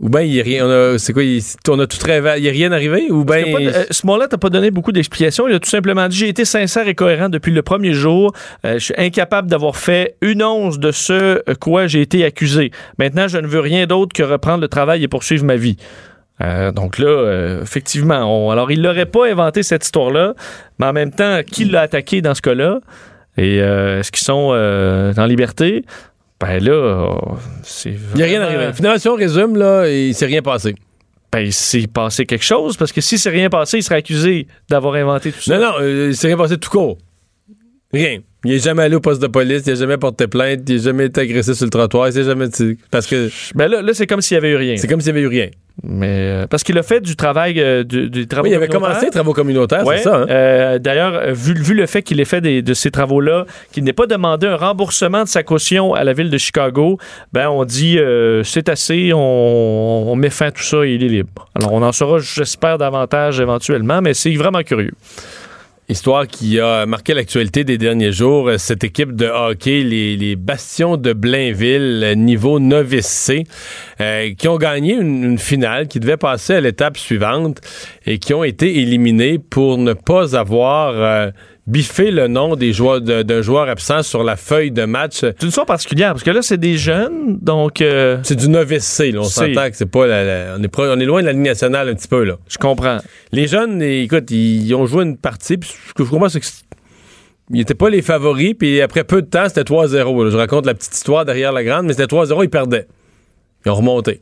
Ou 0.01 0.09
bien, 0.09 0.23
il 0.23 0.35
y 0.35 0.41
a 0.41 0.43
rien. 0.43 0.67
On 0.67 0.71
a, 0.95 0.99
c'est 0.99 1.13
quoi? 1.13 1.23
il- 1.23 1.41
on 1.69 1.79
a 1.79 1.87
tout 1.87 1.97
rêvé. 2.05 2.33
Il 2.39 2.43
n'y 2.43 2.49
a 2.49 2.53
rien 2.53 2.73
arrivé? 2.73 3.07
Ou 3.11 3.25
bien. 3.25 3.45
Euh, 3.47 3.85
Smollett 3.93 4.33
n'a 4.33 4.39
pas 4.39 4.51
donné 4.51 4.73
beaucoup 4.73 4.91
d'explications. 4.91 5.47
Il 5.47 5.55
a 5.55 5.61
tout 5.61 5.69
simplement 5.71 6.09
dit 6.09 6.17
J'ai 6.17 6.29
été 6.29 6.45
sincère 6.45 6.89
et 6.89 6.97
cohérent 6.97 7.29
depuis 7.29 7.53
le 7.53 7.63
premier 7.63 7.93
jour. 7.93 8.33
Euh, 8.67 8.75
je 8.81 8.85
suis 8.87 8.95
incapable 8.99 9.49
d'avoir 9.49 9.77
fait 9.77 10.17
une 10.21 10.43
once 10.43 10.81
de 10.81 10.91
ce 10.91 11.41
quoi 11.61 11.87
j'ai 11.87 12.01
été 12.01 12.25
accusé. 12.25 12.73
Maintenant, 12.99 13.29
je 13.29 13.39
ne 13.39 13.47
veux 13.47 13.61
rien 13.61 13.87
d'autre 13.87 14.13
que 14.13 14.25
reprendre 14.25 14.61
le 14.63 14.69
travail 14.69 15.05
et 15.05 15.09
poursuivre 15.09 15.45
ma 15.45 15.55
vie. 15.55 15.77
Euh, 16.41 16.73
donc 16.73 16.99
là, 16.99 17.07
euh, 17.07 17.63
effectivement, 17.63 18.25
on- 18.25 18.51
alors 18.51 18.73
il 18.73 18.83
n'aurait 18.83 19.07
pas 19.07 19.29
inventé 19.31 19.63
cette 19.63 19.85
histoire-là, 19.85 20.35
mais 20.81 20.87
en 20.87 20.93
même 20.93 21.13
temps, 21.13 21.43
qui 21.49 21.65
l'a 21.67 21.83
attaqué 21.83 22.21
dans 22.23 22.35
ce 22.35 22.43
cas-là? 22.43 22.81
Et 23.37 23.61
euh, 23.61 24.01
est-ce 24.01 24.13
qu'ils 24.13 24.25
sont 24.25 24.51
euh, 24.53 25.13
en 25.17 25.27
liberté? 25.27 25.85
Ben 26.41 26.63
là, 26.63 27.17
c'est. 27.63 27.91
Il 27.91 28.17
n'y 28.17 28.23
a 28.23 28.27
rien 28.27 28.43
arrivé. 28.43 28.73
Finalement, 28.73 28.99
si 28.99 29.09
on 29.09 29.15
résume, 29.15 29.57
là, 29.57 29.89
il 29.89 30.15
s'est 30.15 30.27
rien 30.27 30.43
passé. 30.43 30.75
Ben, 31.33 31.41
il 31.41 31.53
s'est 31.53 31.87
passé 31.87 32.27
quelque 32.27 32.45
chose, 32.45 32.77
parce 32.77 32.93
que 32.93 33.01
si 33.01 33.17
c'est 33.17 33.31
rien 33.31 33.49
passé, 33.49 33.79
il 33.79 33.83
serait 33.83 33.97
accusé 33.97 34.47
d'avoir 34.69 34.95
inventé 34.95 35.33
tout 35.33 35.41
ça. 35.41 35.57
Non, 35.59 35.65
non, 35.65 35.75
euh, 35.81 36.09
il 36.11 36.17
s'est 36.17 36.27
rien 36.27 36.37
passé 36.37 36.59
tout 36.59 36.69
court. 36.69 36.99
Rien. 37.93 38.19
Il 38.45 38.51
n'est 38.53 38.59
jamais 38.59 38.83
allé 38.83 38.97
au 38.97 39.01
poste 39.01 39.23
de 39.23 39.29
police, 39.29 39.63
il 39.67 39.73
n'a 39.75 39.79
jamais 39.79 39.99
porté 39.99 40.27
plainte, 40.27 40.61
il 40.69 40.77
n'a 40.77 40.83
jamais 40.83 41.07
été 41.07 41.21
agressé 41.21 41.55
sur 41.55 41.65
le 41.67 41.71
trottoir, 41.71 42.09
il 42.09 42.13
s'est 42.13 42.25
jamais. 42.25 42.47
Parce 42.91 43.07
que. 43.07 43.31
Ben 43.55 43.69
là, 43.69 43.83
là 43.83 43.95
c'est 43.95 44.07
comme 44.07 44.21
s'il 44.21 44.35
y 44.35 44.39
avait 44.39 44.51
eu 44.51 44.57
rien. 44.57 44.77
C'est 44.77 44.89
comme 44.89 45.01
s'il 45.01 45.13
n'y 45.13 45.19
avait 45.21 45.27
eu 45.27 45.31
rien. 45.31 45.49
Mais 45.83 46.07
euh, 46.11 46.47
parce 46.47 46.65
qu'il 46.65 46.77
a 46.77 46.83
fait 46.83 47.01
du 47.01 47.17
travail, 47.17 47.55
euh, 47.59 47.83
du, 47.83 48.11
du 48.11 48.27
travaux 48.27 48.45
Oui, 48.45 48.51
il 48.51 48.55
avait 48.57 48.69
commencé 48.69 49.07
les 49.07 49.11
travaux 49.11 49.33
communautaires, 49.33 49.87
Ouais. 49.87 49.97
c'est 49.99 50.03
ça. 50.03 50.17
hein? 50.17 50.27
Euh, 50.29 50.79
D'ailleurs, 50.79 51.15
euh, 51.15 51.33
vu, 51.33 51.55
vu 51.55 51.73
le 51.75 51.87
fait 51.87 52.03
qu'il 52.03 52.21
ait 52.21 52.27
fait 52.27 52.43
des- 52.43 52.61
de 52.61 52.75
ces 52.75 52.91
travaux-là, 52.91 53.47
qu'il 53.73 53.83
n'ait 53.85 53.95
pas 53.95 54.07
demandé 54.07 54.47
un 54.47 54.57
remboursement 54.57 55.23
de 55.23 55.29
sa 55.29 55.43
caution 55.43 55.95
à 55.95 56.05
la 56.05 56.13
ville 56.13 56.29
de 56.29 56.37
Chicago, 56.37 56.99
ben 57.33 57.49
on 57.49 57.65
dit 57.65 57.99
c'est 58.45 58.69
assez, 58.69 59.13
on, 59.15 60.11
on 60.13 60.15
met 60.17 60.29
fin 60.31 60.47
à 60.47 60.51
tout 60.51 60.63
ça 60.63 60.85
et 60.85 60.93
il 60.95 61.03
est 61.05 61.09
libre. 61.09 61.49
Alors 61.55 61.73
on 61.73 61.83
en 61.83 61.93
saura, 61.93 62.19
j'espère, 62.19 62.77
davantage 62.77 63.41
éventuellement, 63.41 64.03
mais 64.03 64.13
c'est 64.15 64.35
vraiment 64.35 64.63
curieux. 64.63 64.93
Histoire 65.93 66.27
qui 66.27 66.59
a 66.59 66.87
marqué 66.87 67.13
l'actualité 67.13 67.65
des 67.65 67.77
derniers 67.77 68.13
jours. 68.13 68.49
Euh, 68.49 68.57
Cette 68.57 68.83
équipe 68.83 69.15
de 69.15 69.27
hockey, 69.27 69.83
les, 69.83 70.37
Bastions 70.37 70.97
de 70.97 71.13
Blainville, 71.13 72.01
euh, 72.03 72.15
niveau 72.15 72.59
novice 72.59 73.07
C, 73.07 73.45
euh, 74.01 74.33
qui 74.33 74.49
ont 74.49 74.57
gagné 74.57 74.95
une, 74.95 75.37
finale, 75.37 75.89
qui 75.89 76.01
devait 76.01 76.17
passer 76.17 76.55
à 76.55 76.63
l'étape 76.63 76.97
suivante 76.97 77.61
et 78.07 78.19
qui 78.19 78.33
ont 78.33 78.43
été 78.43 78.79
éliminés 78.79 79.39
pour 79.39 79.77
ne 79.77 79.93
pas 79.93 80.35
avoir 80.35 81.31
biffé 81.67 82.11
le 82.11 82.27
nom 82.27 82.57
des 82.57 82.73
joueurs 82.73 83.01
de- 83.01 83.23
d'un 83.23 83.41
joueur 83.41 83.69
absent 83.69 84.03
sur 84.03 84.25
la 84.25 84.35
feuille 84.37 84.73
de 84.73 84.85
match. 84.85 85.19
C'est 85.21 85.43
une 85.43 85.49
histoire 85.49 85.67
particulière 85.67 86.13
parce 86.13 86.25
que 86.25 86.31
là, 86.31 86.43
c'est 86.43 86.59
des 86.59 86.77
jeunes, 86.77 87.39
donc. 87.41 87.81
euh, 87.81 88.19
C'est 88.25 88.35
du 88.37 88.49
novice 88.49 88.85
C, 88.85 89.13
là. 89.13 89.21
On 89.21 89.25
s'entend 89.25 89.71
que 89.71 89.77
c'est 89.77 89.87
pas 89.91 90.07
la, 90.07 90.25
la- 90.25 90.57
on, 90.59 90.63
est 90.63 90.69
pro- 90.69 90.87
on 90.89 90.99
est 90.99 91.05
loin 91.05 91.21
de 91.21 91.27
la 91.27 91.33
Ligue 91.33 91.43
nationale 91.43 91.89
un 91.89 91.95
petit 91.95 92.09
peu, 92.09 92.25
là. 92.25 92.35
Je 92.49 92.59
comprends. 92.59 92.99
Les 93.31 93.47
jeunes, 93.47 93.81
écoute, 93.81 94.31
ils 94.33 94.75
ont 94.75 94.87
joué 94.87 95.05
une 95.05 95.17
partie, 95.17 95.57
puis 95.57 95.71
ce 95.89 95.95
que 95.95 96.05
je 96.05 96.11
comprends, 96.11 96.29
c'est 96.29 96.41
que 96.41 96.47
ils 97.51 97.57
n'étaient 97.59 97.75
pas 97.75 97.91
les 97.91 98.03
favoris, 98.03 98.55
puis 98.59 98.81
après 98.81 99.05
peu 99.05 99.21
de 99.23 99.27
temps, 99.27 99.45
c'était 99.47 99.63
3-0. 99.65 100.25
là. 100.25 100.31
Je 100.31 100.37
raconte 100.37 100.67
la 100.67 100.75
petite 100.75 100.95
histoire 100.95 101.25
derrière 101.25 101.53
la 101.53 101.63
grande, 101.63 101.87
mais 101.87 101.93
c'était 101.93 102.07
3-0, 102.07 102.43
ils 102.45 102.51
perdaient. 102.51 102.87
Ils 103.67 103.71
ont 103.71 103.75
remonté. 103.77 104.21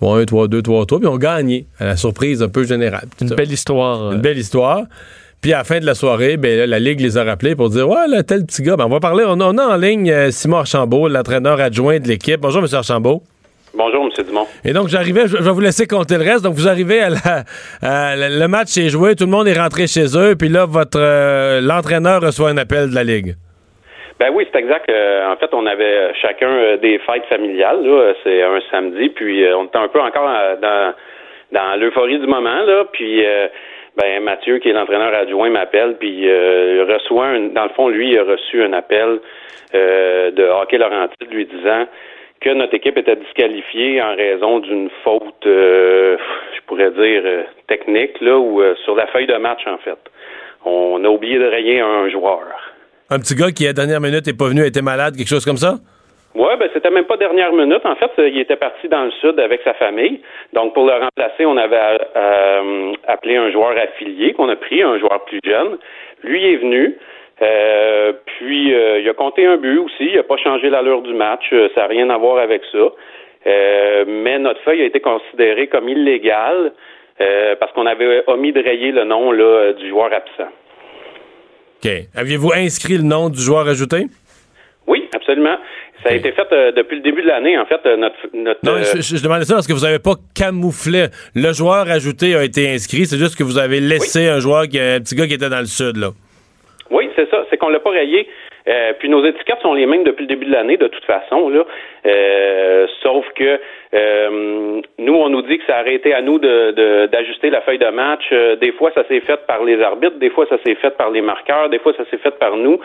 3-1, 0.00 0.24
3-2, 0.26 0.60
3-3, 0.62 0.86
puis 0.86 0.98
ils 1.02 1.08
ont 1.08 1.18
gagné, 1.18 1.66
à 1.78 1.86
la 1.86 1.96
surprise 1.96 2.42
un 2.42 2.48
peu 2.48 2.64
générale. 2.64 3.08
Une 3.20 3.28
Ça. 3.28 3.34
belle 3.34 3.50
histoire. 3.52 4.02
euh. 4.02 4.12
Une 4.12 4.20
belle 4.20 4.38
histoire. 4.38 4.84
Puis 5.42 5.52
à 5.52 5.58
la 5.58 5.64
fin 5.64 5.80
de 5.80 5.86
la 5.86 5.94
soirée, 5.94 6.36
ben, 6.36 6.56
là, 6.56 6.66
la 6.68 6.78
Ligue 6.78 7.00
les 7.00 7.18
a 7.18 7.24
rappelés 7.24 7.56
pour 7.56 7.68
dire 7.68 7.88
Ouais, 7.88 8.06
là, 8.08 8.22
tel 8.22 8.46
petit 8.46 8.62
gars, 8.62 8.76
ben, 8.76 8.84
on 8.86 8.88
va 8.88 9.00
parler. 9.00 9.24
On 9.26 9.40
a, 9.40 9.44
on 9.44 9.58
a 9.58 9.74
en 9.74 9.76
ligne 9.76 10.08
euh, 10.10 10.30
Simon 10.30 10.58
Archambault, 10.58 11.08
l'entraîneur 11.08 11.60
adjoint 11.60 11.98
de 11.98 12.06
l'équipe. 12.06 12.40
Bonjour, 12.40 12.62
M. 12.62 12.68
Archambault. 12.72 13.22
Bonjour, 13.74 14.04
M. 14.04 14.24
Dumont. 14.24 14.46
Et 14.64 14.72
donc, 14.72 14.86
j'arrivais, 14.88 15.22
je 15.26 15.36
je 15.38 15.42
vais 15.42 15.50
vous 15.50 15.60
laisser 15.60 15.86
compter 15.88 16.16
le 16.16 16.22
reste. 16.24 16.44
Donc, 16.44 16.54
vous 16.54 16.68
arrivez 16.68 17.00
à 17.00 17.10
la, 17.10 17.44
à 17.82 18.14
la- 18.16 18.28
le 18.28 18.46
match 18.46 18.76
est 18.78 18.88
joué, 18.90 19.16
tout 19.16 19.24
le 19.24 19.30
monde 19.30 19.48
est 19.48 19.58
rentré 19.58 19.86
chez 19.88 20.16
eux, 20.16 20.36
puis 20.38 20.48
là, 20.48 20.64
votre 20.66 21.00
euh, 21.00 21.60
l'entraîneur 21.60 22.20
reçoit 22.20 22.50
un 22.50 22.56
appel 22.58 22.90
de 22.90 22.94
la 22.94 23.02
Ligue. 23.02 23.34
Ben 24.20 24.28
oui, 24.32 24.46
c'est 24.52 24.58
exact. 24.60 24.88
Euh, 24.90 25.26
en 25.32 25.36
fait, 25.38 25.48
on 25.52 25.66
avait 25.66 26.12
chacun 26.22 26.76
des 26.80 27.00
fêtes 27.00 27.24
familiales. 27.28 27.82
Là. 27.82 28.12
C'est 28.22 28.42
un 28.44 28.60
samedi, 28.70 29.08
puis 29.08 29.42
on 29.56 29.64
était 29.64 29.78
un 29.78 29.88
peu 29.88 30.00
encore 30.00 30.28
dans, 30.62 30.92
dans 31.50 31.80
l'euphorie 31.80 32.20
du 32.20 32.26
moment. 32.28 32.62
Là. 32.64 32.84
Puis, 32.92 33.26
euh, 33.26 33.48
ben 33.96 34.22
Mathieu, 34.22 34.58
qui 34.58 34.70
est 34.70 34.72
l'entraîneur 34.72 35.14
adjoint, 35.14 35.50
m'appelle, 35.50 35.96
puis 35.98 36.28
euh, 36.28 36.86
reçoit, 36.88 37.26
un, 37.26 37.40
dans 37.48 37.64
le 37.64 37.70
fond, 37.70 37.88
lui, 37.88 38.12
il 38.12 38.18
a 38.18 38.24
reçu 38.24 38.62
un 38.62 38.72
appel 38.72 39.20
euh, 39.74 40.30
de 40.30 40.44
Hockey 40.44 40.78
Laurentide 40.78 41.30
lui 41.30 41.46
disant 41.46 41.86
que 42.40 42.50
notre 42.50 42.74
équipe 42.74 42.96
était 42.98 43.16
disqualifiée 43.16 44.02
en 44.02 44.16
raison 44.16 44.58
d'une 44.58 44.90
faute, 45.04 45.46
euh, 45.46 46.16
je 46.56 46.60
pourrais 46.66 46.90
dire, 46.90 47.22
euh, 47.24 47.42
technique, 47.68 48.20
là, 48.20 48.38
ou 48.38 48.60
euh, 48.60 48.74
sur 48.84 48.96
la 48.96 49.06
feuille 49.08 49.26
de 49.26 49.36
match, 49.36 49.60
en 49.66 49.78
fait. 49.78 49.98
On 50.64 51.04
a 51.04 51.08
oublié 51.08 51.38
de 51.38 51.46
rayer 51.46 51.80
un 51.80 52.08
joueur. 52.08 52.42
Un 53.10 53.18
petit 53.18 53.34
gars 53.34 53.52
qui, 53.52 53.64
à 53.64 53.68
la 53.68 53.72
dernière 53.74 54.00
minute, 54.00 54.26
est 54.26 54.36
pas 54.36 54.48
venu, 54.48 54.64
était 54.66 54.82
malade, 54.82 55.16
quelque 55.16 55.28
chose 55.28 55.44
comme 55.44 55.56
ça? 55.56 55.76
Ouais, 56.34 56.56
ben 56.56 56.68
c'était 56.72 56.90
même 56.90 57.04
pas 57.04 57.18
dernière 57.18 57.52
minute. 57.52 57.84
En 57.84 57.94
fait, 57.96 58.10
il 58.18 58.38
était 58.38 58.56
parti 58.56 58.88
dans 58.88 59.04
le 59.04 59.10
sud 59.20 59.38
avec 59.38 59.60
sa 59.64 59.74
famille. 59.74 60.20
Donc 60.54 60.72
pour 60.72 60.86
le 60.86 60.94
remplacer, 60.94 61.44
on 61.44 61.56
avait 61.58 61.78
euh, 62.16 62.92
appelé 63.06 63.36
un 63.36 63.50
joueur 63.50 63.76
affilié 63.76 64.32
qu'on 64.32 64.48
a 64.48 64.56
pris, 64.56 64.82
un 64.82 64.98
joueur 64.98 65.24
plus 65.26 65.40
jeune. 65.44 65.76
Lui 66.22 66.52
est 66.52 66.56
venu. 66.56 66.96
Euh, 67.42 68.12
puis 68.24 68.72
euh, 68.72 69.00
il 69.00 69.08
a 69.08 69.14
compté 69.14 69.44
un 69.44 69.58
but 69.58 69.78
aussi. 69.78 70.06
Il 70.06 70.16
n'a 70.16 70.22
pas 70.22 70.38
changé 70.38 70.70
l'allure 70.70 71.02
du 71.02 71.12
match. 71.12 71.44
Euh, 71.52 71.68
Ça 71.74 71.82
n'a 71.82 71.86
rien 71.88 72.08
à 72.08 72.16
voir 72.16 72.38
avec 72.38 72.62
ça. 72.72 72.78
Euh, 73.46 74.04
mais 74.06 74.38
notre 74.38 74.60
feuille 74.62 74.82
a 74.82 74.84
été 74.86 75.00
considérée 75.00 75.66
comme 75.66 75.88
illégale 75.88 76.72
euh, 77.20 77.56
parce 77.60 77.72
qu'on 77.72 77.86
avait 77.86 78.22
omis 78.26 78.52
de 78.52 78.62
rayer 78.62 78.92
le 78.92 79.04
nom 79.04 79.32
là, 79.32 79.72
du 79.72 79.88
joueur 79.88 80.12
absent. 80.12 80.50
OK. 81.84 81.90
Aviez-vous 82.16 82.52
inscrit 82.54 82.96
le 82.96 83.02
nom 83.02 83.28
du 83.28 83.40
joueur 83.40 83.66
ajouté? 83.68 84.06
Oui, 84.86 85.08
absolument. 85.14 85.56
Ça 86.04 86.10
a 86.10 86.14
été 86.14 86.32
fait 86.32 86.46
euh, 86.52 86.72
depuis 86.72 86.96
le 86.96 87.02
début 87.02 87.22
de 87.22 87.28
l'année, 87.28 87.56
en 87.56 87.64
fait, 87.66 87.80
euh, 87.86 87.96
notre, 87.96 88.16
notre 88.34 88.60
Non, 88.64 88.72
euh, 88.72 88.82
je, 89.00 89.22
demandais 89.22 89.44
ça 89.44 89.54
parce 89.54 89.66
que 89.68 89.72
vous 89.72 89.84
n'avez 89.86 90.00
pas 90.00 90.14
camouflé. 90.34 91.06
Le 91.34 91.52
joueur 91.52 91.88
ajouté 91.90 92.34
a 92.34 92.42
été 92.42 92.68
inscrit, 92.70 93.06
c'est 93.06 93.18
juste 93.18 93.38
que 93.38 93.44
vous 93.44 93.58
avez 93.58 93.80
laissé 93.80 94.26
un 94.28 94.40
joueur, 94.40 94.66
qui, 94.68 94.78
un 94.80 95.00
petit 95.00 95.14
gars 95.14 95.26
qui 95.26 95.34
était 95.34 95.48
dans 95.48 95.60
le 95.60 95.66
sud, 95.66 95.96
là. 95.96 96.08
Oui, 96.90 97.08
c'est 97.16 97.28
ça. 97.30 97.44
C'est 97.48 97.56
qu'on 97.56 97.68
l'a 97.70 97.80
pas 97.80 97.90
rayé. 97.90 98.28
Puis 98.98 99.08
nos 99.08 99.24
étiquettes 99.24 99.60
sont 99.62 99.74
les 99.74 99.86
mêmes 99.86 100.04
depuis 100.04 100.22
le 100.22 100.28
début 100.28 100.44
de 100.44 100.52
l'année, 100.52 100.76
de 100.76 100.86
toute 100.86 101.04
façon. 101.04 101.48
Là. 101.48 101.64
Sauf 103.02 103.24
que 103.34 103.58
nous, 104.98 105.14
on 105.14 105.28
nous 105.30 105.42
dit 105.42 105.58
que 105.58 105.64
ça 105.66 105.80
aurait 105.80 105.94
été 105.94 106.12
à 106.14 106.20
nous 106.20 106.38
de- 106.38 106.70
de- 106.72 107.06
d'ajuster 107.06 107.50
la 107.50 107.60
feuille 107.62 107.78
de 107.78 107.88
match. 107.88 108.22
Des 108.60 108.72
fois, 108.72 108.90
ça 108.94 109.04
s'est 109.08 109.20
fait 109.20 109.40
par 109.46 109.64
les 109.64 109.80
arbitres, 109.82 110.18
des 110.18 110.30
fois, 110.30 110.46
ça 110.48 110.58
s'est 110.64 110.74
fait 110.76 110.96
par 110.96 111.10
les 111.10 111.22
marqueurs, 111.22 111.70
des 111.70 111.78
fois, 111.78 111.92
ça 111.96 112.04
s'est 112.10 112.18
fait 112.18 112.38
par 112.38 112.56
nous. 112.56 112.78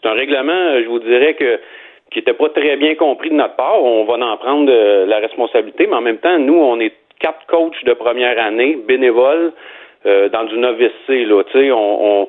C'est 0.00 0.08
un 0.08 0.14
règlement, 0.14 0.80
je 0.82 0.86
vous 0.86 0.98
dirais 1.00 1.34
que 1.34 1.58
qui 2.14 2.20
n'était 2.20 2.32
pas 2.32 2.48
très 2.48 2.76
bien 2.76 2.94
compris 2.94 3.28
de 3.28 3.34
notre 3.34 3.56
part. 3.56 3.82
On 3.82 4.04
va 4.04 4.14
en 4.24 4.36
prendre 4.36 4.70
euh, 4.72 5.04
la 5.04 5.18
responsabilité, 5.18 5.88
mais 5.88 5.96
en 5.96 6.00
même 6.00 6.18
temps, 6.18 6.38
nous, 6.38 6.54
on 6.54 6.78
est 6.78 6.92
quatre 7.18 7.44
coachs 7.48 7.84
de 7.84 7.92
première 7.92 8.38
année, 8.38 8.78
bénévoles, 8.86 9.52
euh, 10.06 10.28
dans 10.28 10.44
du 10.44 10.56
novice 10.56 10.92
C. 11.08 11.24
Là, 11.24 11.42
Tu 11.50 11.58
sais, 11.58 11.72
on, 11.72 12.22
on, 12.22 12.28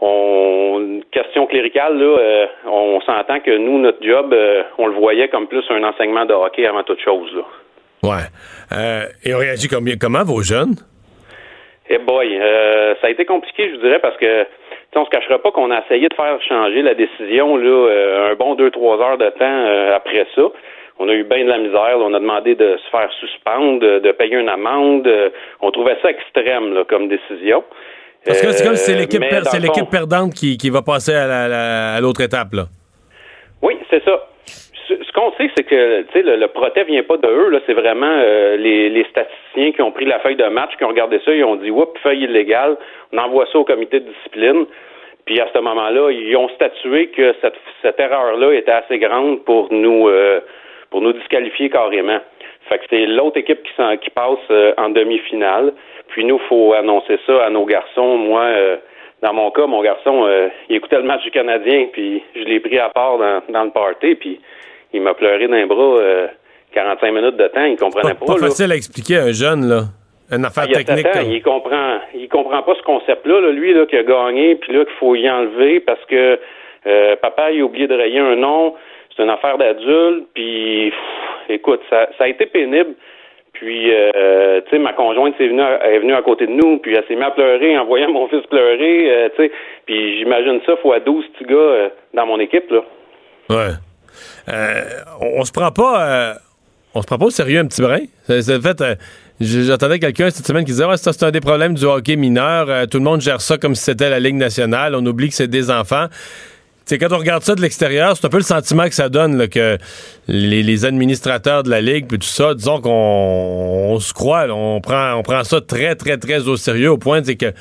on 0.00 1.00
question 1.12 1.46
cléricale, 1.46 1.96
là, 1.96 2.18
euh, 2.18 2.46
on 2.66 3.00
s'entend 3.02 3.38
que 3.38 3.56
nous, 3.56 3.78
notre 3.78 4.04
job, 4.04 4.32
euh, 4.32 4.64
on 4.78 4.88
le 4.88 4.94
voyait 4.94 5.28
comme 5.28 5.46
plus 5.46 5.64
un 5.70 5.84
enseignement 5.84 6.26
de 6.26 6.34
hockey 6.34 6.66
avant 6.66 6.82
toute 6.82 7.00
chose. 7.00 7.30
Là. 7.32 7.44
Ouais. 8.02 9.06
Et 9.24 9.32
on 9.32 9.38
réagit 9.38 9.68
combien, 9.68 9.94
comment, 9.96 10.24
vos 10.24 10.42
jeunes? 10.42 10.74
Eh 11.88 11.98
boy, 11.98 12.38
ça 13.00 13.06
a 13.06 13.10
été 13.10 13.24
compliqué, 13.24 13.68
je 13.68 13.74
vous 13.74 13.82
dirais, 13.82 13.98
parce 13.98 14.16
que 14.16 14.46
on 14.96 15.04
se 15.04 15.10
cachera 15.10 15.38
pas 15.38 15.50
qu'on 15.52 15.70
a 15.70 15.80
essayé 15.84 16.08
de 16.08 16.14
faire 16.14 16.40
changer 16.42 16.82
la 16.82 16.94
décision 16.94 17.56
là, 17.56 18.30
un 18.30 18.34
bon 18.34 18.54
deux, 18.54 18.70
trois 18.70 19.00
heures 19.00 19.18
de 19.18 19.30
temps 19.30 19.94
après 19.94 20.26
ça. 20.34 20.42
On 20.98 21.08
a 21.08 21.14
eu 21.14 21.24
bien 21.24 21.44
de 21.44 21.48
la 21.48 21.58
misère. 21.58 21.96
on 21.98 22.12
a 22.12 22.20
demandé 22.20 22.54
de 22.54 22.76
se 22.76 22.90
faire 22.90 23.10
suspendre, 23.20 23.80
de, 23.80 24.12
payer 24.12 24.36
une 24.36 24.50
amende. 24.50 25.08
on 25.60 25.70
trouvait 25.70 25.96
ça 26.02 26.10
extrême 26.10 26.74
là, 26.74 26.84
comme 26.84 27.08
décision. 27.08 27.64
Parce 28.24 28.42
que 28.42 28.52
c'est 28.52 28.64
comme 28.64 28.76
si 28.76 28.92
c'est 28.92 29.58
l'équipe, 29.60 29.90
perdante 29.90 30.34
qui, 30.34 30.58
qui, 30.58 30.68
va 30.68 30.82
passer 30.82 31.14
à, 31.14 32.00
l'autre 32.00 32.20
étape, 32.20 32.52
là. 32.52 32.64
Oui, 33.62 33.78
c'est 33.88 34.04
ça. 34.04 34.26
Ce, 34.90 35.12
qu'on 35.12 35.32
sait, 35.32 35.50
c'est 35.56 35.64
que 35.64 36.04
le, 36.14 36.36
le 36.36 36.48
protet 36.48 36.84
vient 36.84 37.02
pas 37.02 37.16
de 37.16 37.28
eux, 37.28 37.50
là, 37.50 37.60
c'est 37.66 37.74
vraiment 37.74 38.10
euh, 38.10 38.56
les, 38.56 39.04
statisticiens 39.10 39.72
qui 39.72 39.82
ont 39.82 39.92
pris 39.92 40.04
la 40.04 40.18
feuille 40.20 40.36
de 40.36 40.44
match, 40.46 40.76
qui 40.76 40.84
ont 40.84 40.88
regardé 40.88 41.20
ça, 41.24 41.32
ils 41.32 41.44
ont 41.44 41.56
dit 41.56 41.70
Oups, 41.70 41.98
feuille 42.00 42.24
illégale, 42.24 42.76
on 43.12 43.18
envoie 43.18 43.46
ça 43.52 43.58
au 43.58 43.64
comité 43.64 44.00
de 44.00 44.08
discipline. 44.08 44.66
Puis 45.26 45.40
à 45.40 45.48
ce 45.54 45.58
moment-là, 45.60 46.10
ils 46.10 46.36
ont 46.36 46.48
statué 46.50 47.08
que 47.08 47.34
cette, 47.40 47.54
cette 47.82 48.00
erreur-là 48.00 48.52
était 48.54 48.72
assez 48.72 48.98
grande 48.98 49.44
pour 49.44 49.72
nous 49.72 50.08
euh, 50.08 50.40
pour 50.90 51.02
nous 51.02 51.12
disqualifier 51.12 51.70
carrément. 51.70 52.18
Fait 52.68 52.78
que 52.78 52.84
c'est 52.90 53.06
l'autre 53.06 53.38
équipe 53.38 53.62
qui, 53.62 53.98
qui 54.02 54.10
passe 54.10 54.38
euh, 54.50 54.72
en 54.76 54.90
demi-finale. 54.90 55.72
Puis 56.08 56.24
nous, 56.24 56.38
faut 56.48 56.72
annoncer 56.72 57.18
ça 57.26 57.44
à 57.44 57.50
nos 57.50 57.64
garçons. 57.64 58.16
Moi, 58.16 58.42
euh, 58.42 58.76
dans 59.22 59.32
mon 59.32 59.50
cas, 59.50 59.66
mon 59.66 59.82
garçon, 59.82 60.24
euh, 60.26 60.48
il 60.68 60.76
écoutait 60.76 60.96
le 60.96 61.04
match 61.04 61.22
du 61.22 61.30
Canadien, 61.30 61.88
puis 61.92 62.22
je 62.34 62.42
l'ai 62.42 62.60
pris 62.60 62.78
à 62.78 62.88
part 62.88 63.18
dans, 63.18 63.42
dans 63.48 63.64
le 63.64 63.70
party, 63.70 64.14
puis 64.14 64.40
il 64.92 65.02
m'a 65.02 65.14
pleuré 65.14 65.48
d'un 65.48 65.66
bras 65.66 66.00
45 66.72 67.12
minutes 67.12 67.36
de 67.36 67.48
temps. 67.48 67.64
Il 67.64 67.76
comprenait 67.76 68.14
pas. 68.14 68.26
Pas, 68.26 68.34
pas 68.34 68.38
facile 68.38 68.72
à 68.72 68.76
expliquer 68.76 69.18
à 69.18 69.24
un 69.24 69.32
jeune, 69.32 69.68
là. 69.68 69.82
Une 70.32 70.44
affaire 70.44 70.66
il 70.68 70.76
technique. 70.76 71.06
il 71.26 71.42
comprend, 71.42 71.98
il 72.14 72.28
comprend 72.28 72.62
pas 72.62 72.74
ce 72.76 72.82
concept-là, 72.82 73.40
là, 73.40 73.50
lui, 73.50 73.74
là, 73.74 73.84
qui 73.86 73.96
a 73.96 74.04
gagné, 74.04 74.54
puis 74.54 74.72
là, 74.72 74.84
qu'il 74.84 74.94
faut 74.94 75.16
y 75.16 75.28
enlever 75.28 75.80
parce 75.80 76.04
que 76.04 76.38
papa, 77.20 77.50
il 77.50 77.62
a 77.62 77.64
oublié 77.64 77.88
de 77.88 77.94
rayer 77.94 78.20
un 78.20 78.36
nom. 78.36 78.74
C'est 79.16 79.24
une 79.24 79.30
affaire 79.30 79.58
d'adulte, 79.58 80.28
puis 80.34 80.92
écoute, 81.48 81.80
ça, 81.90 82.08
ça 82.16 82.24
a 82.24 82.28
été 82.28 82.46
pénible. 82.46 82.94
Puis, 83.52 83.92
euh, 83.92 84.60
tu 84.62 84.70
sais, 84.70 84.78
ma 84.78 84.92
conjointe 84.92 85.38
est 85.40 85.48
venue, 85.48 85.60
est 85.60 85.98
venue 85.98 86.14
à 86.14 86.22
côté 86.22 86.46
de 86.46 86.52
nous, 86.52 86.78
puis 86.78 86.94
elle 86.94 87.04
s'est 87.06 87.14
mise 87.14 87.24
à 87.24 87.30
pleurer 87.30 87.76
en 87.76 87.84
voyant 87.84 88.10
mon 88.10 88.28
fils 88.28 88.46
pleurer, 88.46 89.10
euh, 89.10 89.28
tu 89.36 89.42
sais. 89.42 89.52
Puis 89.86 90.18
j'imagine 90.18 90.60
ça 90.64 90.76
fois 90.76 91.00
12 91.00 91.26
petits 91.26 91.44
gars 91.44 91.56
euh, 91.56 91.88
dans 92.14 92.26
mon 92.26 92.40
équipe, 92.40 92.70
là. 92.70 92.80
Ouais. 93.50 93.72
On, 94.48 95.44
se 95.44 95.52
prend 95.52 95.70
pas... 95.70 96.38
on 96.94 97.02
se 97.02 97.06
prend 97.06 97.18
pas 97.18 97.26
au 97.26 97.30
sérieux 97.30 97.60
un 97.60 97.66
petit 97.66 97.82
brin. 97.82 98.00
C'est 98.26 98.60
fait... 98.60 98.98
J'entendais 99.40 99.98
quelqu'un 99.98 100.28
cette 100.30 100.46
semaine 100.46 100.64
qui 100.64 100.72
disait 100.72 100.84
ouais, 100.84 100.98
c'est 100.98 101.22
un 101.22 101.30
des 101.30 101.40
problèmes 101.40 101.74
du 101.74 101.84
hockey 101.84 102.16
mineur. 102.16 102.86
tout 102.88 102.98
le 102.98 103.04
monde 103.04 103.22
gère 103.22 103.40
ça 103.40 103.56
comme 103.56 103.74
si 103.74 103.84
c'était 103.84 104.10
la 104.10 104.20
Ligue 104.20 104.34
nationale. 104.34 104.94
On 104.94 105.04
oublie 105.06 105.30
que 105.30 105.34
c'est 105.34 105.48
des 105.48 105.70
enfants 105.70 106.08
c'est 106.90 106.98
quand 106.98 107.12
on 107.12 107.18
regarde 107.18 107.44
ça 107.44 107.54
de 107.54 107.60
l'extérieur, 107.60 108.16
c'est 108.16 108.26
un 108.26 108.30
peu 108.30 108.38
le 108.38 108.42
sentiment 108.42 108.88
que 108.88 108.94
ça 108.96 109.08
donne 109.08 109.46
que 109.46 109.78
les, 110.26 110.84
administrateurs 110.84 111.62
de 111.62 111.70
la 111.70 111.80
ligue 111.80 112.08
puis 112.08 112.18
tout 112.18 112.26
ça, 112.26 112.52
disons 112.52 112.80
qu'on 112.80 113.96
se 114.00 114.12
croit, 114.12 114.48
on 114.50 114.80
prend 114.80 115.14
on 115.14 115.22
prend 115.22 115.44
ça 115.44 115.60
très 115.60 115.94
très 115.94 116.18
très 116.18 116.48
au 116.48 116.56
sérieux 116.56 116.90
au 116.90 116.98
point 116.98 117.22
que 117.22 117.52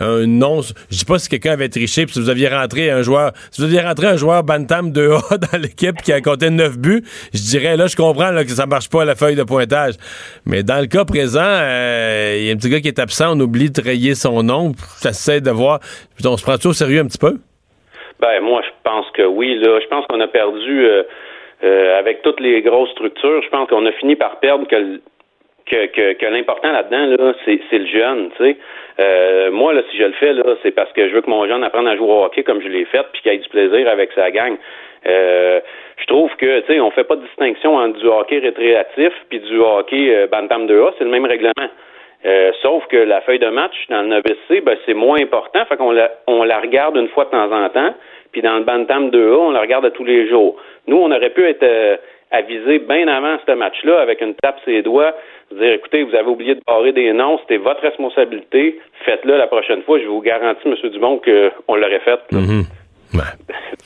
un 0.00 0.26
non, 0.26 0.60
je 0.62 0.96
dis 0.96 1.04
pas 1.04 1.18
si 1.18 1.28
quelqu'un 1.28 1.52
avait 1.52 1.68
triché 1.68 2.04
puis 2.04 2.14
si 2.14 2.20
vous 2.20 2.30
aviez 2.30 2.48
rentré 2.48 2.90
un 2.90 3.02
joueur, 3.02 3.32
si 3.50 3.60
vous 3.60 3.68
aviez 3.68 3.80
rentré 3.80 4.06
un 4.06 4.16
joueur 4.16 4.42
Bantam 4.42 4.90
2A 4.90 5.38
dans 5.52 5.58
l'équipe 5.58 5.96
qui 6.02 6.12
a 6.12 6.20
compté 6.20 6.50
9 6.50 6.78
buts, 6.78 7.02
je 7.32 7.40
dirais 7.50 7.76
là 7.76 7.86
je 7.86 7.96
comprends 7.96 8.30
que 8.34 8.48
ça 8.48 8.66
marche 8.66 8.88
pas 8.88 9.02
à 9.02 9.04
la 9.04 9.14
feuille 9.14 9.36
de 9.36 9.44
pointage. 9.44 9.94
Mais 10.46 10.62
dans 10.62 10.80
le 10.80 10.86
cas 10.86 11.04
présent, 11.04 11.40
euh, 11.42 12.36
il 12.38 12.46
y 12.46 12.50
a 12.50 12.52
un 12.52 12.56
petit 12.56 12.70
gars 12.70 12.80
qui 12.80 12.88
est 12.88 12.98
absent, 12.98 13.36
on 13.36 13.40
oublie 13.40 13.70
de 13.70 13.80
rayer 13.80 14.14
son 14.14 14.42
nom, 14.42 14.72
ça 14.98 15.10
essaie 15.10 15.40
de 15.40 15.50
voir, 15.50 15.80
on 16.24 16.36
se 16.36 16.44
prend 16.44 16.56
tout 16.56 16.68
au 16.68 16.72
sérieux 16.72 17.00
un 17.00 17.06
petit 17.06 17.18
peu? 17.18 17.38
Ben 18.20 18.40
moi, 18.40 18.62
je 18.62 18.70
pense 18.84 19.10
que 19.10 19.22
oui. 19.22 19.56
Là, 19.56 19.80
je 19.80 19.86
pense 19.88 20.06
qu'on 20.06 20.20
a 20.20 20.28
perdu 20.28 20.86
euh, 20.86 21.02
euh, 21.64 21.98
avec 21.98 22.22
toutes 22.22 22.40
les 22.40 22.62
grosses 22.62 22.90
structures. 22.90 23.42
Je 23.42 23.48
pense 23.48 23.68
qu'on 23.68 23.84
a 23.86 23.92
fini 23.92 24.14
par 24.14 24.38
perdre 24.38 24.66
que 24.68 26.26
l'important 26.30 26.70
là-dedans, 26.70 27.06
là, 27.18 27.34
c'est, 27.44 27.60
c'est 27.68 27.78
le 27.78 27.86
jeune, 27.86 28.30
tu 28.36 28.44
sais. 28.44 28.56
Euh, 29.00 29.50
moi, 29.50 29.72
là, 29.72 29.82
si 29.90 29.96
je 29.96 30.04
le 30.04 30.12
fais, 30.12 30.32
là, 30.32 30.42
c'est 30.62 30.70
parce 30.70 30.92
que 30.92 31.08
je 31.08 31.14
veux 31.14 31.22
que 31.22 31.30
mon 31.30 31.46
jeune 31.46 31.64
apprenne 31.64 31.86
à 31.86 31.96
jouer 31.96 32.08
au 32.08 32.24
hockey 32.24 32.42
comme 32.42 32.60
je 32.62 32.68
l'ai 32.68 32.84
fait, 32.84 33.04
puis 33.12 33.22
qu'il 33.22 33.32
ait 33.32 33.38
du 33.38 33.48
plaisir 33.48 33.88
avec 33.88 34.12
sa 34.12 34.30
gang. 34.30 34.56
je 35.04 36.06
trouve 36.06 36.34
que, 36.36 36.60
tu 36.60 36.66
sais, 36.72 36.80
on 36.80 36.90
fait 36.90 37.04
pas 37.04 37.16
de 37.16 37.22
distinction 37.22 37.76
entre 37.76 37.98
du 37.98 38.06
hockey 38.06 38.38
récréatif 38.38 39.12
puis 39.28 39.40
du 39.40 39.58
hockey 39.58 40.26
Bantam 40.30 40.66
2A, 40.66 40.92
c'est 40.98 41.04
le 41.04 41.10
même 41.10 41.24
règlement. 41.24 41.68
sauf 42.62 42.86
que 42.86 42.96
la 42.96 43.20
feuille 43.22 43.38
de 43.38 43.48
match 43.48 43.74
dans 43.88 44.02
le 44.02 44.08
novice 44.08 44.62
ben, 44.62 44.76
c'est 44.86 44.94
moins 44.94 45.20
important, 45.20 45.64
fait 45.64 45.76
qu'on 45.76 45.92
la, 45.92 46.10
on 46.26 46.44
la 46.44 46.60
regarde 46.60 46.96
une 46.96 47.08
fois 47.08 47.24
de 47.24 47.30
temps 47.30 47.50
en 47.50 47.68
temps. 47.70 47.94
Puis 48.32 48.40
dans 48.40 48.56
le 48.56 48.64
Bantam 48.64 49.10
2A, 49.10 49.36
on 49.36 49.50
le 49.50 49.58
regarde 49.58 49.92
tous 49.92 50.04
les 50.04 50.28
jours. 50.28 50.56
Nous, 50.86 50.96
on 50.96 51.10
aurait 51.12 51.30
pu 51.30 51.44
être 51.44 51.62
euh, 51.62 51.96
avisé 52.30 52.78
bien 52.78 53.06
avant 53.08 53.36
ce 53.46 53.52
match-là 53.52 54.00
avec 54.00 54.20
une 54.22 54.34
tape 54.34 54.58
ses 54.64 54.82
doigts, 54.82 55.14
dire 55.58 55.72
écoutez, 55.72 56.02
vous 56.02 56.14
avez 56.14 56.28
oublié 56.28 56.54
de 56.54 56.60
barrer 56.66 56.92
des 56.92 57.12
noms, 57.12 57.38
c'était 57.40 57.58
votre 57.58 57.80
responsabilité, 57.82 58.78
faites-le 59.04 59.36
la 59.36 59.46
prochaine 59.46 59.82
fois. 59.82 59.98
Je 60.00 60.06
vous 60.06 60.20
garantis, 60.20 60.66
M. 60.66 60.90
Dumont, 60.90 61.18
qu'on 61.18 61.74
l'aurait 61.76 62.00
fait. 62.00 62.20
Mm-hmm. 62.32 62.64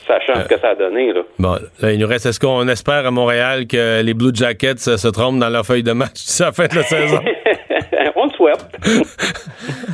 Sachant 0.06 0.40
ce 0.42 0.48
que 0.48 0.58
ça 0.58 0.70
a 0.70 0.74
donné. 0.74 1.12
Là. 1.12 1.22
Bon, 1.38 1.56
là, 1.80 1.92
il 1.92 1.98
nous 1.98 2.06
reste, 2.06 2.26
est-ce 2.26 2.38
qu'on 2.38 2.66
espère 2.68 3.06
à 3.06 3.10
Montréal 3.10 3.66
que 3.66 4.02
les 4.02 4.14
Blue 4.14 4.30
Jackets 4.32 4.76
se 4.78 5.08
trompent 5.08 5.40
dans 5.40 5.48
leur 5.48 5.66
feuille 5.66 5.82
de 5.82 5.92
match 5.92 6.14
d'ici 6.14 6.42
la 6.42 6.52
fin 6.52 6.66
de 6.66 6.76
la 6.76 6.82
saison? 6.82 7.18
On 8.16 8.26
le 8.26 8.30
souhaite. 8.30 8.66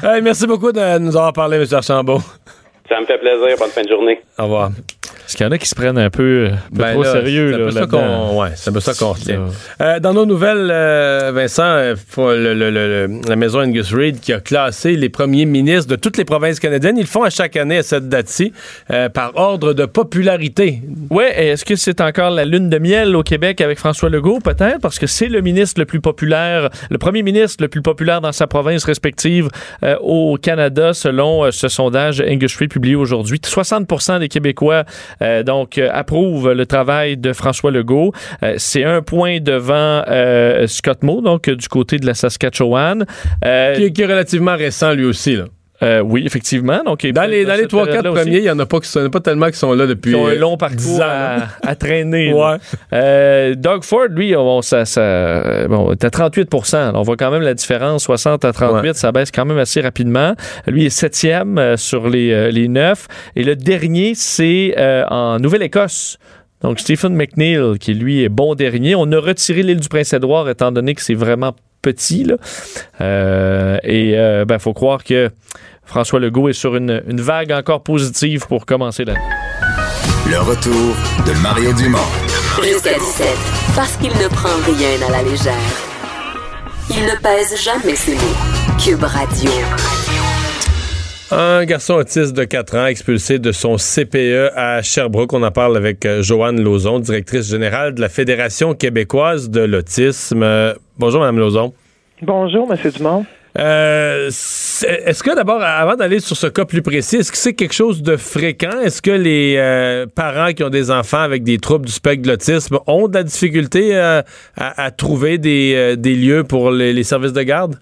merci 0.23 0.47
beaucoup 0.47 0.71
de 0.71 0.99
nous 0.99 1.17
avoir 1.17 1.33
parlé, 1.33 1.57
M. 1.57 1.65
Archambault. 1.73 2.21
Ça 2.89 3.01
me 3.01 3.07
fait 3.07 3.19
plaisir. 3.19 3.57
Bonne 3.59 3.71
fin 3.71 3.83
de 3.83 3.89
journée. 3.89 4.21
Au 4.39 4.45
revoir. 4.45 4.71
Est-ce 5.27 5.37
qu'il 5.37 5.47
y 5.47 5.49
en 5.49 5.53
a 5.53 5.59
qui 5.59 5.69
se 5.69 5.75
prennent 5.75 5.99
un 5.99 6.11
peu, 6.11 6.51
ben 6.73 6.93
trop 6.93 7.05
sérieux? 7.05 7.71
C'est 7.71 8.71
un 8.71 8.73
peu 8.73 8.81
ça 8.81 8.95
qu'on 8.95 9.13
retient. 9.13 9.47
Euh, 9.81 10.01
dans 10.01 10.13
nos 10.13 10.27
nouvelles, 10.27 10.69
euh, 10.71 11.33
Vincent, 11.35 11.63
euh, 11.63 11.95
le, 12.17 12.55
le, 12.55 12.71
le, 12.71 13.21
la 13.29 13.37
maison 13.37 13.61
Angus 13.61 13.93
Reid 13.93 14.21
qui 14.21 14.33
a 14.33 14.41
classé 14.41 14.97
les 14.97 15.09
premiers 15.09 15.45
ministres 15.45 15.89
de 15.91 15.97
toutes 15.97 16.17
les 16.17 16.25
provinces 16.25 16.61
canadiennes. 16.61 16.97
Ils 16.99 17.03
le 17.03 17.07
font 17.07 17.23
à 17.23 17.31
chaque 17.31 17.57
année 17.57 17.79
à 17.79 17.83
cette 17.83 18.09
date-ci 18.09 18.53
par 19.15 19.33
ordre 19.37 19.73
de 19.73 19.87
popularité. 19.87 20.83
Oui, 21.11 21.25
est-ce 21.35 21.65
que 21.65 21.77
c'est 21.77 22.01
encore 22.01 22.31
la 22.31 22.45
lune 22.45 22.69
de 22.69 22.79
miel 22.79 23.15
au 23.17 23.23
Québec 23.23 23.61
avec 23.61 23.79
François 23.79 24.09
Legault? 24.09 24.41
Peut-être, 24.41 24.81
parce 24.81 24.99
que 24.99 25.07
c'est 25.07 25.29
le 25.29 25.41
ministre 25.41 25.81
le 25.81 25.87
plus 25.87 26.01
populaire, 26.01 26.69
le 26.91 26.99
premier 26.99 27.23
ministre 27.23 27.63
le 27.63 27.69
plus 27.69 27.83
populaire 27.83 28.21
dans 28.21 28.33
sa 28.33 28.47
province 28.47 28.85
respective 28.85 29.49
au 30.01 30.37
Canada, 30.41 30.95
selon 30.95 31.51
ce 31.51 31.69
sondage 31.69 32.21
Angus 32.21 32.57
Reid 32.57 32.71
publié 32.71 32.95
aujourd'hui. 32.97 33.39
60% 33.39 34.21
des 34.21 34.29
Québécois 34.29 34.85
euh, 35.23 35.43
donc, 35.43 35.79
euh, 35.79 35.89
approuve 35.93 36.53
le 36.53 36.67
travail 36.67 37.17
de 37.17 37.33
François 37.33 37.71
Legault. 37.71 38.13
Euh, 38.43 38.55
c'est 38.59 38.85
un 38.85 39.03
point 39.03 39.41
devant 39.41 40.03
Scott 40.67 41.03
Moe, 41.03 41.23
donc 41.23 41.49
du 41.49 41.69
côté 41.69 41.99
de 41.99 42.07
la 42.07 42.15
Saskatchewan. 42.15 43.05
Qui, 43.43 43.49
est 43.49 44.07
relativement 44.07 44.57
récent 44.57 44.93
lui 44.93 45.05
aussi, 45.05 45.37
là. 45.37 45.45
Oui, 46.05 46.23
effectivement. 46.27 46.83
Donc, 46.85 47.05
dans 47.07 47.29
les, 47.29 47.45
dans 47.45 47.55
les 47.55 47.67
3-4 47.67 48.03
premiers, 48.03 48.39
il 48.39 48.43
n'y 48.43 48.51
en 48.51 48.59
a 48.59 48.67
pas, 48.67 48.81
qui 48.81 48.89
sont, 48.89 49.09
pas 49.11 49.21
tellement 49.21 49.51
qui 49.51 49.59
sont 49.59 49.73
là 49.73 49.87
depuis. 49.87 50.13
Ils 50.13 50.17
ont 50.17 50.27
un 50.27 50.35
long 50.35 50.57
parcours 50.57 51.01
à, 51.03 51.75
traîner. 51.77 52.33
Doug 53.57 53.85
Ford, 53.85 54.09
lui, 54.11 54.35
on, 54.37 54.63
ça, 54.63 54.85
ça, 54.85 55.67
bon, 55.69 55.93
est 55.93 56.05
à 56.05 56.09
38% 56.09 56.93
On 56.95 57.03
voit 57.03 57.17
quand 57.17 57.31
même 57.31 57.43
la 57.43 57.55
différence, 57.55 58.05
60 58.05 58.45
à 58.45 58.53
38, 58.53 58.95
ça 58.95 59.13
baisse 59.13 59.31
quand 59.31 59.45
même 59.45 59.59
assez 59.59 59.81
rapidement. 59.81 60.35
Lui 60.67 60.87
est 60.87 60.91
septième 60.91 61.77
sur 61.77 62.09
les, 62.09 62.51
les 62.53 62.69
9. 62.69 63.09
Et 63.37 63.45
le 63.45 63.57
dernier, 63.57 64.13
c'est 64.15 64.75
en 65.09 65.39
Nouvelle-Écosse. 65.39 66.19
Donc, 66.63 66.79
Stephen 66.79 67.15
McNeil, 67.15 67.79
qui 67.81 67.93
lui 67.93 68.23
est 68.23 68.29
bon 68.29 68.55
dernier. 68.55 68.95
On 68.95 69.11
a 69.11 69.19
retiré 69.19 69.63
l'île 69.63 69.81
du 69.81 69.89
Prince-Édouard, 69.89 70.49
étant 70.49 70.71
donné 70.71 70.95
que 70.95 71.03
c'est 71.03 71.15
vraiment 71.15 71.55
petit. 71.83 72.25
Là. 72.25 72.37
et 73.83 74.11
il 74.11 74.45
ben, 74.45 74.59
faut 74.59 74.73
croire 74.73 75.03
que 75.03 75.31
François 75.85 76.21
Legault 76.21 76.49
est 76.49 76.55
sur 76.55 76.77
une, 76.77 77.03
vague 77.21 77.53
encore 77.53 77.83
positive 77.83 78.47
pour 78.47 78.67
commencer 78.67 79.05
l'année. 79.05 79.21
Le 80.31 80.39
retour 80.39 80.97
de 81.27 81.43
Mario 81.43 81.73
Dumont. 81.73 81.99
Jusqu'à 82.63 82.95
17, 82.95 83.27
parce 83.75 83.97
qu'il 83.97 84.11
ne 84.11 84.29
prend 84.29 84.57
rien 84.65 85.07
à 85.07 85.11
la 85.11 85.23
légère. 85.23 85.53
Il 86.91 87.03
ne 87.03 87.21
pèse 87.21 87.63
jamais 87.63 87.97
ses 87.97 88.15
mots. 88.15 88.79
Cube 88.83 89.03
Radio. 89.03 89.51
Un 91.31 91.65
garçon 91.65 91.95
autiste 91.95 92.35
de 92.35 92.45
4 92.45 92.77
ans 92.77 92.87
expulsé 92.87 93.39
de 93.39 93.53
son 93.53 93.77
CPE 93.77 94.53
à 94.55 94.83
Sherbrooke. 94.83 95.33
On 95.33 95.43
en 95.43 95.51
parle 95.51 95.79
avec 95.79 96.05
euh, 96.05 96.23
Joanne 96.23 96.61
Lauzon, 96.61 96.99
directrice 96.99 97.49
générale 97.49 97.95
de 97.95 98.03
la 98.03 98.11
Fédération 98.11 98.75
québécoise 98.75 99.49
de 99.49 99.63
l'autisme. 99.63 100.75
Bonjour, 100.99 101.23
Mme 101.23 101.39
Lauzon. 101.39 101.73
Bonjour, 102.21 102.71
M. 102.71 102.91
Dumont. 102.91 103.25
Euh, 103.59 104.27
est-ce 104.29 105.23
que 105.23 105.35
d'abord, 105.35 105.61
avant 105.63 105.95
d'aller 105.95 106.21
sur 106.21 106.37
ce 106.37 106.47
cas 106.47 106.65
plus 106.65 106.81
précis, 106.83 107.17
est-ce 107.17 107.31
que 107.31 107.37
c'est 107.39 107.53
quelque 107.55 107.75
chose 107.75 108.03
de 108.03 108.17
fréquent? 108.17 108.81
Est-ce 108.83 109.03
que 109.03 109.11
les 109.11 109.57
euh, 109.59 110.07
parents 110.07 110.53
qui 110.53 110.65
ont 110.65 110.71
des 110.71 110.91
enfants 110.91 111.21
avec 111.21 111.43
des 111.45 111.59
troubles 111.59 111.87
du 111.87 111.93
spectre 111.93 112.23
de 112.23 112.29
l'autisme 112.29 112.79
ont 112.87 113.09
de 113.09 113.15
la 113.15 113.23
difficulté 113.25 113.95
euh, 113.95 114.23
à, 114.57 114.85
à 114.85 114.91
trouver 114.91 115.37
des, 115.39 115.97
des 115.99 116.15
lieux 116.15 116.45
pour 116.45 116.71
les, 116.71 116.93
les 116.93 117.03
services 117.05 117.33
de 117.35 117.43
garde? 117.43 117.77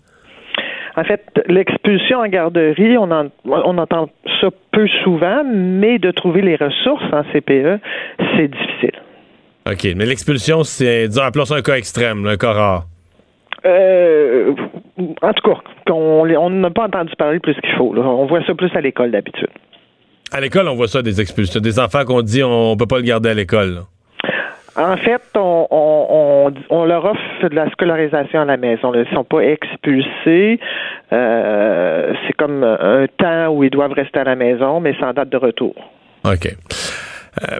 En 0.96 1.04
fait, 1.04 1.22
l'expulsion 1.46 2.18
en 2.18 2.26
garderie, 2.26 2.98
on, 2.98 3.10
en- 3.12 3.30
on 3.46 3.78
entend 3.78 4.10
ça 4.40 4.48
peu 4.72 4.86
souvent, 5.04 5.44
mais 5.44 5.98
de 6.00 6.10
trouver 6.10 6.42
les 6.42 6.56
ressources 6.56 7.04
en 7.12 7.22
CPE, 7.32 7.78
c'est 8.36 8.48
difficile. 8.48 9.00
OK, 9.70 9.84
mais 9.96 10.04
l'expulsion, 10.04 10.64
c'est, 10.64 11.06
disons, 11.06 11.22
appelons 11.22 11.44
ça 11.44 11.54
un 11.54 11.62
cas 11.62 11.74
extrême, 11.76 12.24
là, 12.24 12.32
un 12.32 12.36
cas 12.36 12.52
rare. 12.52 12.86
Euh, 13.66 14.54
en 15.22 15.32
tout 15.32 15.50
cas, 15.50 15.58
qu'on- 15.86 16.28
on 16.28 16.50
n'a 16.50 16.70
pas 16.70 16.84
entendu 16.84 17.12
parler 17.16 17.38
plus 17.40 17.54
qu'il 17.54 17.72
faut. 17.76 17.92
là. 17.94 18.02
On 18.02 18.26
voit 18.26 18.44
ça 18.46 18.54
plus 18.54 18.70
à 18.74 18.80
l'école 18.80 19.10
d'habitude. 19.10 19.48
À 20.32 20.40
l'école, 20.40 20.68
on 20.68 20.74
voit 20.74 20.88
ça, 20.88 21.02
des 21.02 21.20
expulsions. 21.20 21.60
Des 21.60 21.78
enfants 21.78 22.04
qu'on 22.04 22.22
dit 22.22 22.42
on 22.42 22.76
peut 22.76 22.86
pas 22.86 22.96
le 22.98 23.02
garder 23.02 23.30
à 23.30 23.34
l'école. 23.34 23.80
En 24.76 24.96
fait, 24.96 25.20
on, 25.34 25.66
on, 25.70 26.06
on, 26.10 26.54
on 26.70 26.84
leur 26.84 27.04
offre 27.04 27.48
de 27.48 27.54
la 27.54 27.68
scolarisation 27.70 28.40
à 28.42 28.44
la 28.44 28.56
maison. 28.56 28.94
Ils 28.94 29.00
ne 29.00 29.04
sont 29.06 29.24
pas 29.24 29.40
expulsés. 29.40 30.60
Euh, 31.12 32.12
c'est 32.26 32.32
comme 32.34 32.62
un 32.62 33.06
temps 33.18 33.48
où 33.48 33.64
ils 33.64 33.70
doivent 33.70 33.92
rester 33.92 34.20
à 34.20 34.24
la 34.24 34.36
maison, 34.36 34.78
mais 34.80 34.94
sans 35.00 35.12
date 35.12 35.28
de 35.28 35.36
retour. 35.36 35.74
OK. 36.24 36.46
Euh, 37.50 37.58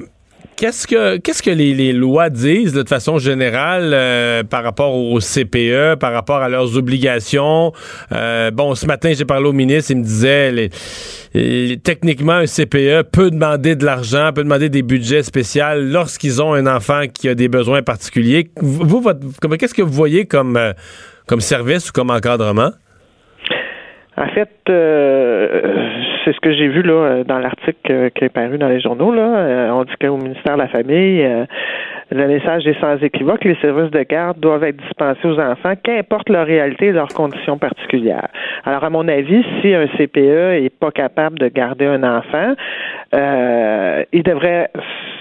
Qu'est-ce 0.60 0.86
que 0.86 1.16
qu'est-ce 1.16 1.42
que 1.42 1.48
les, 1.48 1.94
lois 1.94 2.28
disent 2.28 2.74
de 2.74 2.86
façon 2.86 3.16
générale 3.16 3.92
euh, 3.94 4.42
par 4.42 4.62
rapport 4.62 4.94
au 4.94 5.18
CPE, 5.18 5.94
par 5.98 6.12
rapport 6.12 6.42
à 6.42 6.50
leurs 6.50 6.76
obligations? 6.76 7.72
Euh, 8.12 8.50
bon, 8.50 8.74
ce 8.74 8.84
matin, 8.84 9.10
j'ai 9.14 9.24
parlé 9.24 9.48
au 9.48 9.54
ministre, 9.54 9.90
il 9.92 9.96
me 9.96 10.02
disait 10.02 10.68
techniquement, 11.82 12.34
un 12.34 12.44
CPE 12.44 13.08
peut 13.10 13.30
demander 13.30 13.74
de 13.74 13.86
l'argent, 13.86 14.32
peut 14.34 14.44
demander 14.44 14.68
des 14.68 14.82
budgets 14.82 15.22
spéciaux 15.22 15.64
lorsqu'ils 15.76 16.42
ont 16.42 16.52
un 16.52 16.66
enfant 16.66 17.04
qui 17.06 17.30
a 17.30 17.34
des 17.34 17.48
besoins 17.48 17.80
particuliers. 17.80 18.50
Vous, 18.60 19.02
qu'est-ce 19.58 19.72
que 19.72 19.80
vous 19.80 19.92
voyez 19.92 20.26
comme, 20.26 20.58
euh, 20.58 20.74
comme 21.26 21.40
service 21.40 21.88
ou 21.88 21.92
comme 21.92 22.10
encadrement? 22.10 22.72
En 24.18 24.28
fait, 24.34 24.50
euh, 24.68 26.09
c'est 26.24 26.32
ce 26.34 26.40
que 26.40 26.52
j'ai 26.52 26.68
vu 26.68 26.82
là 26.82 26.92
euh, 26.92 27.24
dans 27.24 27.38
l'article 27.38 27.90
euh, 27.90 28.10
qui 28.10 28.24
est 28.24 28.28
paru 28.28 28.58
dans 28.58 28.68
les 28.68 28.80
journaux. 28.80 29.12
Là, 29.12 29.22
Euh, 29.22 29.70
on 29.70 29.84
dit 29.84 29.94
qu'au 30.00 30.16
ministère 30.16 30.54
de 30.54 30.62
la 30.62 30.68
Famille, 30.68 31.26
le 32.10 32.26
message 32.26 32.66
est 32.66 32.78
sans 32.80 32.96
équivoque. 32.96 33.44
Les 33.44 33.56
services 33.56 33.90
de 33.90 34.02
garde 34.02 34.38
doivent 34.40 34.64
être 34.64 34.76
dispensés 34.76 35.26
aux 35.26 35.38
enfants, 35.38 35.74
qu'importe 35.82 36.28
leur 36.28 36.46
réalité 36.46 36.86
et 36.86 36.92
leurs 36.92 37.08
conditions 37.08 37.58
particulières. 37.58 38.28
Alors, 38.64 38.84
à 38.84 38.90
mon 38.90 39.06
avis, 39.08 39.44
si 39.60 39.74
un 39.74 39.86
CPE 39.96 40.64
est 40.64 40.74
pas 40.78 40.90
capable 40.90 41.38
de 41.38 41.48
garder 41.48 41.86
un 41.86 42.02
enfant, 42.02 42.54
euh, 43.14 44.04
il 44.12 44.22
devrait 44.22 44.70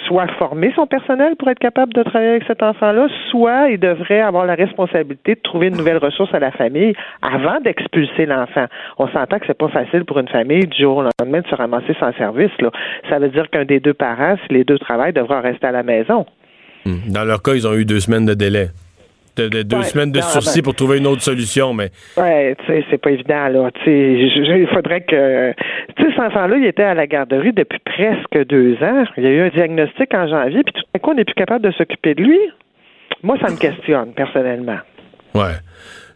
soit 0.08 0.28
former 0.40 0.74
son 0.76 0.88
personnel 0.88 1.36
pour 1.38 1.50
être 1.50 1.60
capable 1.60 1.94
de 1.94 2.02
travailler 2.02 2.32
avec 2.32 2.44
cet 2.48 2.64
enfant-là, 2.64 3.08
soit 3.30 3.70
il 3.70 3.80
devrait 3.80 4.22
avoir 4.22 4.46
la 4.46 4.56
responsabilité 4.56 5.36
de 5.36 5.40
trouver 5.42 5.68
une 5.68 5.78
nouvelle 5.78 5.98
ressource 5.98 6.34
à 6.34 6.40
la 6.40 6.52
famille 6.52 6.94
avant 7.22 7.60
d'expulser 7.62 8.26
l'enfant. 8.26 8.66
On 8.98 9.08
s'entend 9.10 9.38
que 9.38 9.46
c'est 9.46 9.58
pas 9.58 9.68
facile 9.70 10.06
pour 10.06 10.18
une 10.18 10.28
famille 10.28 10.66
du 10.66 10.82
jour 10.82 10.98
au 10.98 11.04
lendemain 11.04 11.42
de 11.42 11.48
se 11.48 11.56
ramasser 11.56 11.96
sans 12.00 12.12
service. 12.14 12.52
Là. 12.60 12.72
Ça 13.10 13.20
veut 13.20 13.30
dire 13.30 13.50
qu'un 13.52 13.66
des 13.66 13.80
deux 13.80 13.94
parents, 13.94 14.36
si 14.48 14.54
les 14.54 14.64
deux 14.64 14.80
travaillent, 14.80 15.14
devra 15.14 15.42
rester 15.42 15.68
à 15.68 15.72
la 15.72 15.84
maison. 15.84 16.26
Hmm. 16.86 16.98
Dans 17.10 17.24
leur 17.26 17.42
cas, 17.42 17.54
ils 17.56 17.68
ont 17.68 17.74
eu 17.76 17.86
deux 17.86 18.00
semaines 18.00 18.26
de 18.26 18.34
délai. 18.34 18.70
De- 19.36 19.48
de- 19.48 19.62
deux 19.62 19.78
Ouais, 19.78 19.84
semaines 19.84 20.12
de 20.12 20.20
non, 20.20 20.26
sursis 20.26 20.60
ben- 20.60 20.64
pour 20.66 20.76
trouver 20.76 20.98
une 20.98 21.08
autre 21.08 21.22
solution, 21.22 21.74
mais 21.74 21.92
Ouais, 22.18 22.56
tu 22.60 22.66
sais, 22.66 22.84
c'est 22.90 22.98
pas 22.98 23.12
évident, 23.12 23.48
là. 23.48 23.70
Tu 23.72 23.86
sais, 23.86 24.14
il 24.60 24.68
faudrait 24.74 25.02
que. 25.02 25.54
Tu 25.98 26.04
sais, 26.04 26.10
cet 26.12 26.20
enfant-là, 26.20 26.58
il 26.58 26.66
était 26.66 26.84
à 26.84 26.94
la 26.94 27.08
garderie 27.08 27.54
depuis 27.54 27.80
presque 27.86 28.48
deux 28.50 28.74
ans. 28.82 29.06
Il 29.18 29.24
y 29.24 29.28
a 29.28 29.30
eu 29.32 29.42
un 29.42 29.50
diagnostic 29.50 30.14
en 30.14 30.28
janvier, 30.28 30.62
puis 30.64 30.74
tout 30.74 30.84
à 30.94 31.00
coup, 31.00 31.12
on 31.12 31.16
n'est 31.16 31.26
plus 31.26 31.36
capable 31.36 31.64
de 31.64 31.72
s'occuper 31.72 32.16
de 32.16 32.24
lui. 32.24 32.40
Moi, 33.24 33.38
ça 33.42 33.50
me 33.52 33.58
questionne, 33.60 34.12
personnellement. 34.14 34.80
Ouais. 35.36 35.54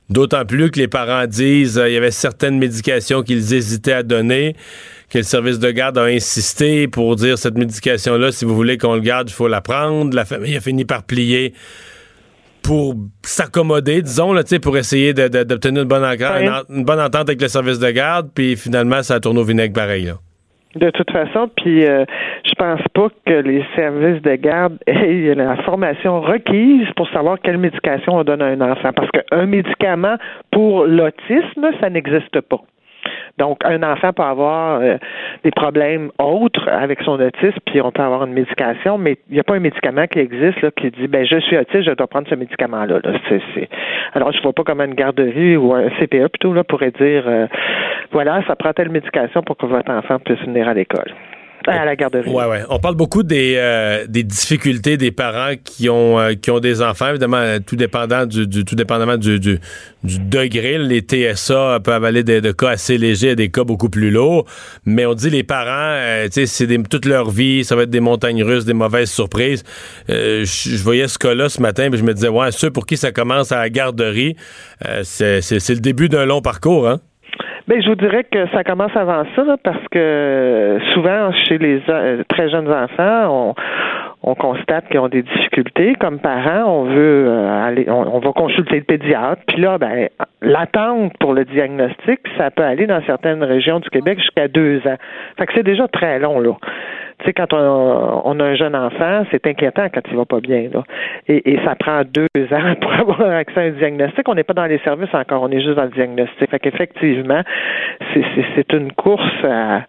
D'autant 0.09 0.43
plus 0.45 0.69
que 0.69 0.79
les 0.79 0.89
parents 0.89 1.25
disent 1.27 1.79
qu'il 1.81 1.93
y 1.93 1.97
avait 1.97 2.11
certaines 2.11 2.57
médications 2.59 3.21
qu'ils 3.23 3.53
hésitaient 3.53 3.93
à 3.93 4.03
donner, 4.03 4.53
que 5.13 5.19
le 5.19 5.23
service 5.23 5.59
de 5.59 5.69
garde 5.69 5.99
a 5.99 6.05
insisté 6.05 6.87
pour 6.87 7.15
dire 7.15 7.37
cette 7.37 7.55
médication-là, 7.55 8.31
si 8.31 8.45
vous 8.45 8.55
voulez 8.55 8.79
qu'on 8.79 8.95
le 8.95 9.01
garde, 9.01 9.29
il 9.29 9.33
faut 9.33 9.47
la 9.47 9.61
prendre. 9.61 10.15
La 10.15 10.25
famille 10.25 10.57
a 10.57 10.59
fini 10.59 10.85
par 10.85 11.03
plier 11.03 11.53
pour 12.63 12.95
s'accommoder, 13.21 14.01
disons, 14.01 14.33
là, 14.33 14.41
pour 14.61 14.75
essayer 14.75 15.13
d'obtenir 15.13 15.83
une, 15.83 15.87
bonne 15.87 16.03
une 16.03 16.63
une 16.69 16.89
entente 16.89 17.29
avec 17.29 17.41
le 17.41 17.47
service 17.47 17.77
de 17.77 17.91
garde, 17.91 18.29
puis 18.33 18.55
finalement, 18.55 19.03
ça 19.03 19.19
tourne 19.19 19.37
au 19.37 19.43
vinaigre 19.43 19.73
pareil. 19.73 20.05
Là. 20.05 20.13
De 20.75 20.89
toute 20.89 21.11
façon, 21.11 21.51
puis 21.55 21.85
euh, 21.85 22.05
je 22.43 22.55
pense 22.55 22.81
pas 22.95 23.09
que 23.27 23.33
les 23.33 23.63
services 23.75 24.23
de 24.23 24.35
garde 24.35 24.79
aient 24.87 25.35
la 25.35 25.57
formation 25.57 26.21
requise 26.21 26.87
pour 26.95 27.07
savoir 27.09 27.37
quelle 27.39 27.59
médication 27.59 28.15
on 28.15 28.23
donne 28.23 28.41
à 28.41 28.47
un 28.47 28.61
enfant. 28.61 28.91
Parce 28.95 29.11
qu'un 29.11 29.45
médicament 29.45 30.15
pour 30.51 30.85
l'autisme, 30.85 31.69
ça 31.79 31.91
n'existe 31.91 32.41
pas. 32.41 32.61
Donc, 33.39 33.57
un 33.65 33.81
enfant 33.81 34.13
peut 34.13 34.23
avoir 34.23 34.79
euh, 34.81 34.97
des 35.43 35.51
problèmes 35.51 36.11
autres 36.19 36.69
avec 36.69 37.01
son 37.01 37.19
autisme, 37.19 37.57
puis 37.65 37.81
on 37.81 37.91
peut 37.91 38.03
avoir 38.03 38.25
une 38.25 38.33
médication, 38.33 38.97
mais 38.99 39.17
il 39.29 39.33
n'y 39.33 39.39
a 39.39 39.43
pas 39.43 39.55
un 39.55 39.59
médicament 39.59 40.05
qui 40.05 40.19
existe 40.19 40.61
là, 40.61 40.69
qui 40.71 40.91
dit 40.91 41.07
ben 41.07 41.25
je 41.25 41.39
suis 41.39 41.57
autiste, 41.57 41.83
je 41.83 41.91
dois 41.91 42.07
prendre 42.07 42.27
ce 42.29 42.35
médicament-là. 42.35 42.99
Là. 43.03 43.11
Alors, 44.13 44.31
je 44.31 44.41
vois 44.41 44.53
pas 44.53 44.63
comment 44.63 44.83
une 44.83 44.93
garderie 44.93 45.57
ou 45.57 45.73
un 45.73 45.89
CPE 45.99 46.27
plutôt 46.27 46.53
là 46.53 46.63
pourrait 46.63 46.91
dire 46.91 47.23
euh, 47.27 47.47
voilà, 48.11 48.43
ça 48.45 48.55
prend 48.55 48.71
telle 48.73 48.89
médication 48.89 49.41
pour 49.41 49.57
que 49.57 49.65
votre 49.65 49.91
enfant 49.91 50.19
puisse 50.19 50.39
venir 50.41 50.67
à 50.67 50.75
l'école. 50.75 51.11
À 52.41 52.47
la. 52.47 52.65
On 52.69 52.79
parle 52.79 52.95
beaucoup 52.95 53.23
des, 53.23 53.55
euh, 53.57 54.05
des 54.07 54.23
difficultés 54.23 54.97
des 54.97 55.11
parents 55.11 55.53
qui 55.63 55.89
ont, 55.89 56.19
euh, 56.19 56.33
qui 56.33 56.51
ont 56.51 56.59
des 56.59 56.81
enfants, 56.81 57.09
évidemment, 57.09 57.37
euh, 57.37 57.59
tout 57.65 57.75
dépendant 57.75 58.25
du, 58.25 58.47
du- 58.47 58.65
tout 58.65 58.75
dépendamment 58.75 59.17
du, 59.17 59.39
du, 59.39 59.59
degré. 60.03 60.77
Les 60.77 60.99
TSA 61.01 61.79
peuvent 61.83 62.03
aller 62.03 62.23
de, 62.23 62.39
de 62.39 62.51
cas 62.51 62.69
assez 62.69 62.97
légers 62.97 63.31
à 63.31 63.35
des 63.35 63.49
cas 63.49 63.63
beaucoup 63.63 63.89
plus 63.89 64.11
lourds. 64.11 64.45
Mais 64.85 65.05
on 65.05 65.13
dit 65.13 65.29
les 65.29 65.43
parents, 65.43 65.97
tu 66.25 66.31
sais, 66.31 66.45
c'est 66.45 66.67
des- 66.67 66.83
toute 66.83 67.05
leur 67.05 67.29
vie, 67.29 67.63
ça 67.63 67.75
va 67.75 67.83
être 67.83 67.89
des 67.89 67.99
montagnes 68.01 68.43
russes, 68.43 68.65
des 68.65 68.73
mauvaises 68.73 69.09
surprises. 69.11 69.63
Je 70.09 70.83
voyais 70.83 71.07
ce 71.07 71.17
cas-là 71.17 71.49
ce 71.49 71.61
matin, 71.61 71.89
puis 71.89 71.99
je 71.99 72.03
me 72.03 72.13
disais, 72.13 72.27
ouais, 72.27 72.51
ceux 72.51 72.71
pour 72.71 72.85
qui 72.85 72.97
ça 72.97 73.11
commence 73.11 73.51
à 73.51 73.57
la 73.59 73.69
garderie, 73.69 74.35
c'est 75.03 75.39
le 75.69 75.79
début 75.79 76.09
d'un 76.09 76.25
long 76.25 76.41
parcours, 76.41 76.87
hein? 76.89 76.99
Ben, 77.67 77.81
je 77.81 77.87
vous 77.87 77.95
dirais 77.95 78.25
que 78.25 78.45
ça 78.49 78.63
commence 78.65 78.95
avant 78.95 79.23
ça, 79.35 79.43
là, 79.45 79.55
parce 79.63 79.87
que 79.89 80.79
souvent, 80.93 81.31
chez 81.31 81.57
les 81.57 81.81
euh, 81.87 82.23
très 82.27 82.49
jeunes 82.49 82.69
enfants, 82.69 83.29
on, 83.29 83.55
on 84.23 84.35
constate 84.35 84.89
qu'ils 84.89 84.99
ont 84.99 85.07
des 85.07 85.21
difficultés. 85.21 85.95
Comme 85.95 86.19
parents, 86.19 86.63
on 86.65 86.83
veut 86.83 87.25
euh, 87.27 87.65
aller, 87.65 87.85
on, 87.89 88.15
on 88.15 88.19
va 88.19 88.31
consulter 88.33 88.77
le 88.77 88.83
pédiatre. 88.83 89.41
Puis 89.47 89.61
là, 89.61 89.77
ben, 89.77 90.09
l'attente 90.41 91.13
pour 91.19 91.33
le 91.33 91.45
diagnostic, 91.45 92.19
ça 92.37 92.51
peut 92.51 92.63
aller 92.63 92.85
dans 92.85 93.01
certaines 93.05 93.43
régions 93.43 93.79
du 93.79 93.89
Québec 93.89 94.19
jusqu'à 94.19 94.49
deux 94.49 94.79
ans. 94.79 94.97
Fait 95.37 95.45
que 95.45 95.53
c'est 95.55 95.63
déjà 95.63 95.87
très 95.87 96.19
long, 96.19 96.41
là. 96.41 96.51
Tu 97.23 97.29
sais, 97.29 97.33
quand 97.33 97.53
on, 97.53 98.21
on 98.25 98.39
a 98.39 98.43
un 98.43 98.55
jeune 98.55 98.75
enfant, 98.75 99.23
c'est 99.31 99.47
inquiétant 99.47 99.87
quand 99.93 100.01
il 100.11 100.17
va 100.17 100.25
pas 100.25 100.41
bien, 100.41 100.69
là. 100.73 100.83
Et, 101.29 101.53
et 101.53 101.59
ça 101.63 101.73
prend 101.75 102.01
deux 102.03 102.27
ans 102.51 102.75
pour 102.81 102.91
avoir 102.93 103.21
accès 103.31 103.59
à 103.59 103.63
un 103.63 103.69
diagnostic. 103.71 104.27
On 104.27 104.35
n'est 104.35 104.43
pas 104.43 104.53
dans 104.53 104.65
les 104.65 104.79
services 104.79 105.13
encore, 105.13 105.41
on 105.43 105.49
est 105.49 105.61
juste 105.61 105.75
dans 105.75 105.85
le 105.85 105.91
diagnostic. 105.91 106.49
Fait 106.49 106.59
qu'effectivement, 106.59 107.41
c'est- 108.13 108.73
une 108.73 108.91
course 108.91 109.23
à- 109.45 109.83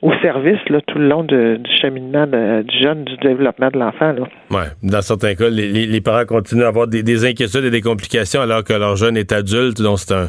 au 0.00 0.12
service 0.22 0.58
là, 0.68 0.80
tout 0.86 0.98
le 0.98 1.08
long 1.08 1.24
de- 1.24 1.56
du 1.60 1.70
cheminement 1.80 2.26
de- 2.26 2.62
du 2.62 2.78
jeune, 2.82 3.04
du 3.04 3.16
développement 3.18 3.68
de 3.70 3.78
l'enfant. 3.78 4.14
Ouais, 4.50 4.68
dans 4.82 5.02
certains 5.02 5.34
cas, 5.34 5.48
les, 5.50 5.68
les- 5.68 5.86
les 5.86 6.00
parents 6.00 6.24
continuent 6.24 6.64
à 6.64 6.68
avoir 6.68 6.86
des, 6.88 7.02
des 7.02 7.24
inquiétudes 7.26 7.64
et 7.64 7.70
des 7.70 7.82
complications 7.82 8.40
alors 8.40 8.64
que 8.64 8.72
leur 8.72 8.96
jeune 8.96 9.16
est 9.16 9.30
adulte. 9.32 9.80
Donc, 9.82 9.98
c'est 9.98 10.14
un, 10.14 10.28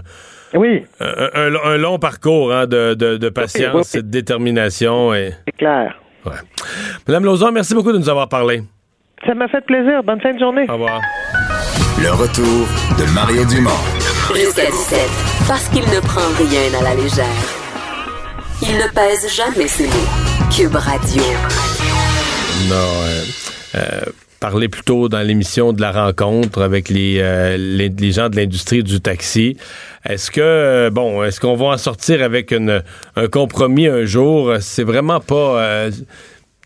Oui, 0.55 0.83
un, 0.99 1.45
un- 1.55 1.71
un 1.71 1.77
long 1.77 1.97
parcours 1.99 2.53
hein, 2.53 2.67
de, 2.67 2.93
de- 2.95 3.17
de 3.17 3.29
patience 3.29 3.93
oui, 3.93 3.99
et 3.99 4.03
de 4.03 4.09
détermination. 4.11 5.13
Et... 5.13 5.29
c'est 5.45 5.57
clair. 5.57 5.95
Madame 7.07 7.25
Lauzon, 7.25 7.51
merci 7.51 7.73
beaucoup 7.73 7.91
de 7.91 7.97
nous 7.97 8.09
avoir 8.09 8.29
parlé. 8.29 8.63
Ça 9.25 9.33
m'a 9.33 9.47
fait 9.47 9.61
plaisir. 9.65 10.03
Bonne 10.03 10.19
fin 10.21 10.33
de 10.33 10.39
journée. 10.39 10.65
Au 10.69 10.73
revoir. 10.73 11.01
Le 12.01 12.11
retour 12.11 12.67
de 12.97 13.13
Mario 13.13 13.45
Dumont. 13.45 13.71
Jusqu'à 14.35 14.65
17, 14.69 14.99
parce 15.47 15.69
qu'il 15.69 15.83
ne 15.83 15.99
prend 16.01 16.27
rien 16.37 16.79
à 16.79 16.83
la 16.83 16.95
légère. 16.95 17.25
Il 18.61 18.75
ne 18.77 18.87
pèse 18.93 19.33
jamais 19.33 19.67
ses 19.67 19.87
mots. 19.87 20.49
Cube 20.55 20.75
Radio. 20.75 21.23
Non, 22.69 22.75
euh, 22.75 23.23
euh, 23.75 24.01
parler 24.43 24.67
plus 24.67 24.83
tôt 24.83 25.07
dans 25.07 25.21
l'émission 25.21 25.71
de 25.71 25.79
la 25.79 25.93
rencontre 25.93 26.61
avec 26.61 26.89
les, 26.89 27.19
euh, 27.21 27.55
les, 27.55 27.87
les 27.87 28.11
gens 28.11 28.27
de 28.27 28.35
l'industrie 28.35 28.83
du 28.83 28.99
taxi. 28.99 29.55
Est-ce 30.03 30.29
que, 30.31 30.41
euh, 30.41 30.89
bon, 30.89 31.23
est-ce 31.23 31.39
qu'on 31.39 31.55
va 31.55 31.67
en 31.67 31.77
sortir 31.77 32.21
avec 32.21 32.51
un 32.51 32.81
compromis 33.31 33.87
un 33.87 34.03
jour? 34.03 34.57
C'est 34.59 34.83
vraiment 34.83 35.21
pas... 35.21 35.63
euh, 35.63 35.91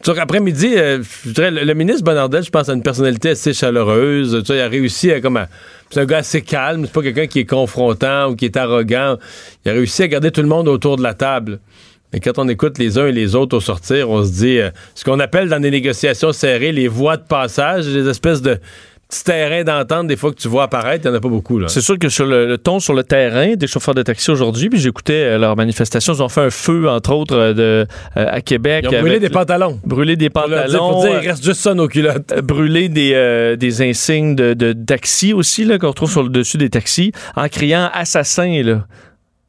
vois, 0.04 0.20
après-midi, 0.20 0.74
euh, 0.76 1.04
je 1.24 1.30
dirais, 1.30 1.52
le, 1.52 1.74
ministre 1.76 2.04
Bonardel, 2.04 2.44
je 2.44 2.50
pense, 2.50 2.68
a 2.68 2.74
une 2.74 2.82
personnalité 2.82 3.30
assez 3.30 3.54
chaleureuse. 3.54 4.42
Tu 4.44 4.48
vois, 4.48 4.56
il 4.56 4.62
a 4.62 4.70
réussi 4.70 5.12
à, 5.12 5.22
comme, 5.22 5.46
c'est 5.92 6.00
un 6.00 6.06
gars 6.06 6.18
assez 6.18 6.42
calme. 6.42 6.86
C'est 6.86 6.94
pas 6.94 7.04
quelqu'un 7.04 7.28
qui 7.28 7.42
est 7.42 7.46
confrontant 7.46 8.30
ou 8.30 8.36
qui 8.36 8.46
est 8.46 8.58
arrogant. 8.58 9.18
Il 9.66 9.70
a 9.70 9.74
réussi 9.76 10.02
à 10.02 10.08
garder 10.08 10.32
tout 10.32 10.42
le 10.42 10.48
monde 10.48 10.68
autour 10.68 10.98
de 10.98 11.04
la 11.04 11.14
table. 11.14 11.60
Mais 12.14 12.20
quand 12.20 12.40
on 12.40 12.48
écoute 12.48 12.78
les 12.78 12.98
uns 12.98 13.08
et 13.08 13.12
les 13.12 13.36
autres 13.36 13.58
au 13.58 13.60
sortir, 13.60 14.10
on 14.10 14.24
se 14.24 14.32
dit, 14.32 14.60
euh, 14.60 14.70
ce 14.96 15.04
qu'on 15.04 15.20
appelle 15.20 15.50
dans 15.50 15.60
des 15.60 15.72
négociations 15.72 16.32
serrées, 16.32 16.72
les 16.72 16.88
voies 16.88 17.18
de 17.18 17.24
passage, 17.28 17.88
les 17.88 18.08
espèces 18.08 18.42
de 18.42 18.60
petits 19.08 19.24
terrains 19.24 19.64
d'entente, 19.64 20.08
des 20.08 20.18
fois 20.18 20.32
que 20.32 20.38
tu 20.38 20.48
vois 20.48 20.64
apparaître, 20.64 21.06
il 21.06 21.10
n'y 21.10 21.16
en 21.16 21.18
a 21.18 21.22
pas 21.22 21.30
beaucoup. 21.30 21.66
C'est 21.68 21.82
sûr 21.82 21.98
que 21.98 22.10
sur 22.10 22.26
le, 22.26 22.46
le 22.46 22.58
ton 22.58 22.80
sur 22.80 22.94
le 22.94 23.04
terrain 23.04 23.56
des 23.56 23.68
chauffeurs 23.68 23.96
de 23.96 24.04
taxi 24.04 24.32
aujourd'hui, 24.32 24.70
puis 24.70 24.80
j'écoutais 24.80 25.14
euh, 25.14 25.38
leur 25.38 25.56
manifestation, 25.56 26.14
ils 26.14 26.22
ont 26.22 26.30
fait 26.30 26.42
un 26.42 26.50
feu, 26.50 26.90
entre 26.90 27.14
autres, 27.14 27.36
euh, 27.36 27.54
de, 27.54 27.88
euh, 28.18 28.26
à 28.30 28.42
Québec. 28.42 28.86
Ils 28.90 28.98
ont 28.98 29.02
brûlé 29.02 29.20
des 29.20 29.30
pantalons. 29.30 29.80
Brûlé 29.86 30.16
des 30.16 30.30
pantalons. 30.30 30.90
pour 30.90 31.02
dire, 31.04 31.20
il 31.24 31.30
reste 31.30 31.44
juste 31.44 31.62
ça 31.62 31.74
nos 31.74 31.88
culottes. 31.88 32.34
brûler 32.44 32.90
des, 32.90 33.56
des 33.58 33.82
insignes 33.82 34.36
de, 34.36 34.54
de 34.54 34.74
taxi 34.74 35.34
aussi, 35.34 35.68
qu'on 35.80 35.88
retrouve 35.88 36.12
sur 36.12 36.24
le 36.24 36.30
dessus 36.30 36.58
des 36.58 36.70
taxis, 36.70 37.12
en 37.36 37.48
criant 37.48 37.90
assassin, 37.94 38.62
là. 38.64 38.86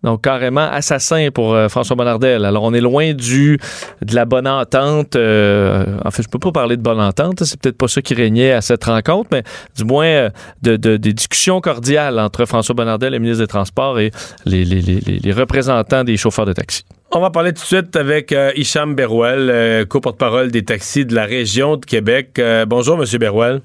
Donc, 0.04 0.22
carrément 0.22 0.68
assassin 0.70 1.28
pour 1.34 1.54
euh, 1.54 1.68
François 1.68 1.96
Bonnardel. 1.96 2.44
Alors, 2.44 2.62
on 2.62 2.72
est 2.72 2.80
loin 2.80 3.14
du 3.14 3.58
de 4.00 4.14
la 4.14 4.24
bonne 4.26 4.46
entente. 4.46 5.16
euh, 5.16 5.84
en 6.04 6.10
fait, 6.12 6.22
je 6.22 6.28
peux 6.28 6.38
pas 6.38 6.52
parler 6.52 6.76
de 6.76 6.82
bonne 6.82 7.00
entente. 7.00 7.42
C'est 7.42 7.60
peut-être 7.60 7.76
pas 7.76 7.88
ça 7.88 8.00
qui 8.00 8.14
régnait 8.14 8.52
à 8.52 8.60
cette 8.60 8.84
rencontre, 8.84 9.28
mais 9.32 9.42
du 9.76 9.82
moins 9.84 10.06
euh, 10.06 10.30
de, 10.62 10.76
de- 10.76 10.96
des 10.98 11.12
discussions 11.12 11.60
cordiales 11.60 12.18
entre 12.20 12.44
François 12.44 12.76
Bonnardel, 12.76 13.12
le 13.12 13.18
ministre 13.18 13.42
des 13.42 13.48
Transports, 13.48 13.98
et 13.98 14.12
les, 14.44 14.64
les- 14.64 14.80
les- 14.82 15.32
représentants 15.32 16.04
des 16.04 16.16
chauffeurs 16.16 16.46
de 16.46 16.52
taxi. 16.52 16.84
On 17.10 17.20
va 17.20 17.30
parler 17.30 17.52
tout 17.52 17.62
de 17.62 17.66
suite 17.66 17.96
avec 17.96 18.34
Hicham 18.54 18.94
Berouel, 18.94 19.86
co-porte-parole 19.88 20.50
des 20.50 20.62
taxis 20.64 21.06
de 21.06 21.14
la 21.14 21.24
région 21.24 21.76
de 21.76 21.84
Québec. 21.84 22.40
Bonjour, 22.66 22.96
Monsieur 22.98 23.18
Berouel. 23.18 23.62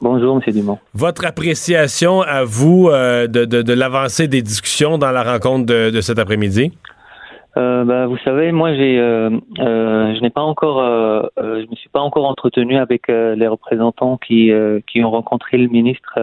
Bonjour, 0.00 0.40
M. 0.46 0.52
Dumont. 0.52 0.78
Votre 0.94 1.24
appréciation 1.26 2.20
à 2.22 2.44
vous 2.44 2.88
euh, 2.90 3.26
de, 3.26 3.44
de- 3.44 3.62
de 3.62 3.72
l'avancée 3.72 4.28
des 4.28 4.42
discussions 4.42 4.98
dans 4.98 5.10
la 5.10 5.22
rencontre 5.22 5.66
de, 5.66 5.90
de 5.90 6.00
cet 6.00 6.18
après-midi? 6.18 6.72
Euh, 7.56 7.84
bah, 7.84 8.06
vous 8.06 8.18
savez, 8.18 8.50
moi, 8.52 8.74
j'ai, 8.74 8.98
euh, 8.98 9.30
je 9.58 10.20
n'ai 10.20 10.30
pas 10.30 10.42
encore, 10.42 10.82
je 11.36 11.70
me 11.70 11.74
suis 11.76 11.88
pas 11.88 12.00
encore 12.00 12.26
entretenu 12.26 12.76
avec 12.76 13.06
les 13.08 13.46
représentants 13.46 14.16
qui, 14.18 14.50
qui 14.88 15.04
ont 15.04 15.10
rencontré 15.10 15.56
le 15.58 15.68
ministre 15.68 16.18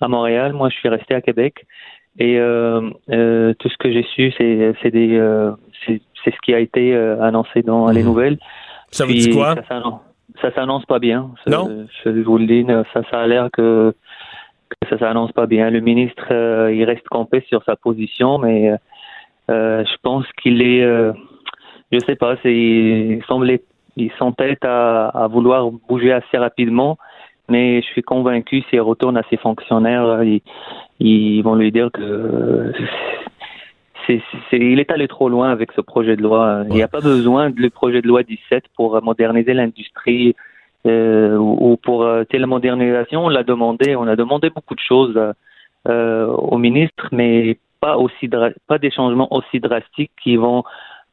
à 0.00 0.08
Montréal. 0.08 0.52
Moi, 0.52 0.68
je 0.68 0.76
suis 0.76 0.88
resté 0.90 1.14
à 1.14 1.22
Québec 1.22 1.64
et 2.18 2.36
tout 2.38 3.68
ce 3.68 3.76
que 3.78 3.90
j'ai 3.90 4.04
su, 4.14 4.32
c'est, 4.36 4.74
c'est 4.82 4.90
des, 4.90 5.18
c'est, 5.86 6.02
c'est 6.22 6.30
ce 6.30 6.40
qui 6.44 6.52
a 6.54 6.58
été 6.58 6.94
annoncé 6.94 7.62
dans 7.62 7.88
les 7.88 8.02
nouvelles. 8.02 8.36
Ça 8.90 9.06
vous 9.06 9.12
dit 9.12 9.30
quoi? 9.30 9.54
Ça 9.68 9.82
ça 10.40 10.52
s'annonce 10.54 10.84
pas 10.86 10.98
bien. 10.98 11.30
Non? 11.46 11.86
Je, 12.04 12.10
vous 12.10 12.38
le 12.38 12.46
dis, 12.46 12.66
ça, 12.92 13.02
ça 13.10 13.20
a 13.20 13.26
l'air 13.26 13.48
que, 13.52 13.94
que 14.68 14.88
ça 14.88 14.98
s'annonce 14.98 15.32
pas 15.32 15.46
bien. 15.46 15.70
Le 15.70 15.80
ministre, 15.80 16.26
euh, 16.30 16.72
il 16.72 16.84
reste 16.84 17.08
campé 17.08 17.44
sur 17.48 17.62
sa 17.64 17.76
position, 17.76 18.38
mais 18.38 18.70
euh, 18.70 18.76
euh, 19.50 19.84
je 19.84 19.96
pense 20.02 20.26
qu'il 20.42 20.62
est, 20.62 20.82
euh, 20.82 21.12
je 21.92 21.98
sais 22.00 22.16
pas, 22.16 22.36
il 22.44 23.22
semble, 23.26 23.58
il 23.96 24.12
s'entête 24.18 24.64
à, 24.64 25.08
à 25.08 25.26
vouloir 25.28 25.70
bouger 25.88 26.12
assez 26.12 26.38
rapidement, 26.38 26.98
mais 27.48 27.82
je 27.82 27.86
suis 27.86 28.02
convaincu 28.02 28.62
s'il 28.70 28.80
retourne 28.80 29.16
à 29.16 29.22
ses 29.30 29.36
fonctionnaires, 29.36 30.22
ils, 30.22 30.42
ils 30.98 31.42
vont 31.42 31.54
lui 31.54 31.70
dire 31.70 31.90
que 31.92 32.72
c'est, 34.06 34.22
il 34.52 34.78
est 34.80 34.90
allé 34.90 35.08
trop 35.08 35.28
loin 35.28 35.50
avec 35.50 35.72
ce 35.72 35.80
projet 35.80 36.16
de 36.16 36.22
loi. 36.22 36.64
Il 36.68 36.74
n'y 36.74 36.82
a 36.82 36.88
pas 36.88 37.00
besoin 37.00 37.50
de 37.50 37.60
le 37.60 37.70
projet 37.70 38.02
de 38.02 38.08
loi 38.08 38.22
17 38.22 38.64
pour 38.76 39.00
moderniser 39.02 39.54
l'industrie 39.54 40.34
euh, 40.86 41.36
ou 41.36 41.72
ou 41.72 41.76
pour 41.76 42.02
euh, 42.04 42.24
la 42.32 42.46
modernisation. 42.46 43.24
On 43.24 43.28
l'a 43.28 43.42
demandé, 43.42 43.96
on 43.96 44.06
a 44.06 44.16
demandé 44.16 44.50
beaucoup 44.50 44.74
de 44.74 44.80
choses 44.80 45.16
euh, 45.16 45.32
euh, 45.88 46.26
au 46.26 46.58
ministre, 46.58 47.08
mais 47.12 47.58
pas 47.80 47.96
aussi 47.96 48.28
pas 48.66 48.78
des 48.78 48.90
changements 48.90 49.32
aussi 49.32 49.60
drastiques 49.60 50.12
qui 50.22 50.36
vont 50.36 50.64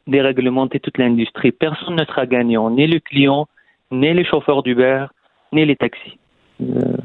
déréglementer 0.07 0.80
toute 0.80 0.97
l'industrie. 0.97 1.51
Personne 1.51 1.95
ne 1.95 2.05
sera 2.05 2.26
gagnant, 2.26 2.69
ni 2.69 2.88
le 2.88 2.99
client, 2.99 3.47
ni 3.91 4.13
les 4.13 4.23
chauffeurs 4.26 4.63
d'Uber, 4.63 5.05
ni 5.51 5.65
les 5.65 5.76
taxis. 5.76 6.18
Euh, 6.61 6.97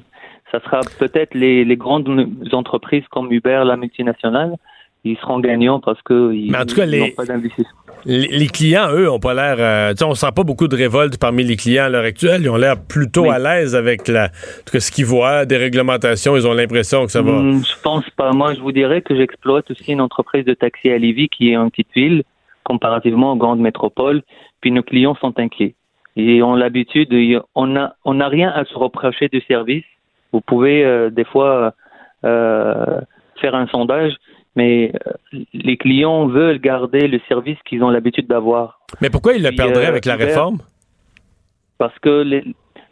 ça 0.52 0.60
sera 0.60 0.80
peut-être 0.98 1.34
les, 1.34 1.64
les 1.64 1.76
grandes 1.76 2.08
entreprises 2.52 3.06
comme 3.10 3.32
Uber, 3.32 3.62
la 3.64 3.76
multinationale, 3.76 4.56
ils 5.12 5.16
seront 5.18 5.40
gagnants 5.40 5.80
parce 5.80 6.00
que 6.02 6.32
ils 6.32 6.50
Mais 6.50 6.58
en 6.58 6.64
tout 6.66 6.74
cas, 6.76 6.84
ils 6.84 6.90
les- 6.90 7.00
n'ont 7.00 7.10
pas 7.16 7.24
d'investissement. 7.24 7.70
Les, 8.08 8.28
les 8.28 8.46
clients, 8.46 8.88
eux, 8.92 9.10
ont 9.10 9.18
pas 9.18 9.34
l'air. 9.34 9.56
euh, 9.58 9.92
on 10.04 10.14
sent 10.14 10.28
pas 10.36 10.44
beaucoup 10.44 10.68
de 10.68 10.76
révolte 10.76 11.18
parmi 11.18 11.42
les 11.42 11.56
clients 11.56 11.84
à 11.84 11.88
l'heure 11.88 12.04
actuelle. 12.04 12.42
Ils 12.42 12.50
ont 12.50 12.56
l'air 12.56 12.76
plutôt 12.80 13.30
à 13.30 13.38
l'aise 13.40 13.74
avec 13.74 14.06
la, 14.06 14.28
tout 14.64 14.78
ce 14.78 14.92
qu'ils 14.92 15.06
voient, 15.06 15.44
des 15.44 15.56
réglementations. 15.56 16.36
Ils 16.36 16.46
ont 16.46 16.52
l'impression 16.52 17.04
que 17.06 17.10
ça 17.10 17.20
va. 17.22 17.32
Hmm, 17.32 17.62
je 17.64 17.82
pense 17.82 18.08
pas. 18.10 18.30
Moi, 18.32 18.54
je 18.54 18.60
vous 18.60 18.70
dirais 18.70 19.00
que 19.02 19.16
j'exploite 19.16 19.68
aussi 19.72 19.90
une 19.92 20.00
entreprise 20.00 20.44
de 20.44 20.54
taxi 20.54 20.88
à 20.90 20.98
Lévis 20.98 21.28
qui 21.28 21.50
est 21.50 21.54
une 21.56 21.68
petite 21.70 21.88
ville 21.96 22.22
comparativement 22.62 23.32
aux 23.32 23.36
grandes 23.36 23.60
métropoles. 23.60 24.22
Puis 24.60 24.70
nos 24.70 24.82
clients 24.84 25.16
sont 25.20 25.36
inquiets. 25.40 25.74
Et 26.16 26.42
ont 26.42 26.54
l'habitude, 26.54 27.10
de- 27.10 27.42
on 27.56 27.66
n'a 27.66 27.96
on 28.04 28.14
n'a 28.14 28.28
rien 28.28 28.50
à 28.50 28.64
se 28.64 28.74
reprocher 28.74 29.28
du 29.28 29.40
service. 29.48 29.84
Vous 30.32 30.40
pouvez 30.40 30.84
euh, 30.84 31.10
des 31.10 31.24
fois 31.24 31.74
euh, 32.24 33.00
faire 33.40 33.54
un 33.54 33.66
sondage, 33.66 34.12
mais 34.56 34.92
euh, 35.06 35.38
les 35.52 35.76
clients 35.76 36.26
veulent 36.26 36.58
garder 36.58 37.06
le 37.08 37.20
service 37.28 37.58
qu'ils 37.66 37.82
ont 37.84 37.90
l'habitude 37.90 38.26
d'avoir. 38.26 38.80
Mais 39.00 39.10
pourquoi 39.10 39.34
ils 39.34 39.42
le 39.42 39.48
Puis, 39.50 39.56
perdraient 39.58 39.86
euh, 39.86 39.88
avec 39.90 40.04
la 40.04 40.16
réforme? 40.16 40.58
parce 41.78 41.98
que 41.98 42.22
les, 42.22 42.42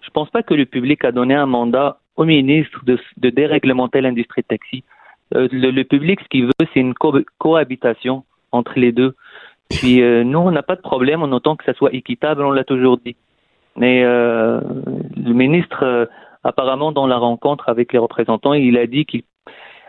je 0.02 0.10
pense 0.12 0.28
pas 0.30 0.42
que 0.42 0.52
le 0.54 0.66
public 0.66 1.04
a 1.06 1.10
donné 1.12 1.34
un 1.34 1.46
mandat 1.46 1.98
au 2.16 2.24
ministre 2.24 2.84
de, 2.84 2.98
de 3.16 3.30
déréglementer 3.30 4.02
l'industrie 4.02 4.42
de 4.42 4.46
taxi. 4.48 4.84
Euh, 5.34 5.48
le, 5.50 5.70
le 5.70 5.84
public, 5.84 6.20
ce 6.22 6.28
qu'il 6.28 6.44
veut, 6.46 6.66
c'est 6.72 6.80
une 6.80 6.92
co- 6.94 7.18
cohabitation 7.38 8.24
entre 8.52 8.78
les 8.78 8.92
deux. 8.92 9.14
Puis 9.70 10.02
euh, 10.02 10.22
nous, 10.22 10.38
on 10.38 10.50
n'a 10.50 10.62
pas 10.62 10.76
de 10.76 10.82
problème 10.82 11.22
en 11.22 11.32
autant 11.32 11.56
que 11.56 11.64
ça 11.64 11.72
soit 11.72 11.94
équitable, 11.94 12.42
on 12.44 12.50
l'a 12.50 12.64
toujours 12.64 12.98
dit. 12.98 13.16
Mais 13.76 14.04
le 14.04 15.32
ministre, 15.32 16.08
apparemment, 16.44 16.92
dans 16.92 17.08
la 17.08 17.16
rencontre 17.16 17.68
avec 17.68 17.92
les 17.92 17.98
représentants, 17.98 18.52
il 18.54 18.78
a 18.78 18.86
dit 18.86 19.04
qu'il 19.04 19.22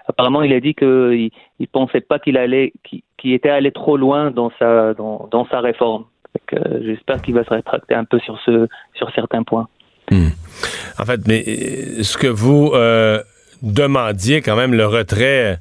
apparemment 0.07 0.41
il 0.44 0.53
a 0.53 0.60
dit 0.60 0.73
qu'il 0.73 1.32
il 1.60 1.68
pensait 1.68 2.02
pas 2.02 2.19
qu'il 2.19 2.38
allait 2.38 2.73
qu'il 2.84 3.34
était 3.34 3.49
allé 3.49 3.72
trop 3.72 3.98
loin 3.98 4.32
dans 4.32 4.52
sa 4.60 4.94
dans, 4.94 5.48
sa 5.49 5.60
réforme. 5.60 6.06
Euh, 6.53 6.80
J'espère 6.84 7.22
qu'il 7.22 7.34
va 7.34 7.44
se 7.44 7.49
rétracter 7.49 7.95
un 7.95 8.06
peu 8.06 8.19
sur 8.19 8.40
ce 8.45 8.68
sur 8.95 9.11
certains 9.14 9.44
points. 9.44 9.68
En 10.11 11.06
fait, 11.06 11.22
mais 11.27 11.44
euh, 11.48 12.03
ce 12.03 12.18
que 12.18 12.27
vous 12.27 12.72
euh, 12.73 13.22
demandiez, 13.64 14.41
quand 14.41 14.56
même, 14.56 14.73
le 14.73 14.86
retrait 14.86 15.60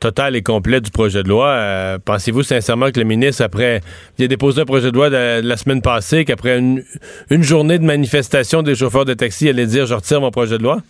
total 0.00 0.36
et 0.36 0.42
complet 0.42 0.80
du 0.80 0.90
projet 0.90 1.22
de 1.22 1.28
loi, 1.28 1.98
pensez-vous 2.04 2.42
sincèrement 2.42 2.90
que 2.90 3.00
le 3.00 3.06
ministre, 3.06 3.42
après, 3.42 3.80
il 4.18 4.24
a 4.24 4.28
déposé 4.28 4.60
un 4.60 4.64
projet 4.66 4.90
de 4.90 4.96
loi 4.96 5.08
la 5.08 5.56
semaine 5.56 5.80
passée, 5.80 6.24
qu'après 6.26 6.58
une, 6.58 6.82
une 7.30 7.42
journée 7.42 7.78
de 7.78 7.84
manifestation 7.84 8.62
des 8.62 8.74
chauffeurs 8.74 9.06
de 9.06 9.14
taxi, 9.14 9.48
allait 9.48 9.66
dire 9.66 9.86
je 9.86 9.94
retire 9.94 10.20
mon 10.20 10.30
projet 10.30 10.58
de 10.58 10.62
loi? 10.62 10.82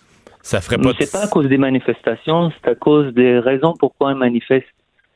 Ça 0.45 0.61
ferait 0.61 0.77
pas 0.77 0.91
C'est 1.01 1.11
pas 1.11 1.25
à 1.25 1.27
cause 1.27 1.49
des 1.49 1.57
manifestations, 1.57 2.53
c'est 2.53 2.71
à 2.71 2.75
cause 2.75 3.15
des 3.15 3.39
raisons 3.39 3.73
pourquoi 3.79 4.13
ils 4.13 4.19
manifestent. 4.19 4.67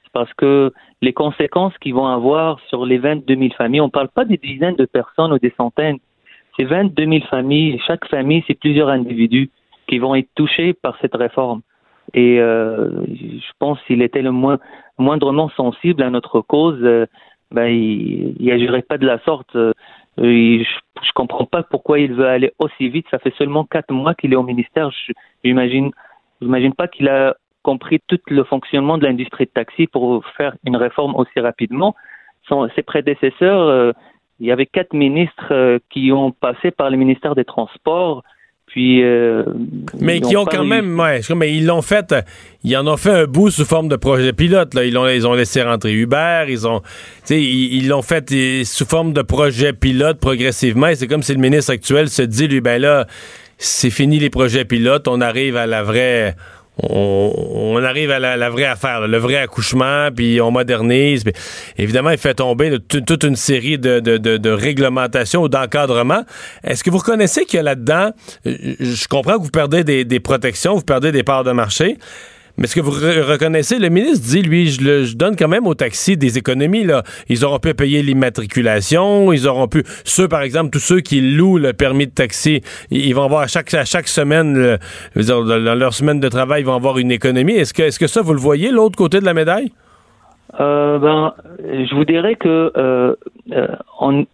C'est 0.02 0.12
parce 0.14 0.32
que 0.32 0.72
les 1.02 1.12
conséquences 1.12 1.76
qu'ils 1.78 1.92
vont 1.92 2.06
avoir 2.06 2.58
sur 2.68 2.86
les 2.86 2.96
22 2.96 3.36
000 3.36 3.48
familles, 3.54 3.82
on 3.82 3.90
parle 3.90 4.08
pas 4.08 4.24
des 4.24 4.38
dizaines 4.38 4.76
de 4.76 4.86
personnes 4.86 5.30
ou 5.34 5.38
des 5.38 5.52
centaines, 5.54 5.98
c'est 6.56 6.64
22 6.64 7.04
000 7.04 7.26
familles. 7.26 7.78
Chaque 7.86 8.06
famille, 8.08 8.42
c'est 8.46 8.58
plusieurs 8.58 8.88
individus 8.88 9.50
qui 9.86 9.98
vont 9.98 10.14
être 10.14 10.30
touchés 10.34 10.72
par 10.72 10.96
cette 11.02 11.14
réforme. 11.14 11.60
Et 12.14 12.40
euh, 12.40 12.88
je 13.06 13.52
pense 13.58 13.78
s'il 13.86 14.00
était 14.00 14.22
le 14.22 14.32
moins 14.32 14.58
moindrement 14.96 15.50
sensible 15.50 16.02
à 16.02 16.08
notre 16.08 16.40
cause, 16.40 16.78
euh, 16.82 17.04
ben 17.50 17.66
il, 17.66 18.34
il 18.40 18.50
agirait 18.50 18.80
pas 18.80 18.96
de 18.96 19.06
la 19.06 19.18
sorte. 19.24 19.54
Euh, 19.56 19.74
je, 20.18 20.64
je 21.02 21.12
comprends 21.14 21.46
pas 21.46 21.62
pourquoi 21.62 21.98
il 21.98 22.12
veut 22.14 22.26
aller 22.26 22.52
aussi 22.58 22.88
vite. 22.88 23.06
Ça 23.10 23.18
fait 23.18 23.34
seulement 23.36 23.64
quatre 23.64 23.92
mois 23.92 24.14
qu'il 24.14 24.32
est 24.32 24.36
au 24.36 24.42
ministère. 24.42 24.90
J'imagine, 25.44 25.90
j'imagine 26.40 26.74
pas 26.74 26.88
qu'il 26.88 27.08
a 27.08 27.36
compris 27.62 28.00
tout 28.06 28.20
le 28.28 28.44
fonctionnement 28.44 28.98
de 28.98 29.06
l'industrie 29.06 29.44
de 29.44 29.50
taxi 29.50 29.86
pour 29.86 30.24
faire 30.36 30.54
une 30.64 30.76
réforme 30.76 31.14
aussi 31.16 31.38
rapidement. 31.40 31.94
Ses 32.74 32.82
prédécesseurs, 32.82 33.60
euh, 33.60 33.92
il 34.40 34.46
y 34.46 34.52
avait 34.52 34.66
quatre 34.66 34.94
ministres 34.94 35.52
euh, 35.52 35.78
qui 35.90 36.12
ont 36.12 36.30
passé 36.30 36.70
par 36.70 36.88
le 36.88 36.96
ministère 36.96 37.34
des 37.34 37.44
Transports, 37.44 38.22
puis 38.68 39.02
euh, 39.02 39.44
Mais 39.98 40.20
qui 40.20 40.36
ont 40.36 40.44
quand 40.44 40.64
même, 40.64 40.98
ouais, 41.00 41.20
mais 41.34 41.54
ils 41.54 41.66
l'ont 41.66 41.80
fait, 41.82 42.14
ils 42.64 42.76
en 42.76 42.86
ont 42.86 42.98
fait 42.98 43.10
un 43.10 43.24
bout 43.24 43.50
sous 43.50 43.64
forme 43.64 43.88
de 43.88 43.96
projet 43.96 44.32
pilote. 44.34 44.74
Là. 44.74 44.84
Ils, 44.84 44.92
l'ont, 44.92 45.08
ils 45.08 45.26
ont 45.26 45.32
laissé 45.32 45.62
rentrer 45.62 45.92
Uber, 45.94 46.44
ils 46.48 46.66
ont, 46.66 46.80
tu 46.80 46.86
sais, 47.24 47.42
ils 47.42 47.74
ils 47.76 47.88
l'ont 47.88 48.02
fait 48.02 48.30
euh, 48.30 48.64
sous 48.64 48.84
forme 48.84 49.14
de 49.14 49.22
projet 49.22 49.72
pilote 49.72 50.20
progressivement. 50.20 50.88
Et 50.88 50.96
c'est 50.96 51.06
comme 51.06 51.22
si 51.22 51.32
le 51.32 51.40
ministre 51.40 51.72
actuel 51.72 52.10
se 52.10 52.22
dit, 52.22 52.46
lui, 52.46 52.60
ben 52.60 52.80
là, 52.80 53.06
c'est 53.56 53.90
fini 53.90 54.18
les 54.18 54.30
projets 54.30 54.66
pilotes, 54.66 55.08
on 55.08 55.20
arrive 55.20 55.56
à 55.56 55.66
la 55.66 55.82
vraie, 55.82 56.36
on, 56.82 57.82
arrive 57.82 58.10
à 58.10 58.18
la, 58.18 58.50
vraie 58.50 58.64
affaire, 58.64 59.06
le 59.06 59.18
vrai 59.18 59.36
accouchement, 59.36 60.08
puis 60.14 60.40
on 60.40 60.50
modernise. 60.50 61.24
puis 61.24 61.32
évidemment, 61.76 62.10
il 62.10 62.18
fait 62.18 62.34
tomber 62.34 62.78
toute 62.80 63.24
une 63.24 63.36
série 63.36 63.78
de, 63.78 64.00
de, 64.00 64.16
de, 64.16 64.36
de 64.36 64.50
réglementations 64.50 65.42
ou 65.42 65.48
d'encadrements. 65.48 66.24
Est-ce 66.64 66.84
que 66.84 66.90
vous 66.90 66.98
reconnaissez 66.98 67.44
qu'il 67.44 67.56
y 67.56 67.60
a 67.60 67.62
là-dedans, 67.62 68.10
euh, 68.46 68.74
je 68.78 69.08
comprends 69.08 69.38
que 69.38 69.42
vous 69.42 69.50
perdez 69.50 69.84
des 69.84 70.20
protections, 70.20 70.74
vous 70.74 70.82
perdez 70.82 71.12
des 71.12 71.22
parts 71.22 71.44
de 71.44 71.52
marché, 71.52 71.98
mais 72.58 72.64
est-ce 72.64 72.74
que 72.74 72.80
vous 72.80 72.90
re- 72.92 73.22
reconnaissez, 73.22 73.78
le 73.78 73.88
ministre 73.88 74.26
dit, 74.26 74.42
lui, 74.42 74.66
je, 74.66 74.82
le- 74.82 75.04
je 75.04 75.16
donne 75.16 75.36
quand 75.36 75.48
même 75.48 75.66
aux 75.66 75.74
taxis 75.74 76.16
des 76.16 76.36
économies. 76.38 76.84
Là. 76.84 77.02
Ils 77.28 77.44
auront 77.44 77.58
pu 77.60 77.72
payer 77.72 78.02
l'immatriculation, 78.02 79.32
ils 79.32 79.46
auront 79.48 79.68
pu, 79.68 79.84
ceux 80.04 80.28
par 80.28 80.42
exemple, 80.42 80.70
tous 80.70 80.80
ceux 80.80 81.00
qui 81.00 81.20
louent 81.20 81.58
le 81.58 81.72
permis 81.72 82.06
de 82.06 82.12
taxi, 82.12 82.60
ils, 82.90 83.14
vont 83.14 83.24
avoir 83.24 83.42
à 83.42 83.46
chaque, 83.46 83.72
à 83.74 83.84
chaque 83.84 84.08
semaine, 84.08 84.78
dans 85.14 85.74
leur 85.78 85.94
semaine 85.94 86.20
de 86.20 86.28
travail, 86.28 86.62
ils 86.62 86.66
vont 86.66 86.74
avoir 86.74 86.98
une 86.98 87.12
économie. 87.12 87.54
Est-ce 87.54 87.72
que, 87.72 87.82
est-ce 87.84 87.98
que 87.98 88.06
ça, 88.08 88.20
vous 88.22 88.32
le 88.34 88.40
voyez, 88.40 88.70
l'autre 88.70 88.96
côté 88.96 89.20
de 89.20 89.24
la 89.24 89.34
médaille? 89.34 89.72
Euh, 90.60 90.98
ben, 90.98 91.34
je 91.62 91.94
vous 91.94 92.04
dirais 92.04 92.34
que 92.34 92.72
euh, 92.76 93.14
euh, 93.52 93.68
on- 94.00 94.26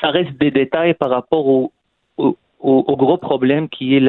ça 0.00 0.08
reste 0.10 0.32
des 0.38 0.50
détails 0.50 0.94
par 0.94 1.10
rapport 1.10 1.46
au, 1.46 1.72
au, 2.18 2.36
au- 2.60 2.96
gros 2.96 3.16
problème 3.16 3.68
qui 3.68 3.96
est 3.96 4.00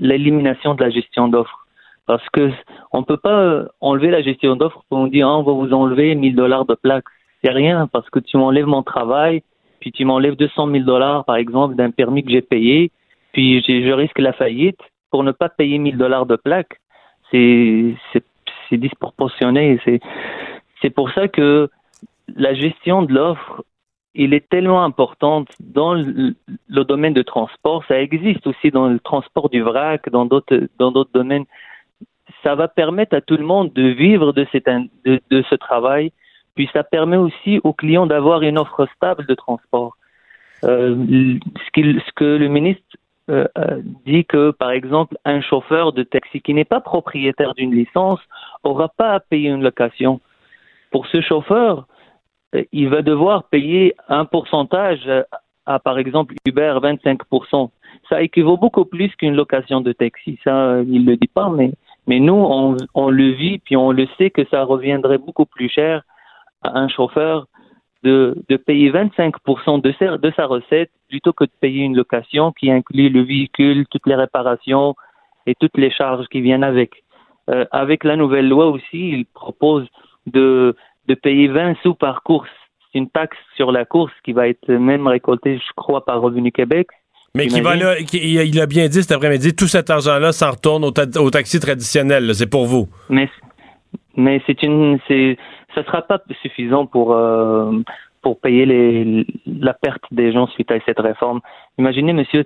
l'élimination 0.00 0.74
de 0.74 0.82
la 0.82 0.90
gestion 0.90 1.28
d'offres. 1.28 1.66
Parce 2.08 2.26
que 2.30 2.50
on 2.90 3.02
peut 3.02 3.18
pas 3.18 3.38
euh, 3.38 3.68
enlever 3.82 4.10
la 4.10 4.22
gestion 4.22 4.56
d'offres 4.56 4.82
pour 4.88 4.98
on 4.98 5.06
dit 5.06 5.22
ah, 5.22 5.28
on 5.28 5.42
va 5.42 5.52
vous 5.52 5.74
enlever 5.74 6.14
1000 6.14 6.34
dollars 6.34 6.64
de 6.64 6.74
plaques. 6.74 7.04
C'est 7.44 7.52
rien 7.52 7.86
parce 7.86 8.08
que 8.08 8.18
tu 8.18 8.38
m'enlèves 8.38 8.66
mon 8.66 8.82
travail, 8.82 9.42
puis 9.78 9.92
tu 9.92 10.06
m'enlèves 10.06 10.34
200 10.34 10.70
000 10.72 10.84
dollars 10.84 11.26
par 11.26 11.36
exemple 11.36 11.76
d'un 11.76 11.90
permis 11.90 12.24
que 12.24 12.30
j'ai 12.30 12.40
payé, 12.40 12.90
puis 13.32 13.62
je 13.62 13.92
risque 13.92 14.18
la 14.18 14.32
faillite 14.32 14.80
pour 15.10 15.22
ne 15.22 15.32
pas 15.32 15.50
payer 15.50 15.78
1000 15.78 15.98
dollars 15.98 16.24
de 16.24 16.36
plaques. 16.36 16.80
C'est 17.30 17.94
disproportionné. 18.72 19.78
C'est 19.84 20.00
c'est 20.80 20.90
pour 20.90 21.10
ça 21.10 21.28
que 21.28 21.68
la 22.36 22.54
gestion 22.54 23.02
de 23.02 23.12
l'offre, 23.12 23.64
il 24.14 24.32
est 24.32 24.48
tellement 24.48 24.82
importante 24.82 25.48
dans 25.60 25.94
le, 25.94 26.34
domaine 26.84 27.14
de 27.14 27.22
transport. 27.22 27.84
Ça 27.86 28.00
existe 28.00 28.46
aussi 28.46 28.70
dans 28.70 28.88
le 28.88 28.98
transport 28.98 29.50
du 29.50 29.60
vrac, 29.60 30.08
dans 30.10 30.24
d'autres 30.24 31.10
domaines. 31.12 31.44
Ça 32.42 32.54
va 32.54 32.68
permettre 32.68 33.16
à 33.16 33.20
tout 33.20 33.36
le 33.36 33.44
monde 33.44 33.72
de 33.72 33.88
vivre 33.88 34.32
de, 34.32 34.46
ce 34.52 35.54
travail. 35.54 36.12
Puis 36.54 36.68
ça 36.72 36.82
permet 36.82 37.16
aussi 37.16 37.60
aux 37.64 37.72
clients 37.72 38.06
d'avoir 38.06 38.42
une 38.42 38.58
offre 38.58 38.86
stable 38.96 39.26
de 39.26 39.34
transport. 39.34 39.96
Euh, 40.64 40.96
ce, 41.74 42.12
que 42.16 42.24
le 42.24 42.48
ministre 42.48 42.82
euh, 43.30 43.46
dit 44.06 44.24
que, 44.24 44.50
par 44.50 44.70
exemple, 44.70 45.16
un 45.24 45.40
chauffeur 45.40 45.92
de 45.92 46.02
taxi 46.02 46.40
qui 46.40 46.54
n'est 46.54 46.64
pas 46.64 46.80
propriétaire 46.80 47.54
d'une 47.54 47.74
licence 47.74 48.20
aura 48.64 48.88
pas 48.88 49.12
à 49.12 49.20
payer 49.20 49.50
une 49.50 49.62
location. 49.62 50.20
Pour 50.90 51.06
ce 51.06 51.20
chauffeur, 51.20 51.86
euh, 52.54 52.64
il 52.72 52.88
va 52.88 53.02
devoir 53.02 53.44
payer 53.44 53.94
un 54.08 54.24
pourcentage 54.24 55.08
à, 55.66 55.78
par 55.78 55.98
exemple, 55.98 56.34
Uber 56.46 56.78
25%. 56.82 57.70
Ça 58.08 58.22
équivaut 58.22 58.56
beaucoup 58.56 58.86
plus 58.86 59.14
qu'une 59.16 59.36
location 59.36 59.80
de 59.82 59.92
taxi. 59.92 60.38
Ça, 60.42 60.80
il 60.86 61.04
le 61.04 61.16
dit 61.16 61.28
pas, 61.28 61.50
mais, 61.50 61.72
mais 62.08 62.20
nous, 62.20 62.34
on, 62.94 63.10
le 63.10 63.30
vit, 63.32 63.58
puis 63.58 63.76
on 63.76 63.92
le 63.92 64.08
sait 64.16 64.30
que 64.30 64.44
ça 64.46 64.64
reviendrait 64.64 65.18
beaucoup 65.18 65.44
plus 65.44 65.68
cher 65.68 66.02
à 66.62 66.78
un 66.78 66.88
chauffeur 66.88 67.46
de, 68.02 68.34
de 68.48 68.56
payer 68.56 68.90
25% 68.90 69.82
de 69.82 69.92
sa, 69.98 70.16
de 70.16 70.32
sa 70.34 70.46
recette 70.46 70.90
plutôt 71.10 71.34
que 71.34 71.44
de 71.44 71.50
payer 71.60 71.84
une 71.84 71.96
location 71.96 72.50
qui 72.52 72.70
inclut 72.70 73.10
le 73.10 73.20
véhicule, 73.20 73.86
toutes 73.90 74.06
les 74.06 74.14
réparations 74.14 74.94
et 75.46 75.54
toutes 75.54 75.76
les 75.76 75.90
charges 75.90 76.26
qui 76.28 76.40
viennent 76.40 76.64
avec. 76.64 77.04
Euh, 77.50 77.66
avec 77.72 78.04
la 78.04 78.16
nouvelle 78.16 78.48
loi 78.48 78.68
aussi, 78.68 79.10
il 79.10 79.26
propose 79.26 79.86
de, 80.26 80.74
de 81.08 81.14
payer 81.14 81.48
20 81.48 81.76
sous 81.82 81.94
par 81.94 82.22
course. 82.22 82.50
C'est 82.90 82.98
une 82.98 83.10
taxe 83.10 83.36
sur 83.54 83.70
la 83.70 83.84
course 83.84 84.14
qui 84.24 84.32
va 84.32 84.48
être 84.48 84.72
même 84.72 85.06
récoltée, 85.06 85.58
je 85.58 85.72
crois, 85.76 86.06
par 86.06 86.22
Revenu 86.22 86.52
Québec. 86.52 86.88
Mais 87.38 87.46
qui 87.46 87.60
va 87.60 87.76
là, 87.76 87.96
qui- 88.02 88.18
il, 88.18 88.60
a 88.60 88.66
bien 88.66 88.88
dit 88.88 89.02
cet 89.02 89.12
après-midi, 89.12 89.54
tout 89.54 89.66
cet 89.66 89.88
argent-là 89.90 90.32
s'en 90.32 90.50
retourne 90.50 90.84
au, 90.84 90.90
ta- 90.90 91.20
au 91.20 91.30
taxi 91.30 91.58
traditionnel. 91.60 92.34
C'est 92.34 92.50
pour 92.50 92.66
vous. 92.66 92.88
Mais 93.08 93.28
mais 94.16 94.42
c'est 94.46 94.62
une 94.62 94.98
c'est 95.08 95.36
ça 95.74 95.84
sera 95.84 96.02
pas 96.02 96.20
suffisant 96.42 96.86
pour 96.86 97.14
euh, 97.14 97.72
pour 98.22 98.40
payer 98.40 98.66
les 98.66 99.26
la 99.46 99.72
perte 99.74 100.02
des 100.10 100.32
gens 100.32 100.46
suite 100.48 100.70
à 100.70 100.78
cette 100.84 100.98
réforme. 100.98 101.40
Imaginez 101.78 102.12
monsieur 102.12 102.44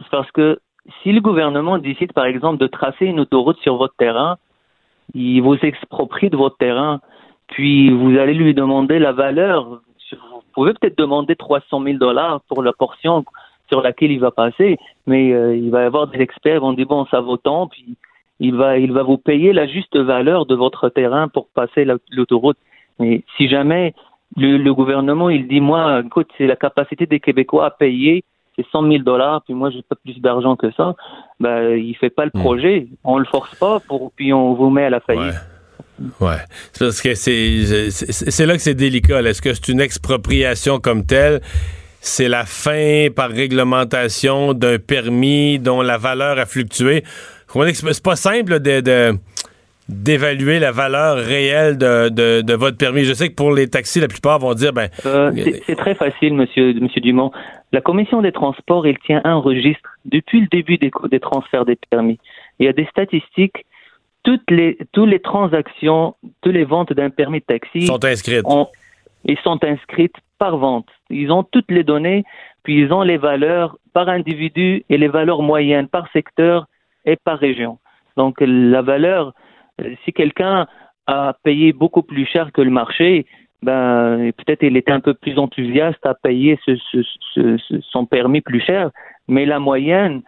c'est 0.00 0.10
parce 0.10 0.30
que 0.32 0.58
si 1.02 1.12
le 1.12 1.20
gouvernement 1.20 1.78
décide 1.78 2.12
par 2.12 2.26
exemple 2.26 2.58
de 2.58 2.66
tracer 2.66 3.06
une 3.06 3.20
autoroute 3.20 3.58
sur 3.60 3.76
votre 3.76 3.94
terrain, 3.96 4.36
il 5.14 5.40
vous 5.40 5.54
exproprie 5.62 6.28
de 6.30 6.36
votre 6.36 6.56
terrain, 6.58 7.00
puis 7.48 7.90
vous 7.90 8.18
allez 8.18 8.34
lui 8.34 8.52
demander 8.54 8.98
la 8.98 9.12
valeur. 9.12 9.80
Vous 10.12 10.42
pouvez 10.54 10.72
peut-être 10.74 10.98
demander 10.98 11.36
300 11.36 11.82
000 11.82 11.98
dollars 11.98 12.40
pour 12.48 12.62
la 12.62 12.72
portion 12.72 13.24
sur 13.68 13.80
laquelle 13.82 14.10
il 14.12 14.20
va 14.20 14.30
passer, 14.30 14.76
mais 15.06 15.32
euh, 15.32 15.56
il 15.56 15.70
va 15.70 15.82
y 15.82 15.86
avoir 15.86 16.06
des 16.06 16.20
experts 16.20 16.54
qui 16.56 16.60
vont 16.60 16.72
dire 16.72 16.86
bon 16.86 17.06
ça 17.10 17.20
vaut 17.20 17.36
tant, 17.36 17.66
puis 17.68 17.96
il 18.40 18.54
va 18.54 18.78
il 18.78 18.92
va 18.92 19.02
vous 19.02 19.18
payer 19.18 19.52
la 19.52 19.66
juste 19.66 19.96
valeur 19.96 20.46
de 20.46 20.54
votre 20.54 20.88
terrain 20.88 21.28
pour 21.28 21.48
passer 21.48 21.84
la- 21.84 21.96
l'autoroute. 22.10 22.58
Mais 22.98 23.22
si 23.36 23.48
jamais 23.48 23.94
le, 24.36 24.56
le 24.58 24.74
gouvernement 24.74 25.30
il 25.30 25.48
dit 25.48 25.60
moi 25.60 26.02
écoute 26.04 26.28
c'est 26.36 26.46
la 26.46 26.56
capacité 26.56 27.06
des 27.06 27.20
Québécois 27.20 27.66
à 27.66 27.70
payer 27.70 28.24
c'est 28.56 28.66
100 28.70 28.88
000 28.88 29.02
dollars 29.02 29.42
puis 29.42 29.54
moi 29.54 29.70
j'ai 29.70 29.82
pas 29.82 29.96
plus 29.96 30.20
d'argent 30.20 30.54
que 30.56 30.70
ça, 30.72 30.94
ben 31.40 31.76
il 31.76 31.94
fait 31.96 32.10
pas 32.10 32.24
le 32.24 32.30
projet, 32.30 32.86
on 33.02 33.18
le 33.18 33.24
force 33.24 33.54
pas 33.56 33.80
pour 33.80 34.12
puis 34.12 34.32
on 34.32 34.54
vous 34.54 34.70
met 34.70 34.84
à 34.84 34.90
la 34.90 35.00
faillite. 35.00 35.34
Ouais. 36.20 36.38
C'est 36.72 36.84
parce 36.86 37.00
que 37.02 37.14
c'est 37.14 38.46
là 38.46 38.54
que 38.54 38.60
c'est 38.62 38.74
délicat. 38.74 39.22
Est-ce 39.22 39.40
que 39.40 39.54
c'est 39.54 39.68
une 39.68 39.80
expropriation 39.80 40.78
comme 40.80 41.06
telle? 41.06 41.40
C'est 42.06 42.28
la 42.28 42.44
fin 42.44 43.06
par 43.16 43.30
réglementation 43.30 44.52
d'un 44.52 44.78
permis 44.78 45.58
dont 45.58 45.80
la 45.80 45.96
valeur 45.96 46.38
a 46.38 46.44
fluctué. 46.44 47.02
C'est 47.48 48.02
pas 48.02 48.14
simple 48.16 48.52
là, 48.52 48.58
de, 48.58 48.80
de- 48.80 49.12
d'évaluer 49.88 50.58
la 50.58 50.70
valeur 50.70 51.16
réelle 51.16 51.78
de, 51.78 52.10
de- 52.10 52.42
de 52.42 52.54
votre 52.54 52.76
permis. 52.76 53.04
Je 53.04 53.14
sais 53.14 53.28
que 53.30 53.34
pour 53.34 53.52
les 53.52 53.68
taxis, 53.68 54.00
la 54.00 54.08
plupart 54.08 54.38
vont 54.38 54.52
dire 54.52 54.72
ben 54.74 54.88
Euh, 55.06 55.32
c'est- 55.66 55.76
très 55.76 55.94
facile, 55.94 56.34
monsieur, 56.34 56.74
monsieur 56.74 57.00
Dumont. 57.00 57.30
La 57.72 57.80
commission 57.80 58.20
des 58.20 58.32
transports, 58.32 58.86
elle 58.86 58.98
tient 58.98 59.22
un 59.24 59.36
registre 59.36 59.88
depuis 60.04 60.40
le 60.42 60.46
début 60.48 60.76
des, 60.76 60.90
transferts 61.20 61.64
des 61.64 61.78
permis. 61.90 62.18
Il 62.58 62.66
y 62.66 62.68
a 62.68 62.74
des 62.74 62.86
statistiques. 62.86 63.64
Toutes 64.24 64.50
les, 64.50 64.76
toutes 64.92 65.08
les 65.08 65.20
transactions, 65.20 66.16
toutes 66.42 66.54
les 66.54 66.64
ventes 66.64 66.92
d'un 66.92 67.10
permis 67.10 67.40
de 67.40 67.44
taxi 67.46 67.86
sont 67.86 68.04
inscrites. 68.04 68.42
ont- 68.44 68.68
ils 69.24 69.38
sont 69.38 69.62
inscrites 69.64 70.16
par 70.38 70.56
vente. 70.58 70.88
Ils 71.10 71.30
ont 71.32 71.42
toutes 71.42 71.70
les 71.70 71.84
données, 71.84 72.24
puis 72.62 72.78
ils 72.78 72.92
ont 72.92 73.02
les 73.02 73.16
valeurs 73.16 73.78
par 73.92 74.08
individu 74.08 74.84
et 74.88 74.98
les 74.98 75.08
valeurs 75.08 75.42
moyennes 75.42 75.88
par 75.88 76.10
secteur 76.12 76.66
et 77.04 77.16
par 77.16 77.38
région. 77.38 77.78
Donc 78.16 78.36
la 78.40 78.82
valeur, 78.82 79.32
euh, 79.80 79.94
si 80.04 80.12
quelqu'un 80.12 80.66
a 81.06 81.34
payé 81.42 81.72
beaucoup 81.72 82.02
plus 82.02 82.26
cher 82.26 82.52
que 82.52 82.62
le 82.62 82.70
marché, 82.70 83.26
ben 83.62 84.30
peut-être 84.36 84.62
il 84.62 84.76
était 84.76 84.92
un 84.92 85.00
peu 85.00 85.14
plus 85.14 85.38
enthousiaste 85.38 86.04
à 86.04 86.14
payer 86.14 86.58
son 87.90 88.06
permis 88.06 88.40
plus 88.40 88.60
cher, 88.60 88.90
mais 89.26 89.46
la 89.46 89.58
moyenne 89.58 90.22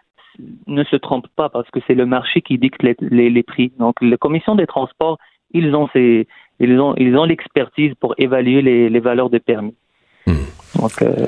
ne 0.66 0.85
se 0.85 0.97
trompe 0.97 1.28
pas 1.36 1.48
parce 1.48 1.70
que 1.70 1.81
c'est 1.86 1.94
le 1.94 2.06
marché 2.06 2.40
qui 2.40 2.59
dicte 2.59 2.82
les 2.82 3.43
prix. 3.43 3.73
Donc 3.78 3.97
la 4.01 4.16
commission 4.16 4.55
des 4.55 4.66
transports, 4.66 5.18
ils 5.52 5.74
ont 5.74 5.89
ces, 5.93 6.27
ils 6.60 6.78
ont 6.80 6.94
ils 6.96 7.16
ont 7.16 7.24
l'expertise 7.24 7.92
pour 8.00 8.14
évaluer 8.18 8.62
les, 8.62 8.88
les 8.90 9.00
valeurs 9.00 9.30
des 9.30 9.40
permis. 9.40 9.74
Donc, 10.78 11.00
euh, 11.02 11.26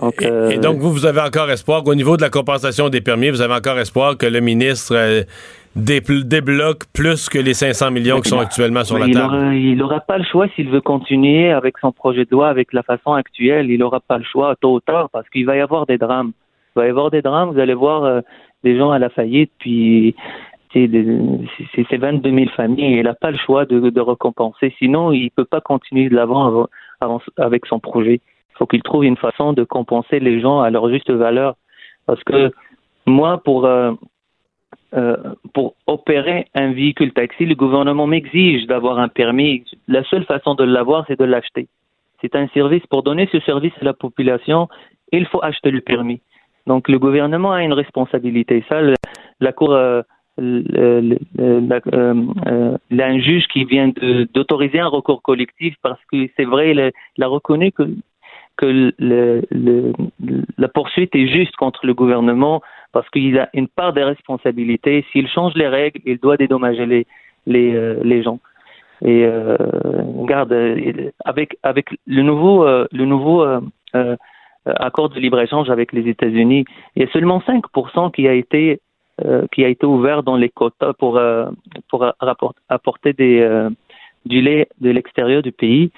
donc, 0.00 0.22
euh, 0.22 0.48
Et 0.50 0.58
donc, 0.58 0.78
vous, 0.78 0.90
vous 0.90 1.06
avez 1.06 1.20
encore 1.20 1.50
espoir 1.50 1.84
qu'au 1.84 1.94
niveau 1.94 2.16
de 2.16 2.22
la 2.22 2.30
compensation 2.30 2.88
des 2.88 3.00
permis, 3.00 3.30
vous 3.30 3.42
avez 3.42 3.54
encore 3.54 3.78
espoir 3.78 4.16
que 4.16 4.26
le 4.26 4.40
ministre 4.40 4.94
euh, 4.96 5.22
dépl- 5.78 6.24
débloque 6.24 6.84
plus 6.92 7.28
que 7.28 7.38
les 7.38 7.54
500 7.54 7.90
millions 7.90 8.20
qui 8.20 8.30
sont 8.30 8.38
actuellement 8.40 8.82
sur 8.82 8.98
la 8.98 9.06
il 9.06 9.14
table? 9.14 9.34
aura- 9.34 9.54
il 9.54 9.76
n'aura 9.76 10.00
pas 10.00 10.18
le 10.18 10.24
choix 10.24 10.48
s'il 10.56 10.68
veut 10.70 10.80
continuer 10.80 11.52
avec 11.52 11.76
son 11.78 11.92
projet 11.92 12.24
de 12.24 12.30
loi 12.32 12.48
avec 12.48 12.72
la 12.72 12.82
façon 12.82 13.12
actuelle. 13.12 13.70
Il 13.70 13.78
n'aura 13.78 14.00
pas 14.00 14.18
le 14.18 14.24
choix 14.24 14.56
tôt 14.60 14.74
ou 14.74 14.80
tard 14.80 15.10
parce 15.12 15.28
qu'il 15.28 15.44
va 15.46 15.56
y 15.56 15.60
avoir 15.60 15.86
des 15.86 15.98
drames. 15.98 16.32
Il 16.74 16.80
va 16.80 16.86
y 16.86 16.90
avoir 16.90 17.10
des 17.10 17.22
drames. 17.22 17.50
Vous 17.52 17.60
allez 17.60 17.74
voir 17.74 18.04
euh, 18.04 18.20
des 18.64 18.76
gens 18.78 18.90
à 18.90 18.98
la 18.98 19.10
faillite, 19.10 19.50
puis 19.58 20.14
c'est 20.72 20.88
c'est 21.88 21.96
22 21.96 22.30
000 22.30 22.50
familles. 22.50 22.96
Il 22.98 23.02
n'a 23.02 23.14
pas 23.14 23.30
le 23.30 23.38
choix 23.38 23.64
de, 23.64 23.90
de 23.90 24.00
récompenser. 24.00 24.74
Sinon, 24.78 25.12
il 25.12 25.30
peut 25.30 25.44
pas 25.44 25.60
continuer 25.60 26.08
de 26.08 26.14
l'avant 26.14 26.46
avant- 26.46 26.68
avant- 27.00 27.20
avec 27.36 27.66
son 27.66 27.80
projet. 27.80 28.20
Il 28.50 28.56
faut 28.56 28.66
qu'il 28.66 28.82
trouve 28.82 29.04
une 29.04 29.16
façon 29.16 29.52
de 29.52 29.64
compenser 29.64 30.20
les 30.20 30.40
gens 30.40 30.60
à 30.60 30.70
leur 30.70 30.88
juste 30.90 31.10
valeur. 31.10 31.56
Parce 32.06 32.22
que 32.24 32.50
moi, 33.06 33.42
pour 33.42 33.64
euh, 33.66 33.92
euh, 34.94 35.16
pour 35.54 35.74
opérer 35.86 36.46
un 36.54 36.72
véhicule 36.72 37.12
taxi, 37.12 37.46
le 37.46 37.54
gouvernement 37.54 38.06
m'exige 38.06 38.66
d'avoir 38.66 38.98
un 38.98 39.08
permis. 39.08 39.64
La 39.88 40.02
seule 40.04 40.24
façon 40.24 40.54
de 40.54 40.64
l'avoir, 40.64 41.04
c'est 41.06 41.18
de 41.18 41.24
l'acheter. 41.24 41.68
C'est 42.20 42.34
un 42.36 42.48
service. 42.48 42.84
Pour 42.86 43.02
donner 43.02 43.28
ce 43.32 43.40
service 43.40 43.72
à 43.80 43.84
la 43.84 43.92
population, 43.94 44.68
il 45.12 45.26
faut 45.26 45.42
acheter 45.42 45.70
le 45.70 45.80
permis. 45.80 46.20
Donc 46.66 46.88
le 46.88 46.98
gouvernement 46.98 47.52
a 47.52 47.62
une 47.62 47.72
responsabilité. 47.72 48.64
Ça, 48.68 48.80
la 49.40 49.52
Cour, 49.52 49.72
euh, 49.72 50.02
euh, 50.40 51.14
euh, 51.38 52.76
il 52.90 53.02
un 53.02 53.18
juge 53.20 53.46
qui 53.48 53.64
vient 53.64 53.92
d'autoriser 54.34 54.80
un 54.80 54.88
recours 54.88 55.22
collectif 55.22 55.74
parce 55.82 56.00
que 56.10 56.28
c'est 56.36 56.44
vrai, 56.44 56.70
il 56.70 57.22
a, 57.22 57.26
reconnu 57.26 57.72
que, 57.72 57.82
que 58.56 58.66
le, 58.98 59.42
le- 59.50 59.92
la 60.58 60.68
poursuite 60.68 61.14
est 61.14 61.28
juste 61.28 61.56
contre 61.56 61.86
le 61.86 61.94
gouvernement 61.94 62.62
parce 62.92 63.08
qu'il 63.10 63.38
a 63.38 63.48
une 63.54 63.68
part 63.68 63.92
des 63.92 64.04
responsabilités. 64.04 65.04
S'il 65.12 65.28
change 65.28 65.54
les 65.54 65.68
règles, 65.68 66.00
il 66.04 66.18
doit 66.18 66.36
dédommager 66.36 66.86
les, 66.86 67.06
les, 67.46 67.74
euh, 67.74 68.00
les 68.02 68.22
gens. 68.22 68.40
Et 69.02 69.24
euh, 69.24 69.56
regarde, 70.18 70.52
avec 71.24 71.56
avec 71.62 71.88
le 72.06 72.22
nouveau 72.22 72.66
le 72.66 73.04
nouveau 73.06 73.46
accord 74.66 75.08
de 75.08 75.18
libre 75.18 75.40
échange 75.40 75.70
avec 75.70 75.92
les 75.94 76.06
États-Unis, 76.06 76.66
il 76.96 77.02
y 77.02 77.06
a 77.06 77.10
seulement 77.10 77.38
5% 77.40 78.12
qui 78.12 78.28
a 78.28 78.34
été 78.34 78.80
qui 79.52 79.64
a 79.64 79.68
été 79.68 79.86
ouvert 79.86 80.22
dans 80.22 80.36
les 80.36 80.48
quotas 80.48 80.92
pour 80.94 81.16
euh, 81.18 81.46
pour 81.88 82.12
apporter 82.68 83.12
des 83.12 83.40
euh, 83.40 83.70
du 84.26 84.40
lait 84.40 84.68
de 84.80 84.90
l'extérieur 84.90 85.42
du 85.42 85.52
pays. 85.52 85.90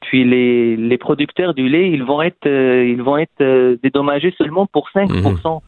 Puis 0.00 0.24
les 0.24 0.76
les 0.76 0.98
producteurs 0.98 1.54
du 1.54 1.68
lait, 1.68 1.90
ils 1.90 2.04
vont 2.04 2.22
être 2.22 2.46
euh, 2.46 2.86
ils 2.86 3.02
vont 3.02 3.16
être 3.18 3.40
euh, 3.40 3.76
dédommagés 3.82 4.34
seulement 4.38 4.66
pour 4.66 4.88
5%. 4.94 5.60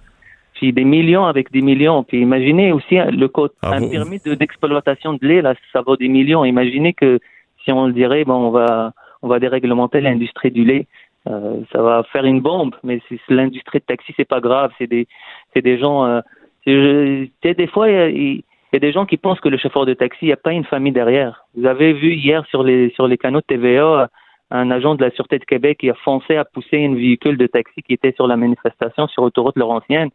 Puis 0.54 0.72
des 0.72 0.84
millions 0.84 1.24
avec 1.24 1.50
des 1.52 1.62
millions. 1.62 2.02
Puis 2.04 2.20
imaginez 2.20 2.70
aussi 2.72 2.98
hein, 2.98 3.10
le 3.10 3.28
code, 3.28 3.52
Ah, 3.62 3.76
un 3.76 3.88
permis 3.90 4.18
de- 4.24 4.34
d'exploitation 4.34 5.14
de 5.14 5.26
lait, 5.26 5.40
là, 5.42 5.54
ça 5.72 5.80
vaut 5.80 5.96
des 5.96 6.08
millions. 6.08 6.44
Imaginez 6.44 6.92
que 6.92 7.18
si 7.64 7.72
on 7.72 7.86
le 7.86 7.92
dirait, 7.92 8.24
bon, 8.24 8.34
on 8.48 8.50
va, 8.50 8.92
on 9.22 9.28
va 9.28 9.38
déréglementer 9.38 10.00
l'industrie 10.00 10.50
du 10.50 10.64
lait, 10.64 10.86
euh, 11.28 11.56
ça 11.72 11.80
va 11.82 12.02
faire 12.12 12.24
une 12.24 12.40
bombe. 12.40 12.74
Mais 12.82 13.00
si 13.08 13.18
l'industrie 13.28 13.78
de 13.78 13.84
taxi, 13.84 14.12
c'est 14.16 14.28
pas 14.28 14.40
grave. 14.40 14.70
C'est 14.78 14.86
des, 14.86 15.06
c'est 15.54 15.62
des 15.62 15.78
gens. 15.78 16.04
Euh, 16.04 16.20
des 16.66 17.66
fois, 17.72 17.90
il 17.90 18.36
y 18.36 18.44
a- 18.76 18.78
des 18.78 18.92
gens 18.92 19.06
qui 19.06 19.16
pensent 19.16 19.40
que 19.40 19.48
le 19.48 19.56
chauffeur 19.58 19.86
de 19.86 19.94
taxi, 19.94 20.18
il 20.22 20.26
n'y 20.26 20.32
a 20.32 20.36
pas 20.36 20.52
une 20.52 20.64
famille 20.64 20.92
derrière. 20.92 21.44
Vous 21.56 21.66
avez 21.66 21.92
vu 21.92 22.14
hier 22.14 22.44
sur 22.46 22.62
les 22.62 22.90
sur 22.90 23.08
les 23.08 23.18
canaux 23.18 23.40
de 23.40 23.46
TVA 23.46 24.08
un 24.52 24.70
agent 24.70 24.96
de 24.96 25.04
la 25.04 25.10
Sûreté 25.12 25.38
de 25.38 25.44
Québec 25.44 25.78
qui 25.78 25.90
a 25.90 25.94
foncé 25.94 26.36
à 26.36 26.44
pousser 26.44 26.84
un 26.84 26.94
véhicule 26.94 27.36
de 27.36 27.46
taxi 27.46 27.82
qui 27.82 27.92
était 27.92 28.12
sur 28.12 28.26
la 28.26 28.36
manifestation 28.36 29.06
sur 29.08 29.22
l'autoroute 29.22 29.56
Laurentienne. 29.56 30.10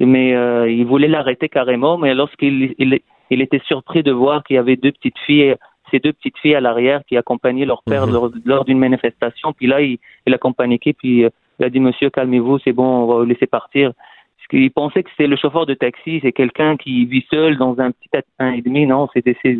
Mais 0.00 0.34
euh, 0.34 0.70
il 0.70 0.84
voulait 0.84 1.08
l'arrêter 1.08 1.48
carrément, 1.48 1.98
mais 1.98 2.14
lorsqu'il 2.14 2.74
il, 2.78 3.00
il 3.30 3.40
était 3.42 3.60
surpris 3.66 4.02
de 4.02 4.12
voir 4.12 4.42
qu'il 4.44 4.56
y 4.56 4.58
avait 4.58 4.76
deux 4.76 4.92
petites 4.92 5.18
filles, 5.26 5.54
ces 5.90 5.98
deux 5.98 6.12
petites 6.12 6.38
filles 6.38 6.54
à 6.54 6.60
l'arrière 6.60 7.02
qui 7.08 7.16
accompagnaient 7.16 7.64
leur 7.64 7.82
père 7.82 8.06
lors, 8.06 8.30
lors 8.44 8.64
d'une 8.64 8.78
manifestation. 8.78 9.52
Puis 9.52 9.66
là, 9.66 9.80
il, 9.80 9.98
il 10.26 10.34
a 10.34 10.38
paniqué, 10.38 10.92
puis 10.92 11.24
euh, 11.24 11.30
il 11.58 11.64
a 11.64 11.70
dit 11.70 11.80
Monsieur, 11.80 12.10
calmez-vous, 12.10 12.58
c'est 12.60 12.72
bon, 12.72 12.84
on 12.84 13.06
va 13.06 13.14
vous 13.16 13.24
laisser 13.24 13.46
partir. 13.46 13.92
Parce 14.48 14.60
qu'il 14.60 14.70
pensait 14.70 15.02
que 15.02 15.10
c'était 15.10 15.26
le 15.26 15.36
chauffeur 15.36 15.66
de 15.66 15.74
taxi, 15.74 16.20
c'est 16.22 16.32
quelqu'un 16.32 16.76
qui 16.76 17.04
vit 17.04 17.26
seul 17.30 17.58
dans 17.58 17.78
un 17.80 17.90
petit 17.90 18.08
un 18.38 18.52
et 18.52 18.62
demi. 18.62 18.86
Non, 18.86 19.08
c'est 19.12 19.24
des, 19.24 19.36
c'est, 19.42 19.58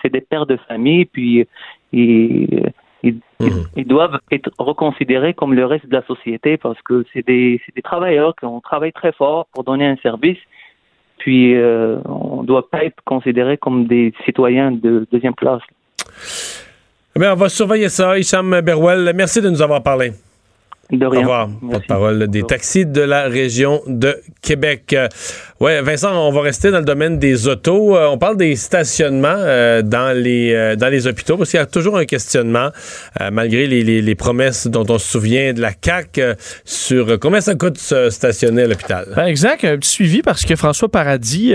c'est 0.00 0.10
des 0.10 0.20
pères 0.20 0.46
de 0.46 0.56
famille, 0.68 1.04
puis 1.04 1.46
ils, 1.92 2.70
ils, 3.02 3.20
ils 3.76 3.86
doivent 3.86 4.18
être 4.30 4.50
reconsidérés 4.58 5.34
comme 5.34 5.54
le 5.54 5.66
reste 5.66 5.86
de 5.86 5.92
la 5.92 6.04
société 6.06 6.56
parce 6.56 6.80
que 6.82 7.04
c'est 7.12 7.26
des, 7.26 7.60
c'est 7.66 7.74
des 7.74 7.82
travailleurs 7.82 8.34
qui 8.36 8.46
ont 8.46 8.60
travaillé 8.60 8.92
très 8.92 9.12
fort 9.12 9.46
pour 9.52 9.64
donner 9.64 9.86
un 9.86 9.96
service. 9.96 10.38
Puis 11.18 11.54
euh, 11.54 11.98
on 12.06 12.40
ne 12.42 12.46
doit 12.46 12.70
pas 12.70 12.84
être 12.84 13.02
considérés 13.04 13.58
comme 13.58 13.86
des 13.86 14.14
citoyens 14.24 14.72
de 14.72 15.06
deuxième 15.12 15.34
classe. 15.34 15.62
Eh 17.14 17.20
bien, 17.20 17.34
on 17.34 17.36
va 17.36 17.50
surveiller 17.50 17.90
ça. 17.90 18.18
Hicham 18.18 18.60
Berwell, 18.62 19.12
merci 19.14 19.42
de 19.42 19.50
nous 19.50 19.60
avoir 19.60 19.82
parlé. 19.82 20.12
De 20.92 21.06
rien. 21.06 21.18
Au 21.18 21.22
revoir. 21.22 21.48
Porte-parole 21.70 22.28
des 22.28 22.42
taxis 22.42 22.86
de 22.86 23.00
la 23.00 23.24
région 23.24 23.80
de 23.86 24.20
Québec. 24.42 24.96
Ouais, 25.60 25.82
Vincent, 25.82 26.16
on 26.26 26.32
va 26.32 26.40
rester 26.40 26.70
dans 26.70 26.78
le 26.78 26.86
domaine 26.86 27.18
des 27.18 27.46
autos. 27.46 27.94
Euh, 27.94 28.06
on 28.06 28.16
parle 28.16 28.38
des 28.38 28.56
stationnements 28.56 29.28
euh, 29.36 29.82
dans 29.82 30.16
les 30.16 30.54
euh, 30.54 30.74
dans 30.74 30.88
les 30.88 31.06
hôpitaux 31.06 31.36
parce 31.36 31.50
qu'il 31.50 31.60
y 31.60 31.62
a 31.62 31.66
toujours 31.66 31.98
un 31.98 32.06
questionnement, 32.06 32.70
malgré 33.30 33.66
les, 33.66 33.82
les- 34.00 34.14
promesses 34.14 34.66
dont 34.66 34.86
on 34.88 34.98
se 34.98 35.06
souvient 35.06 35.52
de 35.52 35.60
la 35.60 35.72
CAC 35.74 36.18
sur 36.64 37.18
combien 37.20 37.40
ça 37.42 37.54
coûte 37.56 37.76
se 37.76 38.08
stationner 38.08 38.62
à 38.62 38.66
l'hôpital? 38.68 39.06
Ben, 39.14 39.26
exact, 39.26 39.64
un 39.64 39.76
petit 39.76 39.90
suivi 39.90 40.22
parce 40.22 40.44
que 40.46 40.56
François 40.56 40.88
Paradis, 40.90 41.52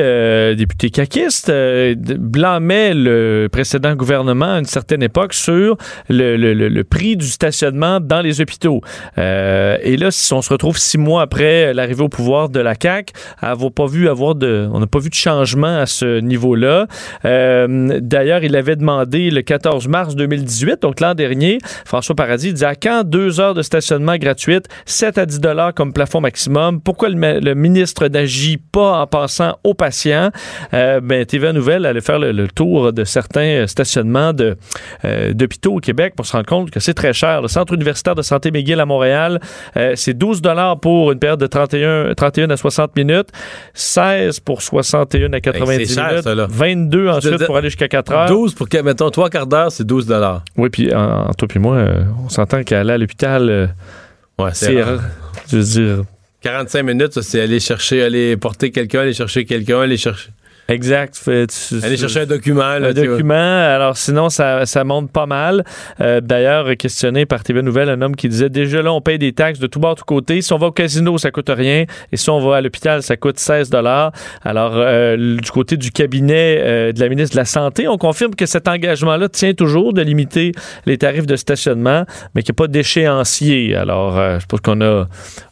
député 0.55 0.91
caquiste, 0.91 1.51
blâmait 1.51 2.93
le 2.93 3.47
précédent 3.51 3.95
gouvernement 3.95 4.53
à 4.55 4.59
une 4.59 4.65
certaine 4.65 5.01
époque 5.01 5.33
sur 5.33 5.77
le, 6.09 6.37
le- 6.37 6.53
le- 6.53 6.83
prix 6.83 7.17
du 7.17 7.27
stationnement 7.27 7.99
dans 7.99 8.21
les 8.21 8.39
hôpitaux. 8.39 8.81
Et 9.17 9.97
là, 9.97 10.11
si 10.11 10.31
on 10.33 10.41
se 10.43 10.49
retrouve 10.51 10.77
six 10.77 10.97
mois 10.99 11.23
après 11.23 11.73
l'arrivée 11.73 12.03
au 12.03 12.09
pouvoir 12.09 12.49
de 12.49 12.59
la 12.59 12.75
CAQ, 12.79 13.11
avoir 13.41 13.71
pas 13.71 13.85
vu 13.87 13.94
avoir 14.07 14.35
de, 14.35 14.67
on 14.71 14.79
n'a 14.79 14.87
pas 14.87 14.99
vu 14.99 15.09
de 15.09 15.15
changement 15.15 15.77
à 15.79 15.85
ce 15.85 16.19
niveau-là. 16.19 16.87
Euh, 17.25 17.99
D'ailleurs, 18.01 18.43
il 18.43 18.55
avait 18.55 18.75
demandé 18.75 19.29
le 19.31 19.41
14 19.41 19.87
mars 19.87 20.15
2018, 20.15 20.81
donc 20.81 20.99
l'an 20.99 21.13
dernier, 21.13 21.59
François 21.85 22.15
Paradis 22.15 22.53
disait 22.53 22.65
à 22.65 22.75
quand 22.75 23.03
deux 23.03 23.39
heures 23.39 23.53
de 23.53 23.61
stationnement 23.61 24.17
gratuite, 24.17 24.67
7 24.85 25.17
à 25.17 25.25
10 25.25 25.39
dollars 25.39 25.73
comme 25.73 25.93
plafond 25.93 26.21
maximum? 26.21 26.81
Pourquoi 26.81 27.09
le, 27.09 27.53
ministre 27.55 28.07
n'agit 28.07 28.57
pas 28.57 28.99
en 28.99 29.07
pensant 29.07 29.57
aux 29.63 29.73
patients? 29.73 30.31
Euh, 30.73 30.99
Ben 31.01 31.25
TVA 31.25 31.53
Nouvelle 31.53 31.85
allait 31.85 32.01
faire 32.01 32.19
le, 32.19 32.47
tour 32.47 32.93
de 32.93 33.03
certains 33.03 33.65
stationnements 33.67 34.33
de 34.33 34.55
euh, 35.03 35.33
d'hôpitaux 35.33 35.75
au 35.75 35.79
Québec 35.79 36.13
pour 36.15 36.25
se 36.25 36.33
rendre 36.33 36.45
compte 36.45 36.71
que 36.71 36.79
c'est 36.79 36.93
très 36.93 37.13
cher. 37.13 37.41
Le 37.41 37.47
Centre 37.47 37.73
universitaire 37.73 38.15
de 38.15 38.21
santé 38.21 38.51
McGill 38.51 38.79
à 38.79 38.85
Montréal, 38.85 39.39
euh, 39.77 39.93
c'est 39.95 40.13
12 40.13 40.41
dollars 40.41 40.79
pour 40.79 41.11
une 41.11 41.19
période 41.19 41.39
de 41.39 41.47
31, 41.47 42.13
31 42.13 42.49
à 42.49 42.57
60 42.57 42.95
minutes, 42.95 43.29
16 43.85 44.39
pour 44.41 44.61
61 44.61 45.33
à 45.33 45.39
90 45.41 45.71
Hey, 45.71 45.85
c'est 45.85 45.93
cher, 45.93 46.09
minutes, 46.09 46.23
ça, 46.23 46.35
là. 46.35 46.47
22 46.49 47.03
Je 47.05 47.09
ensuite 47.09 47.37
dire, 47.37 47.45
pour 47.45 47.57
aller 47.57 47.69
jusqu'à 47.69 47.87
4 47.87 48.11
heures. 48.11 48.27
12 48.29 48.53
pour, 48.55 48.67
mettons, 48.83 49.09
trois 49.09 49.29
quarts 49.29 49.47
d'heure, 49.47 49.71
c'est 49.71 49.85
12 49.85 50.07
Oui, 50.57 50.69
puis 50.69 50.93
en, 50.93 51.27
en 51.29 51.33
toi 51.33 51.47
puis 51.47 51.59
moi, 51.59 51.75
euh, 51.75 52.03
on 52.25 52.29
s'entend 52.29 52.63
qu'aller 52.63 52.93
à 52.93 52.97
l'hôpital, 52.97 53.49
euh, 53.49 53.67
Ouais, 54.37 54.49
c'est. 54.53 54.75
Je 55.47 55.57
veux 55.57 55.63
dire, 55.63 56.03
45 56.41 56.83
minutes, 56.83 57.21
c'est 57.21 57.41
aller 57.41 57.59
chercher, 57.59 58.03
aller 58.03 58.35
porter 58.37 58.71
quelqu'un, 58.71 59.01
aller 59.01 59.13
chercher 59.13 59.45
quelqu'un, 59.45 59.81
aller 59.81 59.97
chercher. 59.97 60.29
Exact. 60.67 61.13
Tu- 61.23 61.31
Aller 61.83 61.95
chercher 61.97 62.21
un 62.21 62.25
document. 62.25 62.61
Là, 62.61 62.75
un 62.75 62.79
vois. 62.91 62.93
document. 62.93 63.33
Alors 63.35 63.97
sinon, 63.97 64.29
ça, 64.29 64.65
ça 64.65 64.83
monte 64.83 65.11
pas 65.11 65.25
mal. 65.25 65.63
Euh, 66.01 66.21
D'ailleurs, 66.21 66.75
questionné 66.77 67.25
par 67.25 67.43
TV 67.43 67.61
Nouvelle, 67.61 67.89
un 67.89 68.01
homme 68.01 68.15
qui 68.15 68.27
disait 68.29 68.49
déjà 68.49 68.81
là, 68.81 68.91
on 68.91 68.99
paye 69.01 69.19
des 69.19 69.31
taxes 69.33 69.59
de 69.59 69.67
tout 69.67 69.79
bord, 69.79 69.95
tout 69.95 70.05
côté. 70.05 70.41
Si 70.41 70.51
on 70.53 70.57
va 70.57 70.67
au 70.67 70.71
casino, 70.71 71.17
ça 71.19 71.29
coûte 71.31 71.51
rien. 71.55 71.85
Et 72.11 72.17
si 72.17 72.29
on 72.29 72.39
va 72.39 72.57
à 72.57 72.61
l'hôpital, 72.61 73.03
ça 73.03 73.15
coûte 73.15 73.37
16 73.39 73.69
dollars. 73.69 74.11
Alors, 74.43 74.73
euh, 74.75 75.37
du 75.37 75.51
côté 75.51 75.77
du 75.77 75.91
cabinet 75.91 76.59
euh, 76.61 76.91
de 76.91 76.99
la 76.99 77.09
ministre 77.09 77.35
de 77.35 77.39
la 77.41 77.45
Santé, 77.45 77.87
on 77.87 77.97
confirme 77.97 78.33
que 78.33 78.45
cet 78.47 78.67
engagement-là 78.67 79.29
tient 79.29 79.53
toujours 79.53 79.93
de 79.93 80.01
limiter 80.01 80.51
les 80.87 80.97
tarifs 80.97 81.27
de 81.27 81.35
stationnement, 81.35 82.05
mais 82.33 82.41
qu'il 82.41 82.53
n'y 82.53 82.55
a 82.55 82.61
pas 82.63 82.67
d'échéancier. 82.67 83.75
Alors, 83.75 84.15
je 84.39 84.45
pense 84.47 84.61
qu'on 84.61 84.81
a 84.81 85.07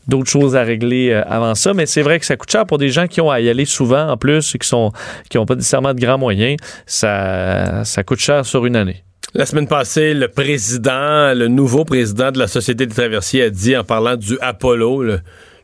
d'autres 0.08 0.30
choses 0.30 0.56
à 0.56 0.64
régler 0.64 1.10
euh, 1.12 1.24
avant 1.28 1.56
ça, 1.56 1.74
mais 1.74 1.86
c'est 1.86 2.02
vrai 2.02 2.20
que 2.20 2.26
ça 2.26 2.36
coûte 2.36 2.52
cher 2.52 2.66
pour 2.66 2.78
des 2.78 2.90
gens 2.90 3.08
qui 3.08 3.22
ont 3.22 3.32
à 3.32 3.40
y 3.40 3.50
aller 3.50 3.66
souvent 3.66 4.10
en 4.10 4.18
plus 4.18 4.56
et 4.56 4.58
qui 4.58 4.70
qui 5.30 5.38
n'ont 5.38 5.46
pas 5.46 5.56
nécessairement 5.56 5.94
de 5.94 6.00
grands 6.00 6.18
moyens. 6.18 6.58
Ça, 6.86 7.84
ça 7.86 8.04
coûte 8.04 8.20
cher 8.20 8.46
sur 8.46 8.66
une 8.66 8.76
année. 8.76 9.04
La 9.36 9.48
semaine 9.48 9.68
passée, 9.68 10.14
le 10.14 10.28
président, 10.28 11.34
le 11.34 11.48
nouveau 11.48 11.86
président 11.86 12.32
de 12.32 12.38
la 12.38 12.48
Société 12.48 12.86
des 12.86 12.94
traversiers 12.94 13.44
a 13.44 13.50
dit, 13.50 13.76
en 13.76 13.84
parlant 13.84 14.16
du 14.16 14.38
Apollo, 14.42 15.04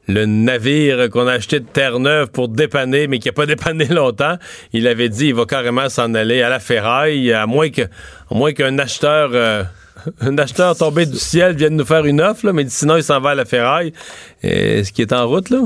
le, 0.07 0.25
navire 0.25 1.07
qu'on 1.11 1.27
a 1.27 1.33
acheté 1.33 1.59
de 1.59 1.65
Terre-Neuve 1.65 2.29
pour 2.31 2.47
dépanner, 2.49 3.05
mais 3.05 3.19
qui 3.19 3.27
n'a 3.27 3.31
pas 3.31 3.45
dépanné 3.45 3.85
longtemps, 3.85 4.37
il 4.73 4.87
avait 4.87 5.09
dit 5.09 5.27
il 5.27 5.35
va 5.35 5.45
carrément 5.45 5.87
s'en 5.87 6.15
aller 6.15 6.41
à 6.41 6.49
la 6.49 6.59
ferraille, 6.59 7.31
à 7.31 7.45
moins 7.45 7.69
que, 7.69 7.83
à 7.83 8.35
moins 8.35 8.53
qu'un 8.53 8.79
acheteur... 8.79 9.29
euh, 9.33 9.63
un 10.21 10.37
acheteur 10.37 10.75
tombé 10.75 11.05
du 11.05 11.17
ciel 11.17 11.55
vienne 11.55 11.75
nous 11.75 11.85
faire 11.85 12.05
une 12.05 12.21
offre, 12.21 12.45
là, 12.45 12.53
mais 12.53 12.65
sinon 12.67 12.97
il 12.97 13.03
s'en 13.03 13.19
va 13.19 13.31
à 13.31 13.35
la 13.35 13.45
ferraille. 13.45 13.93
Est-ce 14.41 14.91
qu'il 14.91 15.03
est 15.03 15.13
en 15.13 15.27
route, 15.27 15.49
là? 15.49 15.59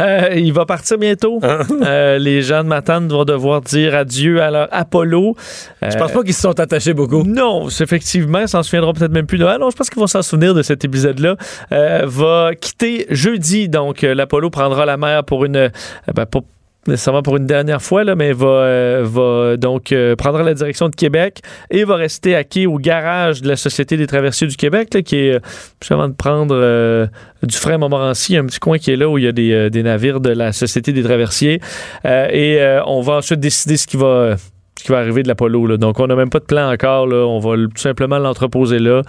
Euh, 0.00 0.34
il 0.36 0.52
va 0.52 0.66
partir 0.66 0.98
bientôt. 0.98 1.40
Euh, 1.82 2.18
les 2.18 2.42
gens 2.42 2.62
de 2.62 2.68
Matane 2.68 3.08
vont 3.08 3.24
devoir 3.24 3.62
dire 3.62 3.94
adieu 3.94 4.42
à 4.42 4.50
leur 4.50 4.68
Apollo. 4.70 5.34
Je 5.82 5.96
pense 5.96 6.12
pas 6.12 6.22
qu'ils 6.22 6.34
se 6.34 6.42
sont 6.42 6.58
attachés 6.60 6.92
beaucoup. 6.92 7.22
Non, 7.22 7.68
effectivement, 7.68 8.40
ils 8.40 8.48
s'en 8.48 8.62
souviendront 8.62 8.92
peut-être 8.92 9.12
même 9.12 9.26
plus. 9.26 9.38
De... 9.38 9.44
Ah 9.44 9.58
non, 9.58 9.70
je 9.70 9.76
pense 9.76 9.88
qu'ils 9.88 10.00
vont 10.00 10.06
s'en 10.06 10.22
souvenir 10.22 10.54
de 10.54 10.62
cet 10.62 10.84
épisode-là. 10.84 11.36
Euh, 11.72 12.02
va 12.04 12.54
quitter 12.54 13.06
jeudi, 13.10 13.68
donc 13.68 14.04
euh, 14.04 14.14
l'Apollo 14.14 14.50
prendra 14.50 14.84
la 14.86 14.96
mer 14.96 15.24
pour 15.24 15.44
une... 15.44 15.56
euh, 15.56 15.68
ben, 16.14 16.26
pour 16.26 16.44
nécessairement 16.86 17.22
pour 17.22 17.36
une 17.36 17.46
dernière 17.46 17.82
fois, 17.82 18.04
là, 18.04 18.14
mais 18.14 18.32
va, 18.32 18.46
euh, 18.46 19.02
va 19.04 19.56
donc 19.56 19.92
euh, 19.92 20.16
prendre 20.16 20.42
la 20.42 20.54
direction 20.54 20.88
de 20.88 20.94
Québec 20.94 21.40
et 21.70 21.84
va 21.84 21.96
rester 21.96 22.34
à 22.34 22.44
quai 22.44 22.66
au 22.66 22.78
garage 22.78 23.42
de 23.42 23.48
la 23.48 23.56
Société 23.56 23.96
des 23.96 24.06
traversiers 24.06 24.46
du 24.46 24.56
Québec, 24.56 24.88
qui 25.04 25.16
est 25.16 25.34
euh, 25.34 25.40
juste 25.80 25.92
avant 25.92 26.08
de 26.08 26.14
prendre 26.14 27.08
du 27.42 27.56
frein 27.56 27.78
Montmorency, 27.78 28.36
un 28.36 28.46
petit 28.46 28.58
coin 28.58 28.78
qui 28.78 28.90
est 28.90 28.96
là 28.96 29.08
où 29.08 29.18
il 29.18 29.24
y 29.24 29.28
a 29.28 29.32
des, 29.32 29.70
des 29.70 29.82
navires 29.82 30.20
de 30.20 30.30
la 30.30 30.52
Société 30.52 30.92
des 30.92 31.02
traversiers. 31.02 31.60
Et 32.04 32.58
on 32.86 33.00
va 33.00 33.14
ensuite 33.14 33.40
décider 33.40 33.76
ce 33.76 33.86
qui 33.86 33.96
va 33.96 34.36
ce 34.80 34.84
qui 34.84 34.92
va 34.92 34.98
arriver 34.98 35.22
de 35.22 35.28
l'Apollo. 35.28 35.76
Donc, 35.76 36.00
on 36.00 36.06
n'a 36.06 36.16
même 36.16 36.30
pas 36.30 36.38
de 36.38 36.44
plan 36.44 36.72
encore. 36.72 37.06
Là. 37.06 37.26
On 37.26 37.38
va 37.38 37.54
tout 37.56 37.70
simplement 37.76 38.18
l'entreposer 38.18 38.78
là. 38.78 39.02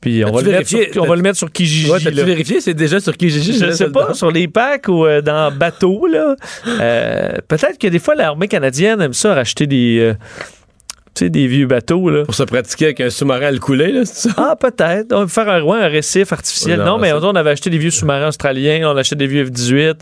Puis 0.00 0.24
on, 0.24 0.32
va 0.32 0.42
le, 0.42 0.50
mettre 0.50 0.68
sur, 0.68 0.80
on 0.96 1.06
va 1.06 1.16
le 1.16 1.22
mettre 1.22 1.38
sur 1.38 1.50
Kijiji. 1.50 1.90
Ouais, 1.90 1.98
t'as-tu 2.00 2.22
vérifié? 2.22 2.60
C'est 2.60 2.74
déjà 2.74 3.00
sur 3.00 3.16
Kijiji? 3.16 3.58
Je 3.58 3.66
là, 3.66 3.72
sais 3.72 3.90
pas, 3.90 4.14
sur 4.14 4.30
les 4.30 4.46
packs 4.46 4.88
ou 4.88 5.06
euh, 5.06 5.22
dans 5.22 5.50
bateau, 5.50 6.06
là. 6.06 6.36
Euh, 6.66 7.32
Peut-être 7.48 7.78
que 7.78 7.88
des 7.88 7.98
fois, 7.98 8.14
l'armée 8.14 8.48
canadienne 8.48 9.00
aime 9.00 9.14
ça, 9.14 9.34
racheter 9.34 9.66
des, 9.66 9.98
euh, 10.00 10.14
sais, 11.24 11.30
des 11.30 11.46
vieux 11.46 11.66
bateaux, 11.66 12.10
là. 12.10 12.24
Pour 12.24 12.34
se 12.34 12.42
pratiquer 12.42 12.86
avec 12.86 13.00
un 13.00 13.10
sous-marin 13.10 13.46
à 13.46 13.50
le 13.50 13.58
couler, 13.58 13.92
là, 13.92 14.04
c'est 14.04 14.28
ça? 14.28 14.34
Ah, 14.36 14.56
peut-être. 14.56 15.12
On 15.12 15.20
va 15.20 15.28
faire 15.28 15.48
un, 15.48 15.62
ouais, 15.62 15.78
un 15.78 15.88
récif 15.88 16.32
artificiel. 16.32 16.78
Non, 16.78 16.84
Non, 16.84 16.98
mais 16.98 17.12
on 17.12 17.34
avait 17.34 17.50
acheté 17.50 17.70
des 17.70 17.78
vieux 17.78 17.90
sous-marins 17.90 18.28
australiens, 18.28 18.90
on 18.90 18.96
a 18.96 19.00
acheté 19.00 19.16
des 19.16 19.26
vieux 19.26 19.44
F-18. 19.44 19.94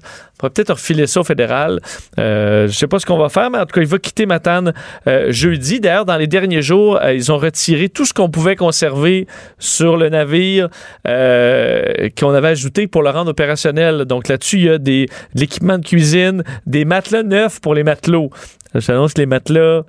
On 0.43 0.47
va 0.47 0.51
peut-être 0.51 0.70
refiler 0.73 1.07
ça 1.07 1.20
au 1.20 1.24
fédéral. 1.24 1.81
Euh, 2.19 2.66
je 2.66 2.73
sais 2.73 2.89
pas 2.89 2.99
ce 2.99 3.07
qu'on 3.07 3.16
va 3.16 3.28
faire, 3.28 3.51
mais 3.51 3.59
en 3.59 3.66
tout 3.66 3.74
cas, 3.74 3.81
il 3.81 3.86
va 3.86 3.99
quitter 3.99 4.27
Matane 4.27 4.73
euh, 5.07 5.31
jeudi. 5.31 5.81
D'ailleurs, 5.81 6.05
dans 6.05 6.16
les 6.16 6.27
derniers 6.27 6.61
jours, 6.61 6.99
euh, 7.01 7.15
ils 7.15 7.31
ont 7.31 7.39
retiré 7.39 7.89
tout 7.89 8.05
ce 8.05 8.12
qu'on 8.12 8.28
pouvait 8.28 8.57
conserver 8.57 9.27
sur 9.59 9.97
le 9.97 10.09
navire 10.09 10.69
euh, 11.07 12.09
qu'on 12.19 12.35
avait 12.35 12.49
ajouté 12.49 12.89
pour 12.89 13.03
le 13.03 13.11
rendre 13.11 13.31
opérationnel. 13.31 14.05
Donc 14.07 14.28
là-dessus, 14.28 14.57
il 14.57 14.65
y 14.65 14.69
a 14.70 14.78
des, 14.78 15.07
de 15.35 15.41
l'équipement 15.41 15.78
de 15.78 15.85
cuisine, 15.86 16.43
des 16.66 16.85
matelas 16.85 17.23
neufs 17.23 17.61
pour 17.61 17.74
les 17.74 17.85
matelots. 17.85 18.31
J'annonce 18.74 19.15
que 19.15 19.20
les 19.20 19.27
matelas, 19.27 19.82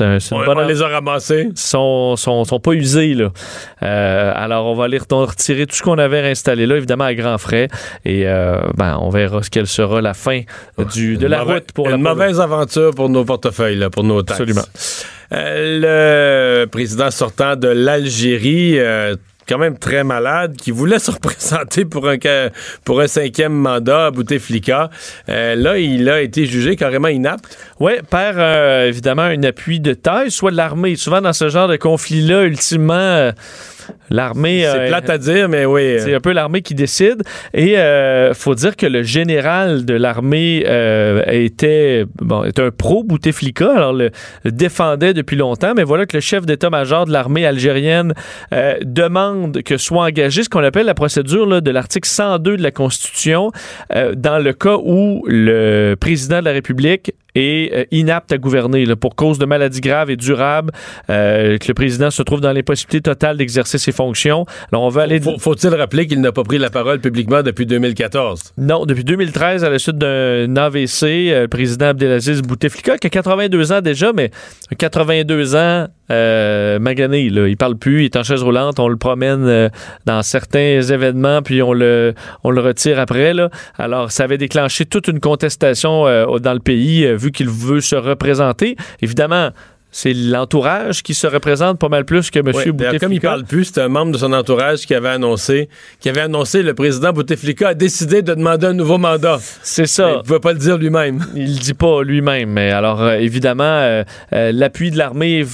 un- 0.00 0.18
On, 0.32 0.44
bonne 0.44 0.58
on 0.58 0.66
les 0.66 0.82
a 0.82 0.88
ramassés. 0.88 1.48
sont, 1.54 2.16
sont, 2.16 2.44
sont 2.44 2.60
pas 2.60 2.72
usés. 2.72 3.14
Là. 3.14 3.30
Euh, 3.82 4.32
alors, 4.34 4.66
on 4.66 4.74
va 4.74 4.84
aller 4.84 4.98
ret- 4.98 5.06
retirer 5.10 5.66
tout 5.66 5.76
ce 5.76 5.82
qu'on 5.82 5.98
avait 5.98 6.20
réinstallé 6.20 6.66
là, 6.66 6.76
évidemment 6.76 7.04
à 7.04 7.14
grands 7.14 7.38
frais. 7.38 7.68
Et 8.04 8.26
euh, 8.26 8.58
ben, 8.76 8.98
on 9.00 9.08
verra 9.10 9.42
ce 9.42 9.50
quelle 9.50 9.66
sera 9.66 10.00
la 10.00 10.14
fin 10.14 10.42
du, 10.92 11.16
de 11.16 11.26
la 11.26 11.38
Mauvaise- 11.40 11.54
route 11.54 11.72
pour 11.72 11.86
une 11.86 11.92
la 11.92 11.96
mauvaise 12.14 12.40
aventure 12.40 12.92
pour 12.94 13.08
nos 13.08 13.24
portefeuilles, 13.24 13.76
là, 13.76 13.90
pour 13.90 14.04
nos 14.04 14.22
taxes. 14.22 14.40
Absolument. 14.40 14.66
Euh, 15.32 16.62
le 16.62 16.66
président 16.66 17.10
sortant 17.10 17.54
de 17.56 17.68
l'Algérie, 17.68 18.78
quand 19.48 19.58
même 19.58 19.78
très 19.78 20.04
malade, 20.04 20.56
qui 20.56 20.70
voulait 20.70 20.98
se 20.98 21.10
représenter 21.10 21.84
pour 21.84 22.08
un, 22.08 22.18
pour 22.84 23.00
un 23.00 23.06
cinquième 23.06 23.54
mandat 23.54 24.06
à 24.06 24.10
Bouteflika. 24.10 24.90
Euh, 25.28 25.54
là, 25.54 25.78
il 25.78 26.08
a 26.08 26.20
été 26.20 26.46
jugé 26.46 26.76
carrément 26.76 27.08
inapte. 27.08 27.58
Oui, 27.80 27.92
perd 28.08 28.38
euh, 28.38 28.88
évidemment 28.88 29.22
un 29.22 29.42
appui 29.42 29.80
de 29.80 29.94
taille, 29.94 30.30
soit 30.30 30.50
de 30.50 30.56
l'armée. 30.56 30.96
Souvent, 30.96 31.20
dans 31.20 31.32
ce 31.32 31.48
genre 31.48 31.68
de 31.68 31.76
conflit-là, 31.76 32.44
ultimement, 32.44 32.94
euh, 32.94 33.32
l'armée. 34.10 34.62
C'est 34.62 34.78
euh, 34.78 34.88
plate 34.88 35.10
à 35.10 35.18
dire, 35.18 35.48
mais 35.48 35.64
oui. 35.64 35.96
C'est 35.98 36.14
un 36.14 36.20
peu 36.20 36.32
l'armée 36.32 36.62
qui 36.62 36.74
décide. 36.74 37.22
Et 37.54 37.78
euh, 37.78 38.34
faut 38.34 38.54
dire 38.54 38.76
que 38.76 38.86
le 38.86 39.02
général 39.02 39.84
de 39.84 39.94
l'armée 39.94 40.64
euh, 40.66 41.22
était, 41.26 42.04
bon, 42.20 42.44
est 42.44 42.58
un 42.58 42.70
pro 42.70 43.04
Bouteflika, 43.04 43.70
alors 43.70 43.92
le, 43.92 44.10
le 44.44 44.52
défendait 44.52 45.14
depuis 45.14 45.36
longtemps, 45.36 45.72
mais 45.76 45.84
voilà 45.84 46.06
que 46.06 46.16
le 46.16 46.20
chef 46.20 46.46
d'état-major 46.46 47.06
de 47.06 47.12
l'armée 47.12 47.46
algérienne 47.46 48.14
euh, 48.52 48.74
demande 48.82 49.62
que 49.62 49.76
soit 49.76 50.04
engagé 50.04 50.42
ce 50.42 50.48
qu'on 50.48 50.64
appelle 50.64 50.86
la 50.86 50.94
procédure 50.94 51.46
là, 51.46 51.60
de 51.60 51.70
l'article 51.70 52.08
102 52.08 52.56
de 52.56 52.62
la 52.62 52.70
Constitution 52.70 53.50
euh, 53.94 54.14
dans 54.14 54.38
le 54.38 54.52
cas 54.52 54.76
où 54.82 55.24
le 55.26 55.94
président 55.98 56.40
de 56.40 56.44
la 56.44 56.52
République 56.52 57.12
est 57.34 57.72
euh, 57.74 57.84
inapte 57.90 58.32
à 58.32 58.38
gouverner 58.38 58.84
là, 58.84 58.96
pour 58.96 59.14
cause 59.16 59.38
de 59.38 59.44
maladies 59.46 59.80
graves 59.80 60.10
et 60.10 60.16
durables, 60.16 60.72
euh, 61.10 61.58
que 61.58 61.68
le 61.68 61.74
président 61.74 62.10
se 62.10 62.22
trouve 62.22 62.40
dans 62.40 62.52
l'impossibilité 62.52 63.00
totale 63.00 63.36
d'exercer 63.36 63.78
ses 63.78 63.92
fonctions. 63.92 64.46
Alors 64.72 64.82
on 64.84 64.88
veut 64.88 65.02
aller 65.02 65.20
Faut- 65.20 65.38
Faut-il 65.38 65.68
rappeler 65.74 66.06
qu'il 66.06 66.20
n'a 66.20 66.32
pas 66.32 66.42
pris 66.42 66.58
la 66.58 66.70
parole 66.70 67.00
publiquement 67.00 67.42
depuis 67.42 67.66
2014? 67.66 68.54
non, 68.56 68.84
depuis 68.86 69.04
2013, 69.04 69.64
à 69.64 69.70
la 69.70 69.78
suite 69.78 69.98
d'un 69.98 70.56
AVC, 70.56 71.02
euh, 71.04 71.42
le 71.42 71.48
président 71.48 71.86
Abdelaziz 71.86 72.42
Bouteflika, 72.42 72.98
qui 72.98 73.06
a 73.06 73.10
82 73.10 73.72
ans 73.72 73.80
déjà, 73.80 74.12
mais 74.12 74.30
82 74.78 75.54
ans 75.56 75.86
euh, 76.10 76.78
magané, 76.78 77.28
là. 77.30 77.48
il 77.48 77.56
parle 77.56 77.76
plus, 77.76 78.02
il 78.02 78.04
est 78.06 78.16
en 78.16 78.22
chaise 78.22 78.42
roulante, 78.42 78.78
on 78.78 78.88
le 78.88 78.96
promène 78.96 79.46
euh, 79.46 79.68
dans 80.06 80.22
certains 80.22 80.80
événements, 80.80 81.42
puis 81.42 81.62
on 81.62 81.72
le, 81.72 82.14
on 82.44 82.50
le 82.50 82.60
retire 82.60 82.98
après. 82.98 83.34
Là. 83.34 83.50
Alors, 83.76 84.10
ça 84.10 84.24
avait 84.24 84.38
déclenché 84.38 84.86
toute 84.86 85.08
une 85.08 85.20
contestation 85.20 86.06
euh, 86.06 86.38
dans 86.38 86.54
le 86.54 86.60
pays, 86.60 87.04
euh, 87.04 87.16
vu 87.16 87.30
qu'il 87.30 87.48
veut 87.48 87.80
se 87.80 87.96
représenter. 87.96 88.76
Évidemment, 89.02 89.50
c'est 89.98 90.14
l'entourage 90.14 91.02
qui 91.02 91.12
se 91.12 91.26
représente 91.26 91.80
pas 91.80 91.88
mal 91.88 92.04
plus 92.04 92.30
que 92.30 92.38
M. 92.38 92.46
Ouais, 92.46 92.70
Bouteflika. 92.70 92.98
comme 93.00 93.12
il 93.12 93.20
parle 93.20 93.42
plus, 93.42 93.64
c'est 93.64 93.80
un 93.80 93.88
membre 93.88 94.12
de 94.12 94.18
son 94.18 94.32
entourage 94.32 94.86
qui 94.86 94.94
avait 94.94 95.08
annoncé, 95.08 95.68
qui 95.98 96.08
avait 96.08 96.20
annoncé 96.20 96.62
le 96.62 96.72
président 96.72 97.12
Bouteflika 97.12 97.70
a 97.70 97.74
décidé 97.74 98.22
de 98.22 98.32
demander 98.32 98.68
un 98.68 98.74
nouveau 98.74 98.96
mandat. 98.98 99.40
C'est 99.60 99.88
ça. 99.88 100.10
Il 100.12 100.16
ne 100.18 100.22
pouvait 100.22 100.38
pas 100.38 100.52
le 100.52 100.60
dire 100.60 100.78
lui-même. 100.78 101.26
Il 101.34 101.54
le 101.54 101.58
dit 101.58 101.74
pas 101.74 102.04
lui-même, 102.04 102.48
mais 102.50 102.70
alors 102.70 103.02
euh, 103.02 103.14
évidemment, 103.14 103.64
euh, 103.64 104.04
euh, 104.32 104.52
l'appui 104.52 104.92
de 104.92 104.98
l'armée 104.98 105.44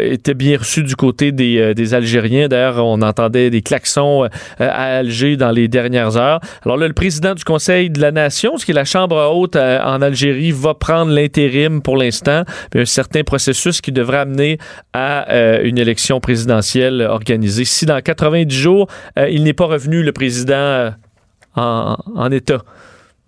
été 0.00 0.32
bien 0.32 0.56
reçu 0.56 0.82
du 0.82 0.96
côté 0.96 1.30
des, 1.30 1.74
des 1.74 1.92
Algériens. 1.92 2.48
D'ailleurs, 2.48 2.86
on 2.86 3.02
entendait 3.02 3.50
des 3.50 3.60
klaxons 3.60 4.30
à 4.58 4.96
Alger 4.96 5.36
dans 5.36 5.50
les 5.50 5.68
dernières 5.68 6.16
heures. 6.16 6.40
Alors 6.64 6.78
là, 6.78 6.88
le 6.88 6.94
président 6.94 7.34
du 7.34 7.44
Conseil 7.44 7.90
de 7.90 8.00
la 8.00 8.12
Nation, 8.12 8.56
ce 8.56 8.64
qui 8.64 8.70
est 8.70 8.74
la 8.74 8.86
Chambre 8.86 9.30
haute 9.34 9.56
en 9.56 10.00
Algérie, 10.00 10.52
va 10.52 10.72
prendre 10.72 11.12
l'intérim 11.12 11.82
pour 11.82 11.98
l'instant, 11.98 12.44
un 12.74 12.84
certain 12.86 13.24
processus 13.24 13.73
qui 13.80 13.92
devrait 13.92 14.18
amener 14.18 14.58
à 14.92 15.30
euh, 15.32 15.60
une 15.64 15.78
élection 15.78 16.20
présidentielle 16.20 17.02
organisée. 17.02 17.64
Si 17.64 17.86
dans 17.86 18.00
90 18.00 18.54
jours, 18.54 18.88
euh, 19.18 19.28
il 19.28 19.44
n'est 19.44 19.52
pas 19.52 19.66
revenu, 19.66 20.02
le 20.02 20.12
président, 20.12 20.54
euh, 20.54 20.90
en, 21.56 21.96
en 22.14 22.30
état. 22.30 22.62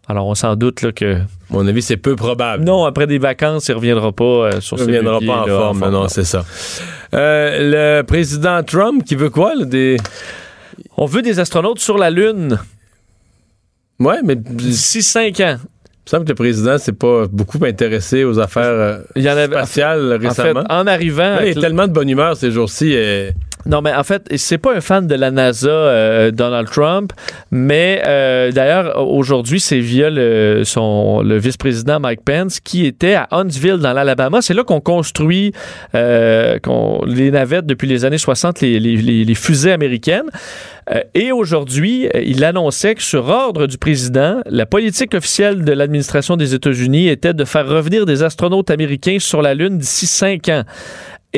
Alors, 0.08 0.26
on 0.28 0.34
s'en 0.36 0.54
doute 0.54 0.82
là, 0.82 0.92
que. 0.92 1.18
mon 1.50 1.66
avis, 1.66 1.82
c'est 1.82 1.96
peu 1.96 2.14
probable. 2.14 2.62
Non, 2.62 2.84
après 2.84 3.08
des 3.08 3.18
vacances, 3.18 3.66
il 3.68 3.72
reviendra 3.74 4.12
pas 4.12 4.24
euh, 4.24 4.60
sur 4.60 4.76
Il 4.76 4.84
ses 4.84 4.90
ne 4.90 4.96
reviendra 4.98 5.18
pas 5.20 5.42
en 5.42 5.46
là, 5.46 5.56
forme, 5.58 5.90
non, 5.90 6.08
c'est 6.08 6.24
ça. 6.24 6.44
Euh, 7.12 7.98
le 7.98 8.02
président 8.02 8.62
Trump 8.62 9.02
qui 9.04 9.16
veut 9.16 9.30
quoi? 9.30 9.54
là, 9.56 9.64
des... 9.64 9.96
On 10.96 11.06
veut 11.06 11.22
des 11.22 11.40
astronautes 11.40 11.80
sur 11.80 11.98
la 11.98 12.10
Lune 12.10 12.58
Ouais, 13.98 14.18
mais 14.22 14.36
d'ici 14.36 15.02
5 15.02 15.40
ans. 15.40 15.56
Il 16.06 16.10
me 16.14 16.18
semble 16.18 16.24
que 16.26 16.30
le 16.30 16.34
président 16.36 16.78
s'est 16.78 16.92
pas 16.92 17.26
beaucoup 17.26 17.58
intéressé 17.64 18.22
aux 18.22 18.38
affaires 18.38 18.62
euh, 18.64 18.98
Il 19.16 19.22
y 19.24 19.28
en 19.28 19.32
avait- 19.32 19.46
spatiales 19.46 20.06
En 20.14 20.20
fait, 20.20 20.28
récemment. 20.28 20.62
en 20.70 20.86
arrivant. 20.86 21.34
Là, 21.34 21.46
il 21.46 21.58
est 21.58 21.60
tellement 21.60 21.88
de 21.88 21.92
bonne 21.92 22.08
humeur 22.08 22.36
ces 22.36 22.52
jours-ci. 22.52 22.94
Non, 23.66 23.82
mais 23.82 23.92
en 23.92 24.04
fait, 24.04 24.22
c'est 24.36 24.58
pas 24.58 24.76
un 24.76 24.80
fan 24.80 25.06
de 25.08 25.14
la 25.16 25.30
NASA, 25.32 25.68
euh, 25.68 26.30
Donald 26.30 26.68
Trump, 26.70 27.12
mais 27.50 28.00
euh, 28.06 28.52
d'ailleurs, 28.52 29.06
aujourd'hui, 29.10 29.58
c'est 29.58 29.80
via 29.80 30.08
le, 30.08 30.62
le 30.62 31.36
vice-président 31.38 31.98
Mike 31.98 32.20
Pence 32.24 32.60
qui 32.60 32.86
était 32.86 33.14
à 33.14 33.26
Huntsville, 33.32 33.78
dans 33.78 33.92
l'Alabama. 33.92 34.40
C'est 34.40 34.54
là 34.54 34.62
qu'on 34.62 34.80
construit 34.80 35.52
euh, 35.94 36.58
les 37.06 37.30
navettes 37.32 37.66
depuis 37.66 37.88
les 37.88 38.04
années 38.04 38.18
60, 38.18 38.60
les, 38.60 38.78
les- 38.78 38.96
les- 38.96 39.24
les 39.24 39.34
fusées 39.34 39.72
américaines. 39.72 40.26
Euh, 40.94 41.00
et 41.14 41.32
aujourd'hui, 41.32 42.08
il 42.14 42.44
annonçait 42.44 42.94
que 42.94 43.02
sur 43.02 43.28
ordre 43.28 43.66
du 43.66 43.78
président, 43.78 44.40
la 44.46 44.66
politique 44.66 45.14
officielle 45.14 45.64
de 45.64 45.72
l'administration 45.72 46.36
des 46.36 46.54
États-Unis 46.54 47.08
était 47.08 47.34
de 47.34 47.44
faire 47.44 47.66
revenir 47.66 48.06
des 48.06 48.22
astronautes 48.22 48.70
américains 48.70 49.16
sur 49.18 49.42
la 49.42 49.54
Lune 49.54 49.78
d'ici 49.78 50.06
cinq 50.06 50.48
ans. 50.48 50.62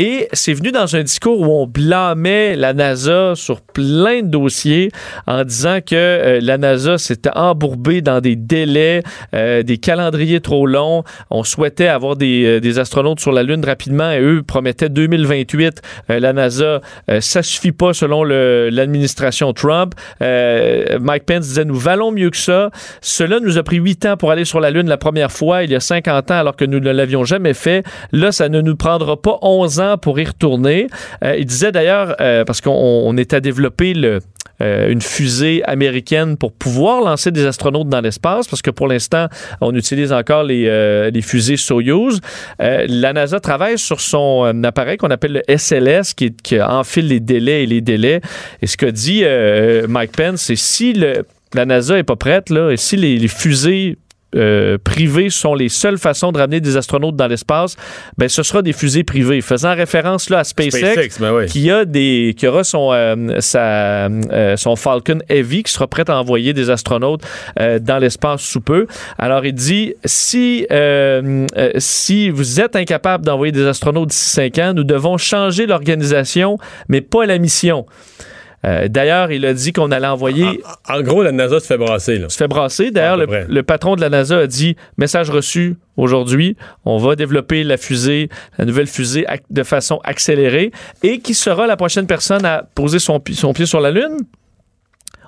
Et 0.01 0.29
c'est 0.33 0.53
venu 0.53 0.71
dans 0.71 0.95
un 0.95 1.03
discours 1.03 1.41
où 1.41 1.61
on 1.61 1.67
blâmait 1.67 2.55
la 2.55 2.73
NASA 2.73 3.33
sur 3.35 3.61
plein 3.61 4.23
de 4.23 4.29
dossiers 4.29 4.93
en 5.27 5.43
disant 5.43 5.81
que 5.85 5.97
euh, 5.97 6.39
la 6.41 6.57
NASA 6.57 6.99
s'était 6.99 7.33
embourbée 7.35 8.01
dans 8.01 8.21
des 8.21 8.37
délais, 8.37 9.03
euh, 9.35 9.65
des 9.65 9.79
calendriers 9.79 10.41
trop 10.41 10.69
longs. 10.69 11.03
On 11.31 11.43
souhaitait 11.43 11.89
avoir 11.89 12.15
des, 12.15 12.45
euh, 12.45 12.61
des 12.61 12.79
astronautes 12.79 13.19
sur 13.19 13.33
la 13.33 13.43
Lune 13.43 13.65
rapidement 13.65 14.13
et 14.13 14.21
eux 14.21 14.45
promettaient 14.45 14.89
2028. 14.89 15.83
Euh, 16.11 16.21
la 16.21 16.33
NASA, 16.33 16.81
ça 17.19 17.43
suffit 17.43 17.73
pas 17.73 17.93
selon 17.93 18.23
l'administration 18.23 19.53
Trump. 19.53 19.95
Mike 20.21 21.25
Pence 21.27 21.49
disait 21.49 21.65
nous 21.65 21.75
valons 21.75 22.13
mieux 22.13 22.31
que 22.31 22.37
ça. 22.37 22.71
Cela 23.01 23.41
nous 23.41 23.59
a 23.59 23.65
pris 23.65 23.79
huit 23.79 24.07
ans 24.07 24.17
pour 24.17 24.31
aller 24.31 24.45
sur 24.45 24.61
la 24.61 24.71
Lune 24.71 24.89
la 24.89 24.97
première 24.97 25.33
fois 25.33 25.65
il 25.65 25.73
y 25.73 25.75
a 25.75 25.81
50 25.81 26.31
ans 26.31 26.39
alors 26.39 26.55
que 26.55 26.65
nous 26.65 26.79
ne 26.79 26.91
l'avions 26.93 27.25
jamais 27.25 27.55
fait. 27.55 27.83
Là, 28.13 28.31
ça 28.31 28.49
ne 28.49 28.61
nous 28.61 28.77
prendra 28.77 29.21
pas 29.21 29.39
11 29.43 29.81
ans 29.81 29.88
pour 29.97 30.19
y 30.21 30.25
retourner. 30.25 30.89
Euh, 31.25 31.37
il 31.39 31.47
disait 31.47 31.73
d'ailleurs, 31.73 32.17
euh, 32.21 32.45
parce 32.45 32.61
qu'on 32.61 32.71
on 32.71 33.17
est 33.17 33.33
à 33.33 33.41
développer 33.41 33.95
euh, 34.61 34.91
une 34.91 35.01
fusée 35.01 35.63
américaine 35.65 36.37
pour 36.37 36.53
pouvoir 36.53 37.01
lancer 37.01 37.31
des 37.31 37.47
astronautes 37.47 37.89
dans 37.89 38.01
l'espace, 38.01 38.49
parce 38.49 38.63
que 38.63 38.71
pour 38.71 38.89
l'instant, 38.89 39.29
on 39.61 39.75
utilise 39.75 40.13
encore 40.13 40.43
les, 40.43 41.23
fusées 41.23 41.57
Soyuz. 41.57 42.21
La 42.59 43.13
NASA 43.13 43.41
travaille 43.41 43.79
sur 43.79 44.01
son 44.01 44.63
appareil 44.65 44.97
qu'on 44.97 45.11
appelle 45.11 45.43
le 45.47 45.57
SLS, 45.57 46.15
qui, 46.15 46.61
enfile 46.61 47.09
les 47.09 47.21
délais 47.21 47.63
et 47.63 47.67
les 47.67 47.81
délais. 47.81 48.21
Et 48.63 48.67
ce 48.67 48.77
que 48.77 48.87
dit 48.87 49.25
Mike 49.89 50.17
Pence, 50.17 50.43
c'est 50.43 50.57
si 50.57 50.93
la 51.55 51.65
NASA 51.65 51.99
est 51.99 52.03
pas 52.03 52.17
prête, 52.17 52.51
là, 52.51 52.71
et 52.71 52.77
si 52.77 52.97
les 52.97 53.29
fusées 53.29 53.97
euh, 54.35 54.79
privées 54.83 55.31
sont 55.31 55.55
les 55.55 55.69
seules 55.69 55.99
façons 55.99 56.33
de 56.33 56.39
ramener 56.39 56.61
des 56.61 56.77
astronautes 56.77 57.17
dans 57.17 57.27
l'espace, 57.27 57.77
ben 58.19 58.29
ce 58.29 58.43
sera 58.43 58.63
des 58.63 58.73
fusées 58.73 59.05
privées. 59.05 59.41
Faisant 59.41 59.75
référence 59.75 60.31
là 60.31 60.41
à 60.41 60.45
SpaceX, 60.45 60.79
SpaceX, 60.79 61.21
ben 61.21 61.33
oui. 61.35 61.47
qui 61.47 61.71
a 61.71 61.85
des 61.85 62.35
qui 62.37 62.47
aura 62.47 62.65
son 62.65 62.91
euh, 62.93 63.41
sa, 63.41 64.07
euh, 64.07 64.57
son 64.57 64.77
Falcon 64.77 65.19
Heavy 65.29 65.63
qui 65.63 65.73
sera 65.73 65.87
prêt 65.87 66.05
à 66.09 66.19
envoyer 66.19 66.53
des 66.53 66.71
astronautes 66.71 67.23
euh, 67.61 67.79
dans 67.79 67.99
l'espace 67.99 68.43
sous 68.43 68.61
peu. 68.61 68.87
Alors 69.19 69.47
il 69.47 69.55
dit 69.55 69.95
si 70.05 70.67
euh, 70.71 71.47
euh, 71.57 71.71
si 71.79 72.31
vous 72.31 72.61
êtes 72.61 72.77
incapable 72.77 73.25
d'envoyer 73.25 73.53
des 73.53 73.67
astronautes 73.67 74.11
d'ici 74.11 74.31
cinq 74.31 74.59
ans, 74.59 74.73
nous 74.75 74.85
devons 74.85 75.17
changer 75.17 75.67
l'organisation, 75.67 76.59
mais 76.89 77.01
pas 77.01 77.27
la 77.27 77.39
mission. 77.39 77.87
Euh, 78.65 78.89
D'ailleurs, 78.89 79.31
il 79.31 79.47
a 79.47 79.55
dit 79.55 79.73
qu'on 79.73 79.91
allait 79.93 80.07
envoyer. 80.09 80.61
En, 80.89 81.01
gros, 81.03 81.23
la 81.23 81.33
NASA 81.33 81.61
se 81.61 81.67
fait 81.67 81.79
brasser. 81.79 82.19
Là. 82.19 82.29
Se 82.29 82.37
fait 82.37 82.49
brasser. 82.49 82.91
D'ailleurs, 82.91 83.17
le, 83.17 83.63
patron 83.63 83.95
de 83.97 84.01
la 84.01 84.09
NASA 84.11 84.39
a 84.39 84.47
dit 84.47 84.77
message 84.97 85.31
reçu 85.31 85.77
aujourd'hui. 85.97 86.57
On 86.85 86.99
va 86.99 87.15
développer 87.15 87.63
la 87.63 87.77
fusée, 87.77 88.29
la 88.59 88.65
nouvelle 88.65 88.89
fusée 88.89 89.27
de 89.51 89.63
façon 89.63 90.01
accélérée. 90.05 90.73
Et 91.03 91.21
qui 91.21 91.35
sera 91.35 91.67
la 91.67 91.77
prochaine 91.77 92.07
personne 92.07 92.45
à 92.45 92.65
poser 92.75 92.99
son, 92.99 93.21
pi- 93.21 93.35
son 93.35 93.53
pied 93.53 93.67
sur 93.67 93.81
la 93.81 93.91
Lune? 93.93 94.17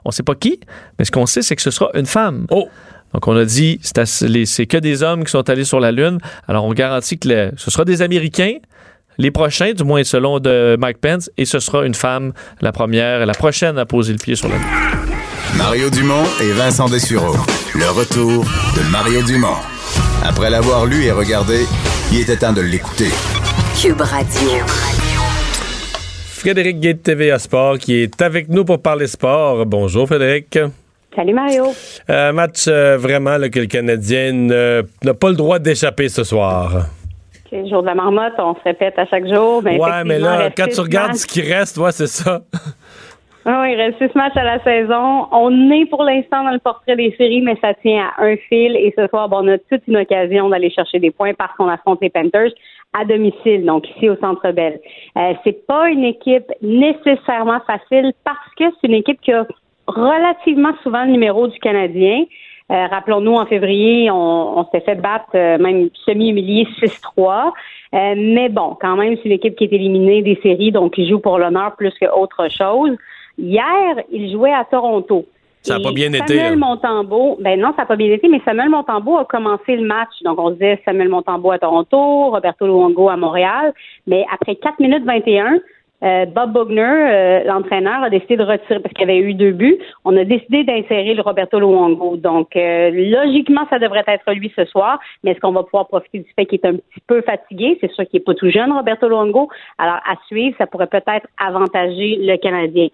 On 0.05 0.09
ne 0.09 0.13
sait 0.13 0.23
pas 0.23 0.35
qui, 0.35 0.59
mais 0.99 1.05
ce 1.05 1.11
qu'on 1.11 1.27
sait, 1.27 1.43
c'est 1.43 1.55
que 1.57 1.63
ce 1.63 1.71
sera 1.71 1.91
une 1.95 2.07
femme. 2.07 2.47
Oh 2.51 2.69
donc, 3.13 3.27
on 3.27 3.37
a 3.37 3.45
dit, 3.45 3.81
c'est 3.83 4.67
que 4.67 4.77
des 4.77 5.03
hommes 5.03 5.25
qui 5.25 5.33
sont 5.33 5.51
allés 5.51 5.65
sur 5.65 5.81
la 5.81 5.91
Lune. 5.91 6.19
Alors, 6.47 6.65
on 6.65 6.73
garantit 6.73 7.19
que 7.19 7.29
le- 7.29 7.51
ce 7.57 7.69
sera 7.69 7.85
des 7.85 8.03
Américains, 8.03 8.59
les 9.19 9.31
prochains, 9.31 9.73
du 9.73 9.85
moins 9.85 10.05
selon 10.05 10.39
de 10.39 10.77
Mike 10.79 10.99
Pence, 10.99 11.31
et 11.37 11.45
ce 11.45 11.59
sera 11.59 11.85
une 11.85 11.95
femme, 11.95 12.33
la 12.61 12.73
première, 12.73 13.27
la 13.27 13.35
prochaine 13.35 13.79
à 13.79 13.87
poser 13.87 14.13
le 14.13 14.19
pied 14.19 14.35
sur 14.35 14.49
la 14.49 14.57
Lune. 14.57 14.65
Mario 15.57 15.91
Dumont 15.91 16.25
et 16.43 16.53
Vincent 16.53 16.89
Dessureau. 16.89 17.37
Le 17.75 17.91
retour 17.91 18.45
de 18.45 18.91
Mario 18.91 19.23
Dumont. 19.23 19.57
Après 20.25 20.51
l'avoir 20.51 20.87
lu 20.87 21.05
et 21.05 21.13
regardé, 21.13 21.67
il 22.13 22.21
était 22.21 22.37
temps 22.37 22.53
de 22.53 22.61
l'écouter. 22.61 23.09
Cube 23.81 24.01
Radio. 24.01 24.65
Frédéric 26.41 26.81
Gay 26.81 26.95
de 26.95 26.99
TVA 26.99 27.39
Sport 27.39 27.79
qui 27.79 27.97
est 27.97 28.23
avec 28.23 28.49
nous 28.49 28.65
pour 28.65 28.81
parler 28.81 29.07
sport. 29.07 29.67
Bonjour 29.67 30.07
Frédéric. 30.07 30.59
Salut 31.15 31.35
Mario. 31.35 31.75
Euh, 32.09 32.33
match 32.33 32.67
euh, 32.69 32.97
vraiment 32.97 33.37
là, 33.37 33.49
que 33.49 33.59
le 33.59 33.67
Canadien 33.67 34.33
n'a 34.33 35.15
pas 35.15 35.29
le 35.29 35.37
droit 35.37 35.59
d'échapper 35.59 36.09
ce 36.09 36.25
soir. 36.25 36.87
C'est 37.51 37.63
le 37.63 37.69
jour 37.69 37.83
de 37.83 37.87
la 37.87 37.95
marmotte, 37.95 38.35
on 38.39 38.55
se 38.55 38.63
répète 38.65 38.97
à 38.99 39.07
chaque 39.07 39.27
jour. 39.27 39.61
Ben, 39.63 39.79
ouais, 39.79 40.05
mais 40.07 40.19
là, 40.19 40.51
quand 40.57 40.69
tu 40.73 40.81
regardes 40.81 41.09
matchs. 41.09 41.19
ce 41.19 41.27
qui 41.27 41.43
reste, 41.43 41.77
ouais, 41.79 41.93
c'est 41.93 42.07
ça. 42.07 42.41
Ah 43.47 43.63
oui, 43.63 43.73
il 43.73 43.77
reste 43.77 43.97
six 43.99 44.15
matchs 44.15 44.37
à 44.37 44.45
la 44.45 44.63
saison. 44.63 45.27
On 45.33 45.71
est 45.71 45.87
pour 45.87 46.05
l'instant 46.05 46.45
dans 46.45 46.51
le 46.51 46.59
portrait 46.59 46.95
des 46.95 47.15
séries, 47.17 47.41
mais 47.41 47.57
ça 47.63 47.73
tient 47.73 48.11
à 48.19 48.25
un 48.25 48.37
fil. 48.37 48.77
Et 48.77 48.93
ce 48.97 49.07
soir, 49.07 49.31
bon, 49.31 49.39
on 49.43 49.49
a 49.49 49.57
toute 49.57 49.81
une 49.89 49.97
occasion 49.97 50.51
d'aller 50.51 50.71
chercher 50.71 50.99
des 50.99 51.11
points 51.11 51.33
parce 51.33 51.57
qu'on 51.57 51.69
affronte 51.69 52.01
les 52.03 52.11
Panthers 52.11 52.53
à 52.93 53.05
domicile, 53.07 53.65
donc 53.65 53.89
ici 53.97 54.11
au 54.11 54.17
Centre 54.17 54.53
Bell. 54.53 54.79
Euh, 55.17 55.33
c'est 55.43 55.67
pas 55.67 55.89
une 55.89 56.05
équipe 56.05 56.53
nécessairement 56.61 57.61
facile 57.67 58.13
parce 58.25 58.55
que 58.59 58.65
c'est 58.81 58.89
une 58.89 58.95
équipe 58.95 59.21
qui 59.23 59.33
a 59.33 59.47
relativement 59.87 60.73
souvent 60.83 61.05
le 61.05 61.13
numéro 61.13 61.47
du 61.49 61.59
Canadien. 61.61 62.25
Euh, 62.71 62.87
Rappelons-nous, 62.87 63.35
en 63.35 63.47
février, 63.47 64.11
on, 64.11 64.59
on 64.59 64.65
s'était 64.65 64.81
fait 64.81 64.95
battre, 64.95 65.27
euh, 65.35 65.59
même 65.59 65.89
semi-humilié 66.07 66.69
6-3. 66.81 67.53
Euh, 67.93 68.15
mais 68.17 68.49
bon, 68.49 68.77
quand 68.81 68.97
même, 68.97 69.17
c'est 69.17 69.25
une 69.29 69.33
équipe 69.33 69.57
qui 69.57 69.65
est 69.65 69.73
éliminée 69.73 70.23
des 70.23 70.39
séries, 70.43 70.71
donc 70.71 70.95
qui 70.95 71.09
joue 71.09 71.19
pour 71.19 71.39
l'honneur 71.39 71.75
plus 71.77 71.93
qu'autre 71.99 72.49
chose. 72.51 72.97
Hier, 73.37 73.97
il 74.13 74.31
jouait 74.31 74.53
à 74.53 74.65
Toronto. 74.65 75.27
Ça 75.63 75.75
a 75.75 75.79
Et 75.79 75.83
pas 75.83 75.93
bien 75.93 76.09
été, 76.13 76.27
Samuel 76.39 76.53
là. 76.53 76.57
Montembeau, 76.57 77.37
ben 77.41 77.61
non, 77.61 77.73
ça 77.77 77.83
n'a 77.83 77.87
pas 77.87 77.97
bien 77.97 78.11
été, 78.11 78.29
mais 78.29 78.41
Samuel 78.45 78.71
Montembeau 78.71 79.19
a 79.19 79.25
commencé 79.27 79.77
le 79.77 79.85
match. 79.87 80.09
Donc, 80.25 80.39
on 80.39 80.49
se 80.49 80.53
disait 80.55 80.81
Samuel 80.85 81.09
Montembeau 81.11 81.51
à 81.51 81.59
Toronto, 81.59 82.31
Roberto 82.31 82.67
Luongo 82.67 83.11
à 83.11 83.17
Montréal. 83.17 83.75
Mais 84.07 84.25
après 84.33 84.55
4 84.57 84.79
minutes 84.81 85.05
21, 85.05 85.59
euh, 86.03 86.25
Bob 86.27 86.53
Bogner, 86.53 86.83
euh, 86.83 87.45
l'entraîneur, 87.45 88.03
a 88.03 88.11
décidé 88.11 88.37
de 88.37 88.45
retirer, 88.45 88.81
parce 88.81 88.95
qu'il 88.95 89.05
avait 89.05 89.19
eu 89.19 89.35
deux 89.35 89.53
buts, 89.53 89.79
on 90.05 90.17
a 90.17 90.25
décidé 90.25 90.65
d'insérer 90.65 91.15
le 91.15 91.23
Roberto 91.23 91.59
Luongo. 91.59 92.17
Donc, 92.17 92.57
euh, 92.57 92.91
logiquement, 92.91 93.67
ça 93.69 93.79
devrait 93.79 94.05
être 94.07 94.33
lui 94.33 94.53
ce 94.57 94.65
soir, 94.65 94.99
mais 95.23 95.33
est-ce 95.33 95.41
qu'on 95.41 95.53
va 95.53 95.63
pouvoir 95.63 95.89
profiter 95.89 96.21
du 96.21 96.33
fait 96.35 96.47
qu'il 96.47 96.61
est 96.63 96.67
un 96.67 96.77
petit 96.77 97.01
peu 97.07 97.21
fatigué? 97.23 97.77
C'est 97.81 97.91
sûr 97.93 98.05
qu'il 98.09 98.21
n'est 98.21 98.25
pas 98.25 98.35
tout 98.35 98.51
jeune, 98.51 98.73
Roberto 98.73 99.09
Luongo. 99.09 99.51
Alors, 99.79 100.01
à 100.07 100.17
suivre, 100.27 100.57
ça 100.59 100.67
pourrait 100.67 100.87
peut-être 100.87 101.27
avantager 101.39 102.19
le 102.21 102.37
Canadien. 102.37 102.89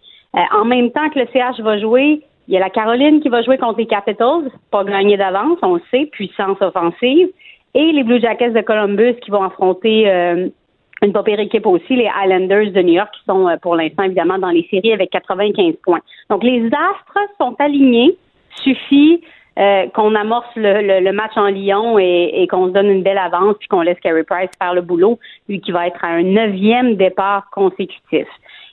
En 0.53 0.65
même 0.65 0.91
temps 0.91 1.09
que 1.09 1.19
le 1.19 1.27
CH 1.33 1.61
va 1.61 1.79
jouer, 1.79 2.21
il 2.49 2.55
y 2.55 2.57
a 2.57 2.61
la 2.61 2.71
Caroline 2.71 3.21
qui 3.21 3.29
va 3.29 3.43
jouer 3.43 3.57
contre 3.57 3.79
les 3.79 3.87
Capitals, 3.87 4.51
pas 4.71 4.85
gagné 4.85 5.17
d'avance, 5.17 5.59
on 5.63 5.75
le 5.75 5.83
sait, 5.91 6.07
puissance 6.07 6.61
offensive, 6.61 7.29
et 7.75 7.93
les 7.93 8.03
Blue 8.03 8.21
Jackets 8.21 8.51
de 8.51 8.61
Columbus 8.61 9.15
qui 9.23 9.31
vont 9.31 9.43
affronter 9.43 10.51
une 11.03 11.13
pas 11.13 11.23
pire 11.23 11.39
équipe 11.41 11.67
aussi, 11.67 11.95
les 11.97 12.09
Islanders 12.25 12.71
de 12.73 12.83
New 12.83 12.95
York, 12.95 13.11
qui 13.15 13.25
sont 13.29 13.49
euh, 13.49 13.57
pour 13.61 13.77
l'instant 13.77 14.05
évidemment 14.05 14.39
dans 14.39 14.51
les 14.51 14.67
séries 14.71 14.93
avec 14.93 15.11
95 15.11 15.75
points. 15.85 16.01
Donc 16.31 16.43
les 16.43 16.65
astres 16.67 17.19
sont 17.39 17.55
alignés, 17.59 18.17
suffit 18.63 19.23
euh, 19.59 19.87
qu'on 19.95 20.15
amorce 20.15 20.49
le, 20.57 20.83
le- 20.83 21.05
le 21.05 21.13
match 21.13 21.33
en 21.37 21.47
Lyon 21.47 21.99
et, 21.99 22.43
et 22.43 22.47
qu'on 22.47 22.67
se 22.69 22.73
donne 22.73 22.91
une 22.91 23.03
belle 23.03 23.19
avance, 23.19 23.57
puis 23.59 23.69
qu'on 23.69 23.83
laisse 23.83 23.99
Carey 24.01 24.25
Price 24.25 24.51
faire 24.61 24.75
le 24.75 24.81
boulot, 24.83 25.19
lui 25.49 25.61
qui 25.61 25.73
va 25.73 25.87
être 25.87 26.03
à 26.05 26.09
un 26.09 26.23
neuvième 26.23 26.97
départ 26.97 27.49
consécutif. 27.53 28.27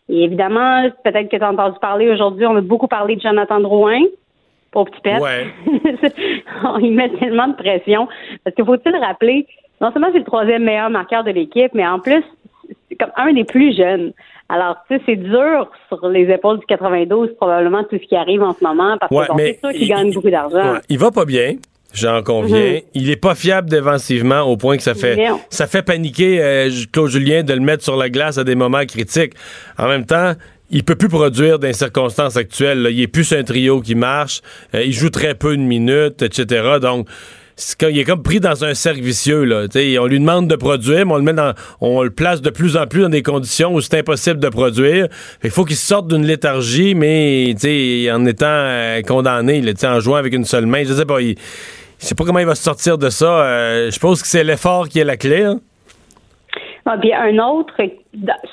Et 0.09 0.23
évidemment, 0.23 0.89
peut-être 1.03 1.29
que 1.29 1.37
tu 1.37 1.43
as 1.43 1.49
entendu 1.49 1.77
parler 1.81 2.09
aujourd'hui, 2.09 2.45
on 2.45 2.55
a 2.57 2.61
beaucoup 2.61 2.87
parlé 2.89 3.15
de 3.15 3.21
Jonathan 3.21 3.59
Drouin. 3.59 4.01
Pour 4.71 4.85
petit 4.85 5.01
pet. 5.01 5.19
Ouais. 5.19 5.45
il 6.81 6.93
met 6.93 7.09
tellement 7.19 7.47
de 7.47 7.53
pression. 7.55 8.07
Parce 8.43 8.55
qu'il 8.55 8.65
faut-il 8.65 8.95
rappeler, 8.95 9.45
non 9.84 9.91
seulement 9.91 10.07
c'est 10.11 10.19
le 10.19 10.26
troisième 10.26 10.64
meilleur 10.64 10.89
marqueur 10.89 11.23
de 11.23 11.31
l'équipe, 11.31 11.72
mais 11.76 11.85
en 11.85 11.99
plus, 11.99 12.23
c'est 12.89 12.95
comme 12.95 13.11
un 13.18 13.34
des 13.34 13.43
plus 13.43 13.76
jeunes. 13.77 14.14
Alors, 14.49 14.77
tu 14.89 14.95
sais, 14.97 15.01
c'est 15.05 15.15
dur 15.15 15.69
sur 15.89 16.07
les 16.10 16.23
épaules 16.31 16.60
du 16.60 16.65
92, 16.65 17.35
probablement 17.38 17.84
tout 17.84 17.97
ce 18.01 18.07
qui 18.07 18.15
arrive 18.15 18.41
en 18.43 18.53
ce 18.53 18.64
moment, 18.64 18.97
parce 18.99 19.11
Ouais, 19.11 19.26
que 19.27 19.34
c'est 19.38 19.60
sûr 19.60 19.72
qu'il 19.72 19.88
gagne 19.89 20.11
beaucoup 20.14 20.30
d'argent. 20.30 20.73
Ouais, 20.73 20.80
il 20.89 20.97
va 20.97 21.11
pas 21.11 21.26
bien. 21.26 21.55
J'en 21.93 22.23
conviens. 22.23 22.73
Mhm. 22.73 22.80
Il 22.95 23.10
est 23.11 23.22
pas 23.22 23.35
fiable 23.35 23.69
défensivement 23.69 24.41
au 24.41 24.57
point 24.57 24.77
que 24.77 24.84
ça 24.84 24.95
fait 24.95 25.15
Non. 25.15 25.39
ça 25.49 25.68
fait 25.68 25.84
paniquer 25.84 26.41
euh, 26.41 26.69
Claude 26.91 27.10
Julien 27.11 27.43
de 27.43 27.53
le 27.53 27.60
mettre 27.60 27.84
sur 27.84 27.95
la 27.97 28.10
glace 28.10 28.39
à 28.39 28.43
des 28.43 28.55
moments 28.55 28.84
critiques. 28.85 29.34
En 29.77 29.88
même 29.88 30.03
temps, 30.05 30.34
il 30.72 30.84
peut 30.84 30.95
plus 30.95 31.07
produire 31.10 31.60
dans 31.60 31.68
les 31.68 31.73
circonstances 31.73 32.35
actuelles. 32.35 32.81
là. 32.81 32.89
Il 32.89 32.99
est 32.99 33.07
plus 33.07 33.31
un 33.31 33.43
trio 33.43 33.80
qui 33.80 33.93
marche. 33.93 34.41
Euh, 34.73 34.81
il 34.84 34.91
joue 34.91 35.11
très 35.11 35.35
peu 35.35 35.55
de 35.55 35.61
minutes, 35.61 36.23
etc. 36.23 36.77
Donc 36.81 37.07
il 37.81 37.99
est 37.99 38.03
comme 38.03 38.23
pris 38.23 38.39
dans 38.39 38.63
un 38.63 38.73
cercle 38.73 39.01
vicieux 39.01 39.43
là. 39.43 39.67
On 40.01 40.05
lui 40.05 40.19
demande 40.19 40.47
de 40.47 40.55
produire, 40.55 41.05
mais 41.05 41.13
on 41.13 41.17
le 41.17 41.23
met 41.23 41.34
dans, 41.34 41.53
on 41.81 42.03
le 42.03 42.09
place 42.09 42.41
de 42.41 42.49
plus 42.49 42.77
en 42.77 42.88
plus 42.88 43.01
dans 43.01 43.09
des 43.09 43.23
conditions 43.23 43.73
où 43.73 43.81
c'est 43.81 43.99
impossible 43.99 44.39
de 44.39 44.49
produire. 44.49 45.07
Il 45.43 45.49
faut 45.49 45.65
qu'il 45.65 45.75
sorte 45.75 46.07
d'une 46.07 46.25
léthargie, 46.25 46.95
mais 46.95 47.53
en 48.11 48.25
étant 48.25 48.45
euh, 48.47 49.01
condamné, 49.01 49.61
là, 49.61 49.71
en 49.84 49.99
jouant 49.99 50.15
avec 50.15 50.34
une 50.34 50.45
seule 50.45 50.65
main. 50.65 50.84
Je 50.84 50.93
sais 50.93 51.05
pas. 51.05 51.21
Il, 51.21 51.35
je 51.99 52.07
sais 52.07 52.15
pas 52.15 52.25
comment 52.25 52.39
il 52.39 52.45
va 52.45 52.55
sortir 52.55 52.97
de 52.97 53.09
ça. 53.09 53.45
Euh, 53.45 53.91
je 53.91 53.99
pense 53.99 54.21
que 54.21 54.27
c'est 54.27 54.43
l'effort 54.43 54.89
qui 54.89 54.99
est 54.99 55.05
la 55.05 55.17
clé. 55.17 55.47
Ah, 56.85 56.97
puis 56.97 57.14
un 57.14 57.39
autre 57.39 57.76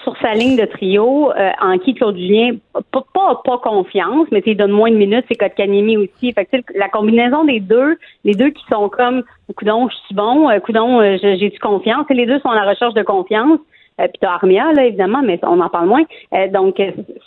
sur 0.04 0.16
sa 0.18 0.34
ligne 0.34 0.56
de 0.56 0.64
trio, 0.64 1.32
euh, 1.32 1.50
en 1.60 1.78
qui 1.78 1.94
Claude 1.94 2.16
Julien 2.16 2.52
pas, 2.92 3.04
pas, 3.12 3.42
pas 3.44 3.58
confiance, 3.58 4.28
mais 4.30 4.40
il 4.46 4.56
donne 4.56 4.70
moins 4.70 4.90
de 4.90 4.96
minutes, 4.96 5.24
c'est 5.28 5.36
Kotkaniemi 5.36 5.96
aussi. 5.96 6.32
Fait 6.32 6.44
que, 6.46 6.56
la 6.76 6.88
combinaison 6.88 7.44
des 7.44 7.58
deux, 7.58 7.98
les 8.24 8.34
deux 8.34 8.50
qui 8.50 8.64
sont 8.70 8.88
comme 8.88 9.24
coudon, 9.56 9.88
je 9.88 9.96
suis 10.06 10.14
bon, 10.14 10.48
euh, 10.48 10.60
coudon, 10.60 11.00
euh, 11.00 11.16
j'ai 11.20 11.50
du 11.50 11.58
confiance. 11.58 12.06
Et 12.10 12.14
les 12.14 12.26
deux 12.26 12.38
sont 12.38 12.50
à 12.50 12.54
la 12.54 12.70
recherche 12.70 12.94
de 12.94 13.02
confiance. 13.02 13.58
Euh, 14.00 14.06
puis 14.06 14.18
t'as 14.20 14.32
Armia, 14.32 14.72
là, 14.72 14.84
évidemment, 14.84 15.22
mais 15.22 15.38
on 15.42 15.60
en 15.60 15.68
parle 15.68 15.88
moins. 15.88 16.04
Euh, 16.34 16.48
donc, 16.48 16.80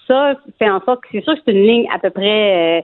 ça 0.07 0.35
fait 0.57 0.69
en 0.69 0.79
sorte 0.81 1.01
que 1.01 1.07
c'est 1.11 1.23
sûr 1.23 1.35
que 1.35 1.41
c'est 1.45 1.51
une 1.51 1.67
ligne 1.67 1.87
à 1.93 1.99
peu 1.99 2.09
près 2.09 2.79
euh, 2.79 2.81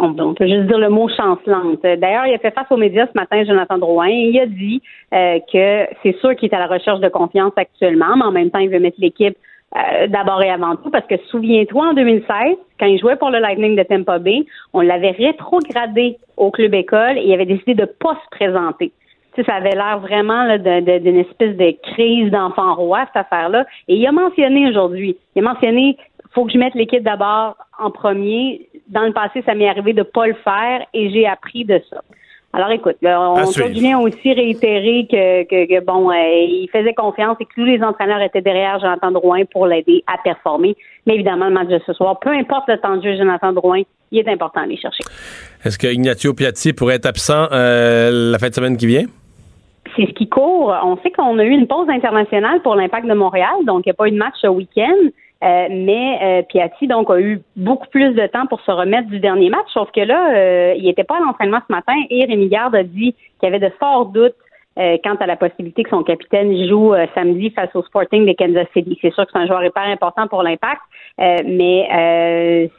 on, 0.00 0.34
peut 0.34 0.46
juste 0.46 0.66
dire 0.66 0.78
le 0.78 0.88
mot 0.88 1.08
chancelante. 1.08 1.82
D'ailleurs, 1.82 2.26
il 2.26 2.34
a 2.34 2.38
fait 2.38 2.52
face 2.52 2.66
aux 2.70 2.76
médias 2.76 3.06
ce 3.06 3.18
matin, 3.18 3.44
Jonathan 3.44 3.78
Drouin, 3.78 4.08
il 4.08 4.38
a 4.38 4.46
dit 4.46 4.82
euh, 5.12 5.38
que 5.52 5.86
c'est 6.02 6.16
sûr 6.20 6.34
qu'il 6.36 6.50
est 6.50 6.54
à 6.54 6.58
la 6.58 6.66
recherche 6.66 7.00
de 7.00 7.08
confiance 7.08 7.52
actuellement, 7.56 8.16
mais 8.16 8.24
en 8.24 8.32
même 8.32 8.50
temps, 8.50 8.58
il 8.58 8.70
veut 8.70 8.80
mettre 8.80 9.00
l'équipe 9.00 9.36
euh, 9.76 10.06
d'abord 10.06 10.40
et 10.42 10.50
avant 10.50 10.76
tout, 10.76 10.90
parce 10.90 11.06
que 11.06 11.16
souviens-toi, 11.30 11.88
en 11.88 11.94
2016, 11.94 12.56
quand 12.78 12.86
il 12.86 12.98
jouait 12.98 13.16
pour 13.16 13.30
le 13.30 13.40
Lightning 13.40 13.74
de 13.74 13.82
Tampa 13.82 14.18
Bay, 14.18 14.44
on 14.72 14.82
l'avait 14.82 15.10
rétrogradé 15.10 16.16
au 16.36 16.50
club 16.50 16.74
école 16.74 17.18
et 17.18 17.24
il 17.24 17.32
avait 17.32 17.46
décidé 17.46 17.74
de 17.74 17.84
pas 17.84 18.14
se 18.14 18.36
présenter. 18.36 18.92
Tu 19.34 19.42
sais, 19.42 19.50
ça 19.50 19.56
avait 19.56 19.74
l'air 19.74 19.98
vraiment 19.98 20.46
d'une 20.58 21.16
espèce 21.16 21.56
de 21.56 21.74
crise 21.92 22.30
d'enfant 22.30 22.76
roi, 22.76 23.04
cette 23.06 23.24
affaire-là. 23.24 23.66
Et 23.88 23.96
il 23.96 24.06
a 24.06 24.12
mentionné 24.12 24.68
aujourd'hui, 24.68 25.16
il 25.34 25.44
a 25.44 25.52
mentionné 25.52 25.96
faut 26.34 26.44
que 26.44 26.52
je 26.52 26.58
mette 26.58 26.74
l'équipe 26.74 27.02
d'abord 27.02 27.56
en 27.78 27.90
premier. 27.90 28.68
Dans 28.88 29.04
le 29.04 29.12
passé, 29.12 29.42
ça 29.46 29.54
m'est 29.54 29.68
arrivé 29.68 29.92
de 29.92 30.02
pas 30.02 30.26
le 30.26 30.34
faire 30.34 30.84
et 30.92 31.10
j'ai 31.10 31.26
appris 31.26 31.64
de 31.64 31.80
ça. 31.88 32.02
Alors 32.52 32.70
écoute, 32.70 32.96
là, 33.02 33.20
on, 33.20 33.34
a 33.34 33.98
aussi 33.98 34.32
réitéré 34.32 35.08
que, 35.10 35.42
que, 35.42 35.66
que, 35.66 35.84
bon, 35.84 36.10
euh, 36.10 36.14
il 36.14 36.68
faisait 36.72 36.94
confiance 36.94 37.36
et 37.40 37.46
que 37.46 37.54
tous 37.54 37.64
les 37.64 37.82
entraîneurs 37.82 38.20
étaient 38.20 38.42
derrière 38.42 38.78
Jonathan 38.78 39.10
Drouin 39.10 39.42
pour 39.50 39.66
l'aider 39.66 40.04
à 40.06 40.18
performer. 40.22 40.76
Mais 41.04 41.14
évidemment, 41.14 41.46
le 41.46 41.54
match 41.54 41.66
de 41.66 41.80
ce 41.84 41.92
soir, 41.92 42.20
peu 42.20 42.30
importe 42.30 42.68
le 42.68 42.78
temps 42.78 42.96
de 42.96 43.02
jeu 43.02 43.16
Jonathan 43.16 43.52
Drouin, 43.52 43.82
il 44.12 44.20
est 44.20 44.28
important 44.28 44.60
à 44.60 44.64
aller 44.64 44.76
chercher. 44.76 45.02
Est-ce 45.64 45.78
que 45.78 45.88
Ignatio 45.88 46.32
Piatti 46.32 46.72
pourrait 46.72 46.94
être 46.94 47.06
absent 47.06 47.48
euh, 47.50 48.30
la 48.30 48.38
fin 48.38 48.50
de 48.50 48.54
semaine 48.54 48.76
qui 48.76 48.86
vient? 48.86 49.06
C'est 49.96 50.06
ce 50.06 50.12
qui 50.12 50.28
court. 50.28 50.72
On 50.84 50.96
sait 50.98 51.10
qu'on 51.10 51.36
a 51.40 51.44
eu 51.44 51.50
une 51.50 51.66
pause 51.66 51.88
internationale 51.88 52.60
pour 52.62 52.76
l'impact 52.76 53.08
de 53.08 53.14
Montréal, 53.14 53.64
donc 53.64 53.82
il 53.84 53.88
n'y 53.88 53.92
a 53.92 53.94
pas 53.94 54.06
eu 54.06 54.12
de 54.12 54.16
match 54.16 54.34
ce 54.40 54.46
week-end. 54.46 55.10
Euh, 55.44 55.66
mais 55.70 56.18
euh, 56.22 56.42
Piatti 56.42 56.86
donc 56.86 57.10
a 57.10 57.20
eu 57.20 57.40
beaucoup 57.54 57.88
plus 57.88 58.14
de 58.14 58.26
temps 58.28 58.46
pour 58.46 58.60
se 58.62 58.70
remettre 58.70 59.08
du 59.08 59.20
dernier 59.20 59.50
match, 59.50 59.66
sauf 59.74 59.90
que 59.90 60.00
là, 60.00 60.34
euh, 60.34 60.74
il 60.76 60.84
n'était 60.84 61.04
pas 61.04 61.16
à 61.18 61.20
l'entraînement 61.20 61.60
ce 61.68 61.72
matin 61.72 61.92
et 62.08 62.24
Rémi 62.24 62.48
Garde 62.48 62.74
a 62.74 62.82
dit 62.82 63.14
qu'il 63.38 63.42
y 63.42 63.46
avait 63.46 63.58
de 63.58 63.70
forts 63.78 64.06
doutes 64.06 64.34
euh, 64.78 64.96
quant 65.04 65.16
à 65.16 65.26
la 65.26 65.36
possibilité 65.36 65.82
que 65.82 65.90
son 65.90 66.02
capitaine 66.02 66.66
joue 66.66 66.94
samedi 67.14 67.50
face 67.50 67.68
au 67.74 67.82
Sporting 67.82 68.24
de 68.24 68.32
Kansas 68.32 68.66
City. 68.72 68.98
C'est 69.02 69.12
sûr 69.12 69.26
que 69.26 69.32
c'est 69.32 69.38
un 69.38 69.46
joueur 69.46 69.62
hyper 69.64 69.82
important 69.82 70.28
pour 70.28 70.42
l'impact, 70.42 70.80
mais 71.18 72.70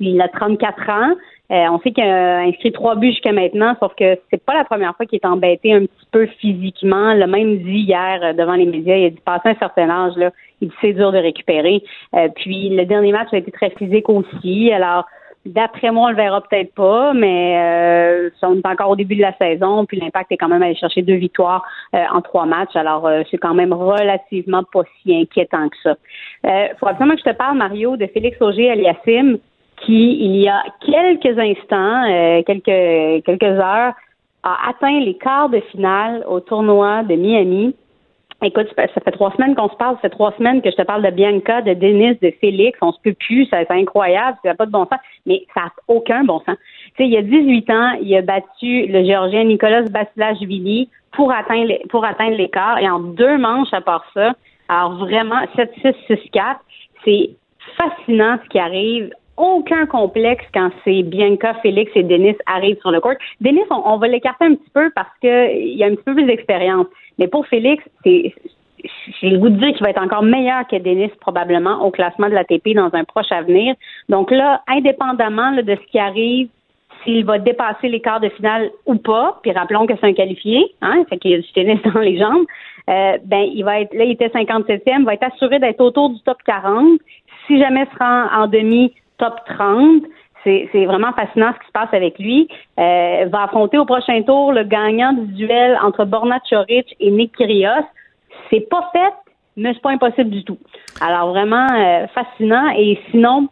il 0.00 0.20
a 0.20 0.28
34 0.28 0.90
ans. 0.90 1.14
On 1.50 1.78
sait 1.80 1.92
qu'il 1.92 2.04
a 2.04 2.40
inscrit 2.40 2.72
trois 2.72 2.94
buts 2.94 3.10
jusqu'à 3.10 3.32
maintenant, 3.32 3.74
sauf 3.80 3.94
que 3.94 4.18
c'est 4.30 4.42
pas 4.44 4.54
la 4.54 4.64
première 4.64 4.94
fois 4.96 5.06
qu'il 5.06 5.16
est 5.16 5.26
embêté 5.26 5.72
un 5.72 5.86
petit 5.86 6.06
peu 6.10 6.26
physiquement. 6.26 7.14
Le 7.14 7.26
même 7.26 7.58
dit 7.58 7.80
hier 7.80 8.34
devant 8.34 8.54
les 8.54 8.66
médias, 8.66 8.96
il 8.96 9.06
a 9.06 9.10
dit 9.10 9.20
passer 9.24 9.48
un 9.50 9.54
certain 9.54 9.88
âge 9.88 10.16
là, 10.16 10.30
il 10.60 10.70
c'est 10.80 10.92
dur 10.92 11.12
de 11.12 11.18
récupérer. 11.18 11.82
puis 12.36 12.68
le 12.68 12.84
dernier 12.84 13.12
match 13.12 13.28
a 13.32 13.38
été 13.38 13.50
très 13.50 13.70
physique 13.70 14.08
aussi. 14.08 14.70
Alors 14.72 15.06
D'après 15.48 15.90
moi, 15.92 16.08
on 16.08 16.10
le 16.10 16.16
verra 16.16 16.42
peut-être 16.42 16.74
pas, 16.74 17.14
mais 17.14 17.56
euh, 17.56 18.30
on 18.42 18.56
est 18.56 18.66
encore 18.66 18.90
au 18.90 18.96
début 18.96 19.16
de 19.16 19.22
la 19.22 19.34
saison, 19.38 19.86
puis 19.86 19.98
l'impact 19.98 20.32
est 20.32 20.36
quand 20.36 20.48
même 20.48 20.62
allé 20.62 20.74
chercher 20.74 21.00
deux 21.00 21.14
victoires 21.14 21.64
euh, 21.94 22.04
en 22.12 22.20
trois 22.20 22.44
matchs, 22.44 22.76
alors 22.76 23.06
euh, 23.06 23.22
c'est 23.30 23.38
quand 23.38 23.54
même 23.54 23.72
relativement 23.72 24.62
pas 24.64 24.82
si 25.00 25.16
inquiétant 25.16 25.68
que 25.68 25.76
ça. 25.82 25.94
Il 26.44 26.74
faut 26.78 26.86
absolument 26.86 27.14
que 27.14 27.22
je 27.24 27.30
te 27.30 27.36
parle, 27.36 27.56
Mario, 27.56 27.96
de 27.96 28.06
Félix 28.08 28.40
Auger 28.42 28.70
aliassime, 28.70 29.38
qui, 29.82 30.24
il 30.24 30.36
y 30.36 30.48
a 30.48 30.62
quelques 30.80 31.38
instants, 31.38 32.42
quelques, 32.46 33.24
quelques 33.24 33.42
heures, 33.42 33.94
a 34.42 34.68
atteint 34.68 35.00
les 35.00 35.14
quarts 35.14 35.48
de 35.48 35.60
finale 35.72 36.24
au 36.28 36.40
tournoi 36.40 37.02
de 37.02 37.14
Miami. 37.14 37.74
Écoute, 38.40 38.68
ça 38.76 38.86
fait 38.86 39.10
trois 39.10 39.32
semaines 39.32 39.56
qu'on 39.56 39.68
se 39.68 39.74
parle, 39.74 39.96
ça 39.96 40.02
fait 40.02 40.10
trois 40.10 40.32
semaines 40.38 40.62
que 40.62 40.70
je 40.70 40.76
te 40.76 40.82
parle 40.82 41.02
de 41.02 41.10
Bianca, 41.10 41.60
de 41.60 41.74
Denis, 41.74 42.16
de 42.22 42.32
Félix, 42.40 42.78
on 42.80 42.92
se 42.92 43.00
peut 43.02 43.14
plus, 43.14 43.48
c'est 43.50 43.68
incroyable, 43.68 44.38
ça 44.44 44.50
n'a 44.50 44.54
pas 44.54 44.66
de 44.66 44.70
bon 44.70 44.86
sens, 44.86 45.00
mais 45.26 45.44
ça 45.54 45.62
n'a 45.62 45.72
aucun 45.88 46.22
bon 46.22 46.38
sens. 46.46 46.56
Tu 46.96 47.02
sais, 47.02 47.04
il 47.06 47.10
y 47.10 47.16
a 47.16 47.22
18 47.22 47.70
ans, 47.70 47.92
il 48.00 48.14
a 48.16 48.22
battu 48.22 48.86
le 48.86 49.04
Géorgien 49.04 49.42
Nicolas 49.42 49.82
Basilashvili 49.82 50.88
pour 51.12 51.32
atteindre 51.32 51.72
pour 51.88 52.04
atteindre 52.04 52.38
et 52.38 52.88
en 52.88 53.00
deux 53.00 53.38
manches 53.38 53.72
à 53.72 53.80
part 53.80 54.04
ça. 54.14 54.34
Alors 54.68 54.98
vraiment 54.98 55.40
7-6 55.56 55.96
6-4, 56.08 56.56
c'est 57.04 57.30
fascinant 57.76 58.38
ce 58.44 58.48
qui 58.50 58.58
arrive 58.60 59.10
aucun 59.38 59.86
complexe 59.86 60.44
quand 60.52 60.70
c'est 60.84 61.02
Bianca, 61.02 61.54
Félix 61.62 61.90
et 61.94 62.02
Denis 62.02 62.36
arrivent 62.46 62.80
sur 62.80 62.90
le 62.90 63.00
court. 63.00 63.14
Denis, 63.40 63.62
on, 63.70 63.96
va 63.96 64.08
l'écarter 64.08 64.44
un 64.44 64.54
petit 64.54 64.70
peu 64.74 64.90
parce 64.94 65.10
qu'il 65.20 65.82
a 65.82 65.86
un 65.86 65.94
petit 65.94 66.04
peu 66.04 66.14
plus 66.14 66.24
d'expérience. 66.24 66.86
Mais 67.18 67.28
pour 67.28 67.46
Félix, 67.46 67.82
c'est 68.04 68.34
j'ai 69.20 69.30
le 69.30 69.38
goût 69.38 69.48
de 69.48 69.56
dire 69.56 69.72
qu'il 69.72 69.82
va 69.82 69.90
être 69.90 70.02
encore 70.02 70.22
meilleur 70.22 70.66
que 70.68 70.76
Denis 70.76 71.10
probablement 71.20 71.84
au 71.84 71.90
classement 71.90 72.28
de 72.28 72.34
l'ATP 72.34 72.74
dans 72.74 72.90
un 72.92 73.04
proche 73.04 73.30
avenir. 73.32 73.74
Donc 74.08 74.30
là, 74.30 74.62
indépendamment 74.68 75.52
de 75.52 75.74
ce 75.74 75.90
qui 75.90 75.98
arrive, 75.98 76.48
s'il 77.02 77.24
va 77.24 77.38
dépasser 77.38 77.88
les 77.88 78.00
quarts 78.00 78.20
de 78.20 78.28
finale 78.30 78.70
ou 78.86 78.96
pas, 78.96 79.38
puis 79.42 79.52
rappelons 79.52 79.86
que 79.86 79.94
c'est 80.00 80.06
un 80.06 80.12
qualifié, 80.12 80.64
hein, 80.80 81.04
fait 81.08 81.18
qu'il 81.18 81.34
a 81.34 81.38
du 81.38 81.52
tennis 81.52 81.80
dans 81.94 82.00
les 82.00 82.18
jambes, 82.18 82.44
euh, 82.88 83.18
ben 83.24 83.48
il 83.52 83.62
va 83.64 83.80
être 83.80 83.94
là, 83.94 84.04
il 84.04 84.12
était 84.12 84.28
57e, 84.28 84.80
il 84.86 85.04
va 85.04 85.14
être 85.14 85.24
assuré 85.24 85.58
d'être 85.58 85.80
autour 85.80 86.10
du 86.10 86.20
top 86.22 86.38
40. 86.44 87.00
Si 87.46 87.58
jamais 87.58 87.86
il 87.90 87.94
se 87.94 87.98
rend 87.98 88.42
en 88.42 88.46
demi, 88.46 88.92
top 89.18 89.40
30. 89.46 90.02
C'est 90.44 90.86
vraiment 90.86 91.12
fascinant 91.12 91.52
ce 91.52 91.58
qui 91.60 91.66
se 91.66 91.72
passe 91.72 91.92
avec 91.92 92.18
lui. 92.18 92.48
Euh, 92.78 93.26
va 93.30 93.42
affronter 93.42 93.76
au 93.76 93.84
prochain 93.84 94.22
tour 94.22 94.52
le 94.52 94.64
gagnant 94.64 95.12
du 95.12 95.26
duel 95.34 95.78
entre 95.82 96.06
Borna 96.06 96.40
Choric 96.48 96.96
et 97.00 97.10
Nick 97.10 97.36
Kyrgios. 97.36 97.84
C'est 98.48 98.66
pas 98.70 98.88
fait, 98.92 99.12
mais 99.56 99.74
c'est 99.74 99.82
pas 99.82 99.90
impossible 99.90 100.30
du 100.30 100.44
tout. 100.44 100.58
Alors 101.02 101.30
vraiment 101.30 101.66
euh, 101.70 102.06
fascinant. 102.14 102.70
Et 102.78 102.98
sinon, 103.10 103.48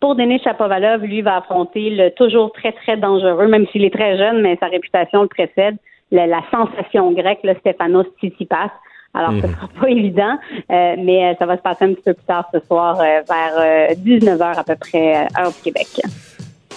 pour 0.00 0.14
Denis 0.14 0.40
Chapovalov, 0.44 1.02
lui 1.02 1.20
va 1.22 1.38
affronter 1.38 1.90
le 1.90 2.10
toujours 2.10 2.52
très 2.52 2.72
très 2.72 2.96
dangereux, 2.96 3.48
même 3.48 3.66
s'il 3.68 3.84
est 3.84 3.92
très 3.92 4.16
jeune, 4.16 4.40
mais 4.40 4.56
sa 4.60 4.66
réputation 4.66 5.22
le 5.22 5.28
précède, 5.28 5.76
la, 6.12 6.28
la 6.28 6.42
sensation 6.52 7.10
grecque, 7.10 7.40
le 7.42 7.54
Stefanos 7.54 8.06
Tsitsipas. 8.20 8.70
Alors, 9.12 9.32
ce 9.32 9.40
ce 9.40 9.46
mhm. 9.46 9.54
sera 9.54 9.68
pas 9.80 9.88
évident, 9.90 10.38
euh, 10.70 10.94
mais 10.98 11.24
euh, 11.24 11.34
ça 11.38 11.46
va 11.46 11.56
se 11.56 11.62
passer 11.62 11.84
un 11.84 11.94
petit 11.94 12.02
peu 12.04 12.14
plus 12.14 12.26
tard 12.26 12.48
ce 12.52 12.60
soir, 12.66 13.00
euh, 13.00 13.22
vers 13.28 13.94
19h 13.96 14.58
à 14.58 14.64
peu 14.64 14.76
près, 14.76 15.26
heure 15.38 15.50
du 15.50 15.62
Québec. 15.62 15.88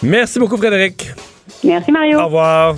Merci 0.02 0.40
beaucoup, 0.40 0.58
Frédéric. 0.58 1.12
Merci, 1.64 1.92
Mario. 1.92 2.20
Au 2.20 2.26
revoir. 2.26 2.76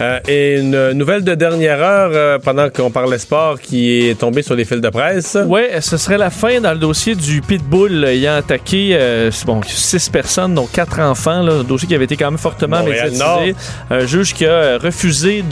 Euh, 0.00 0.18
et 0.28 0.58
une 0.58 0.92
nouvelle 0.92 1.24
de 1.24 1.34
dernière 1.34 1.82
heure 1.82 2.10
euh, 2.14 2.38
pendant 2.38 2.70
qu'on 2.70 2.90
parlait 2.90 3.18
sport 3.18 3.60
qui 3.60 4.08
est 4.08 4.18
tombée 4.18 4.42
sur 4.42 4.54
les 4.54 4.64
fils 4.64 4.80
de 4.80 4.88
presse. 4.88 5.36
Oui, 5.46 5.60
ce 5.80 5.96
serait 5.98 6.16
la 6.16 6.30
fin 6.30 6.60
dans 6.60 6.72
le 6.72 6.78
dossier 6.78 7.14
du 7.14 7.42
Pitbull 7.42 8.04
ayant 8.04 8.34
attaqué 8.36 8.90
euh, 8.92 9.30
bon, 9.44 9.60
six 9.66 10.08
personnes, 10.08 10.54
dont 10.54 10.66
quatre 10.66 11.00
enfants. 11.00 11.42
Là, 11.42 11.52
un 11.60 11.64
dossier 11.64 11.86
qui 11.86 11.94
avait 11.94 12.04
été 12.04 12.16
quand 12.16 12.30
même 12.30 12.38
fortement 12.38 12.82
médiatisé. 12.82 13.54
Un 13.90 14.06
juge 14.06 14.32
qui 14.32 14.46
a 14.46 14.78
refusé 14.78 15.44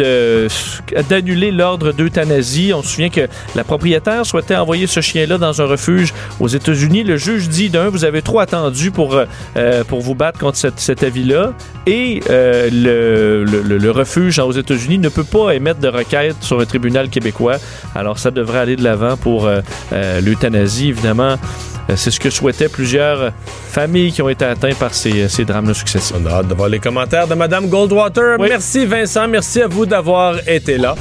d'annuler 1.10 1.50
l'ordre 1.50 1.92
d'euthanasie. 1.92 2.72
On 2.74 2.82
se 2.82 2.88
souvient 2.88 3.10
que 3.10 3.28
la 3.54 3.64
propriétaire 3.64 4.24
souhaitait 4.24 4.56
envoyer 4.56 4.86
ce 4.86 5.00
chien-là 5.00 5.36
dans 5.36 5.60
un 5.60 5.66
refuge 5.66 6.14
aux 6.40 6.48
États-Unis. 6.48 7.04
Le 7.04 7.16
juge 7.18 7.48
dit 7.48 7.68
d'un, 7.68 7.88
vous 7.90 8.04
avez 8.04 8.22
trop 8.22 8.40
attendu 8.40 8.90
pour, 8.90 9.20
pour 9.88 10.00
vous 10.00 10.14
battre 10.14 10.38
contre 10.38 10.56
cet 10.56 11.02
avis-là. 11.02 11.52
Et 11.86 12.20
le, 12.28 13.44
le, 13.44 13.78
le 13.78 13.90
refuge 13.90 14.37
aux 14.46 14.52
États-Unis 14.52 14.98
ne 14.98 15.08
peut 15.08 15.24
pas 15.24 15.52
émettre 15.52 15.80
de 15.80 15.88
requête 15.88 16.36
sur 16.40 16.60
un 16.60 16.64
tribunal 16.64 17.08
québécois. 17.08 17.56
Alors 17.94 18.18
ça 18.18 18.30
devrait 18.30 18.60
aller 18.60 18.76
de 18.76 18.84
l'avant 18.84 19.16
pour 19.16 19.46
euh, 19.46 19.60
euh, 19.92 20.20
l'euthanasie, 20.20 20.88
évidemment. 20.88 21.36
Euh, 21.90 21.94
c'est 21.96 22.10
ce 22.10 22.20
que 22.20 22.30
souhaitaient 22.30 22.68
plusieurs 22.68 23.32
familles 23.70 24.12
qui 24.12 24.22
ont 24.22 24.28
été 24.28 24.44
atteintes 24.44 24.76
par 24.76 24.94
ces, 24.94 25.28
ces 25.28 25.44
drames 25.44 25.72
successifs. 25.74 26.14
On 26.20 26.26
a 26.26 26.30
hâte 26.30 26.48
de 26.48 26.54
voir 26.54 26.68
les 26.68 26.78
commentaires 26.78 27.26
de 27.26 27.34
Mme 27.34 27.68
Goldwater. 27.68 28.38
Merci 28.38 28.86
Vincent, 28.86 29.28
merci 29.28 29.62
à 29.62 29.66
vous 29.66 29.86
d'avoir 29.86 30.36
été 30.48 30.78
là. 30.78 30.94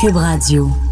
Cube 0.00 0.16
Radio. 0.16 0.85